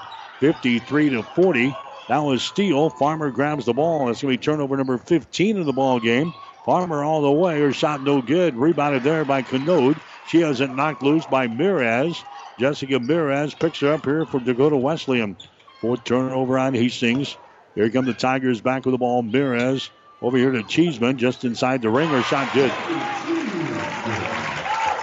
53 0.41 1.11
to 1.11 1.23
40. 1.23 1.75
Now 2.09 2.31
is 2.31 2.43
steal. 2.43 2.91
Farmer 2.91 3.31
grabs 3.31 3.65
the 3.65 3.75
ball. 3.75 4.09
It's 4.09 4.23
going 4.23 4.35
to 4.35 4.39
be 4.39 4.45
turnover 4.45 4.77
number 4.77 4.97
15 4.99 5.57
in 5.57 5.67
the 5.67 5.73
ball 5.73 5.99
game. 5.99 6.33
Farmer 6.65 7.03
all 7.03 7.23
the 7.23 7.31
way. 7.31 7.61
Her 7.61 7.73
shot 7.73 8.03
no 8.03 8.23
good. 8.23 8.55
Rebounded 8.55 9.03
there 9.03 9.25
by 9.25 9.43
Canode. 9.43 9.99
She 10.29 10.41
has 10.41 10.61
it 10.61 10.71
knocked 10.71 11.03
loose 11.03 11.27
by 11.27 11.49
Mirez. 11.49 12.23
Jessica 12.59 12.95
Mirez 12.99 13.59
picks 13.59 13.81
her 13.81 13.93
up 13.93 14.05
here 14.05 14.25
for 14.25 14.41
Dakota 14.41 14.77
Wesleyan. 14.77 15.37
Fourth 15.81 16.05
turnover 16.05 16.59
on 16.59 16.75
Hastings. 16.75 17.37
Here 17.75 17.91
come 17.91 18.07
the 18.07 18.15
Tigers 18.15 18.61
back 18.61 18.85
with 18.87 18.93
the 18.93 18.99
ball. 18.99 19.23
Mirez 19.23 19.91
over 20.23 20.39
here 20.39 20.51
to 20.53 20.63
Cheeseman 20.63 21.19
just 21.19 21.45
inside 21.45 21.83
the 21.83 21.91
ring. 21.91 22.09
Her 22.09 22.23
shot 22.23 22.53
good. 22.55 22.73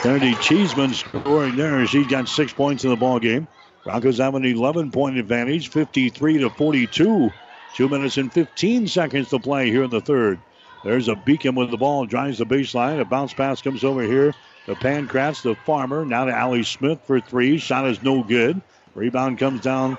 Kennedy 0.02 0.36
Cheeseman 0.36 0.94
scoring 0.94 1.56
there. 1.56 1.86
She 1.88 2.06
got 2.06 2.28
six 2.28 2.52
points 2.52 2.84
in 2.84 2.90
the 2.90 2.96
ball 2.96 3.20
game. 3.20 3.48
Broncos 3.84 4.18
have 4.20 4.36
an 4.36 4.46
11 4.46 4.92
point 4.92 5.18
advantage, 5.18 5.70
53 5.70 6.40
to 6.40 6.50
42. 6.50 7.32
Two 7.76 7.90
minutes 7.90 8.18
and 8.18 8.32
15 8.32 8.88
seconds 8.88 9.30
to 9.30 9.40
play 9.40 9.70
here 9.70 9.84
in 9.84 9.90
the 9.90 10.00
third. 10.00 10.40
There's 10.84 11.08
a 11.08 11.16
Beacom 11.16 11.56
with 11.56 11.72
the 11.72 11.78
ball, 11.78 12.06
drives 12.06 12.38
the 12.38 12.46
baseline. 12.46 13.00
A 13.00 13.06
bounce 13.06 13.34
pass 13.34 13.62
comes 13.62 13.84
over 13.84 14.04
here 14.04 14.34
to 14.68 14.76
Pankratz, 14.76 15.42
the 15.42 15.56
farmer. 15.66 16.06
Now 16.06 16.26
to 16.26 16.34
Allie 16.34 16.64
Smith 16.64 17.00
for 17.06 17.20
three. 17.20 17.58
Shot 17.58 17.88
is 17.88 18.04
no 18.04 18.24
good. 18.24 18.62
Rebound 18.96 19.40
comes 19.40 19.62
down 19.62 19.98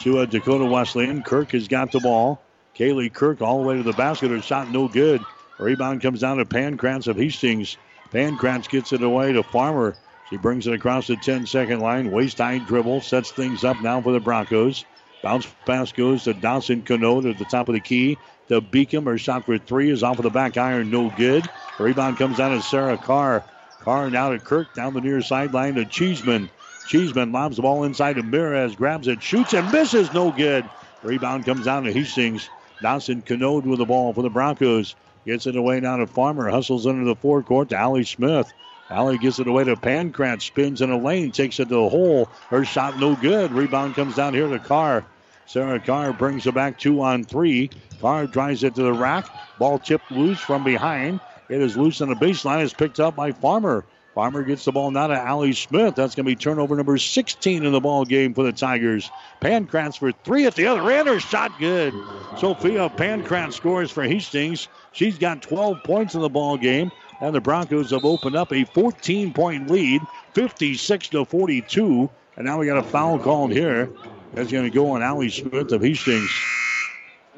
to 0.00 0.18
uh, 0.18 0.26
Dakota 0.26 0.64
Wesleyan. 0.64 1.22
Kirk 1.22 1.50
has 1.52 1.66
got 1.66 1.92
the 1.92 2.00
ball. 2.00 2.40
Kaylee 2.76 3.12
Kirk 3.12 3.42
all 3.42 3.62
the 3.62 3.68
way 3.68 3.76
to 3.76 3.82
the 3.82 3.92
basket. 3.92 4.30
Her 4.30 4.40
shot 4.40 4.70
no 4.70 4.86
good. 4.86 5.20
Rebound 5.58 6.00
comes 6.00 6.20
down 6.20 6.36
to 6.36 6.44
Pankratz 6.44 7.08
of 7.08 7.16
Hastings. 7.16 7.76
Pankratz 8.12 8.68
gets 8.68 8.92
it 8.92 9.02
away 9.02 9.32
to 9.32 9.42
Farmer. 9.42 9.96
She 10.28 10.36
brings 10.36 10.66
it 10.66 10.74
across 10.74 11.06
the 11.06 11.16
10 11.16 11.46
second 11.46 11.80
line. 11.80 12.10
Waist 12.10 12.36
high 12.36 12.58
dribble. 12.58 13.00
Sets 13.00 13.30
things 13.30 13.64
up 13.64 13.80
now 13.80 14.02
for 14.02 14.12
the 14.12 14.20
Broncos. 14.20 14.84
Bounce 15.22 15.46
pass 15.64 15.90
goes 15.90 16.24
to 16.24 16.34
Dawson 16.34 16.82
Canode 16.82 17.30
at 17.30 17.38
the 17.38 17.46
top 17.46 17.70
of 17.70 17.72
the 17.72 17.80
key. 17.80 18.18
To 18.48 18.60
Beacom. 18.60 19.06
Her 19.06 19.16
shot 19.16 19.46
for 19.46 19.56
three 19.56 19.88
is 19.88 20.02
off 20.02 20.18
of 20.18 20.24
the 20.24 20.30
back 20.30 20.58
iron. 20.58 20.90
No 20.90 21.08
good. 21.08 21.48
Rebound 21.78 22.18
comes 22.18 22.36
down 22.36 22.50
to 22.50 22.60
Sarah 22.60 22.98
Carr. 22.98 23.46
Carr 23.80 24.10
now 24.10 24.28
to 24.28 24.38
Kirk 24.38 24.74
down 24.74 24.92
the 24.92 25.00
near 25.00 25.22
sideline 25.22 25.76
to 25.76 25.86
Cheeseman. 25.86 26.50
Cheeseman 26.84 27.32
lobs 27.32 27.56
the 27.56 27.62
ball 27.62 27.84
inside 27.84 28.16
to 28.16 28.22
Mirez. 28.22 28.76
Grabs 28.76 29.08
it, 29.08 29.22
shoots 29.22 29.54
and 29.54 29.72
misses. 29.72 30.12
No 30.12 30.30
good. 30.30 30.68
Rebound 31.02 31.46
comes 31.46 31.64
down 31.64 31.84
to 31.84 31.92
Hastings. 31.92 32.50
Dawson 32.82 33.22
Canode 33.22 33.64
with 33.64 33.78
the 33.78 33.86
ball 33.86 34.12
for 34.12 34.22
the 34.22 34.28
Broncos. 34.28 34.94
Gets 35.24 35.46
it 35.46 35.56
away 35.56 35.80
now 35.80 35.96
to 35.96 36.06
Farmer. 36.06 36.50
Hustles 36.50 36.86
under 36.86 37.04
the 37.06 37.16
forecourt 37.16 37.70
to 37.70 37.76
Allie 37.78 38.04
Smith. 38.04 38.52
Allie 38.90 39.18
gives 39.18 39.38
it 39.38 39.46
away 39.46 39.64
to 39.64 39.76
Pankratz. 39.76 40.42
Spins 40.42 40.80
in 40.80 40.90
a 40.90 40.98
lane. 40.98 41.30
Takes 41.30 41.60
it 41.60 41.68
to 41.68 41.74
the 41.74 41.88
hole. 41.88 42.28
Her 42.50 42.64
shot 42.64 42.98
no 42.98 43.14
good. 43.16 43.52
Rebound 43.52 43.94
comes 43.94 44.16
down 44.16 44.34
here 44.34 44.48
to 44.48 44.58
Carr. 44.58 45.04
Sarah 45.46 45.80
Carr 45.80 46.12
brings 46.12 46.46
it 46.46 46.54
back 46.54 46.78
two 46.78 47.00
on 47.02 47.24
three. 47.24 47.70
Carr 48.00 48.26
drives 48.26 48.64
it 48.64 48.74
to 48.76 48.82
the 48.82 48.92
rack. 48.92 49.26
Ball 49.58 49.78
tipped 49.78 50.10
loose 50.10 50.40
from 50.40 50.64
behind. 50.64 51.20
It 51.48 51.60
is 51.60 51.76
loose 51.76 52.00
on 52.00 52.08
the 52.08 52.14
baseline. 52.14 52.62
It's 52.62 52.74
picked 52.74 53.00
up 53.00 53.16
by 53.16 53.32
Farmer. 53.32 53.84
Farmer 54.14 54.42
gets 54.42 54.64
the 54.64 54.72
ball 54.72 54.90
now 54.90 55.06
to 55.06 55.14
Allie 55.14 55.52
Smith. 55.52 55.94
That's 55.94 56.14
going 56.14 56.26
to 56.26 56.30
be 56.30 56.34
turnover 56.34 56.74
number 56.74 56.98
16 56.98 57.64
in 57.64 57.72
the 57.72 57.80
ball 57.80 58.04
game 58.04 58.34
for 58.34 58.42
the 58.42 58.52
Tigers. 58.52 59.10
Pankratz 59.40 59.96
for 59.96 60.10
three 60.10 60.44
at 60.46 60.54
the 60.54 60.66
other 60.66 60.90
end. 60.90 61.06
Her 61.06 61.20
shot 61.20 61.52
good. 61.58 61.94
Sophia 62.36 62.88
Pankratz 62.90 63.52
scores 63.54 63.90
for 63.90 64.02
Hastings. 64.02 64.66
She's 64.92 65.18
got 65.18 65.42
12 65.42 65.84
points 65.84 66.14
in 66.14 66.20
the 66.20 66.28
ball 66.28 66.56
game. 66.56 66.90
And 67.20 67.34
the 67.34 67.40
Broncos 67.40 67.90
have 67.90 68.04
opened 68.04 68.36
up 68.36 68.52
a 68.52 68.64
14 68.64 69.32
point 69.32 69.70
lead, 69.70 70.02
56 70.34 71.08
to 71.08 71.24
42. 71.24 72.08
And 72.36 72.46
now 72.46 72.58
we 72.58 72.66
got 72.66 72.78
a 72.78 72.82
foul 72.82 73.18
called 73.18 73.52
here. 73.52 73.90
That's 74.34 74.52
going 74.52 74.64
to 74.64 74.70
go 74.70 74.90
on 74.90 75.02
Allie 75.02 75.30
Smith 75.30 75.72
of 75.72 75.82
Hastings. 75.82 76.30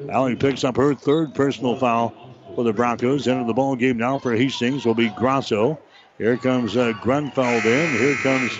Allie 0.09 0.35
picks 0.35 0.63
up 0.63 0.77
her 0.77 0.93
third 0.93 1.33
personal 1.33 1.75
foul 1.75 2.13
for 2.55 2.63
the 2.63 2.73
Broncos. 2.73 3.25
Into 3.25 3.45
the 3.45 3.53
ball 3.53 3.75
game 3.75 3.97
now 3.97 4.19
for 4.19 4.35
Hastings 4.35 4.85
will 4.85 4.93
be 4.93 5.09
Grosso. 5.09 5.79
Here 6.17 6.37
comes 6.37 6.77
uh, 6.77 6.93
Grenfell 7.01 7.65
in. 7.65 7.91
Here 7.97 8.15
comes 8.17 8.59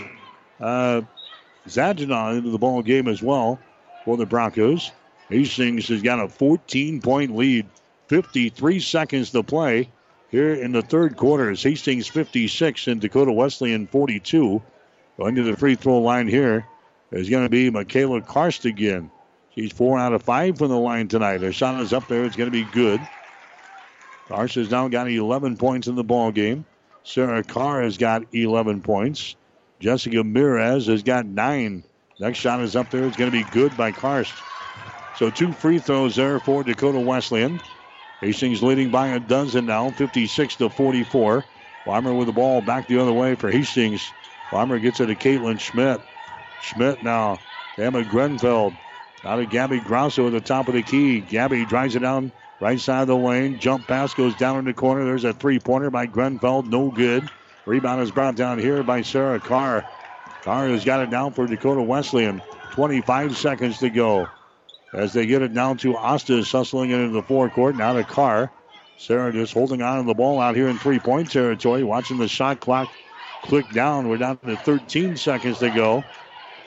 uh, 0.60 1.02
into 1.66 2.50
the 2.50 2.58
ball 2.58 2.82
game 2.82 3.08
as 3.08 3.22
well 3.22 3.60
for 4.06 4.18
the 4.18 4.26
Broncos. 4.26 4.92
Hastings 5.30 5.88
has 5.90 6.02
got 6.02 6.20
a 6.20 6.28
14 6.28 7.00
point 7.02 7.36
lead, 7.36 7.68
53 8.08 8.80
seconds 8.80 9.30
to 9.32 9.44
play 9.44 9.88
here 10.32 10.54
in 10.54 10.72
the 10.72 10.82
third 10.82 11.18
quarter. 11.18 11.52
It's 11.52 11.62
Hastings 11.62 12.08
56 12.08 12.88
and 12.88 13.02
Dakota 13.02 13.32
Wesleyan 13.32 13.86
42. 13.86 14.62
Going 15.18 15.36
to 15.36 15.44
the 15.44 15.58
free 15.58 15.76
throw 15.76 16.00
line 16.00 16.28
here 16.28 16.66
is 17.12 17.30
going 17.30 17.44
to 17.44 17.50
be 17.50 17.70
Michaela 17.70 18.22
Karst 18.22 18.66
again. 18.66 19.12
She's 19.54 19.74
four 19.74 20.00
out 20.00 20.14
of 20.14 20.24
five 20.24 20.58
from 20.58 20.70
the 20.70 20.78
line 20.78 21.10
tonight. 21.10 21.42
Her 21.42 21.52
shot 21.52 21.82
is 21.82 21.92
up 21.92 22.08
there. 22.08 22.24
It's 22.24 22.38
going 22.38 22.50
to 22.50 22.52
be 22.52 22.64
good. 22.72 23.02
Karst 24.30 24.56
has 24.56 24.72
now 24.72 24.88
got 24.88 25.10
11 25.10 25.58
points 25.58 25.88
in 25.88 25.96
the 25.96 26.04
ball 26.04 26.32
game. 26.32 26.66
Sarah 27.04 27.44
Carr 27.44 27.82
has 27.82 27.98
got 27.98 28.24
11 28.34 28.82
points. 28.82 29.36
Jessica 29.82 30.18
Mirez 30.18 30.88
has 30.88 31.04
got 31.04 31.26
nine. 31.26 31.84
Next 32.20 32.38
shot 32.38 32.62
is 32.62 32.76
up 32.76 32.90
there. 32.90 33.06
It's 33.06 33.18
going 33.18 33.32
to 33.32 33.38
be 33.38 33.50
good 33.52 33.76
by 33.76 33.92
Karst. 33.92 34.34
So 35.18 35.30
two 35.30 35.52
free 35.52 35.80
throws 35.80 36.16
there 36.16 36.40
for 36.40 36.64
Dakota 36.64 37.00
Wesleyan. 37.00 37.60
Hastings 38.22 38.62
leading 38.62 38.92
by 38.92 39.10
a 39.10 39.20
dozen 39.20 39.66
now, 39.66 39.90
56 39.90 40.58
to 40.58 40.70
44. 40.70 41.46
Weimer 41.86 42.14
with 42.14 42.28
the 42.28 42.34
ball 42.34 42.62
back 42.62 42.88
the 42.88 43.02
other 43.02 43.14
way 43.14 43.36
for 43.36 43.50
Hastings. 43.52 44.14
Weimer 44.52 44.80
gets 44.80 45.00
it 45.00 45.08
to 45.08 45.16
Caitlin 45.16 45.60
Schmidt. 45.60 46.02
Schmidt 46.60 47.02
now. 47.02 47.40
Emma 47.78 48.04
Grenfell. 48.06 48.78
Now 49.24 49.38
to 49.38 49.48
Gabby 49.48 49.80
Grosso 49.80 50.28
at 50.28 50.34
the 50.34 50.42
top 50.42 50.68
of 50.68 50.76
the 50.76 50.84
key. 50.84 51.22
Gabby 51.22 51.66
drives 51.66 51.96
it 51.96 52.00
down 52.00 52.32
right 52.60 52.80
side 52.80 53.02
of 53.04 53.08
the 53.08 53.18
lane. 53.18 53.58
Jump 53.58 53.88
pass 53.88 54.14
goes 54.14 54.36
down 54.36 54.60
in 54.60 54.66
the 54.66 54.74
corner. 54.74 55.06
There's 55.06 55.24
a 55.24 55.34
three 55.34 55.60
pointer 55.60 55.90
by 55.90 56.06
Grenfell. 56.06 56.64
No 56.64 56.92
good. 56.92 57.30
Rebound 57.66 58.02
is 58.02 58.12
brought 58.12 58.36
down 58.36 58.60
here 58.60 58.84
by 58.84 59.02
Sarah 59.02 59.40
Carr. 59.40 59.88
Carr 60.44 60.68
has 60.70 60.86
got 60.86 61.02
it 61.02 61.10
down 61.10 61.34
for 61.34 61.48
Dakota 61.48 61.82
Wesleyan. 61.82 62.42
25 62.72 63.36
seconds 63.38 63.80
to 63.80 63.90
go. 63.90 64.28
As 64.94 65.14
they 65.14 65.26
get 65.26 65.42
it 65.42 65.54
down 65.54 65.78
to 65.78 65.94
Ostas 65.94 66.52
hustling 66.52 66.92
it 66.92 67.00
into 67.00 67.14
the 67.14 67.24
forecourt. 67.24 67.76
Now 67.76 67.94
to 67.94 68.04
Carr. 68.04 68.52
Sarah 68.98 69.32
just 69.32 69.54
holding 69.54 69.82
on 69.82 70.02
to 70.02 70.08
the 70.08 70.14
ball 70.14 70.40
out 70.40 70.56
here 70.56 70.68
in 70.68 70.78
three 70.78 71.00
point 71.00 71.32
territory. 71.32 71.84
Watching 71.84 72.18
the 72.18 72.28
shot 72.28 72.60
clock 72.60 72.90
click 73.44 73.70
down. 73.72 74.10
We're 74.10 74.18
down 74.18 74.38
to 74.40 74.56
13 74.58 75.18
seconds 75.18 75.60
to 75.60 75.70
go. 75.70 76.04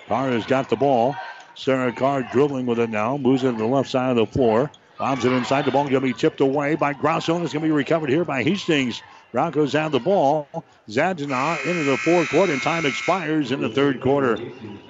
Carr 0.08 0.30
has 0.30 0.46
got 0.46 0.68
the 0.68 0.76
ball. 0.76 1.14
Sarah 1.54 1.92
Carr 1.92 2.22
dribbling 2.32 2.66
with 2.66 2.78
it 2.78 2.90
now. 2.90 3.16
Moves 3.16 3.44
it 3.44 3.52
to 3.52 3.58
the 3.58 3.66
left 3.66 3.90
side 3.90 4.10
of 4.10 4.16
the 4.16 4.26
floor. 4.26 4.70
Bombs 4.98 5.24
it 5.24 5.32
inside. 5.32 5.64
The 5.64 5.70
ball 5.70 5.84
going 5.84 5.94
to 5.94 6.00
be 6.00 6.12
tipped 6.12 6.40
away 6.40 6.76
by 6.76 6.92
Grosso. 6.92 7.42
It's 7.42 7.52
going 7.52 7.62
to 7.62 7.68
be 7.68 7.72
recovered 7.72 8.10
here 8.10 8.24
by 8.24 8.42
Hastings. 8.42 9.02
Broncos 9.32 9.72
have 9.72 9.92
the 9.92 10.00
ball. 10.00 10.64
Zadina 10.88 11.64
into 11.64 11.84
the 11.84 11.96
forecourt, 11.96 12.50
and 12.50 12.60
time 12.60 12.84
expires 12.84 13.52
in 13.52 13.60
the 13.62 13.70
third 13.70 14.00
quarter. 14.00 14.38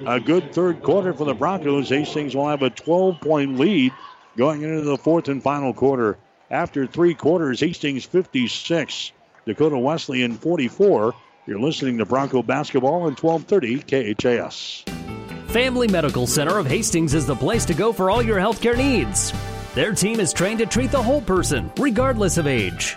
A 0.07 0.19
good 0.19 0.53
third 0.53 0.83
quarter 0.83 1.15
for 1.15 1.25
the 1.25 1.35
Broncos. 1.35 1.89
Hastings 1.89 2.35
will 2.35 2.49
have 2.49 2.63
a 2.63 2.71
12 2.71 3.21
point 3.21 3.59
lead 3.59 3.93
going 4.37 4.63
into 4.63 4.83
the 4.83 4.99
fourth 4.99 5.29
and 5.29 5.43
final 5.43 5.73
quarter. 5.73 6.19
After 6.51 6.87
three 6.87 7.15
quarters, 7.15 7.61
Hastings 7.61 8.05
56, 8.05 9.13
Dakota 9.47 9.79
Wesleyan 9.79 10.35
44. 10.35 11.15
You're 11.47 11.61
listening 11.61 11.99
to 11.99 12.07
Bronco 12.07 12.43
basketball 12.43 13.03
on 13.03 13.15
1230 13.15 14.15
KHAS. 14.15 14.85
Family 15.49 15.87
Medical 15.87 16.27
Center 16.27 16.59
of 16.59 16.67
Hastings 16.67 17.15
is 17.15 17.27
the 17.27 17.37
place 17.37 17.65
to 17.67 17.75
go 17.75 17.93
for 17.93 18.11
all 18.11 18.23
your 18.23 18.39
healthcare 18.39 18.77
needs. 18.77 19.33
Their 19.75 19.93
team 19.93 20.19
is 20.19 20.33
trained 20.33 20.59
to 20.59 20.67
treat 20.67 20.91
the 20.91 21.03
whole 21.03 21.21
person, 21.21 21.71
regardless 21.79 22.39
of 22.39 22.47
age. 22.47 22.97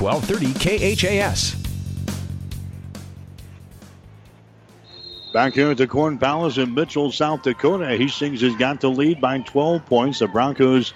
1230 0.00 0.86
KHAS. 0.86 1.56
Back 5.32 5.54
here 5.54 5.70
at 5.70 5.76
the 5.76 5.86
Corn 5.86 6.18
Palace 6.18 6.56
in 6.56 6.74
Mitchell, 6.74 7.12
South 7.12 7.42
Dakota, 7.42 7.86
Hastings 7.96 8.40
has 8.40 8.54
got 8.56 8.80
the 8.80 8.88
lead 8.88 9.20
by 9.20 9.40
12 9.40 9.84
points. 9.86 10.20
The 10.20 10.28
Broncos 10.28 10.94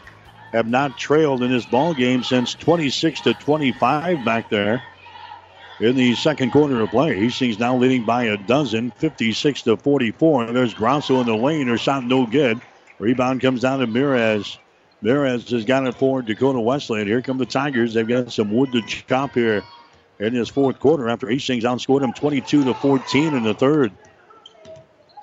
have 0.52 0.66
not 0.66 0.96
trailed 0.96 1.42
in 1.42 1.50
this 1.50 1.66
ball 1.66 1.94
game 1.94 2.22
since 2.22 2.54
26 2.54 3.20
to 3.22 3.34
25 3.34 4.24
back 4.24 4.48
there 4.48 4.82
in 5.80 5.96
the 5.96 6.14
second 6.14 6.52
quarter 6.52 6.80
of 6.80 6.90
play. 6.90 7.18
Hastings 7.18 7.58
now 7.58 7.76
leading 7.76 8.04
by 8.04 8.24
a 8.24 8.36
dozen, 8.36 8.90
56 8.92 9.62
to 9.62 9.76
44. 9.76 10.52
There's 10.52 10.74
Grosso 10.74 11.20
in 11.20 11.26
the 11.26 11.34
lane. 11.34 11.66
Her 11.66 11.78
shot 11.78 12.04
no 12.04 12.24
good. 12.24 12.60
Rebound 12.98 13.40
comes 13.40 13.62
down 13.62 13.80
to 13.80 13.86
Mirez. 13.86 14.58
Mirez 15.02 15.50
has 15.50 15.64
got 15.64 15.86
it 15.86 15.96
for 15.96 16.22
Dakota 16.22 16.60
Wesleyan. 16.60 17.06
Here 17.06 17.22
come 17.22 17.38
the 17.38 17.46
Tigers. 17.46 17.94
They've 17.94 18.06
got 18.06 18.32
some 18.32 18.52
wood 18.52 18.72
to 18.72 18.82
chop 18.82 19.34
here 19.34 19.62
in 20.18 20.34
this 20.34 20.48
fourth 20.48 20.78
quarter 20.78 21.08
after 21.08 21.28
Hastings 21.28 21.64
outscored 21.64 22.00
them 22.00 22.12
22 22.12 22.64
to 22.64 22.74
14 22.74 23.34
in 23.34 23.42
the 23.42 23.54
third. 23.54 23.92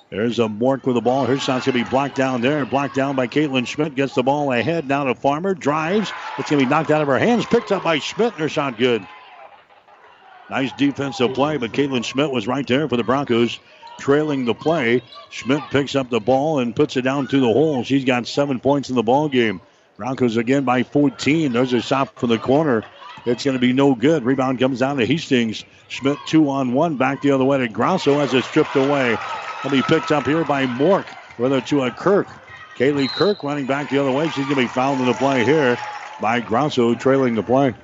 There's 0.09 0.39
a 0.39 0.43
Mork 0.43 0.85
with 0.85 0.95
the 0.95 1.01
ball. 1.01 1.25
Her 1.25 1.37
shot's 1.37 1.65
going 1.65 1.77
to 1.77 1.83
be 1.83 1.89
blocked 1.89 2.15
down 2.15 2.41
there. 2.41 2.65
Blocked 2.65 2.95
down 2.95 3.15
by 3.15 3.27
Caitlin 3.27 3.67
Schmidt. 3.67 3.93
Gets 3.95 4.15
the 4.15 4.23
ball 4.23 4.51
ahead. 4.51 4.87
Now 4.87 5.03
to 5.03 5.13
Farmer. 5.13 5.53
Drives. 5.53 6.11
It's 6.37 6.49
going 6.49 6.59
to 6.59 6.65
be 6.65 6.69
knocked 6.69 6.89
out 6.89 7.01
of 7.01 7.07
her 7.07 7.19
hands. 7.19 7.45
Picked 7.45 7.71
up 7.71 7.83
by 7.83 7.99
Schmidt. 7.99 8.33
Her 8.33 8.49
shot 8.49 8.77
good. 8.77 9.07
Nice 10.49 10.71
defensive 10.71 11.35
play, 11.35 11.57
but 11.57 11.73
Caitlin 11.73 12.03
Schmidt 12.03 12.31
was 12.31 12.47
right 12.47 12.65
there 12.65 12.89
for 12.89 12.97
the 12.97 13.03
Broncos. 13.03 13.59
Trailing 13.99 14.45
the 14.45 14.55
play. 14.55 15.03
Schmidt 15.29 15.61
picks 15.69 15.93
up 15.95 16.09
the 16.09 16.19
ball 16.19 16.57
and 16.57 16.75
puts 16.75 16.97
it 16.97 17.03
down 17.03 17.27
to 17.27 17.39
the 17.39 17.45
hole. 17.45 17.83
She's 17.83 18.05
got 18.05 18.25
seven 18.25 18.59
points 18.59 18.89
in 18.89 18.95
the 18.95 19.03
ball 19.03 19.29
game. 19.29 19.61
Broncos 19.99 20.37
again 20.37 20.63
by 20.63 20.81
14. 20.81 21.51
There's 21.51 21.73
a 21.73 21.81
shot 21.81 22.17
from 22.17 22.29
the 22.29 22.37
corner. 22.37 22.85
It's 23.25 23.43
going 23.43 23.55
to 23.55 23.59
be 23.59 23.73
no 23.73 23.95
good. 23.95 24.23
Rebound 24.23 24.57
comes 24.57 24.79
down 24.79 24.95
to 24.95 25.05
Hastings. 25.05 25.65
Schmidt 25.89 26.17
two 26.25 26.49
on 26.49 26.71
one. 26.71 26.95
Back 26.95 27.21
the 27.21 27.31
other 27.31 27.43
way 27.43 27.57
to 27.57 27.67
Grosso 27.67 28.17
as 28.19 28.33
it's 28.33 28.47
stripped 28.47 28.77
away. 28.77 29.17
Will 29.61 29.71
be 29.71 29.81
picked 29.81 30.13
up 30.13 30.25
here 30.25 30.45
by 30.45 30.65
Mork. 30.67 31.05
Whether 31.35 31.59
to 31.59 31.83
a 31.83 31.91
Kirk. 31.91 32.27
Kaylee 32.77 33.09
Kirk 33.09 33.43
running 33.43 33.65
back 33.65 33.89
the 33.89 33.99
other 33.99 34.13
way. 34.13 34.29
She's 34.29 34.45
going 34.45 34.55
to 34.55 34.61
be 34.61 34.67
fouled 34.67 34.99
in 35.01 35.05
the 35.05 35.13
play 35.15 35.43
here 35.43 35.77
by 36.21 36.39
Grosso 36.39 36.95
trailing 36.95 37.35
the 37.35 37.43
play. 37.43 37.75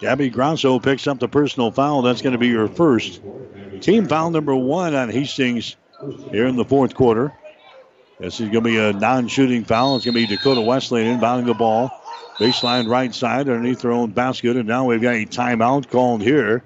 Gabby 0.00 0.28
Grosso 0.28 0.80
picks 0.80 1.06
up 1.06 1.20
the 1.20 1.28
personal 1.28 1.70
foul. 1.70 2.02
That's 2.02 2.20
going 2.20 2.32
to 2.32 2.38
be 2.38 2.52
her 2.52 2.66
first. 2.66 3.22
Team 3.80 4.08
foul 4.08 4.30
number 4.30 4.56
one 4.56 4.96
on 4.96 5.08
Hastings 5.08 5.76
here 6.32 6.48
in 6.48 6.56
the 6.56 6.64
fourth 6.64 6.94
quarter. 6.94 7.32
This 8.22 8.34
is 8.38 8.50
going 8.50 8.52
to 8.52 8.60
be 8.60 8.78
a 8.78 8.92
non 8.92 9.26
shooting 9.26 9.64
foul. 9.64 9.96
It's 9.96 10.04
going 10.04 10.14
to 10.14 10.20
be 10.20 10.36
Dakota 10.36 10.60
Wesleyan 10.60 11.18
inbounding 11.18 11.46
the 11.46 11.54
ball. 11.54 11.90
Baseline 12.38 12.88
right 12.88 13.12
side 13.12 13.48
underneath 13.48 13.80
their 13.80 13.90
own 13.90 14.12
basket. 14.12 14.56
And 14.56 14.68
now 14.68 14.84
we've 14.84 15.02
got 15.02 15.16
a 15.16 15.26
timeout 15.26 15.90
called 15.90 16.22
here 16.22 16.62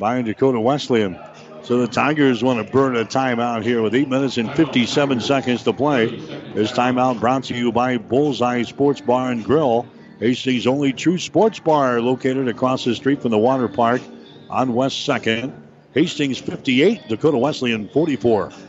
by 0.00 0.20
Dakota 0.22 0.58
Wesleyan. 0.58 1.16
So 1.62 1.78
the 1.78 1.86
Tigers 1.86 2.42
want 2.42 2.66
to 2.66 2.72
burn 2.72 2.96
a 2.96 3.04
timeout 3.04 3.62
here 3.62 3.82
with 3.82 3.94
8 3.94 4.08
minutes 4.08 4.36
and 4.36 4.52
57 4.52 5.20
seconds 5.20 5.62
to 5.62 5.72
play. 5.72 6.06
This 6.54 6.72
timeout 6.72 7.20
brought 7.20 7.44
to 7.44 7.54
you 7.54 7.70
by 7.70 7.98
Bullseye 7.98 8.64
Sports 8.64 9.00
Bar 9.00 9.30
and 9.30 9.44
Grill. 9.44 9.86
Hastings' 10.18 10.66
only 10.66 10.92
true 10.92 11.18
sports 11.18 11.60
bar 11.60 12.00
located 12.00 12.48
across 12.48 12.84
the 12.84 12.96
street 12.96 13.22
from 13.22 13.30
the 13.30 13.38
water 13.38 13.68
park 13.68 14.02
on 14.50 14.74
West 14.74 15.06
2nd. 15.06 15.52
Hastings 15.94 16.38
58, 16.38 17.06
Dakota 17.06 17.38
Wesleyan 17.38 17.88
44. 17.90 18.50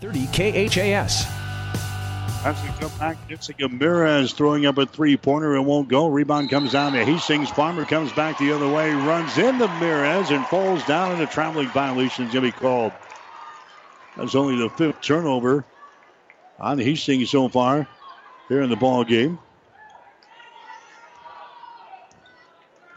1230 0.00 0.70
KHAS. 0.90 1.24
Has 2.42 2.60
to 2.60 2.80
come 2.80 2.98
back. 2.98 3.28
Jessica 3.28 3.66
Ramirez 3.66 4.32
throwing 4.32 4.66
up 4.66 4.76
a 4.76 4.84
three 4.84 5.16
pointer. 5.16 5.54
and 5.56 5.64
won't 5.64 5.88
go. 5.88 6.08
Rebound 6.08 6.50
comes 6.50 6.72
down 6.72 6.92
to 6.92 7.04
Hastings. 7.04 7.48
Farmer 7.48 7.86
comes 7.86 8.12
back 8.12 8.38
the 8.38 8.52
other 8.52 8.68
way, 8.68 8.92
runs 8.92 9.38
into 9.38 9.66
Ramirez 9.66 10.30
and 10.30 10.44
falls 10.46 10.84
down, 10.84 11.12
and 11.12 11.22
a 11.22 11.26
traveling 11.26 11.68
violation 11.68 12.26
is 12.26 12.32
going 12.32 12.44
to 12.44 12.52
be 12.52 12.52
called. 12.52 12.92
That's 14.16 14.34
only 14.34 14.56
the 14.56 14.68
fifth 14.68 15.00
turnover 15.00 15.64
on 16.58 16.78
Hastings 16.78 17.30
so 17.30 17.48
far 17.48 17.88
here 18.48 18.60
in 18.60 18.68
the 18.68 18.76
ball 18.76 19.04
game. 19.04 19.38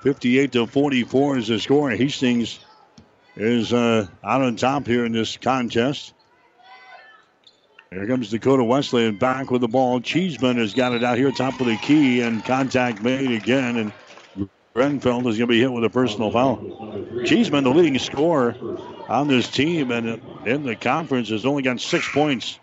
58 0.02 0.52
to 0.52 0.68
44 0.68 1.38
is 1.38 1.48
the 1.48 1.60
score. 1.60 1.90
Hastings 1.90 2.60
is 3.38 3.72
uh, 3.72 4.08
out 4.24 4.42
on 4.42 4.56
top 4.58 4.86
here 4.86 5.06
in 5.06 5.12
this 5.12 5.38
contest. 5.38 6.14
Here 7.92 8.06
comes 8.06 8.30
Dakota 8.30 8.64
Wesleyan 8.64 9.18
back 9.18 9.50
with 9.50 9.62
the 9.62 9.68
ball. 9.68 10.02
Cheeseman 10.02 10.58
has 10.58 10.74
got 10.74 10.94
it 10.94 11.04
out 11.04 11.18
here, 11.18 11.32
top 11.32 11.60
of 11.62 11.68
the 11.68 11.78
key, 11.78 12.22
and 12.22 12.44
contact 12.44 13.02
made 13.02 13.32
again. 13.32 13.78
And 14.38 14.50
Grenfell 14.74 15.20
is 15.20 15.38
going 15.38 15.40
to 15.40 15.48
be 15.48 15.62
hit 15.62 15.72
with 15.72 15.86
a 15.86 15.90
personal 15.90 16.30
foul. 16.32 17.24
Cheeseman, 17.26 17.64
the 17.64 17.70
leading 17.70 17.98
scorer 17.98 18.56
on 19.08 19.30
this 19.30 19.50
team, 19.50 19.92
and 19.92 20.22
in 20.46 20.64
the 20.64 20.76
conference, 20.76 21.30
has 21.30 21.46
only 21.46 21.64
got 21.64 21.80
six 21.80 22.10
points 22.12 22.60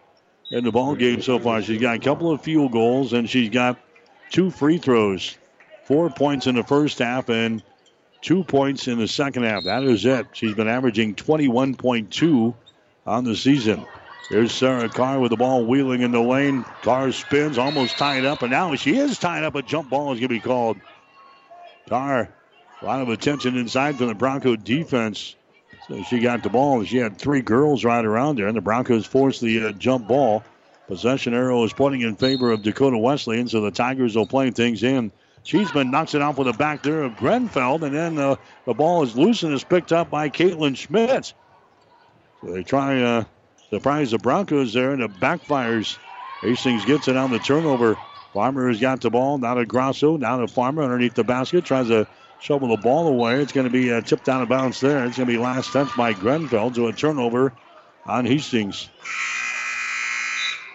in 0.51 0.63
the 0.63 0.71
ball 0.71 0.95
game 0.95 1.23
so 1.23 1.39
far. 1.39 1.63
She's 1.63 1.81
got 1.81 1.97
a 1.97 2.01
couple 2.01 2.31
of 2.31 2.43
field 2.43 2.73
goals, 2.73 3.15
and 3.15 3.29
she's 3.29 3.49
got 3.49 3.79
two 4.31 4.51
free 4.51 4.77
throws. 4.77 5.39
Four 5.85 6.11
points 6.11 6.47
in 6.47 6.55
the 6.55 6.65
first 6.65 6.99
half 6.99 7.31
and 7.31 7.63
two 8.21 8.45
points 8.45 8.89
in 8.89 8.99
the 8.99 9.09
second 9.09 9.45
half. 9.45 9.65
That 9.65 9.85
is 9.85 10.05
it. 10.05 10.27
She's 10.33 10.55
been 10.55 10.69
averaging 10.69 11.15
21.2 11.15 12.55
on 13.07 13.25
the 13.25 13.37
season. 13.37 13.87
Here's 14.31 14.53
Sarah 14.53 14.89
Carr 14.89 15.21
with 15.21 15.31
the 15.31 15.37
ball 15.37 15.67
wheeling 15.67 16.01
in 16.01 16.11
the 16.11 16.21
lane. 16.23 16.65
Carr 16.83 17.13
spins, 17.13 17.59
almost 17.59 17.99
tied 17.99 18.25
up, 18.25 18.43
and 18.43 18.51
now 18.51 18.75
she 18.75 18.97
is 18.97 19.19
tied 19.19 19.45
up. 19.45 19.55
A 19.55 19.63
jump 19.63 19.91
ball 19.91 20.13
is 20.13 20.19
going 20.19 20.29
to 20.29 20.29
be 20.29 20.41
called. 20.41 20.81
Carr, 21.89 22.35
a 22.81 22.85
lot 22.85 23.03
of 23.03 23.11
attention 23.11 23.57
inside 23.57 23.99
from 23.99 24.09
the 24.09 24.15
Bronco 24.15 24.57
defense. 24.57 25.37
So 25.89 26.03
she 26.03 26.21
got 26.21 26.43
the 26.43 26.49
ball. 26.49 26.83
She 26.85 26.97
had 26.97 27.19
three 27.19 27.43
girls 27.43 27.85
right 27.85 28.05
around 28.05 28.39
there, 28.39 28.47
and 28.47 28.57
the 28.57 28.63
Broncos 28.63 29.05
forced 29.05 29.43
the 29.43 29.67
uh, 29.67 29.73
jump 29.73 30.07
ball. 30.07 30.45
Possession 30.89 31.35
arrow 31.35 31.63
is 31.65 31.73
pointing 31.75 32.01
in 32.01 32.17
favor 32.17 32.51
of 32.51 32.63
Dakota 32.63 32.97
Wesleyan, 32.97 33.49
so 33.49 33.61
the 33.61 33.71
Tigers 33.71 34.17
will 34.17 34.27
play 34.27 34.51
things 34.51 34.83
in. 34.83 35.13
Cheeseman 35.43 35.91
knocks 35.91 36.15
it 36.15 36.23
off 36.23 36.39
with 36.39 36.47
the 36.47 36.55
back 36.55 36.83
there 36.83 37.03
of 37.03 37.17
Grenfell, 37.17 37.85
and 37.85 37.95
then 37.95 38.19
uh, 38.19 38.37
the 38.65 38.73
ball 38.73 39.03
is 39.03 39.15
loose 39.15 39.43
and 39.43 39.53
is 39.53 39.65
picked 39.65 39.93
up 39.93 40.11
by 40.11 40.31
Caitlin 40.31 40.77
Schmidt. 40.77 41.35
So 42.41 42.53
they 42.53 42.63
try 42.63 43.03
uh, 43.03 43.25
surprise 43.75 44.13
the 44.13 44.19
Broncos 44.19 44.73
there, 44.73 44.93
and 44.93 45.03
it 45.03 45.13
backfires. 45.19 45.99
Hastings 46.43 46.85
gets 46.85 47.09
it 47.09 47.17
on 47.17 47.31
the 47.31 47.41
turnover. 47.41 47.97
Farmer 48.33 48.69
has 48.69 48.81
got 48.81 49.01
the 49.01 49.11
ball. 49.11 49.39
Now 49.39 49.55
to 49.55 49.67
Grosso. 49.67 50.17
Now 50.17 50.39
to 50.39 50.47
Farmer 50.47 50.83
underneath 50.83 51.15
the 51.15 51.25
basket. 51.25 51.65
Tries 51.65 51.89
to 51.89 52.07
shovel 52.41 52.69
the 52.69 52.77
ball 52.77 53.09
away. 53.09 53.41
It's 53.41 53.53
going 53.53 53.67
to 53.67 53.73
be 53.73 53.93
uh, 53.93 54.01
tipped 54.01 54.29
out 54.29 54.43
of 54.43 54.49
bounds 54.49 54.81
there. 54.81 55.05
It's 55.05 55.17
going 55.17 55.27
to 55.27 55.33
be 55.33 55.39
last 55.39 55.73
touch 55.73 55.89
by 55.97 56.13
Grenfell 56.13 56.71
to 56.73 56.87
a 56.87 56.93
turnover 56.93 57.53
on 58.07 58.27
Hastings. 58.27 58.89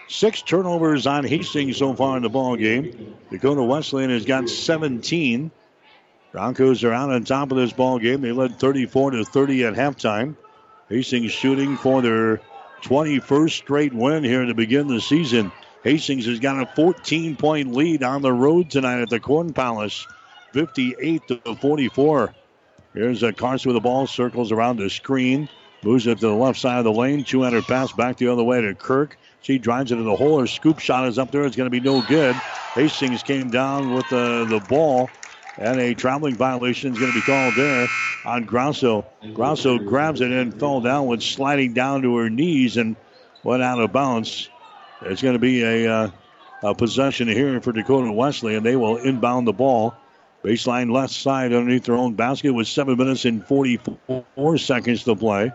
Six 0.08 0.42
turnovers 0.42 1.06
on 1.06 1.24
Hastings 1.24 1.78
so 1.78 1.94
far 1.94 2.18
in 2.18 2.22
the 2.22 2.28
ball 2.28 2.56
game. 2.56 3.16
Dakota 3.30 3.62
Wesleyan 3.62 4.10
has 4.10 4.26
got 4.26 4.48
17. 4.48 5.50
Broncos 6.32 6.84
are 6.84 6.92
out 6.92 7.10
on 7.10 7.24
top 7.24 7.50
of 7.50 7.56
this 7.56 7.72
ball 7.72 7.98
game. 7.98 8.20
They 8.20 8.32
led 8.32 8.58
34 8.58 9.12
to 9.12 9.24
30 9.24 9.64
at 9.64 9.74
halftime. 9.74 10.36
Hastings 10.90 11.30
shooting 11.30 11.76
for 11.76 12.02
their 12.02 12.40
21st 12.82 13.50
straight 13.50 13.94
win 13.94 14.24
here 14.24 14.44
to 14.44 14.54
begin 14.54 14.88
the 14.88 15.00
season. 15.00 15.52
Hastings 15.84 16.26
has 16.26 16.40
got 16.40 16.62
a 16.62 16.66
14 16.74 17.36
point 17.36 17.74
lead 17.74 18.02
on 18.02 18.22
the 18.22 18.32
road 18.32 18.70
tonight 18.70 19.00
at 19.00 19.10
the 19.10 19.20
Corn 19.20 19.52
Palace, 19.52 20.06
58 20.52 21.28
to 21.28 21.56
44. 21.56 22.34
Here's 22.94 23.22
a 23.22 23.32
Carson 23.32 23.70
with 23.70 23.76
the 23.76 23.80
ball, 23.80 24.06
circles 24.06 24.50
around 24.52 24.78
the 24.78 24.90
screen, 24.90 25.48
moves 25.84 26.06
it 26.06 26.18
to 26.18 26.26
the 26.26 26.34
left 26.34 26.58
side 26.58 26.78
of 26.78 26.84
the 26.84 26.92
lane. 26.92 27.24
200 27.24 27.66
pass 27.66 27.92
back 27.92 28.16
the 28.16 28.28
other 28.28 28.42
way 28.42 28.60
to 28.60 28.74
Kirk. 28.74 29.16
She 29.42 29.58
drives 29.58 29.92
it 29.92 29.96
to 29.96 30.02
the 30.02 30.16
hole. 30.16 30.40
Her 30.40 30.46
scoop 30.46 30.80
shot 30.80 31.06
is 31.06 31.18
up 31.18 31.30
there. 31.30 31.44
It's 31.44 31.56
going 31.56 31.70
to 31.70 31.70
be 31.70 31.80
no 31.80 32.02
good. 32.02 32.34
Hastings 32.74 33.22
came 33.22 33.50
down 33.50 33.94
with 33.94 34.08
the, 34.08 34.44
the 34.48 34.60
ball, 34.68 35.08
and 35.60 35.78
a 35.78 35.94
traveling 35.94 36.34
violation 36.34 36.92
is 36.92 36.98
going 36.98 37.12
to 37.12 37.18
be 37.18 37.24
called 37.24 37.54
there 37.54 37.86
on 38.24 38.44
Grosso. 38.44 39.04
Grosso 39.34 39.78
grabs 39.78 40.22
it 40.22 40.32
and 40.32 40.58
fell 40.58 40.80
down, 40.80 41.06
went 41.06 41.22
sliding 41.22 41.74
down 41.74 42.02
to 42.02 42.16
her 42.16 42.30
knees 42.30 42.78
and 42.78 42.96
went 43.44 43.62
out 43.62 43.78
of 43.78 43.92
bounds. 43.92 44.48
It's 45.02 45.22
going 45.22 45.34
to 45.34 45.38
be 45.38 45.62
a, 45.62 45.92
uh, 45.92 46.10
a 46.62 46.74
possession 46.74 47.28
here 47.28 47.60
for 47.60 47.72
Dakota 47.72 48.10
Wesley, 48.10 48.54
and 48.54 48.64
they 48.64 48.74
will 48.74 48.96
inbound 48.96 49.46
the 49.46 49.52
ball. 49.52 49.94
Baseline 50.42 50.90
left 50.90 51.12
side 51.12 51.52
underneath 51.52 51.84
their 51.84 51.94
own 51.94 52.14
basket 52.14 52.52
with 52.52 52.66
7 52.66 52.96
minutes 52.96 53.26
and 53.26 53.46
44 53.46 54.58
seconds 54.58 55.04
to 55.04 55.14
play. 55.14 55.52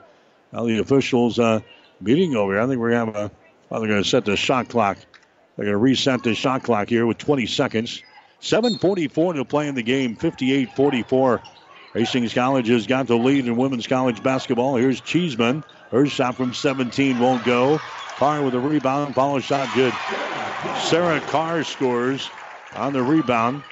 Now 0.54 0.66
the 0.66 0.78
officials 0.78 1.40
uh, 1.40 1.62
meeting 2.00 2.36
over 2.36 2.54
here. 2.54 2.62
I 2.62 2.68
think 2.68 2.80
we're 2.80 2.92
going 2.92 3.12
to 3.12 3.20
have 3.20 3.32
a 3.32 3.36
well, 3.70 3.80
they're 3.80 3.90
going 3.90 4.04
to 4.04 4.10
set 4.10 4.26
the 4.26 4.38
shot 4.38 4.70
clock. 4.70 4.98
They're 5.56 5.66
going 5.66 5.74
to 5.74 5.78
reset 5.78 6.22
the 6.22 6.36
shot 6.36 6.64
clock 6.64 6.88
here 6.88 7.08
with 7.08 7.18
20 7.18 7.48
seconds. 7.48 8.04
7.44 8.46 9.36
to 9.36 9.46
play 9.46 9.68
in 9.68 9.74
the 9.74 9.82
game, 9.82 10.16
58 10.16 10.76
44. 10.76 11.42
Hastings 11.96 12.34
College 12.34 12.68
has 12.68 12.86
got 12.86 13.08
the 13.08 13.18
lead 13.18 13.48
in 13.48 13.56
women's 13.56 13.88
college 13.88 14.22
basketball. 14.22 14.76
Here's 14.76 15.02
Cheeseman. 15.02 15.64
Her 15.90 16.06
shot 16.06 16.36
from 16.36 16.54
17 16.54 17.18
won't 17.18 17.44
go. 17.44 17.80
Carr 18.18 18.44
with 18.44 18.54
a 18.54 18.60
rebound. 18.60 19.16
Follow 19.16 19.40
shot 19.40 19.68
good. 19.74 19.94
Sarah 20.84 21.22
Carr 21.22 21.64
scores 21.64 22.30
on 22.76 22.94
the 22.94 23.02
rebound. 23.02 23.64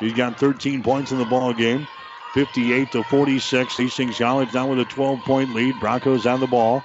She's 0.00 0.14
got 0.14 0.40
13 0.40 0.82
points 0.82 1.12
in 1.12 1.18
the 1.18 1.24
ball 1.24 1.52
game. 1.52 1.86
58 2.34 2.90
to 2.92 3.04
46. 3.04 3.76
Hastings 3.76 4.18
College 4.18 4.52
now 4.52 4.66
with 4.66 4.80
a 4.80 4.84
12 4.86 5.20
point 5.20 5.54
lead. 5.54 5.78
Broncos 5.78 6.26
on 6.26 6.40
the 6.40 6.48
ball. 6.48 6.82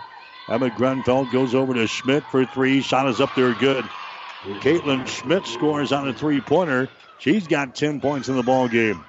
Emma 0.48 0.70
Grenfell 0.70 1.26
goes 1.26 1.56
over 1.56 1.74
to 1.74 1.88
Schmidt 1.88 2.24
for 2.26 2.46
three. 2.46 2.82
Shot 2.82 3.08
is 3.08 3.20
up 3.20 3.34
there 3.36 3.56
good. 3.56 3.84
Caitlin 4.44 5.08
Schmidt 5.08 5.48
scores 5.48 5.92
on 5.92 6.08
a 6.08 6.14
three 6.14 6.42
pointer. 6.42 6.90
She's 7.22 7.46
got 7.46 7.76
10 7.76 8.02
points 8.02 8.30
in 8.30 8.36
the 8.36 8.42
ball 8.42 8.68
game. 8.68 9.06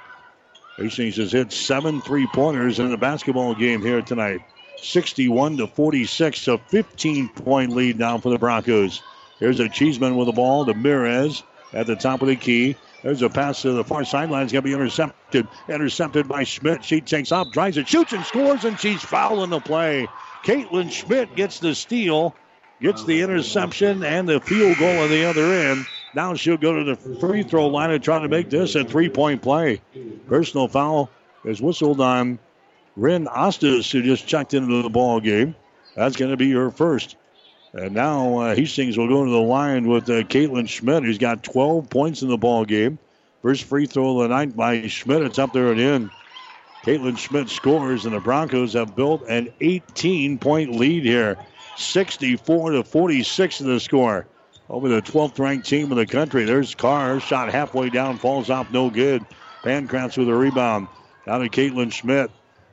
Hastings 0.76 1.16
has 1.16 1.32
hit 1.32 1.50
seven 1.50 2.02
three 2.02 2.26
pointers 2.26 2.78
in 2.78 2.90
the 2.90 2.98
basketball 2.98 3.54
game 3.54 3.80
here 3.80 4.02
tonight. 4.02 4.40
61 4.76 5.56
to 5.56 5.66
46, 5.66 6.48
a 6.48 6.58
15 6.58 7.30
point 7.30 7.72
lead 7.72 7.98
now 7.98 8.18
for 8.18 8.28
the 8.28 8.38
Broncos. 8.38 9.00
Here's 9.38 9.60
a 9.60 9.68
Cheeseman 9.68 10.16
with 10.16 10.26
the 10.26 10.32
ball 10.32 10.66
to 10.66 10.74
Mirez 10.74 11.42
at 11.72 11.86
the 11.86 11.96
top 11.96 12.20
of 12.20 12.28
the 12.28 12.36
key. 12.36 12.76
There's 13.02 13.22
a 13.22 13.30
pass 13.30 13.62
to 13.62 13.72
the 13.72 13.82
far 13.82 14.04
sideline. 14.04 14.42
It's 14.42 14.52
going 14.52 14.62
to 14.62 14.68
be 14.68 14.74
intercepted. 14.74 15.48
Intercepted 15.70 16.28
by 16.28 16.44
Schmidt. 16.44 16.84
She 16.84 17.00
takes 17.00 17.32
off, 17.32 17.50
drives 17.50 17.78
it, 17.78 17.88
shoots, 17.88 18.12
and 18.12 18.26
scores, 18.26 18.66
and 18.66 18.78
she's 18.78 19.00
fouling 19.00 19.48
the 19.48 19.60
play. 19.60 20.06
Caitlin 20.44 20.92
Schmidt 20.92 21.34
gets 21.34 21.60
the 21.60 21.74
steal, 21.74 22.34
gets 22.82 23.04
the 23.04 23.22
interception, 23.22 24.04
and 24.04 24.28
the 24.28 24.38
field 24.38 24.76
goal 24.76 24.98
on 24.98 25.08
the 25.08 25.24
other 25.24 25.54
end. 25.54 25.86
Now 26.14 26.34
she'll 26.34 26.58
go 26.58 26.72
to 26.76 26.84
the 26.84 26.96
free 26.96 27.42
throw 27.42 27.68
line 27.68 27.90
and 27.90 28.02
try 28.02 28.20
to 28.20 28.28
make 28.28 28.50
this 28.50 28.74
a 28.74 28.84
three 28.84 29.08
point 29.08 29.42
play. 29.42 29.80
Personal 30.26 30.68
foul 30.68 31.10
is 31.44 31.62
whistled 31.62 32.00
on 32.00 32.38
Rin 32.96 33.26
Ostis, 33.26 33.90
who 33.90 34.02
just 34.02 34.26
checked 34.26 34.52
into 34.54 34.82
the 34.82 34.90
ball 34.90 35.20
game. 35.20 35.54
That's 35.96 36.16
going 36.16 36.30
to 36.30 36.36
be 36.36 36.52
her 36.52 36.70
first. 36.70 37.16
And 37.72 37.94
now 37.94 38.38
uh, 38.38 38.54
Hastings 38.54 38.98
will 38.98 39.08
go 39.08 39.24
to 39.24 39.30
the 39.30 39.40
line 39.40 39.88
with 39.88 40.04
uh, 40.10 40.22
Caitlin 40.24 40.68
Schmidt, 40.68 41.04
who's 41.04 41.18
got 41.18 41.42
12 41.42 41.88
points 41.88 42.20
in 42.20 42.28
the 42.28 42.36
ball 42.36 42.66
game. 42.66 42.98
First 43.40 43.64
free 43.64 43.86
throw 43.86 44.20
of 44.20 44.28
the 44.28 44.34
night 44.34 44.54
by 44.54 44.86
Schmidt. 44.88 45.22
It's 45.22 45.38
up 45.38 45.54
there 45.54 45.72
and 45.72 45.80
in. 45.80 46.10
Caitlin 46.84 47.16
Schmidt 47.16 47.48
scores, 47.48 48.04
and 48.04 48.14
the 48.14 48.20
Broncos 48.20 48.74
have 48.74 48.94
built 48.94 49.22
an 49.28 49.48
18 49.60 50.38
point 50.38 50.72
lead 50.72 51.04
here. 51.04 51.38
64 51.76 52.72
to 52.72 52.84
46 52.84 53.60
in 53.62 53.66
the 53.68 53.80
score 53.80 54.26
over 54.72 54.88
the 54.88 55.02
12th 55.02 55.38
ranked 55.38 55.68
team 55.68 55.92
in 55.92 55.98
the 55.98 56.06
country. 56.06 56.44
There's 56.44 56.74
Carr, 56.74 57.20
shot 57.20 57.52
halfway 57.52 57.90
down, 57.90 58.16
falls 58.16 58.48
off, 58.48 58.70
no 58.72 58.88
good. 58.88 59.24
Pankratz 59.62 60.16
with 60.16 60.28
a 60.28 60.34
rebound. 60.34 60.88
Down 61.26 61.40
to 61.40 61.48
Caitlin 61.48 61.92
Schmidt. 61.92 62.30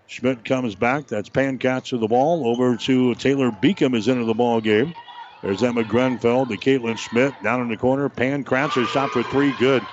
Schmidt 0.08 0.46
comes 0.46 0.74
back. 0.74 1.08
That's 1.08 1.30
Pankratz 1.30 1.92
with 1.92 2.02
the 2.02 2.08
ball. 2.08 2.48
Over 2.48 2.78
to 2.78 3.14
Taylor 3.16 3.52
Beacom 3.52 3.94
is 3.96 4.08
into 4.08 4.24
the 4.24 4.34
ball 4.34 4.62
game. 4.62 4.96
There's 5.44 5.62
Emma 5.62 5.84
Grenfell 5.84 6.48
to 6.48 6.58
Caitlin 6.58 6.98
Schmidt. 6.98 7.34
Down 7.44 7.62
in 7.62 7.68
the 7.68 7.78
corner. 7.78 8.10
Pankratz, 8.10 8.72
her 8.72 8.86
shot 8.86 9.12
for 9.12 9.22
three, 9.22 9.54
good. 9.60 9.84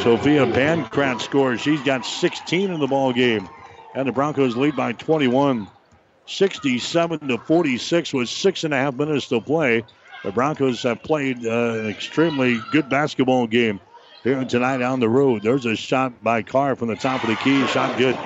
Sophia 0.00 0.46
Pankratz 0.46 1.22
scores. 1.22 1.60
She's 1.60 1.82
got 1.82 2.04
16 2.04 2.70
in 2.70 2.80
the 2.80 2.86
ball 2.86 3.12
game. 3.12 3.48
And 3.94 4.06
the 4.06 4.12
Broncos 4.12 4.56
lead 4.56 4.76
by 4.76 4.92
21. 4.92 5.68
67 6.26 7.28
to 7.28 7.38
46 7.38 8.12
with 8.12 8.28
six 8.28 8.64
and 8.64 8.74
a 8.74 8.76
half 8.76 8.94
minutes 8.94 9.28
to 9.28 9.40
play. 9.40 9.84
The 10.26 10.32
Broncos 10.32 10.82
have 10.82 11.04
played 11.04 11.46
uh, 11.46 11.74
an 11.74 11.88
extremely 11.88 12.60
good 12.72 12.88
basketball 12.88 13.46
game 13.46 13.78
here 14.24 14.44
tonight 14.44 14.82
on 14.82 14.98
the 14.98 15.08
road. 15.08 15.42
There's 15.42 15.66
a 15.66 15.76
shot 15.76 16.20
by 16.20 16.42
Carr 16.42 16.74
from 16.74 16.88
the 16.88 16.96
top 16.96 17.22
of 17.22 17.30
the 17.30 17.36
key. 17.36 17.64
Shot 17.68 17.96
good. 17.96 18.18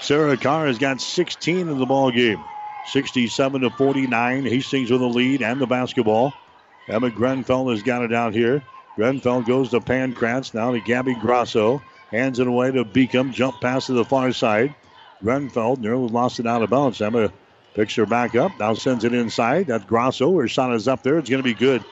Sarah 0.00 0.38
Carr 0.38 0.68
has 0.68 0.78
got 0.78 1.02
16 1.02 1.68
in 1.68 1.78
the 1.78 1.84
ball 1.84 2.10
game. 2.10 2.42
67 2.86 3.60
to 3.60 3.68
49. 3.68 4.46
Hastings 4.46 4.90
with 4.90 5.00
the 5.00 5.06
lead 5.06 5.42
and 5.42 5.60
the 5.60 5.66
basketball. 5.66 6.32
Emma 6.88 7.10
Grenfell 7.10 7.68
has 7.68 7.82
got 7.82 8.04
it 8.04 8.14
out 8.14 8.32
here. 8.32 8.62
Grenfell 8.96 9.42
goes 9.42 9.68
to 9.72 9.80
Pankratz. 9.80 10.54
Now 10.54 10.72
to 10.72 10.80
Gabby 10.80 11.14
Grosso. 11.14 11.82
Hands 12.10 12.38
it 12.38 12.46
away 12.46 12.70
to 12.70 12.86
Beacom. 12.86 13.34
Jump 13.34 13.60
pass 13.60 13.88
to 13.88 13.92
the 13.92 14.06
far 14.06 14.32
side. 14.32 14.74
Grenfell 15.22 15.76
nearly 15.76 16.08
lost 16.08 16.40
it 16.40 16.46
out 16.46 16.62
of 16.62 16.70
bounds. 16.70 17.02
Emma 17.02 17.30
picks 17.74 17.94
her 17.96 18.06
back 18.06 18.34
up. 18.34 18.58
Now 18.58 18.74
sends 18.74 19.04
it 19.04 19.12
inside. 19.12 19.66
That's 19.66 19.84
Grosso. 19.84 20.36
Her 20.38 20.48
shot 20.48 20.74
is 20.74 20.88
up 20.88 21.02
there. 21.02 21.18
It's 21.18 21.28
going 21.28 21.42
to 21.42 21.44
be 21.44 21.54
good. 21.54 21.84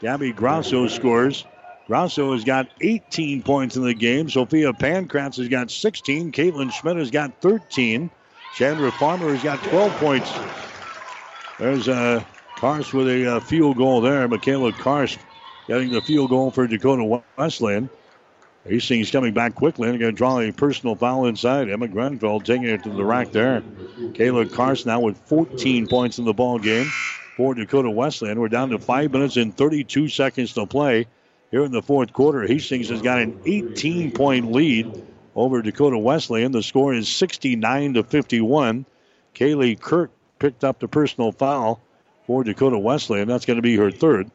Gabby 0.00 0.32
Grosso 0.32 0.86
scores. 0.86 1.44
Grosso 1.86 2.32
has 2.32 2.44
got 2.44 2.68
18 2.80 3.42
points 3.42 3.76
in 3.76 3.84
the 3.84 3.94
game. 3.94 4.28
Sophia 4.28 4.72
Pankratz 4.72 5.36
has 5.36 5.48
got 5.48 5.70
16. 5.70 6.32
Caitlin 6.32 6.72
Schmidt 6.72 6.96
has 6.96 7.10
got 7.10 7.40
13. 7.40 8.10
Chandra 8.54 8.90
Farmer 8.92 9.32
has 9.32 9.42
got 9.42 9.62
12 9.62 9.92
points. 9.92 10.32
There's 11.58 11.88
uh, 11.88 12.22
Karst 12.56 12.92
with 12.92 13.08
a 13.08 13.36
uh, 13.36 13.40
field 13.40 13.76
goal 13.76 14.00
there. 14.00 14.26
Michaela 14.28 14.72
Karst 14.72 15.18
getting 15.68 15.90
the 15.90 16.00
field 16.00 16.30
goal 16.30 16.50
for 16.50 16.66
Dakota 16.66 17.22
Wesleyan. 17.36 17.88
Hastings 18.68 19.10
coming 19.10 19.32
back 19.32 19.54
quickly 19.54 19.88
and 19.88 19.98
going 19.98 20.12
to 20.12 20.16
draw 20.16 20.40
a 20.40 20.52
personal 20.52 20.96
foul 20.96 21.26
inside. 21.26 21.70
Emma 21.70 21.86
Grenfell 21.88 22.40
taking 22.40 22.64
it 22.66 22.82
to 22.82 22.90
the 22.90 23.04
rack 23.04 23.30
there. 23.32 23.62
Kayla 23.98 24.50
Karst 24.50 24.86
now 24.86 25.00
with 25.00 25.18
14 25.26 25.86
points 25.86 26.18
in 26.18 26.24
the 26.24 26.32
ball 26.32 26.58
game 26.58 26.90
for 27.36 27.54
Dakota 27.54 27.90
Wesleyan. 27.90 28.40
We're 28.40 28.48
down 28.48 28.70
to 28.70 28.78
five 28.78 29.12
minutes 29.12 29.36
and 29.36 29.56
32 29.56 30.08
seconds 30.08 30.54
to 30.54 30.66
play 30.66 31.06
here 31.50 31.64
in 31.64 31.70
the 31.70 31.82
fourth 31.82 32.12
quarter. 32.12 32.46
Hastings 32.46 32.88
has 32.88 33.02
got 33.02 33.20
an 33.20 33.40
18 33.46 34.10
point 34.12 34.50
lead 34.50 35.02
over 35.36 35.62
Dakota 35.62 35.98
Wesleyan. 35.98 36.50
The 36.50 36.62
score 36.62 36.92
is 36.94 37.08
69 37.08 37.94
to 37.94 38.02
51. 38.02 38.86
Kaylee 39.34 39.78
Kirk 39.78 40.10
picked 40.38 40.64
up 40.64 40.80
the 40.80 40.88
personal 40.88 41.30
foul 41.30 41.80
for 42.26 42.42
Dakota 42.42 42.78
Wesleyan. 42.78 43.28
That's 43.28 43.46
going 43.46 43.56
to 43.56 43.62
be 43.62 43.76
her 43.76 43.90
third. 43.90 44.30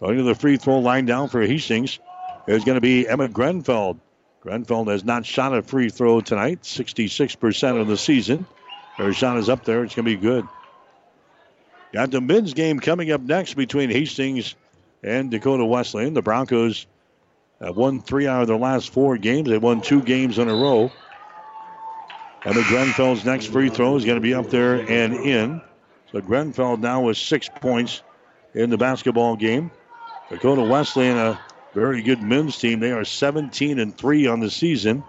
Going 0.00 0.18
to 0.18 0.22
the 0.24 0.34
free 0.34 0.58
throw 0.58 0.80
line 0.80 1.06
down 1.06 1.28
for 1.28 1.40
Hastings 1.40 1.98
is 2.46 2.64
going 2.64 2.76
to 2.76 2.80
be 2.80 3.08
Emma 3.08 3.28
Grenfell. 3.28 3.98
Grenfell 4.40 4.84
has 4.86 5.04
not 5.04 5.24
shot 5.24 5.56
a 5.56 5.62
free 5.62 5.88
throw 5.88 6.20
tonight, 6.20 6.62
66% 6.62 7.80
of 7.80 7.86
the 7.86 7.96
season. 7.96 8.46
Her 8.96 9.12
shot 9.12 9.38
is 9.38 9.48
up 9.48 9.64
there. 9.64 9.82
It's 9.84 9.94
going 9.94 10.04
to 10.04 10.16
be 10.16 10.20
good. 10.20 10.46
Got 11.92 12.10
the 12.10 12.20
men's 12.20 12.54
game 12.54 12.80
coming 12.80 13.10
up 13.10 13.20
next 13.20 13.54
between 13.54 13.88
Hastings 13.88 14.54
and 15.02 15.30
Dakota 15.30 15.64
Wesleyan. 15.64 16.14
The 16.14 16.22
Broncos 16.22 16.86
have 17.60 17.76
won 17.76 18.00
three 18.00 18.26
out 18.26 18.42
of 18.42 18.48
their 18.48 18.56
last 18.56 18.90
four 18.90 19.16
games. 19.16 19.48
They've 19.48 19.62
won 19.62 19.80
two 19.80 20.02
games 20.02 20.38
in 20.38 20.48
a 20.48 20.54
row. 20.54 20.90
Emma 22.44 22.62
Grenfell's 22.68 23.24
next 23.24 23.46
free 23.46 23.70
throw 23.70 23.96
is 23.96 24.04
going 24.04 24.16
to 24.16 24.20
be 24.20 24.34
up 24.34 24.50
there 24.50 24.74
and 24.74 25.14
in. 25.14 25.62
So 26.12 26.20
Grenfell 26.20 26.76
now 26.76 27.00
with 27.00 27.16
six 27.16 27.48
points 27.48 28.02
in 28.52 28.70
the 28.70 28.76
basketball 28.76 29.36
game. 29.36 29.70
Dakota 30.30 30.62
Wesleyan, 30.62 31.16
a 31.16 31.40
very 31.74 32.02
good 32.02 32.22
men's 32.22 32.58
team. 32.58 32.80
They 32.80 32.92
are 32.92 33.04
17 33.04 33.78
and 33.78 33.96
3 33.96 34.26
on 34.28 34.40
the 34.40 34.50
season, 34.50 35.04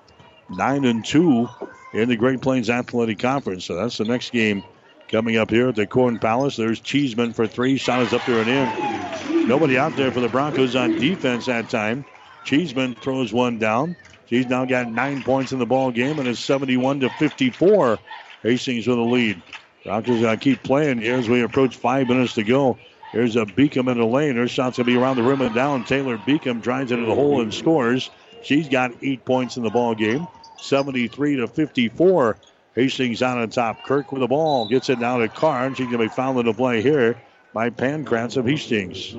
9 0.50 0.86
and 0.86 1.06
2 1.06 1.48
in 1.94 2.10
the 2.10 2.16
Great 2.16 2.42
Plains 2.42 2.70
Athletic 2.70 3.20
Conference. 3.20 3.66
So 3.66 3.76
that's 3.76 3.98
the 3.98 4.06
next 4.06 4.32
game 4.32 4.64
coming 5.08 5.38
up 5.38 5.50
here 5.50 5.70
at 5.70 5.76
the 5.76 5.88
Corn 5.88 6.20
Palace. 6.20 6.56
There's 6.56 6.80
Cheeseman 6.80 7.34
for 7.34 7.48
three. 7.48 7.78
Shot 7.78 8.02
is 8.02 8.14
up 8.14 8.26
there 8.26 8.40
and 8.40 8.50
in. 8.50 9.48
Nobody 9.48 9.78
out 9.78 9.96
there 9.96 10.12
for 10.12 10.20
the 10.20 10.28
Broncos 10.28 10.76
on 10.76 10.98
defense 10.98 11.46
that 11.46 11.70
time. 11.70 12.04
Cheeseman 12.44 12.96
throws 12.96 13.32
one 13.32 13.60
down. 13.60 13.96
She's 14.28 14.48
now 14.48 14.66
got 14.66 14.92
nine 14.92 15.22
points 15.22 15.52
in 15.52 15.60
the 15.60 15.66
ball 15.66 15.92
game 15.92 16.20
and 16.20 16.28
it's 16.28 16.40
71 16.40 17.02
to 17.02 17.10
54. 17.12 18.00
Hastings 18.42 18.88
with 18.88 18.98
a 18.98 19.02
lead. 19.02 19.42
Broncos 19.84 20.22
to 20.22 20.38
keep 20.38 20.64
playing 20.64 21.00
here 21.00 21.16
as 21.16 21.30
we 21.30 21.44
approach 21.44 21.76
five 21.76 22.08
minutes 22.08 22.34
to 22.34 22.44
go. 22.44 22.78
Here's 23.16 23.38
a 23.38 23.46
Beacom 23.46 23.90
in 23.90 23.98
the 23.98 24.06
lane. 24.06 24.36
Her 24.36 24.46
shot's 24.46 24.76
going 24.76 24.88
to 24.88 24.92
be 24.92 24.98
around 24.98 25.16
the 25.16 25.24
rim 25.24 25.40
and 25.40 25.56
down. 25.56 25.86
Taylor 25.86 26.18
Beacom 26.18 26.62
drives 26.62 26.92
into 26.92 27.06
the 27.06 27.16
hole 27.16 27.40
and 27.40 27.54
scores. 27.54 28.12
She's 28.44 28.68
got 28.68 28.92
eight 29.02 29.24
points 29.24 29.56
in 29.56 29.64
the 29.64 29.70
ball 29.70 29.96
game. 29.96 30.28
73 30.58 31.38
to 31.38 31.48
54. 31.48 32.38
Hastings 32.76 33.22
out 33.22 33.38
on 33.38 33.50
top. 33.52 33.86
Kirk 33.86 34.12
with 34.12 34.20
the 34.20 34.28
ball. 34.28 34.68
Gets 34.68 34.90
it 34.90 35.00
down 35.00 35.22
to 35.22 35.30
Carr. 35.30 35.74
She's 35.74 35.86
going 35.86 36.00
to 36.00 36.04
be 36.04 36.08
fouled 36.10 36.40
in 36.40 36.46
the 36.48 36.54
play 36.54 36.82
here 36.82 37.18
by 37.54 37.70
Pankratz 37.70 38.36
of 38.36 38.48
Hastings. 38.48 39.16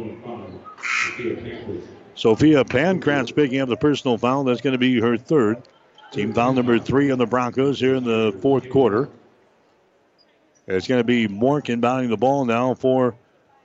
Sophia 2.14 2.64
Pankratz 2.64 3.34
picking 3.34 3.60
up 3.60 3.70
the 3.70 3.78
personal 3.78 4.18
foul. 4.18 4.44
That's 4.44 4.60
going 4.60 4.74
to 4.74 4.78
be 4.78 5.00
her 5.00 5.16
third. 5.16 5.62
Team 6.12 6.34
foul 6.34 6.52
number 6.52 6.78
three 6.78 7.10
on 7.10 7.16
the 7.18 7.24
Broncos 7.24 7.80
here 7.80 7.94
in 7.94 8.04
the 8.04 8.36
fourth 8.42 8.68
quarter. 8.68 9.08
It's 10.66 10.86
going 10.86 11.00
to 11.00 11.04
be 11.04 11.28
Mork 11.28 11.74
inbounding 11.74 12.10
the 12.10 12.18
ball 12.18 12.44
now 12.44 12.74
for 12.74 13.14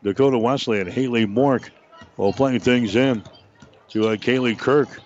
Dakota 0.03 0.37
Wesleyan 0.37 0.87
Haley 0.87 1.25
Mork 1.27 1.69
will 2.17 2.33
play 2.33 2.57
things 2.59 2.95
in 2.95 3.23
to 3.89 4.09
uh, 4.09 4.15
Kaylee 4.15 4.57
Kirk. 4.57 5.01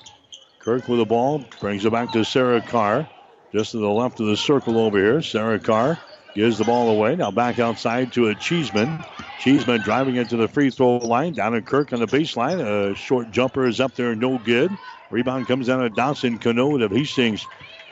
Kirk 0.60 0.88
with 0.88 1.00
the 1.00 1.06
ball 1.06 1.44
brings 1.60 1.86
it 1.86 1.92
back 1.92 2.12
to 2.14 2.24
Sarah 2.24 2.62
Carr. 2.62 3.08
Just 3.52 3.72
to 3.72 3.78
the 3.78 3.90
left 3.90 4.20
of 4.20 4.28
the 4.28 4.36
circle 4.38 4.78
over 4.78 4.98
here. 4.98 5.22
Sarah 5.22 5.60
Carr 5.60 5.98
gives 6.34 6.58
the 6.58 6.66
ball 6.66 6.90
away. 6.90 7.16
Now 7.16 7.32
back 7.32 7.60
outside 7.60 8.12
to 8.14 8.28
a 8.28 8.36
Cheeseman. 8.36 9.04
Cheeseman 9.40 9.82
driving 9.82 10.16
into 10.16 10.38
the 10.38 10.48
free 10.48 10.70
throw 10.70 10.98
line. 10.98 11.34
Down 11.34 11.54
to 11.54 11.62
Kirk 11.62 11.94
on 11.94 12.00
the 12.00 12.08
baseline. 12.08 12.60
A 12.60 12.96
short 12.96 13.32
jumper 13.32 13.66
is 13.66 13.80
up 13.80 13.96
there, 13.96 14.16
no 14.16 14.38
good. 14.40 14.78
Rebound 15.10 15.48
comes 15.48 15.68
down 15.68 15.82
to 15.82 15.90
Dawson 15.90 16.38
Canode 16.40 16.84
of 16.84 16.92
Hastings. 16.92 17.46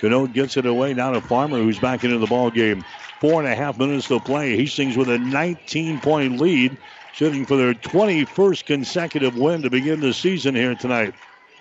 Canode 0.04 0.34
gets 0.34 0.58
it 0.58 0.66
away 0.66 0.94
now 0.94 1.12
to 1.12 1.22
Farmer, 1.22 1.60
who's 1.60 1.80
back 1.80 2.04
into 2.04 2.18
the 2.18 2.28
ball 2.28 2.52
game. 2.52 2.84
Four 3.22 3.42
and 3.42 3.50
a 3.50 3.56
half 3.56 3.80
minutes 3.80 4.10
to 4.10 4.20
play. 4.20 4.58
Hastings 4.58 4.98
with 4.98 5.08
a 5.08 5.18
19 5.18 6.02
point 6.02 6.42
lead, 6.42 6.78
shooting 7.14 7.46
for 7.46 7.56
their 7.56 7.74
21st 7.74 8.66
consecutive 8.66 9.38
win 9.38 9.62
to 9.62 9.70
begin 9.70 10.02
the 10.02 10.12
season 10.12 10.56
here 10.56 10.76
tonight. 10.76 11.14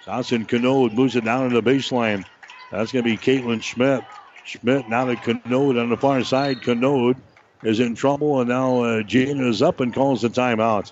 Dawson 0.04 0.44
Canode 0.44 0.92
moves 0.92 1.14
it 1.14 1.24
down 1.24 1.50
to 1.50 1.60
the 1.60 1.70
baseline. 1.70 2.24
That's 2.72 2.90
going 2.90 3.04
to 3.04 3.10
be 3.10 3.16
Caitlin 3.16 3.62
Schmidt. 3.62 4.02
Schmidt 4.44 4.88
now 4.88 5.04
to 5.04 5.14
Canode 5.14 5.80
on 5.80 5.90
the 5.90 5.96
far 5.96 6.24
side. 6.24 6.62
Canode 6.62 7.18
is 7.62 7.78
in 7.78 7.94
trouble, 7.94 8.40
and 8.40 8.48
now 8.48 8.82
uh, 8.82 9.02
Jane 9.04 9.40
is 9.40 9.62
up 9.62 9.78
and 9.78 9.94
calls 9.94 10.22
the 10.22 10.28
timeout. 10.28 10.90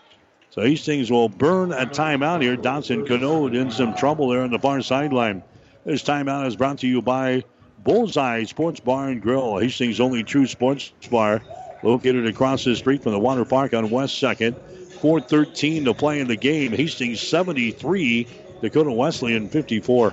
So 0.50 0.62
Hastings 0.62 1.10
will 1.10 1.28
burn 1.28 1.72
a 1.72 1.84
timeout 1.84 2.42
here. 2.42 2.54
Dawson 2.54 3.04
Canode 3.04 3.56
in 3.56 3.72
some 3.72 3.96
trouble 3.96 4.28
there 4.28 4.42
on 4.42 4.52
the 4.52 4.58
far 4.60 4.80
sideline. 4.82 5.42
This 5.84 6.02
timeout 6.02 6.46
is 6.46 6.56
brought 6.56 6.78
to 6.80 6.86
you 6.86 7.00
by 7.00 7.42
Bullseye 7.78 8.44
Sports 8.44 8.80
Bar 8.80 9.08
and 9.08 9.22
Grill, 9.22 9.58
Hastings' 9.58 9.98
only 9.98 10.22
true 10.22 10.46
sports 10.46 10.92
bar, 11.10 11.42
located 11.82 12.26
across 12.26 12.64
the 12.64 12.76
street 12.76 13.02
from 13.02 13.12
the 13.12 13.18
water 13.18 13.46
park 13.46 13.72
on 13.72 13.88
West 13.88 14.20
2nd. 14.22 14.54
4.13 15.00 15.86
to 15.86 15.94
play 15.94 16.20
in 16.20 16.28
the 16.28 16.36
game. 16.36 16.72
Hastings 16.72 17.22
73, 17.22 18.26
Dakota 18.60 18.92
Wesleyan 18.92 19.48
54. 19.48 20.12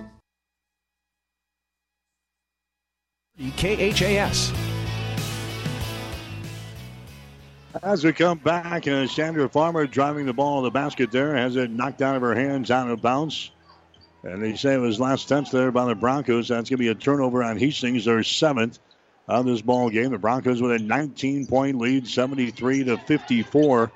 KHAS. 3.57 4.53
As 7.81 8.03
we 8.03 8.13
come 8.13 8.37
back, 8.37 8.87
uh, 8.87 9.07
Sandra 9.07 9.49
Farmer 9.49 9.87
driving 9.87 10.25
the 10.25 10.33
ball 10.33 10.59
in 10.59 10.63
the 10.65 10.71
basket 10.71 11.11
there 11.11 11.35
has 11.35 11.55
it 11.55 11.71
knocked 11.71 12.01
out 12.01 12.15
of 12.15 12.21
her 12.21 12.35
hands 12.35 12.69
out 12.69 12.89
of 12.89 13.01
bounds. 13.01 13.51
And 14.23 14.43
they 14.43 14.55
say 14.55 14.75
it 14.75 14.77
was 14.77 14.99
last 14.99 15.27
touch 15.27 15.49
there 15.49 15.71
by 15.71 15.85
the 15.85 15.95
Broncos. 15.95 16.49
That's 16.49 16.69
going 16.69 16.77
to 16.77 16.83
be 16.83 16.89
a 16.89 16.95
turnover 16.95 17.43
on 17.43 17.57
Hastings, 17.57 18.05
their 18.05 18.21
seventh 18.21 18.77
of 19.27 19.45
this 19.45 19.61
ball 19.61 19.89
game. 19.89 20.11
The 20.11 20.19
Broncos 20.19 20.61
with 20.61 20.73
a 20.73 20.79
19 20.79 21.47
point 21.47 21.79
lead, 21.79 22.07
73 22.07 22.83
to 22.83 22.97
54 22.97 23.91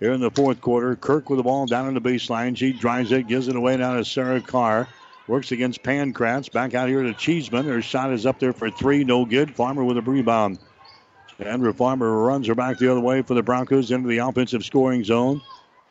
here 0.00 0.12
in 0.12 0.20
the 0.20 0.30
fourth 0.30 0.60
quarter. 0.60 0.94
Kirk 0.96 1.30
with 1.30 1.38
the 1.38 1.42
ball 1.42 1.64
down 1.64 1.86
on 1.86 1.94
the 1.94 2.00
baseline. 2.00 2.54
She 2.54 2.72
drives 2.74 3.12
it, 3.12 3.28
gives 3.28 3.48
it 3.48 3.56
away 3.56 3.78
now 3.78 3.94
to 3.94 4.04
Sarah 4.04 4.42
Carr. 4.42 4.88
Works 5.30 5.52
against 5.52 5.84
Pankratz. 5.84 6.50
Back 6.50 6.74
out 6.74 6.88
here 6.88 7.04
to 7.04 7.14
Cheeseman. 7.14 7.64
Her 7.64 7.80
shot 7.80 8.12
is 8.12 8.26
up 8.26 8.40
there 8.40 8.52
for 8.52 8.68
three. 8.68 9.04
No 9.04 9.24
good. 9.24 9.54
Farmer 9.54 9.84
with 9.84 9.96
a 9.96 10.02
rebound. 10.02 10.58
Andrew 11.38 11.72
Farmer 11.72 12.10
runs 12.24 12.48
her 12.48 12.56
back 12.56 12.78
the 12.78 12.90
other 12.90 13.00
way 13.00 13.22
for 13.22 13.34
the 13.34 13.42
Broncos 13.44 13.92
into 13.92 14.08
the 14.08 14.18
offensive 14.18 14.64
scoring 14.64 15.04
zone. 15.04 15.40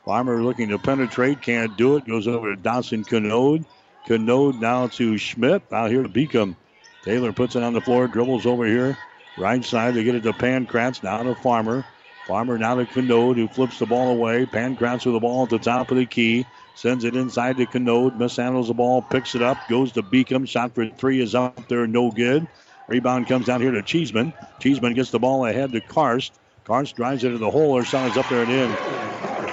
Farmer 0.03 0.44
looking 0.44 0.68
to 0.68 0.78
penetrate. 0.78 1.41
Can't 1.41 1.78
do 1.78 1.95
it. 1.95 2.06
Goes 2.06 2.28
over 2.28 2.53
to 2.53 2.61
Dawson 2.61 3.06
Canode. 3.06 3.64
Canode 4.06 4.60
now 4.60 4.88
to 4.88 5.18
Schmidt. 5.18 5.64
Out 5.72 5.90
here 5.90 6.03
to 6.03 6.10
Beacom. 6.10 6.57
Taylor 7.06 7.32
puts 7.32 7.56
it 7.56 7.64
on 7.64 7.72
the 7.72 7.80
floor, 7.80 8.10
dribbles 8.10 8.45
over 8.45 8.66
here. 8.66 8.98
Right 9.38 9.64
side, 9.64 9.94
they 9.94 10.03
get 10.03 10.16
it 10.16 10.24
to 10.24 10.34
Pankratz, 10.34 11.02
now 11.02 11.24
to 11.24 11.34
Farmer. 11.34 11.86
Farmer 12.28 12.57
now 12.57 12.76
to 12.76 12.86
Canode, 12.86 13.38
who 13.38 13.48
flips 13.48 13.80
the 13.80 13.86
ball 13.86 14.11
away. 14.11 14.45
Pankratz 14.45 15.06
with 15.06 15.14
the 15.14 15.22
ball 15.22 15.44
at 15.44 15.49
the 15.49 15.60
top 15.60 15.91
of 15.91 15.98
the 15.98 16.06
key. 16.06 16.45
Sends 16.76 17.04
it 17.04 17.16
inside 17.16 17.58
to 17.58 17.66
Canode. 17.66 18.18
Mishandles 18.18 18.68
the 18.68 18.74
ball, 18.74 19.02
picks 19.02 19.36
it 19.36 19.41
up, 19.41 19.58
goes 19.68 19.91
to 19.94 20.04
Beacom. 20.04 20.48
Shot 20.48 20.74
for 20.74 20.88
three 20.88 21.22
is 21.22 21.36
up 21.36 21.68
there, 21.68 21.88
no 21.88 22.12
good. 22.12 22.48
Rebound 22.88 23.28
comes 23.28 23.46
down 23.46 23.62
here 23.62 23.72
to 23.72 23.84
Cheeseman. 23.84 24.34
Cheeseman 24.60 24.94
gets 24.94 25.12
the 25.12 25.20
ball 25.20 25.46
ahead 25.46 25.72
to 25.74 25.82
Karst. 25.82 26.32
Karst 26.66 26.96
drives 26.96 27.24
it 27.24 27.38
the 27.40 27.52
hole. 27.52 27.78
Her 27.78 27.84
shot 27.84 28.10
is 28.10 28.18
up 28.18 28.28
there 28.30 28.41
and 28.44 28.52
in. 28.52 28.70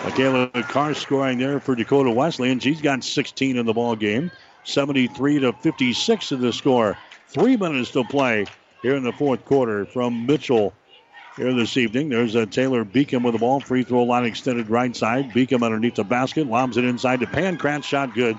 Michaela 0.05 0.49
Karst 0.51 1.03
scoring 1.03 1.39
there 1.39 1.61
for 1.61 1.75
Dakota 1.75 2.11
Wesleyan, 2.11 2.53
and 2.53 2.63
she's 2.63 2.81
got 2.81 3.03
16 3.03 3.57
in 3.57 3.67
the 3.67 3.75
ball 3.75 3.97
game. 3.97 4.31
73 4.65 5.41
to 5.41 5.53
56 5.53 6.33
in 6.33 6.41
the 6.41 6.53
score. 6.53 6.97
Three 7.29 7.57
minutes 7.57 7.91
to 7.93 8.05
play 8.05 8.47
here 8.83 8.97
in 8.97 9.03
the 9.03 9.13
fourth 9.13 9.45
quarter 9.45 9.85
from 9.87 10.27
Mitchell 10.27 10.73
here 11.37 11.53
this 11.53 11.77
evening. 11.77 12.09
There's 12.09 12.35
a 12.35 12.47
Taylor 12.47 12.85
Beacom 12.85 13.23
with 13.23 13.35
the 13.35 13.39
ball. 13.39 13.61
Free 13.61 13.83
throw 13.83 14.05
line 14.05 14.25
extended 14.25 14.71
right 14.71 14.95
side. 14.97 15.31
Beacom 15.31 15.63
underneath 15.63 15.97
the 15.97 16.05
basket. 16.05 16.47
Lobs 16.47 16.77
it 16.77 16.85
inside 16.85 17.21
to 17.21 17.27
Pankratz. 17.27 17.85
Shot 17.85 18.15
good. 18.15 18.39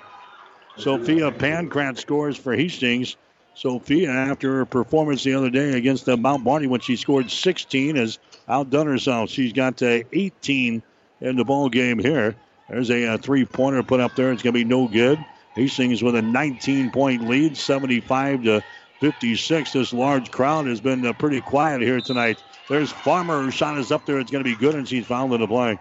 Sophia 0.78 1.32
Pankratz 1.32 1.99
scores 1.99 2.38
for 2.38 2.56
Hastings. 2.56 3.15
Sophia, 3.53 4.11
after 4.11 4.57
her 4.57 4.65
performance 4.65 5.24
the 5.24 5.34
other 5.34 5.49
day 5.49 5.74
against 5.74 6.06
the 6.06 6.15
Mount 6.15 6.44
Marty 6.44 6.68
when 6.68 6.80
she 6.80 6.95
scored 6.95 7.32
16, 7.32 7.95
has 7.95 8.19
outdone 8.48 8.86
herself. 8.86 9.30
She's 9.30 9.53
got 9.53 9.82
uh, 9.82 10.02
18 10.14 10.84
in 11.22 11.36
the 11.36 11.44
ball 11.44 11.69
game 11.69 11.98
here. 11.98 12.36
There's 12.69 12.91
a, 12.91 13.14
uh, 13.14 13.18
three-pointer 13.18 13.82
put 13.82 13.99
up 13.99 14.15
there. 14.15 14.32
It's 14.32 14.44
going 14.44 14.53
to 14.53 14.60
be 14.60 14.64
no 14.64 14.88
good. 14.88 15.24
Hastings 15.56 16.03
with 16.03 16.15
a 16.15 16.22
19-point 16.22 17.28
lead, 17.28 17.57
75 17.57 18.44
to 18.44 18.64
56. 18.99 19.74
This 19.74 19.94
large 19.94 20.30
crowd 20.30 20.68
has 20.68 20.82
been 20.82 21.03
uh, 21.06 21.14
pretty 21.14 21.41
quiet 21.41 21.82
here 21.82 21.99
tonight. 22.02 22.38
There's 22.69 22.91
Farmer. 22.91 23.44
Her 23.44 23.52
shot 23.52 23.77
is 23.77 23.91
up 23.91 24.06
there. 24.06 24.19
It's 24.19 24.31
going 24.31 24.44
to 24.44 24.49
be 24.49 24.56
good, 24.56 24.76
and 24.76 24.88
she's 24.88 25.06
fouled 25.06 25.34
in 25.34 25.41
the 25.41 25.48
play. 25.48 25.80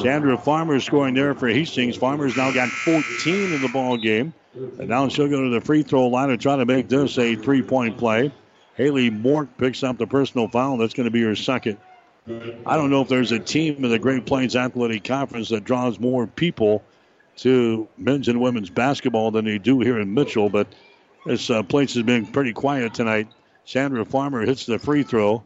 Sandra 0.00 0.36
Farmer 0.36 0.78
scoring 0.80 1.14
there 1.14 1.34
for 1.34 1.48
Hastings. 1.48 1.96
Farmer's 1.96 2.36
now 2.36 2.52
got 2.52 2.68
14 2.68 3.52
in 3.52 3.62
the 3.62 3.68
ball 3.68 3.96
game. 3.96 4.34
And 4.54 4.88
now 4.88 5.08
she'll 5.08 5.28
go 5.28 5.42
to 5.42 5.50
the 5.50 5.60
free 5.60 5.82
throw 5.82 6.06
line 6.08 6.30
and 6.30 6.40
try 6.40 6.56
to 6.56 6.64
make 6.64 6.88
this 6.88 7.18
a 7.18 7.34
three 7.36 7.62
point 7.62 7.98
play. 7.98 8.32
Haley 8.74 9.10
Mork 9.10 9.48
picks 9.58 9.82
up 9.82 9.98
the 9.98 10.06
personal 10.06 10.48
foul. 10.48 10.76
That's 10.76 10.94
going 10.94 11.06
to 11.06 11.10
be 11.10 11.22
her 11.22 11.34
second. 11.34 11.78
I 12.66 12.76
don't 12.76 12.90
know 12.90 13.02
if 13.02 13.08
there's 13.08 13.32
a 13.32 13.38
team 13.38 13.84
in 13.84 13.90
the 13.90 13.98
Great 13.98 14.26
Plains 14.26 14.56
Athletic 14.56 15.04
Conference 15.04 15.48
that 15.50 15.64
draws 15.64 15.98
more 16.00 16.26
people 16.26 16.82
to 17.36 17.86
men's 17.96 18.28
and 18.28 18.40
women's 18.40 18.70
basketball 18.70 19.30
than 19.30 19.44
they 19.44 19.58
do 19.58 19.80
here 19.80 19.98
in 19.98 20.12
Mitchell, 20.12 20.48
but 20.48 20.66
this 21.24 21.50
uh, 21.50 21.62
place 21.62 21.94
has 21.94 22.02
been 22.02 22.26
pretty 22.26 22.52
quiet 22.52 22.94
tonight. 22.94 23.28
Sandra 23.64 24.04
Farmer 24.04 24.44
hits 24.44 24.66
the 24.66 24.78
free 24.78 25.02
throw. 25.02 25.42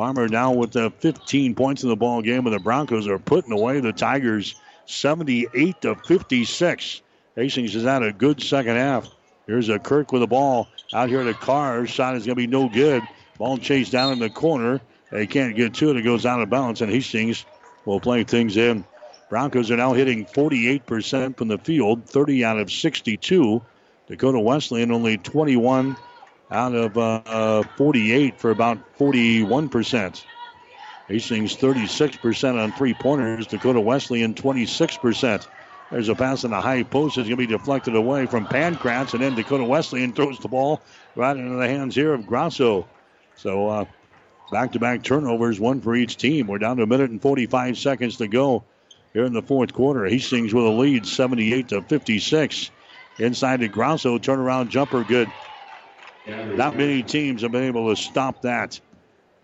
Farmer 0.00 0.28
now 0.28 0.50
with 0.50 0.74
uh, 0.76 0.88
15 1.00 1.54
points 1.54 1.82
in 1.82 1.90
the 1.90 1.94
ball 1.94 2.22
game, 2.22 2.46
and 2.46 2.54
the 2.54 2.58
Broncos 2.58 3.06
are 3.06 3.18
putting 3.18 3.52
away 3.52 3.80
the 3.80 3.92
Tigers 3.92 4.54
78 4.86 5.82
to 5.82 5.94
56. 5.94 7.02
Hastings 7.36 7.74
has 7.74 7.82
had 7.82 8.02
a 8.02 8.10
good 8.10 8.42
second 8.42 8.76
half. 8.76 9.06
Here's 9.46 9.68
a 9.68 9.78
Kirk 9.78 10.10
with 10.10 10.22
the 10.22 10.26
ball 10.26 10.68
out 10.94 11.10
here 11.10 11.22
to 11.22 11.34
Carr. 11.34 11.86
Shot 11.86 12.16
is 12.16 12.24
going 12.24 12.34
to 12.34 12.40
be 12.42 12.46
no 12.46 12.70
good. 12.70 13.02
Ball 13.36 13.58
chased 13.58 13.92
down 13.92 14.14
in 14.14 14.20
the 14.20 14.30
corner. 14.30 14.80
They 15.10 15.26
can't 15.26 15.54
get 15.54 15.74
to 15.74 15.90
it. 15.90 15.98
It 15.98 16.02
goes 16.02 16.24
out 16.24 16.40
of 16.40 16.48
bounds, 16.48 16.80
and 16.80 16.90
Hastings 16.90 17.44
will 17.84 18.00
play 18.00 18.24
things 18.24 18.56
in. 18.56 18.86
Broncos 19.28 19.70
are 19.70 19.76
now 19.76 19.92
hitting 19.92 20.24
48% 20.24 21.36
from 21.36 21.48
the 21.48 21.58
field, 21.58 22.06
30 22.06 22.42
out 22.42 22.58
of 22.58 22.72
62. 22.72 23.60
Dakota 24.06 24.40
Wesleyan 24.40 24.92
only 24.92 25.18
21 25.18 25.94
out 26.50 26.74
of 26.74 26.98
uh, 26.98 27.62
48 27.76 28.38
for 28.38 28.50
about 28.50 28.78
41%. 28.98 30.24
Hastings 31.08 31.56
36% 31.56 32.62
on 32.62 32.72
three 32.72 32.94
pointers. 32.94 33.46
Dakota 33.46 33.80
Wesleyan 33.80 34.34
26%. 34.34 35.46
There's 35.90 36.08
a 36.08 36.14
pass 36.14 36.44
in 36.44 36.52
the 36.52 36.60
high 36.60 36.84
post. 36.84 37.18
It's 37.18 37.28
going 37.28 37.36
to 37.40 37.46
be 37.46 37.46
deflected 37.46 37.96
away 37.96 38.26
from 38.26 38.46
Pankratz, 38.46 39.12
and 39.12 39.22
then 39.22 39.34
Dakota 39.34 39.64
Wesleyan 39.64 40.12
throws 40.12 40.38
the 40.38 40.48
ball 40.48 40.80
right 41.16 41.36
into 41.36 41.56
the 41.56 41.66
hands 41.66 41.96
here 41.96 42.12
of 42.14 42.26
Grosso. 42.26 42.86
So 43.34 43.68
uh, 43.68 43.84
back-to-back 44.52 45.02
turnovers, 45.02 45.58
one 45.58 45.80
for 45.80 45.96
each 45.96 46.16
team. 46.16 46.46
We're 46.46 46.58
down 46.58 46.76
to 46.76 46.84
a 46.84 46.86
minute 46.86 47.10
and 47.10 47.20
45 47.20 47.76
seconds 47.76 48.16
to 48.18 48.28
go 48.28 48.62
here 49.12 49.24
in 49.24 49.32
the 49.32 49.42
fourth 49.42 49.72
quarter. 49.72 50.06
Hastings 50.06 50.54
with 50.54 50.64
a 50.64 50.70
lead, 50.70 51.06
78 51.06 51.68
to 51.70 51.82
56. 51.82 52.70
Inside 53.18 53.60
to 53.60 53.68
Grosso, 53.68 54.18
turnaround 54.18 54.68
jumper, 54.68 55.02
good. 55.02 55.28
Not 56.56 56.76
many 56.76 57.02
teams 57.02 57.42
have 57.42 57.52
been 57.52 57.64
able 57.64 57.94
to 57.94 58.00
stop 58.00 58.42
that. 58.42 58.80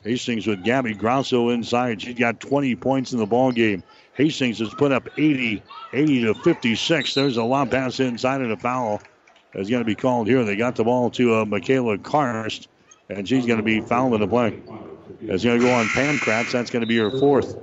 Hastings 0.03 0.47
with 0.47 0.63
Gabby 0.63 0.95
Grosso 0.95 1.49
inside. 1.51 2.01
She's 2.01 2.19
got 2.19 2.39
20 2.41 2.77
points 2.77 3.13
in 3.13 3.19
the 3.19 3.27
ball 3.27 3.51
game. 3.51 3.83
Hastings 4.15 4.61
has 4.61 4.73
put 4.73 4.93
up 4.93 5.09
80, 5.19 5.63
80 5.93 6.21
to 6.23 6.35
56. 6.35 7.15
There's 7.15 7.37
a 7.37 7.43
long 7.43 7.69
pass 7.69 7.99
inside 7.99 8.41
and 8.41 8.53
a 8.53 8.57
foul 8.57 9.03
is 9.55 9.71
going 9.71 9.81
to 9.81 9.87
be 9.87 9.95
called 9.95 10.29
here. 10.29 10.45
They 10.45 10.57
got 10.57 10.77
the 10.77 10.85
ball 10.85 11.11
to 11.11 11.37
uh, 11.37 11.45
Michaela 11.45 11.99
Karst, 11.99 12.69
and 13.09 13.29
she's 13.29 13.47
going 13.47 13.59
to 13.59 13.63
be 13.63 13.81
fouled 13.81 14.15
in 14.15 14.21
the 14.21 14.29
play. 14.29 14.63
It's 15.23 15.45
going 15.45 15.61
to 15.61 15.67
go 15.67 15.73
on 15.73 15.87
Pankratz. 15.87 16.53
That's 16.53 16.71
going 16.71 16.83
to 16.83 16.87
be 16.87 16.99
her 16.99 17.11
fourth. 17.11 17.57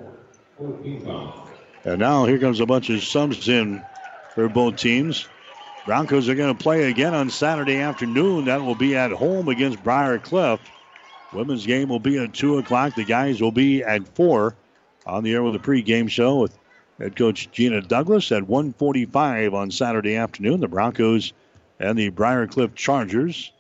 And 1.86 2.00
now 2.00 2.26
here 2.26 2.40
comes 2.40 2.60
a 2.60 2.66
bunch 2.66 2.90
of 2.90 3.04
subs 3.04 3.48
in 3.48 3.84
for 4.34 4.50
both 4.50 4.78
teams. 4.78 5.28
Broncos 5.86 6.30
are 6.30 6.36
going 6.36 6.56
to 6.56 6.64
play 6.64 6.90
again 6.90 7.14
on 7.14 7.30
Saturday 7.30 7.78
afternoon. 7.78 8.46
That 8.46 8.62
will 8.62 8.76
be 8.76 8.96
at 8.96 9.12
home 9.12 9.50
against 9.50 9.84
Briar 9.84 10.18
Cliff. 10.18 10.62
Women's 11.34 11.66
game 11.66 11.90
will 11.90 12.00
be 12.00 12.18
at 12.20 12.34
2 12.34 12.60
o'clock. 12.60 12.96
The 12.96 13.04
guys 13.04 13.42
will 13.42 13.52
be 13.52 13.84
at 13.84 14.08
4 14.16 14.56
on 15.06 15.24
the 15.24 15.34
air 15.34 15.44
with 15.44 15.56
a 15.56 15.60
pregame 15.60 16.10
show 16.10 16.38
with 16.38 16.58
head 17.00 17.18
coach 17.18 17.52
Gina 17.52 17.82
Douglas 17.82 18.32
at 18.32 18.48
145 18.48 19.54
on 19.54 19.72
Saturday 19.72 20.16
afternoon. 20.16 20.62
The 20.62 20.70
Broncos 20.70 21.34
and 21.80 21.98
the 21.98 22.10
Briar 22.10 22.48
Cliff 22.48 22.74
Chargers. 22.76 23.52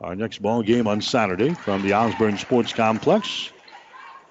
Our 0.00 0.14
next 0.14 0.40
ball 0.40 0.62
game 0.62 0.86
on 0.86 1.02
Saturday 1.02 1.52
from 1.52 1.82
the 1.82 1.92
Osborne 1.92 2.38
Sports 2.38 2.72
Complex. 2.72 3.50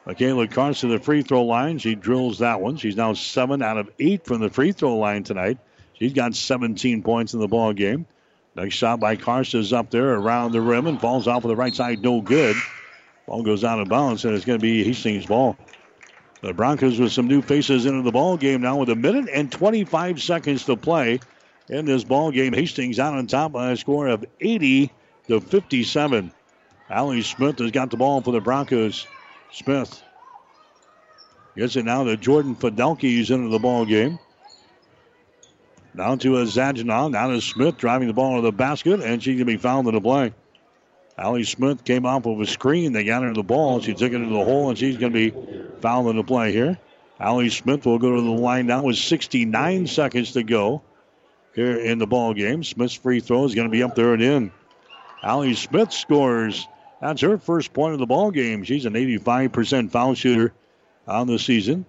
Michaela 0.07 0.47
Carson, 0.47 0.89
the 0.89 0.99
free 0.99 1.21
throw 1.21 1.43
line. 1.43 1.77
She 1.77 1.93
drills 1.93 2.39
that 2.39 2.61
one. 2.61 2.77
She's 2.77 2.95
now 2.95 3.13
seven 3.13 3.61
out 3.61 3.77
of 3.77 3.91
eight 3.99 4.25
from 4.25 4.39
the 4.39 4.49
free 4.49 4.71
throw 4.71 4.95
line 4.95 5.23
tonight. 5.23 5.59
She's 5.99 6.13
got 6.13 6.35
17 6.35 7.01
points 7.03 7.33
in 7.33 7.39
the 7.39 7.47
ball 7.47 7.73
game. 7.73 8.05
Next 8.55 8.75
shot 8.75 8.99
by 8.99 9.15
Carson 9.15 9.59
is 9.59 9.73
up 9.73 9.89
there 9.91 10.15
around 10.15 10.51
the 10.51 10.61
rim 10.61 10.87
and 10.87 10.99
falls 10.99 11.27
off 11.27 11.43
of 11.43 11.49
the 11.49 11.55
right 11.55 11.73
side. 11.73 12.01
No 12.01 12.21
good. 12.21 12.55
Ball 13.27 13.43
goes 13.43 13.63
out 13.63 13.79
of 13.79 13.89
bounds, 13.89 14.25
and 14.25 14.35
it's 14.35 14.45
going 14.45 14.59
to 14.59 14.61
be 14.61 14.83
Hastings' 14.83 15.25
ball. 15.25 15.57
The 16.41 16.53
Broncos 16.53 16.99
with 16.99 17.11
some 17.11 17.27
new 17.27 17.41
faces 17.41 17.85
into 17.85 18.03
the 18.03 18.11
ball 18.11 18.37
game 18.37 18.61
now 18.61 18.77
with 18.77 18.89
a 18.89 18.95
minute 18.95 19.27
and 19.33 19.51
25 19.51 20.21
seconds 20.21 20.65
to 20.65 20.77
play 20.77 21.19
in 21.67 21.85
this 21.85 22.03
ball 22.03 22.31
game. 22.31 22.53
Hastings 22.53 22.99
out 22.99 23.15
on 23.15 23.27
top 23.27 23.51
by 23.51 23.71
a 23.71 23.77
score 23.77 24.07
of 24.07 24.23
80 24.39 24.91
to 25.27 25.39
57. 25.39 26.31
Allie 26.89 27.21
Smith 27.23 27.59
has 27.59 27.71
got 27.71 27.89
the 27.89 27.97
ball 27.97 28.21
for 28.21 28.31
the 28.31 28.39
Broncos. 28.39 29.07
Smith 29.51 30.01
gets 31.55 31.75
it 31.75 31.85
now 31.85 32.03
to 32.03 32.15
Jordan 32.17 32.55
Fidelke. 32.55 33.01
He's 33.01 33.31
into 33.31 33.49
the 33.49 33.59
ball 33.59 33.85
game. 33.85 34.19
Down 35.95 36.19
to 36.19 36.37
a 36.37 36.43
Zajanov. 36.43 37.11
Now 37.11 37.27
to 37.27 37.41
Smith 37.41 37.77
driving 37.77 38.07
the 38.07 38.13
ball 38.13 38.35
to 38.35 38.41
the 38.41 38.51
basket, 38.51 39.01
and 39.01 39.21
she's 39.21 39.35
going 39.35 39.39
to 39.39 39.45
be 39.45 39.57
fouled 39.57 39.87
in 39.87 39.95
the 39.95 40.01
play. 40.01 40.33
Allie 41.17 41.43
Smith 41.43 41.83
came 41.83 42.05
off 42.05 42.27
of 42.27 42.39
a 42.39 42.45
screen. 42.45 42.93
They 42.93 43.03
got 43.03 43.23
her 43.23 43.33
the 43.33 43.41
ball. 43.41 43.81
She 43.81 43.93
took 43.93 44.11
it 44.11 44.15
into 44.15 44.35
the 44.35 44.43
hole, 44.43 44.69
and 44.69 44.77
she's 44.77 44.97
going 44.97 45.11
to 45.11 45.31
be 45.31 45.79
fouled 45.81 46.07
in 46.09 46.15
the 46.15 46.23
play 46.23 46.51
here. 46.51 46.77
Allie 47.19 47.49
Smith 47.49 47.85
will 47.85 47.97
go 47.97 48.15
to 48.15 48.21
the 48.21 48.29
line 48.29 48.67
now 48.67 48.83
with 48.83 48.97
69 48.97 49.87
seconds 49.87 50.33
to 50.33 50.43
go 50.43 50.83
here 51.55 51.75
in 51.79 51.97
the 51.97 52.05
ball 52.05 52.35
game. 52.35 52.63
Smith's 52.63 52.93
free 52.93 53.19
throw 53.19 53.45
is 53.45 53.55
going 53.55 53.67
to 53.67 53.71
be 53.71 53.81
up 53.81 53.95
there 53.95 54.13
and 54.13 54.21
in. 54.21 54.51
Allie 55.23 55.55
Smith 55.55 55.91
scores. 55.91 56.67
That's 57.01 57.21
her 57.21 57.39
first 57.39 57.73
point 57.73 57.93
of 57.93 57.99
the 57.99 58.05
ball 58.05 58.29
game. 58.29 58.63
She's 58.63 58.85
an 58.85 58.93
85% 58.93 59.89
foul 59.89 60.13
shooter 60.13 60.53
on 61.07 61.25
the 61.25 61.39
season. 61.39 61.85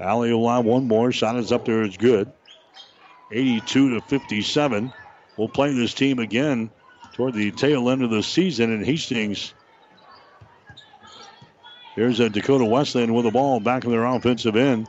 Allie 0.00 0.32
will 0.32 0.50
have 0.50 0.64
one 0.64 0.88
more. 0.88 1.12
Shot 1.12 1.36
is 1.36 1.52
up 1.52 1.64
there. 1.64 1.84
It's 1.84 1.96
good. 1.96 2.32
82 3.32 3.94
to 3.94 4.00
57. 4.02 4.92
We'll 5.36 5.48
play 5.48 5.72
this 5.72 5.94
team 5.94 6.18
again 6.18 6.70
toward 7.14 7.34
the 7.34 7.50
tail 7.50 7.90
end 7.90 8.02
of 8.02 8.10
the 8.10 8.22
season 8.22 8.72
in 8.72 8.84
Hastings. 8.84 9.54
Here's 11.94 12.20
a 12.20 12.30
Dakota 12.30 12.64
Wesleyan 12.64 13.12
with 13.12 13.24
the 13.24 13.30
ball 13.30 13.60
back 13.60 13.84
in 13.84 13.90
their 13.90 14.04
offensive 14.04 14.56
end. 14.56 14.88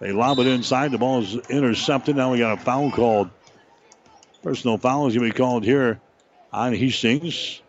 They 0.00 0.12
lob 0.12 0.38
it 0.38 0.46
inside. 0.46 0.92
The 0.92 0.98
ball 0.98 1.22
is 1.22 1.34
intercepted. 1.48 2.16
Now 2.16 2.32
we 2.32 2.38
got 2.38 2.58
a 2.58 2.60
foul 2.60 2.90
called. 2.90 3.30
Personal 4.42 4.78
foul 4.78 5.06
is 5.06 5.14
going 5.16 5.28
to 5.28 5.34
be 5.34 5.38
called 5.38 5.64
here 5.64 6.00
on 6.52 6.74
Hastings. 6.74 7.62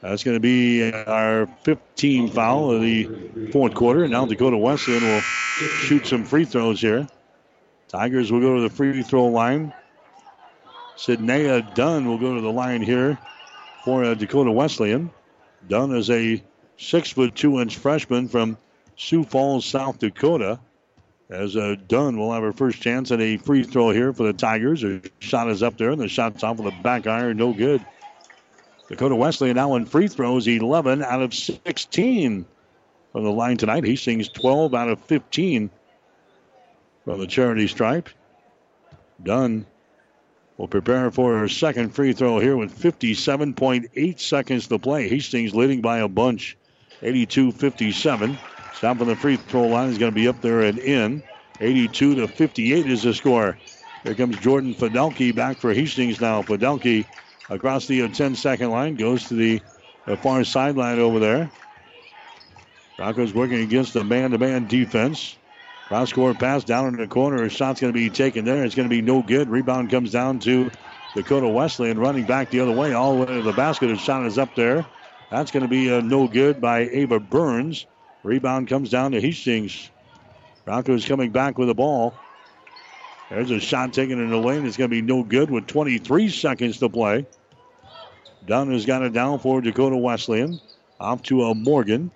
That's 0.00 0.24
going 0.24 0.36
to 0.36 0.40
be 0.40 0.92
our 0.92 1.46
15 1.64 2.30
foul 2.30 2.72
of 2.72 2.80
the 2.80 3.50
fourth 3.52 3.74
quarter. 3.74 4.08
Now 4.08 4.26
Dakota 4.26 4.56
Wesleyan 4.56 5.02
will 5.02 5.20
shoot 5.20 6.06
some 6.06 6.24
free 6.24 6.44
throws 6.44 6.80
here. 6.80 7.06
Tigers 7.92 8.32
will 8.32 8.40
go 8.40 8.56
to 8.56 8.62
the 8.62 8.70
free 8.70 9.02
throw 9.02 9.26
line. 9.26 9.72
Sidney 10.96 11.62
Dunn 11.74 12.06
will 12.06 12.16
go 12.16 12.34
to 12.34 12.40
the 12.40 12.50
line 12.50 12.80
here 12.80 13.18
for 13.84 14.02
uh, 14.02 14.14
Dakota 14.14 14.50
Wesleyan. 14.50 15.10
Dunn 15.68 15.94
is 15.94 16.08
a 16.08 16.42
six 16.78 17.10
foot 17.10 17.34
two 17.34 17.60
inch 17.60 17.76
freshman 17.76 18.28
from 18.28 18.56
Sioux 18.96 19.24
Falls, 19.24 19.66
South 19.66 19.98
Dakota. 19.98 20.58
As 21.28 21.54
uh, 21.54 21.76
Dunn 21.86 22.16
will 22.16 22.32
have 22.32 22.42
her 22.42 22.52
first 22.52 22.80
chance 22.80 23.10
at 23.10 23.20
a 23.20 23.36
free 23.36 23.62
throw 23.62 23.90
here 23.90 24.14
for 24.14 24.22
the 24.24 24.32
Tigers. 24.32 24.82
Her 24.82 25.02
shot 25.18 25.50
is 25.50 25.62
up 25.62 25.76
there, 25.76 25.90
and 25.90 26.00
the 26.00 26.08
shot's 26.08 26.42
off 26.42 26.58
with 26.58 26.74
the 26.74 26.82
back 26.82 27.06
iron, 27.06 27.36
no 27.36 27.52
good. 27.52 27.84
Dakota 28.88 29.16
Wesleyan 29.16 29.56
now 29.56 29.74
in 29.76 29.84
free 29.84 30.08
throws, 30.08 30.46
11 30.46 31.02
out 31.02 31.22
of 31.22 31.34
16 31.34 32.46
from 33.12 33.24
the 33.24 33.30
line 33.30 33.58
tonight. 33.58 33.84
He 33.84 33.90
Hastings 33.90 34.28
12 34.30 34.74
out 34.74 34.88
of 34.88 35.00
15 35.04 35.70
from 37.04 37.20
the 37.20 37.26
charity 37.26 37.66
stripe. 37.66 38.08
Dunn 39.22 39.66
will 40.56 40.68
prepare 40.68 41.10
for 41.10 41.38
her 41.38 41.48
second 41.48 41.94
free 41.94 42.12
throw 42.12 42.38
here 42.38 42.56
with 42.56 42.78
57.8 42.78 44.20
seconds 44.20 44.68
to 44.68 44.78
play. 44.78 45.08
Hastings 45.08 45.54
leading 45.54 45.80
by 45.80 45.98
a 45.98 46.08
bunch, 46.08 46.56
82 47.02 47.52
57. 47.52 48.38
Stop 48.74 49.00
on 49.00 49.06
the 49.06 49.16
free 49.16 49.36
throw 49.36 49.68
line 49.68 49.90
is 49.90 49.98
going 49.98 50.12
to 50.12 50.14
be 50.14 50.28
up 50.28 50.40
there 50.40 50.62
and 50.62 50.78
in. 50.78 51.22
82 51.60 52.16
to 52.16 52.28
58 52.28 52.86
is 52.86 53.02
the 53.02 53.14
score. 53.14 53.56
Here 54.02 54.14
comes 54.14 54.38
Jordan 54.38 54.74
Fidelki 54.74 55.34
back 55.34 55.58
for 55.58 55.72
Hastings 55.72 56.20
now. 56.20 56.42
Fidelki 56.42 57.06
across 57.48 57.86
the 57.86 58.02
uh, 58.02 58.08
10 58.08 58.34
second 58.34 58.70
line 58.70 58.96
goes 58.96 59.28
to 59.28 59.34
the, 59.34 59.60
the 60.06 60.16
far 60.16 60.42
sideline 60.42 60.98
over 60.98 61.20
there. 61.20 61.50
Broncos 62.96 63.32
working 63.32 63.60
against 63.60 63.94
the 63.94 64.02
man 64.02 64.32
to 64.32 64.38
man 64.38 64.66
defense. 64.66 65.36
Cross 65.92 66.14
court 66.14 66.38
pass 66.38 66.64
down 66.64 66.88
in 66.88 66.96
the 66.96 67.06
corner. 67.06 67.42
A 67.42 67.50
shot's 67.50 67.82
going 67.82 67.92
to 67.92 67.94
be 67.94 68.08
taken 68.08 68.46
there. 68.46 68.64
It's 68.64 68.74
going 68.74 68.88
to 68.88 68.90
be 68.90 69.02
no 69.02 69.20
good. 69.20 69.50
Rebound 69.50 69.90
comes 69.90 70.10
down 70.10 70.38
to 70.38 70.70
Dakota 71.14 71.46
Wesleyan 71.46 71.98
running 71.98 72.24
back 72.24 72.48
the 72.48 72.60
other 72.60 72.72
way 72.72 72.94
all 72.94 73.12
the 73.12 73.26
way 73.26 73.26
to 73.26 73.42
the 73.42 73.52
basket. 73.52 73.90
His 73.90 74.00
shot 74.00 74.24
is 74.24 74.38
up 74.38 74.54
there. 74.54 74.86
That's 75.30 75.50
going 75.50 75.64
to 75.64 75.68
be 75.68 75.92
uh, 75.92 76.00
no 76.00 76.28
good 76.28 76.62
by 76.62 76.88
Ava 76.88 77.20
Burns. 77.20 77.84
Rebound 78.22 78.68
comes 78.68 78.88
down 78.88 79.12
to 79.12 79.20
Hastings. 79.20 79.90
Broncos 80.64 81.04
coming 81.04 81.30
back 81.30 81.58
with 81.58 81.68
the 81.68 81.74
ball. 81.74 82.14
There's 83.28 83.50
a 83.50 83.60
shot 83.60 83.92
taken 83.92 84.18
in 84.18 84.30
the 84.30 84.38
lane. 84.38 84.64
It's 84.64 84.78
going 84.78 84.88
to 84.88 84.96
be 84.96 85.02
no 85.02 85.22
good 85.22 85.50
with 85.50 85.66
23 85.66 86.30
seconds 86.30 86.78
to 86.78 86.88
play. 86.88 87.26
Dunn 88.46 88.72
has 88.72 88.86
got 88.86 89.02
it 89.02 89.12
down 89.12 89.40
for 89.40 89.60
Dakota 89.60 89.98
Wesleyan. 89.98 90.58
Off 90.98 91.22
to 91.24 91.42
a 91.42 91.54
Morgan. 91.54 92.10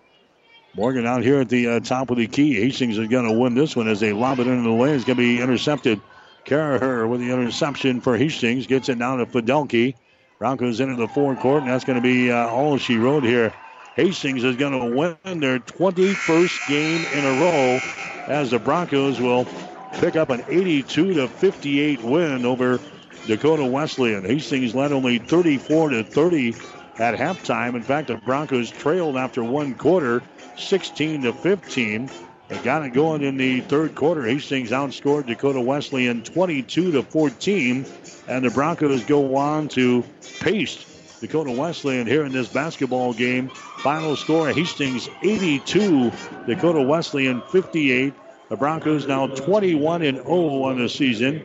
Morgan 0.76 1.06
out 1.06 1.22
here 1.22 1.40
at 1.40 1.48
the 1.48 1.68
uh, 1.68 1.80
top 1.80 2.10
of 2.10 2.18
the 2.18 2.26
key. 2.26 2.54
Hastings 2.60 2.98
is 2.98 3.08
going 3.08 3.24
to 3.24 3.32
win 3.32 3.54
this 3.54 3.74
one 3.74 3.88
as 3.88 3.98
they 3.98 4.12
lob 4.12 4.40
it 4.40 4.46
into 4.46 4.62
the 4.62 4.76
lane. 4.76 4.94
It's 4.94 5.06
going 5.06 5.16
to 5.16 5.22
be 5.22 5.40
intercepted. 5.40 6.02
Caraher 6.44 7.08
with 7.08 7.20
the 7.20 7.32
interception 7.32 8.02
for 8.02 8.14
Hastings. 8.18 8.66
Gets 8.66 8.90
it 8.90 8.98
down 8.98 9.18
to 9.18 9.26
Fidelki. 9.26 9.94
Broncos 10.38 10.80
into 10.80 10.96
the 10.96 11.08
forecourt, 11.08 11.62
and 11.62 11.72
that's 11.72 11.86
going 11.86 11.96
to 11.96 12.02
be 12.02 12.30
uh, 12.30 12.46
all 12.48 12.76
she 12.76 12.98
wrote 12.98 13.24
here. 13.24 13.54
Hastings 13.94 14.44
is 14.44 14.56
going 14.56 14.78
to 14.78 14.94
win 14.94 15.40
their 15.40 15.60
21st 15.60 16.68
game 16.68 17.06
in 17.14 17.24
a 17.24 17.40
row 17.40 17.80
as 18.26 18.50
the 18.50 18.58
Broncos 18.58 19.18
will 19.18 19.46
pick 19.94 20.14
up 20.14 20.28
an 20.28 20.44
82 20.46 21.14
to 21.14 21.26
58 21.26 22.02
win 22.02 22.44
over 22.44 22.78
Dakota 23.26 23.64
Wesleyan. 23.64 24.26
Hastings 24.26 24.74
led 24.74 24.92
only 24.92 25.16
34 25.16 25.88
to 25.88 26.04
30 26.04 26.54
at 26.98 27.18
halftime. 27.18 27.74
In 27.74 27.82
fact, 27.82 28.08
the 28.08 28.16
Broncos 28.16 28.70
trailed 28.70 29.16
after 29.16 29.42
one 29.42 29.74
quarter, 29.74 30.22
16 30.56 31.22
to 31.22 31.32
15. 31.32 32.10
They 32.48 32.58
got 32.58 32.84
it 32.84 32.90
going 32.90 33.22
in 33.22 33.36
the 33.36 33.60
third 33.62 33.94
quarter. 33.94 34.22
Hastings 34.24 34.70
outscored 34.70 35.26
Dakota 35.26 35.60
Wesleyan 35.60 36.22
22 36.22 36.92
to 36.92 37.02
14, 37.02 37.84
and 38.28 38.44
the 38.44 38.50
Broncos 38.50 39.04
go 39.04 39.36
on 39.36 39.68
to 39.68 40.04
paste 40.40 40.86
Dakota 41.20 41.50
Wesleyan 41.50 42.06
here 42.06 42.24
in 42.24 42.32
this 42.32 42.48
basketball 42.48 43.12
game. 43.12 43.48
Final 43.78 44.14
score: 44.16 44.48
Hastings 44.52 45.08
82, 45.22 46.12
Dakota 46.46 46.82
Wesleyan 46.82 47.42
58. 47.42 48.14
The 48.48 48.56
Broncos 48.56 49.08
now 49.08 49.26
21 49.26 50.02
and 50.02 50.18
0 50.18 50.62
on 50.62 50.78
the 50.78 50.88
season. 50.88 51.44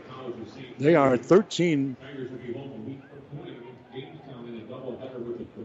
They 0.78 0.94
are 0.94 1.18
13. 1.18 1.98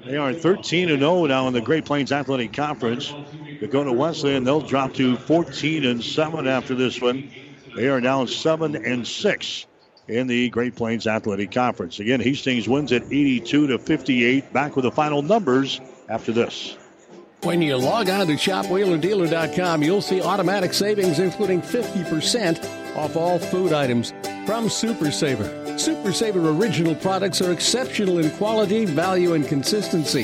They 0.07 0.17
are 0.17 0.33
13 0.33 0.89
and 0.89 1.01
0 1.01 1.27
now 1.27 1.49
in 1.49 1.53
the 1.53 1.61
Great 1.61 1.85
Plains 1.85 2.13
Athletic 2.13 2.53
Conference. 2.53 3.11
They 3.11 3.67
go 3.67 3.83
to 3.83 3.91
Dakota 3.91 3.93
Wesleyan 3.93 4.45
they'll 4.45 4.61
drop 4.61 4.95
to 4.95 5.17
14 5.17 5.85
and 5.85 6.05
7 6.05 6.47
after 6.47 6.77
this 6.77 7.01
one. 7.01 7.29
They 7.75 7.89
are 7.89 8.01
now 8.01 8.25
7 8.25 8.77
and 8.77 9.07
6 9.07 9.67
in 10.07 10.29
the 10.29 10.49
Great 10.51 10.77
Plains 10.77 11.09
Athletic 11.09 11.51
Conference. 11.51 11.99
Again, 11.99 12.21
Hastings 12.21 12.69
wins 12.69 12.93
at 12.93 13.03
82 13.03 13.67
to 13.67 13.79
58. 13.79 14.53
Back 14.53 14.77
with 14.77 14.85
the 14.85 14.93
final 14.93 15.23
numbers 15.23 15.81
after 16.09 16.31
this. 16.31 16.77
When 17.43 17.61
you 17.61 17.77
log 17.77 18.09
on 18.09 18.29
to 18.29 18.35
shopwheelerdealer.com, 18.35 19.83
you'll 19.83 20.03
see 20.03 20.23
automatic 20.23 20.73
savings, 20.73 21.19
including 21.19 21.63
50% 21.63 22.97
off 22.97 23.17
all 23.17 23.39
food 23.39 23.73
items 23.73 24.13
from 24.47 24.69
Super 24.69 25.11
Saver. 25.11 25.77
Super 25.77 26.13
Saver 26.13 26.49
original 26.49 26.95
products 26.95 27.43
are 27.43 27.53
exceptional 27.53 28.19
in 28.19 28.31
quality, 28.33 28.85
value, 28.85 29.35
and 29.35 29.47
consistency. 29.47 30.23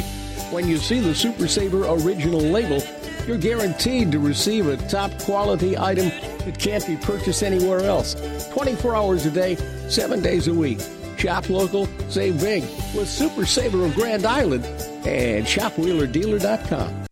When 0.53 0.69
you 0.69 0.79
see 0.79 1.01
the 1.01 1.15
Super 1.15 1.49
Saver 1.49 1.87
original 1.87 2.41
label, 2.41 2.81
you're 3.27 3.37
guaranteed 3.37 4.13
to 4.13 4.21
receive 4.21 4.69
a 4.69 4.77
top 4.89 5.11
quality 5.23 5.77
item 5.77 6.09
that 6.45 6.59
can't 6.59 6.87
be 6.87 6.97
purchased 6.97 7.43
anywhere 7.43 7.81
else. 7.81 8.15
24 8.53 8.95
hours 8.95 9.27
a 9.27 9.31
day, 9.31 9.57
7 9.89 10.23
days 10.23 10.47
a 10.47 10.55
week. 10.55 10.79
Shop 11.19 11.49
local, 11.51 11.87
save 12.09 12.41
big 12.41 12.63
with 12.95 13.09
Super 13.09 13.45
Saver 13.45 13.85
of 13.85 13.95
Grand 13.95 14.25
Island 14.25 14.65
and 15.05 15.45
shopwheelerdealer.com. 15.45 17.07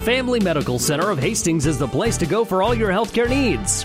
Family 0.00 0.40
Medical 0.40 0.78
Center 0.78 1.10
of 1.10 1.18
Hastings 1.18 1.64
is 1.66 1.78
the 1.78 1.86
place 1.86 2.18
to 2.18 2.26
go 2.26 2.44
for 2.44 2.62
all 2.62 2.74
your 2.74 2.90
healthcare 2.90 3.28
needs. 3.28 3.84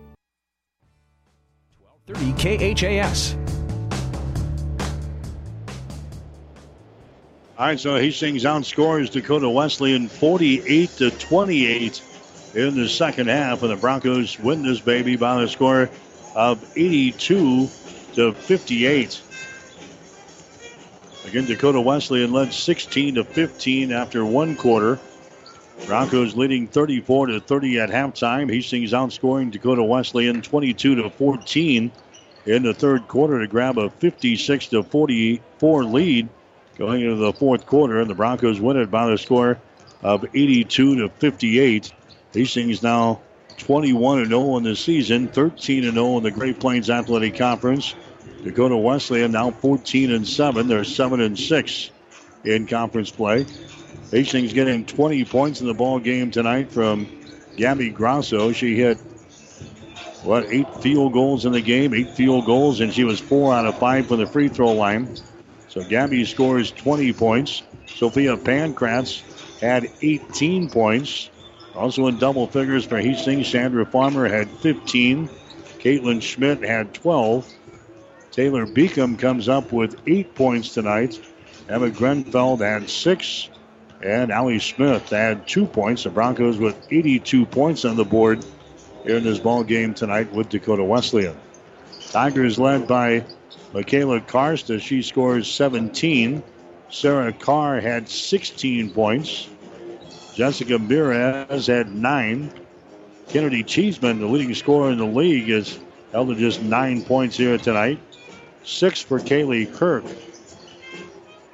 30 2.13 2.75
KHAS. 2.75 3.35
All 7.57 7.67
right, 7.67 7.79
so 7.79 7.95
Hastings 7.95 8.43
outscores 8.43 9.11
Dakota 9.11 9.47
Wesleyan 9.47 10.07
48 10.07 10.89
to 10.97 11.11
28 11.11 12.01
in 12.55 12.75
the 12.75 12.89
second 12.89 13.27
half, 13.27 13.61
and 13.61 13.71
the 13.71 13.75
Broncos 13.75 14.39
win 14.39 14.63
this 14.63 14.79
baby 14.79 15.15
by 15.15 15.39
the 15.39 15.47
score 15.47 15.89
of 16.35 16.63
82 16.75 17.69
to 18.15 18.33
58. 18.33 19.21
Again, 21.27 21.45
Dakota 21.45 21.79
Wesleyan 21.79 22.33
led 22.33 22.51
16 22.51 23.15
to 23.15 23.23
15 23.23 23.91
after 23.91 24.25
one 24.25 24.55
quarter. 24.55 24.99
Broncos 25.85 26.35
leading 26.35 26.67
34 26.67 27.27
to 27.27 27.39
30 27.39 27.79
at 27.79 27.89
halftime. 27.89 28.51
Hastings 28.51 28.93
outscoring 28.93 29.51
Dakota 29.51 29.83
Wesleyan 29.83 30.41
22 30.41 30.95
to 30.95 31.09
14 31.09 31.91
in 32.45 32.63
the 32.63 32.73
third 32.73 33.07
quarter 33.07 33.39
to 33.39 33.47
grab 33.47 33.77
a 33.77 33.89
56 33.89 34.67
to 34.67 34.83
44 34.83 35.83
lead 35.83 36.29
going 36.77 37.01
into 37.01 37.15
the 37.15 37.33
fourth 37.33 37.65
quarter. 37.65 37.99
And 37.99 38.09
the 38.09 38.15
Broncos 38.15 38.59
win 38.59 38.77
it 38.77 38.89
by 38.91 39.07
the 39.09 39.17
score 39.17 39.59
of 40.01 40.23
82 40.33 40.95
to 40.97 41.09
58. 41.09 41.93
Hastings 42.33 42.81
now 42.81 43.19
21 43.57 44.19
and 44.19 44.29
0 44.29 44.57
in 44.57 44.63
the 44.63 44.75
season, 44.75 45.27
13 45.27 45.83
and 45.83 45.93
0 45.93 46.17
in 46.17 46.23
the 46.23 46.31
Great 46.31 46.59
Plains 46.59 46.89
Athletic 46.89 47.35
Conference. 47.35 47.95
Dakota 48.43 48.77
Wesleyan 48.77 49.31
now 49.31 49.51
14 49.51 50.11
and 50.11 50.27
7. 50.27 50.67
They're 50.67 50.83
7 50.83 51.21
and 51.21 51.37
6 51.37 51.91
in 52.43 52.65
conference 52.65 53.11
play. 53.11 53.45
Hastings 54.11 54.51
getting 54.51 54.85
20 54.85 55.23
points 55.25 55.61
in 55.61 55.67
the 55.67 55.73
ball 55.73 55.99
game 55.99 56.31
tonight 56.31 56.69
from 56.69 57.07
Gabby 57.55 57.89
Grosso. 57.89 58.51
She 58.51 58.75
hit 58.75 58.97
what 60.23 60.45
eight 60.47 60.67
field 60.81 61.13
goals 61.13 61.45
in 61.45 61.53
the 61.53 61.61
game, 61.61 61.93
eight 61.93 62.09
field 62.09 62.45
goals, 62.45 62.81
and 62.81 62.93
she 62.93 63.05
was 63.05 63.21
four 63.21 63.53
out 63.53 63.65
of 63.65 63.77
five 63.79 64.07
from 64.07 64.19
the 64.19 64.27
free 64.27 64.49
throw 64.49 64.73
line. 64.73 65.15
So 65.69 65.81
Gabby 65.83 66.25
scores 66.25 66.71
20 66.71 67.13
points. 67.13 67.63
Sophia 67.87 68.35
Pankratz 68.35 69.23
had 69.61 69.89
18 70.01 70.69
points. 70.69 71.29
Also 71.73 72.07
in 72.07 72.17
double 72.17 72.47
figures 72.47 72.83
for 72.83 72.99
Hastings, 72.99 73.47
Sandra 73.47 73.85
Farmer 73.85 74.27
had 74.27 74.49
15. 74.49 75.29
Caitlin 75.79 76.21
Schmidt 76.21 76.61
had 76.61 76.93
12. 76.93 77.49
Taylor 78.31 78.65
Beacom 78.65 79.17
comes 79.17 79.47
up 79.47 79.71
with 79.71 79.99
eight 80.05 80.35
points 80.35 80.73
tonight. 80.73 81.19
Emma 81.69 81.89
Grenfell 81.89 82.57
had 82.57 82.89
six. 82.89 83.49
And 84.03 84.31
Allie 84.31 84.59
Smith 84.59 85.09
had 85.09 85.47
two 85.47 85.65
points. 85.65 86.03
The 86.03 86.09
Broncos 86.09 86.57
with 86.57 86.75
82 86.89 87.45
points 87.45 87.85
on 87.85 87.95
the 87.95 88.05
board 88.05 88.43
here 89.03 89.17
in 89.17 89.23
this 89.23 89.39
ball 89.39 89.63
game 89.63 89.93
tonight 89.93 90.31
with 90.33 90.49
Dakota 90.49 90.83
Wesleyan. 90.83 91.37
Tigers 92.09 92.57
led 92.57 92.87
by 92.87 93.25
Michaela 93.73 94.19
Karst 94.21 94.69
as 94.69 94.81
she 94.81 95.01
scores 95.01 95.49
17. 95.51 96.43
Sarah 96.89 97.31
Carr 97.31 97.79
had 97.79 98.09
16 98.09 98.91
points. 98.91 99.47
Jessica 100.33 100.73
Mirez 100.73 101.67
had 101.67 101.93
nine. 101.93 102.51
Kennedy 103.29 103.63
Cheeseman, 103.63 104.19
the 104.19 104.25
leading 104.25 104.53
scorer 104.55 104.91
in 104.91 104.97
the 104.97 105.05
league, 105.05 105.49
is 105.49 105.79
held 106.11 106.29
to 106.29 106.35
just 106.35 106.61
nine 106.61 107.01
points 107.03 107.37
here 107.37 107.57
tonight. 107.57 107.99
Six 108.63 109.01
for 109.01 109.19
Kaylee 109.19 109.73
Kirk. 109.73 110.03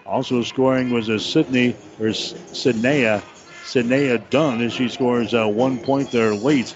Also 0.08 0.42
scoring 0.42 0.90
was 0.90 1.10
a 1.10 1.20
Sydney 1.20 1.76
or 2.00 2.14
Sydnea 2.14 3.22
Sydnea 3.66 4.18
Dunn 4.30 4.62
as 4.62 4.72
she 4.72 4.88
scores 4.88 5.34
uh, 5.34 5.46
one 5.46 5.80
point 5.80 6.12
there 6.12 6.34
late 6.34 6.74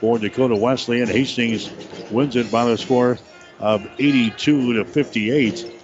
for 0.00 0.18
Dakota 0.18 0.54
Wesleyan, 0.54 1.04
and 1.04 1.10
Hastings 1.10 1.70
wins 2.10 2.36
it 2.36 2.52
by 2.52 2.66
the 2.66 2.76
score 2.76 3.18
of 3.58 3.86
82 3.98 4.74
to 4.74 4.84
58. 4.84 5.80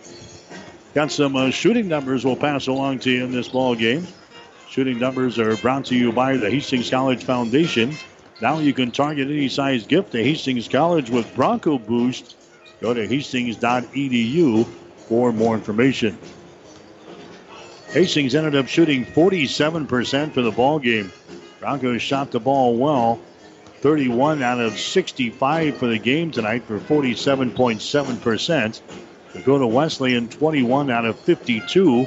Got 0.95 1.11
some 1.11 1.37
uh, 1.37 1.51
shooting 1.51 1.89
numbers 1.89 2.27
we'll 2.27 2.37
pass 2.37 2.67
along 2.67 2.99
to 3.01 3.11
you 3.11 3.25
in 3.25 3.33
this 3.33 3.49
ball 3.49 3.75
game. 3.75 4.07
Shooting 4.69 4.99
numbers 4.99 5.39
are 5.39 5.57
brought 5.57 5.87
to 5.87 5.97
you 5.97 6.13
by 6.13 6.37
the 6.37 6.51
Hastings 6.51 6.91
College 6.91 7.25
Foundation. 7.25 7.95
Now 8.43 8.59
you 8.59 8.75
can 8.75 8.91
target 8.91 9.29
any 9.29 9.49
size 9.49 9.87
gift 9.87 10.13
to 10.13 10.23
Hastings 10.23 10.69
College 10.69 11.09
with 11.09 11.35
Bronco 11.35 11.79
Boost. 11.79 12.37
Go 12.83 12.93
to 12.93 13.07
hastings.edu 13.07 14.67
for 15.09 15.33
more 15.33 15.55
information. 15.55 16.19
Hastings 17.93 18.37
ended 18.37 18.55
up 18.55 18.69
shooting 18.69 19.05
47% 19.05 20.33
for 20.33 20.43
the 20.43 20.53
ball 20.53 20.79
game. 20.79 21.11
Broncos 21.59 22.01
shot 22.01 22.31
the 22.31 22.39
ball 22.39 22.77
well. 22.77 23.19
31 23.81 24.45
out 24.45 24.61
of 24.61 24.79
65 24.79 25.77
for 25.77 25.89
the 25.89 25.99
game 25.99 26.31
tonight 26.31 26.63
for 26.65 26.79
47.7%. 26.79 28.81
Dakota 29.33 29.67
Wesleyan 29.67 30.29
21 30.29 30.89
out 30.89 31.05
of 31.05 31.19
52. 31.19 32.07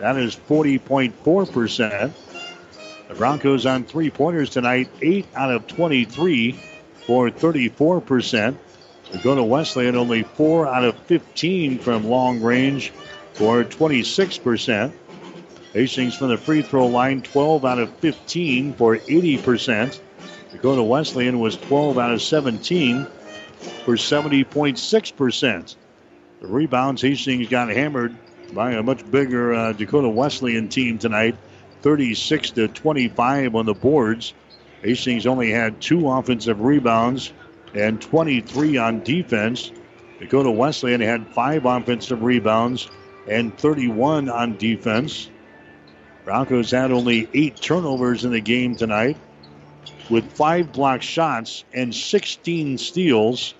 That 0.00 0.18
is 0.18 0.36
40.4%. 0.36 2.12
The 3.08 3.14
Broncos 3.14 3.64
on 3.64 3.84
three 3.84 4.10
pointers 4.10 4.50
tonight, 4.50 4.90
8 5.00 5.26
out 5.34 5.50
of 5.50 5.66
23 5.66 6.60
for 7.06 7.30
34%. 7.30 8.54
Dakota 9.12 9.42
Wesleyan 9.42 9.96
only 9.96 10.24
4 10.24 10.66
out 10.66 10.84
of 10.84 10.98
15 11.04 11.78
from 11.78 12.04
long 12.04 12.42
range 12.42 12.92
for 13.32 13.64
26%. 13.64 14.92
Hastings 15.72 16.14
from 16.14 16.28
the 16.28 16.36
free 16.36 16.62
throw 16.62 16.86
line, 16.86 17.22
12 17.22 17.64
out 17.64 17.78
of 17.78 17.94
15 17.96 18.74
for 18.74 18.98
80%. 18.98 20.00
Dakota 20.50 20.82
Wesleyan 20.82 21.40
was 21.40 21.56
12 21.56 21.98
out 21.98 22.12
of 22.12 22.20
17 22.20 23.06
for 23.84 23.94
70.6%. 23.94 25.76
The 26.40 26.46
rebounds, 26.46 27.00
Hastings 27.00 27.48
got 27.48 27.70
hammered 27.70 28.14
by 28.52 28.72
a 28.72 28.82
much 28.82 29.10
bigger 29.10 29.54
uh, 29.54 29.72
Dakota 29.72 30.10
Wesleyan 30.10 30.68
team 30.68 30.98
tonight, 30.98 31.36
36 31.80 32.50
to 32.50 32.68
25 32.68 33.54
on 33.54 33.64
the 33.64 33.74
boards. 33.74 34.34
Hastings 34.82 35.26
only 35.26 35.50
had 35.50 35.80
two 35.80 36.10
offensive 36.10 36.60
rebounds 36.60 37.32
and 37.74 38.00
23 38.00 38.76
on 38.76 39.02
defense. 39.02 39.72
Dakota 40.18 40.50
Wesleyan 40.50 41.00
had 41.00 41.26
five 41.28 41.64
offensive 41.64 42.22
rebounds 42.22 42.90
and 43.26 43.56
31 43.56 44.28
on 44.28 44.56
defense. 44.58 45.30
Broncos 46.24 46.70
had 46.70 46.92
only 46.92 47.28
eight 47.34 47.56
turnovers 47.56 48.24
in 48.24 48.30
the 48.30 48.40
game 48.40 48.76
tonight 48.76 49.16
with 50.08 50.30
five 50.32 50.72
block 50.72 51.02
shots 51.02 51.64
and 51.72 51.94
16 51.94 52.78
steals. 52.78 53.54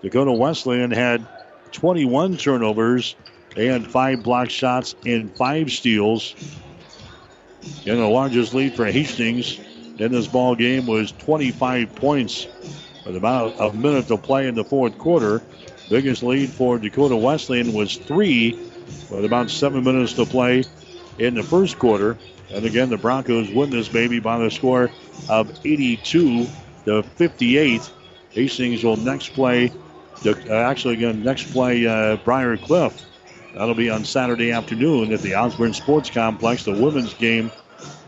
Dakota 0.00 0.32
Wesleyan 0.32 0.90
had 0.90 1.26
21 1.72 2.36
turnovers. 2.36 3.14
Had 3.56 3.86
five 3.86 4.22
block 4.22 4.48
shots 4.48 4.94
and 5.04 5.34
five 5.36 5.70
steals. 5.70 6.34
And 7.86 7.98
the 7.98 8.08
largest 8.08 8.54
lead 8.54 8.74
for 8.74 8.86
Hastings 8.86 9.58
in 9.98 10.10
this 10.10 10.26
ball 10.26 10.54
game 10.54 10.86
was 10.86 11.12
25 11.12 11.94
points 11.94 12.46
with 13.04 13.16
about 13.16 13.54
a 13.60 13.72
minute 13.72 14.08
to 14.08 14.16
play 14.16 14.48
in 14.48 14.54
the 14.54 14.64
fourth 14.64 14.96
quarter. 14.96 15.42
Biggest 15.90 16.22
lead 16.22 16.48
for 16.48 16.78
Dakota 16.78 17.16
Wesleyan 17.16 17.74
was 17.74 17.96
three 17.96 18.52
with 19.10 19.24
about 19.24 19.50
seven 19.50 19.84
minutes 19.84 20.14
to 20.14 20.24
play 20.24 20.64
in 21.18 21.34
the 21.34 21.42
first 21.42 21.78
quarter. 21.78 22.16
And 22.50 22.64
again, 22.64 22.90
the 22.90 22.98
Broncos 22.98 23.50
win 23.50 23.70
this 23.70 23.88
baby 23.88 24.20
by 24.20 24.38
the 24.38 24.50
score 24.50 24.90
of 25.28 25.50
82 25.64 26.46
to 26.84 27.02
58. 27.02 27.90
Hastings 28.30 28.84
will 28.84 28.96
next 28.96 29.30
play, 29.30 29.72
uh, 30.24 30.52
actually, 30.52 30.94
again, 30.94 31.22
next 31.22 31.52
play 31.52 31.86
uh, 31.86 32.16
Briar 32.16 32.56
Cliff. 32.56 33.06
That'll 33.54 33.74
be 33.74 33.90
on 33.90 34.04
Saturday 34.04 34.52
afternoon 34.52 35.12
at 35.12 35.20
the 35.20 35.34
Osborne 35.34 35.74
Sports 35.74 36.10
Complex. 36.10 36.64
The 36.64 36.72
women's 36.72 37.14
game 37.14 37.50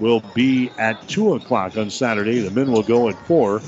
will 0.00 0.20
be 0.34 0.70
at 0.78 1.06
2 1.08 1.34
o'clock 1.34 1.76
on 1.76 1.90
Saturday. 1.90 2.40
The 2.40 2.50
men 2.50 2.72
will 2.72 2.82
go 2.82 3.08
at 3.08 3.26
4. 3.26 3.60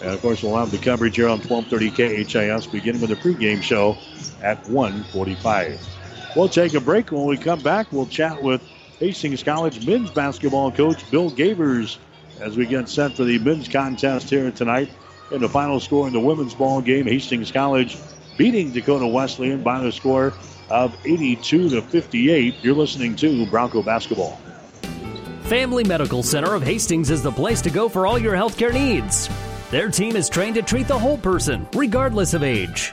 And 0.00 0.10
of 0.10 0.22
course, 0.22 0.42
we'll 0.42 0.56
have 0.56 0.70
the 0.70 0.78
coverage 0.78 1.16
here 1.16 1.28
on 1.28 1.40
1230 1.40 2.24
KHAS 2.24 2.66
beginning 2.66 3.00
with 3.00 3.10
the 3.10 3.16
pregame 3.16 3.62
show 3.62 3.96
at 4.42 4.62
1:45. 4.68 5.80
We'll 6.36 6.48
take 6.48 6.74
a 6.74 6.80
break. 6.80 7.10
When 7.10 7.24
we 7.24 7.36
come 7.36 7.60
back, 7.60 7.88
we'll 7.90 8.06
chat 8.06 8.40
with 8.42 8.62
Hastings 8.98 9.42
College 9.42 9.86
men's 9.86 10.10
basketball 10.10 10.72
coach 10.72 11.08
Bill 11.10 11.30
Gavers 11.30 11.98
as 12.40 12.56
we 12.56 12.66
get 12.66 12.88
set 12.88 13.12
for 13.12 13.24
the 13.24 13.38
men's 13.38 13.68
contest 13.68 14.28
here 14.28 14.50
tonight. 14.50 14.90
In 15.30 15.40
the 15.40 15.48
final 15.48 15.78
score 15.78 16.06
in 16.06 16.12
the 16.12 16.20
women's 16.20 16.54
ball 16.54 16.80
game, 16.80 17.06
Hastings 17.06 17.52
College 17.52 17.96
beating 18.36 18.72
Dakota 18.72 19.06
Wesleyan 19.06 19.62
by 19.62 19.80
the 19.80 19.92
score 19.92 20.32
of 20.70 20.96
82 21.04 21.70
to 21.70 21.82
58. 21.82 22.54
You're 22.62 22.74
listening 22.74 23.14
to 23.16 23.46
Bronco 23.46 23.82
Basketball. 23.82 24.40
Family 25.42 25.84
Medical 25.84 26.22
Center 26.22 26.54
of 26.54 26.62
Hastings 26.62 27.10
is 27.10 27.22
the 27.22 27.32
place 27.32 27.62
to 27.62 27.70
go 27.70 27.88
for 27.88 28.06
all 28.06 28.18
your 28.18 28.34
healthcare 28.34 28.72
needs. 28.72 29.28
Their 29.70 29.90
team 29.90 30.16
is 30.16 30.28
trained 30.28 30.56
to 30.56 30.62
treat 30.62 30.88
the 30.88 30.98
whole 30.98 31.18
person, 31.18 31.68
regardless 31.74 32.34
of 32.34 32.42
age. 32.42 32.92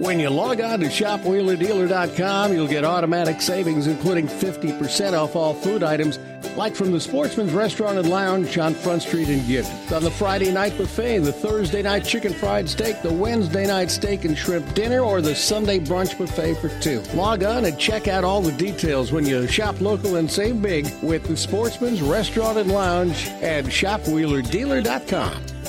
When 0.00 0.18
you 0.18 0.30
log 0.30 0.62
on 0.62 0.80
to 0.80 0.86
shopwheelerdealer.com, 0.86 2.54
you'll 2.54 2.66
get 2.66 2.86
automatic 2.86 3.42
savings, 3.42 3.86
including 3.86 4.28
50% 4.28 5.12
off 5.12 5.36
all 5.36 5.52
food 5.52 5.82
items, 5.82 6.18
like 6.56 6.74
from 6.74 6.90
the 6.90 6.98
Sportsman's 6.98 7.52
Restaurant 7.52 7.98
and 7.98 8.08
Lounge 8.08 8.56
on 8.56 8.72
Front 8.72 9.02
Street 9.02 9.28
in 9.28 9.46
Gibbon. 9.46 9.70
On 9.92 10.02
the 10.02 10.10
Friday 10.10 10.50
night 10.52 10.74
buffet, 10.78 11.18
the 11.18 11.34
Thursday 11.34 11.82
night 11.82 12.06
chicken 12.06 12.32
fried 12.32 12.66
steak, 12.66 13.02
the 13.02 13.12
Wednesday 13.12 13.66
night 13.66 13.90
steak 13.90 14.24
and 14.24 14.38
shrimp 14.38 14.72
dinner, 14.72 15.00
or 15.00 15.20
the 15.20 15.34
Sunday 15.34 15.78
brunch 15.78 16.16
buffet 16.16 16.54
for 16.54 16.70
two. 16.80 17.02
Log 17.12 17.44
on 17.44 17.66
and 17.66 17.78
check 17.78 18.08
out 18.08 18.24
all 18.24 18.40
the 18.40 18.52
details 18.52 19.12
when 19.12 19.26
you 19.26 19.46
shop 19.48 19.82
local 19.82 20.16
and 20.16 20.30
save 20.30 20.62
big 20.62 20.88
with 21.02 21.24
the 21.24 21.36
Sportsman's 21.36 22.00
Restaurant 22.00 22.56
and 22.56 22.72
Lounge 22.72 23.28
at 23.42 23.66
shopwheelerdealer.com. 23.66 25.59